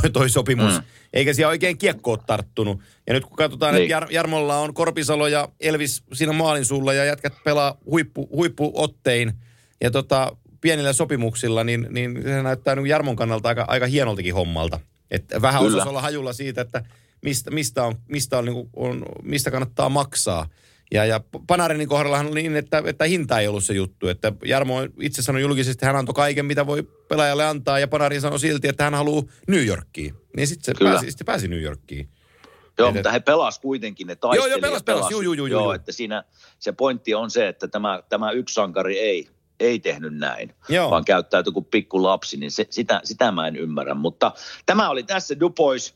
toi, 0.00 0.10
toi 0.10 0.30
sopimus. 0.30 0.72
Mm. 0.72 0.82
Eikä 1.12 1.32
siellä 1.32 1.50
oikein 1.50 1.78
kiekko 1.78 2.10
ole 2.10 2.18
tarttunut. 2.26 2.80
Ja 3.06 3.12
nyt 3.12 3.24
kun 3.24 3.36
katsotaan, 3.36 3.74
niin. 3.74 3.82
että 3.82 3.92
Jar, 3.92 4.06
Jarmolla 4.10 4.58
on 4.58 4.74
Korpisalo 4.74 5.26
ja 5.26 5.48
Elvis 5.60 6.02
siinä 6.12 6.32
maalin 6.32 6.64
sulla 6.64 6.92
ja 6.92 7.04
jätkät 7.04 7.32
pelaa 7.44 7.78
huippu, 7.86 8.28
huippuottein 8.32 9.32
ja 9.80 9.90
tota, 9.90 10.36
pienillä 10.60 10.92
sopimuksilla, 10.92 11.64
niin, 11.64 11.86
niin 11.90 12.22
se 12.22 12.42
näyttää 12.42 12.74
niin 12.74 12.86
Jarmon 12.86 13.16
kannalta 13.16 13.48
aika, 13.48 13.64
aika 13.68 13.86
hienoltakin 13.86 14.34
hommalta. 14.34 14.80
Että 15.10 15.42
vähän 15.42 15.62
osaisi 15.62 15.88
olla 15.88 16.02
hajulla 16.02 16.32
siitä, 16.32 16.60
että 16.60 16.84
mistä, 17.22 17.50
mistä, 17.50 17.84
on, 17.84 17.94
mistä, 18.08 18.38
on, 18.38 18.44
niin 18.44 18.70
on, 18.76 19.02
mistä 19.22 19.50
kannattaa 19.50 19.88
maksaa. 19.88 20.48
Ja, 20.92 21.04
ja 21.04 21.20
Panarinin 21.46 21.88
kohdallahan 21.88 22.26
oli 22.26 22.42
niin, 22.42 22.56
että, 22.56 22.82
että 22.86 23.04
hinta 23.04 23.40
ei 23.40 23.48
ollut 23.48 23.64
se 23.64 23.74
juttu. 23.74 24.08
Että 24.08 24.32
Jarmo 24.44 24.76
itse 25.00 25.22
sanoi 25.22 25.42
julkisesti, 25.42 25.72
että 25.72 25.86
hän 25.86 25.96
antoi 25.96 26.14
kaiken, 26.14 26.46
mitä 26.46 26.66
voi 26.66 26.82
pelaajalle 26.82 27.44
antaa. 27.44 27.78
Ja 27.78 27.88
Panarin 27.88 28.20
sanoi 28.20 28.38
silti, 28.38 28.68
että 28.68 28.84
hän 28.84 28.94
haluaa 28.94 29.22
New 29.48 29.66
Yorkiin. 29.66 30.14
Niin 30.36 30.46
sitten 30.46 30.74
se 30.74 30.84
pääsi, 30.84 31.10
sit 31.10 31.26
pääsi 31.26 31.48
New 31.48 31.62
Yorkiin. 31.62 32.08
Joo, 32.78 32.88
et, 32.88 32.94
mutta 32.94 33.10
he 33.10 33.20
pelas 33.20 33.58
kuitenkin, 33.58 34.06
ne 34.06 34.16
taisteli. 34.16 34.50
Joo, 34.50 34.56
joo, 34.56 34.60
pelas, 34.60 34.82
pelas, 34.82 35.10
juu, 35.10 35.20
juu, 35.20 35.32
juu, 35.32 35.46
joo, 35.46 35.62
juu. 35.62 35.70
että 35.70 35.92
siinä 35.92 36.24
se 36.58 36.72
pointti 36.72 37.14
on 37.14 37.30
se, 37.30 37.48
että 37.48 37.68
tämä, 37.68 38.02
tämä 38.08 38.30
yksi 38.30 38.54
sankari 38.54 38.98
ei, 38.98 39.28
ei 39.60 39.78
tehnyt 39.78 40.14
näin, 40.14 40.54
Joo. 40.68 40.90
vaan 40.90 41.04
käyttäytyi 41.04 41.52
kuin 41.52 41.64
pikku 41.64 42.02
lapsi, 42.02 42.36
niin 42.36 42.50
se, 42.50 42.66
sitä, 42.70 43.00
sitä 43.04 43.32
mä 43.32 43.46
en 43.46 43.56
ymmärrä. 43.56 43.94
Mutta 43.94 44.32
tämä 44.66 44.90
oli 44.90 45.02
tässä 45.02 45.40
Dupois 45.40 45.94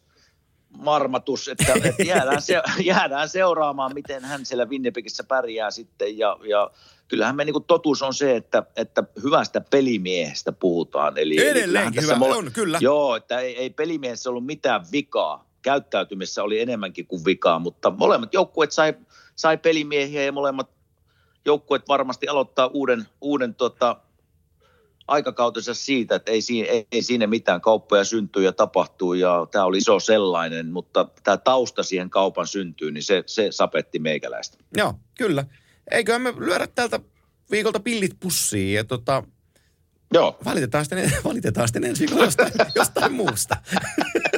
marmatus, 0.79 1.49
että, 1.49 1.73
että 1.85 2.03
jäädään, 2.03 2.43
se, 2.43 2.63
jäädään 2.85 3.29
seuraamaan, 3.29 3.95
miten 3.95 4.25
hän 4.25 4.47
siellä 4.47 4.65
Winnipegissä 4.65 5.25
pärjää 5.25 5.71
sitten. 5.71 6.19
Ja, 6.19 6.37
ja 6.49 6.71
kyllähän 7.09 7.37
me 7.37 7.45
niin 7.45 7.53
kuin 7.53 7.65
totuus 7.65 8.03
on 8.03 8.15
se, 8.15 8.37
että, 8.37 8.63
että 8.77 9.05
hyvästä 9.23 9.61
pelimiehestä 9.61 10.53
puhutaan. 10.53 11.19
Eli, 11.19 11.39
eli 11.39 11.49
Edelleenkin 11.49 12.03
hyvä, 12.03 12.15
mole- 12.15 12.37
on 12.37 12.51
kyllä. 12.53 12.79
Joo, 12.81 13.17
että 13.17 13.41
ei, 13.41 13.57
ei 13.57 13.71
pelimiehessä 13.71 14.31
ollut 14.31 14.47
mitään 14.47 14.85
vikaa. 14.93 15.47
Käyttäytymisessä 15.63 16.43
oli 16.43 16.61
enemmänkin 16.61 17.07
kuin 17.07 17.25
vikaa, 17.25 17.59
mutta 17.59 17.91
molemmat 17.91 18.35
joukkueet 18.35 18.73
sai, 18.73 18.95
sai 19.37 19.59
pelimiehiä 19.59 20.25
ja 20.25 20.33
molemmat 20.33 20.71
joukkueet 21.45 21.89
varmasti 21.89 22.29
aloittaa 22.29 22.67
uuden, 22.67 23.07
uuden 23.21 23.55
tota, 23.55 23.97
aikakautensa 25.09 25.75
siitä, 25.75 26.15
että 26.15 26.33
ei, 26.33 26.43
siinä- 26.43 26.69
ei, 26.69 26.87
ei 26.93 27.03
siinä 27.03 27.27
mitään 27.27 27.61
kauppoja 27.61 28.05
syntyy 28.05 28.45
ja 28.45 28.53
tapahtuu 28.53 29.15
ja 29.15 29.47
tämä 29.51 29.65
oli 29.65 29.79
iso 29.79 30.01
sellainen, 30.01 30.73
mutta 30.73 31.09
tämä 31.23 31.37
tausta 31.37 31.83
siihen 31.83 32.11
kaupan 32.11 32.47
syntyy, 32.47 32.91
niin 32.91 33.03
se, 33.03 33.23
se 33.27 33.49
sapetti 33.51 33.99
meikäläistä. 33.99 34.59
Joo, 34.77 34.95
kyllä. 35.19 35.45
Eiköhän 35.91 36.23
me 36.23 36.35
lyödä 36.39 36.67
tältä 36.67 37.01
viikolta 37.51 37.81
pillit 37.81 38.17
pussiin 38.21 38.75
ja 38.75 38.85
tota, 38.85 39.23
Joo, 40.15 40.39
valitetaan 40.45 40.85
sitten, 40.85 41.13
valitetaan 41.25 41.69
sitten 41.69 41.85
ensi 41.85 42.01
viikolla 42.01 42.25
jostain, 42.25 42.53
jostain 42.75 43.13
muusta. 43.13 43.57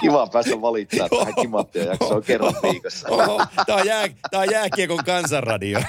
kiva 0.00 0.26
päästä 0.26 0.60
valittaa 0.60 1.08
tähän 1.08 1.34
kimanttia 1.42 1.84
jaksoon 1.84 2.22
kerran 2.22 2.54
viikossa. 2.62 3.08
Oho, 3.08 3.46
tämä 3.66 3.78
on, 3.78 3.86
jää, 3.86 4.08
tää 4.30 4.40
on 4.40 4.50
jääkiekon 4.50 5.04
kansanradio. 5.04 5.80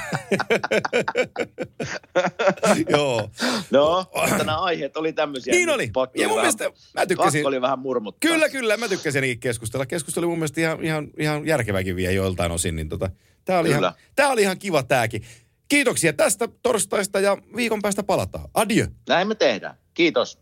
Joo. 2.89 3.29
No, 3.71 4.05
mutta 4.21 4.37
nämä 4.37 4.59
aiheet 4.59 4.97
oli 4.97 5.13
tämmöisiä. 5.13 5.53
Niin 5.53 5.69
oli. 5.69 5.89
pakko 5.93 6.21
Ja 6.21 6.27
mun 6.27 6.37
vähän- 6.37 6.53
mielestä 6.57 6.81
mä 6.99 7.05
tykkäsin. 7.05 7.39
Pakko 7.39 7.47
oli 7.47 7.61
vähän 7.61 7.79
murmuttaa. 7.79 8.29
Kyllä, 8.29 8.49
kyllä. 8.49 8.77
Mä 8.77 8.87
tykkäsin 8.87 9.17
ainakin 9.19 9.39
keskustella. 9.39 9.85
Keskustelu 9.85 10.25
oli 10.25 10.29
mun 10.29 10.39
mielestä 10.39 10.61
ihan, 10.61 10.83
ihan, 10.83 11.07
ihan 11.19 11.47
järkeväkin 11.47 11.95
vielä 11.95 12.13
joiltain 12.13 12.51
osin. 12.51 12.75
Niin 12.75 12.89
tota, 12.89 13.09
tää, 13.45 13.59
oli 13.59 13.69
ihan, 13.69 13.93
tää 14.15 14.29
oli 14.29 14.41
ihan 14.41 14.59
kiva 14.59 14.83
tääkin. 14.83 15.23
Kiitoksia 15.67 16.13
tästä 16.13 16.47
torstaista 16.63 17.19
ja 17.19 17.37
viikon 17.55 17.81
päästä 17.81 18.03
palataan. 18.03 18.49
Adieu. 18.53 18.87
Näin 19.09 19.27
me 19.27 19.35
tehdään. 19.35 19.75
Kiitos. 19.93 20.39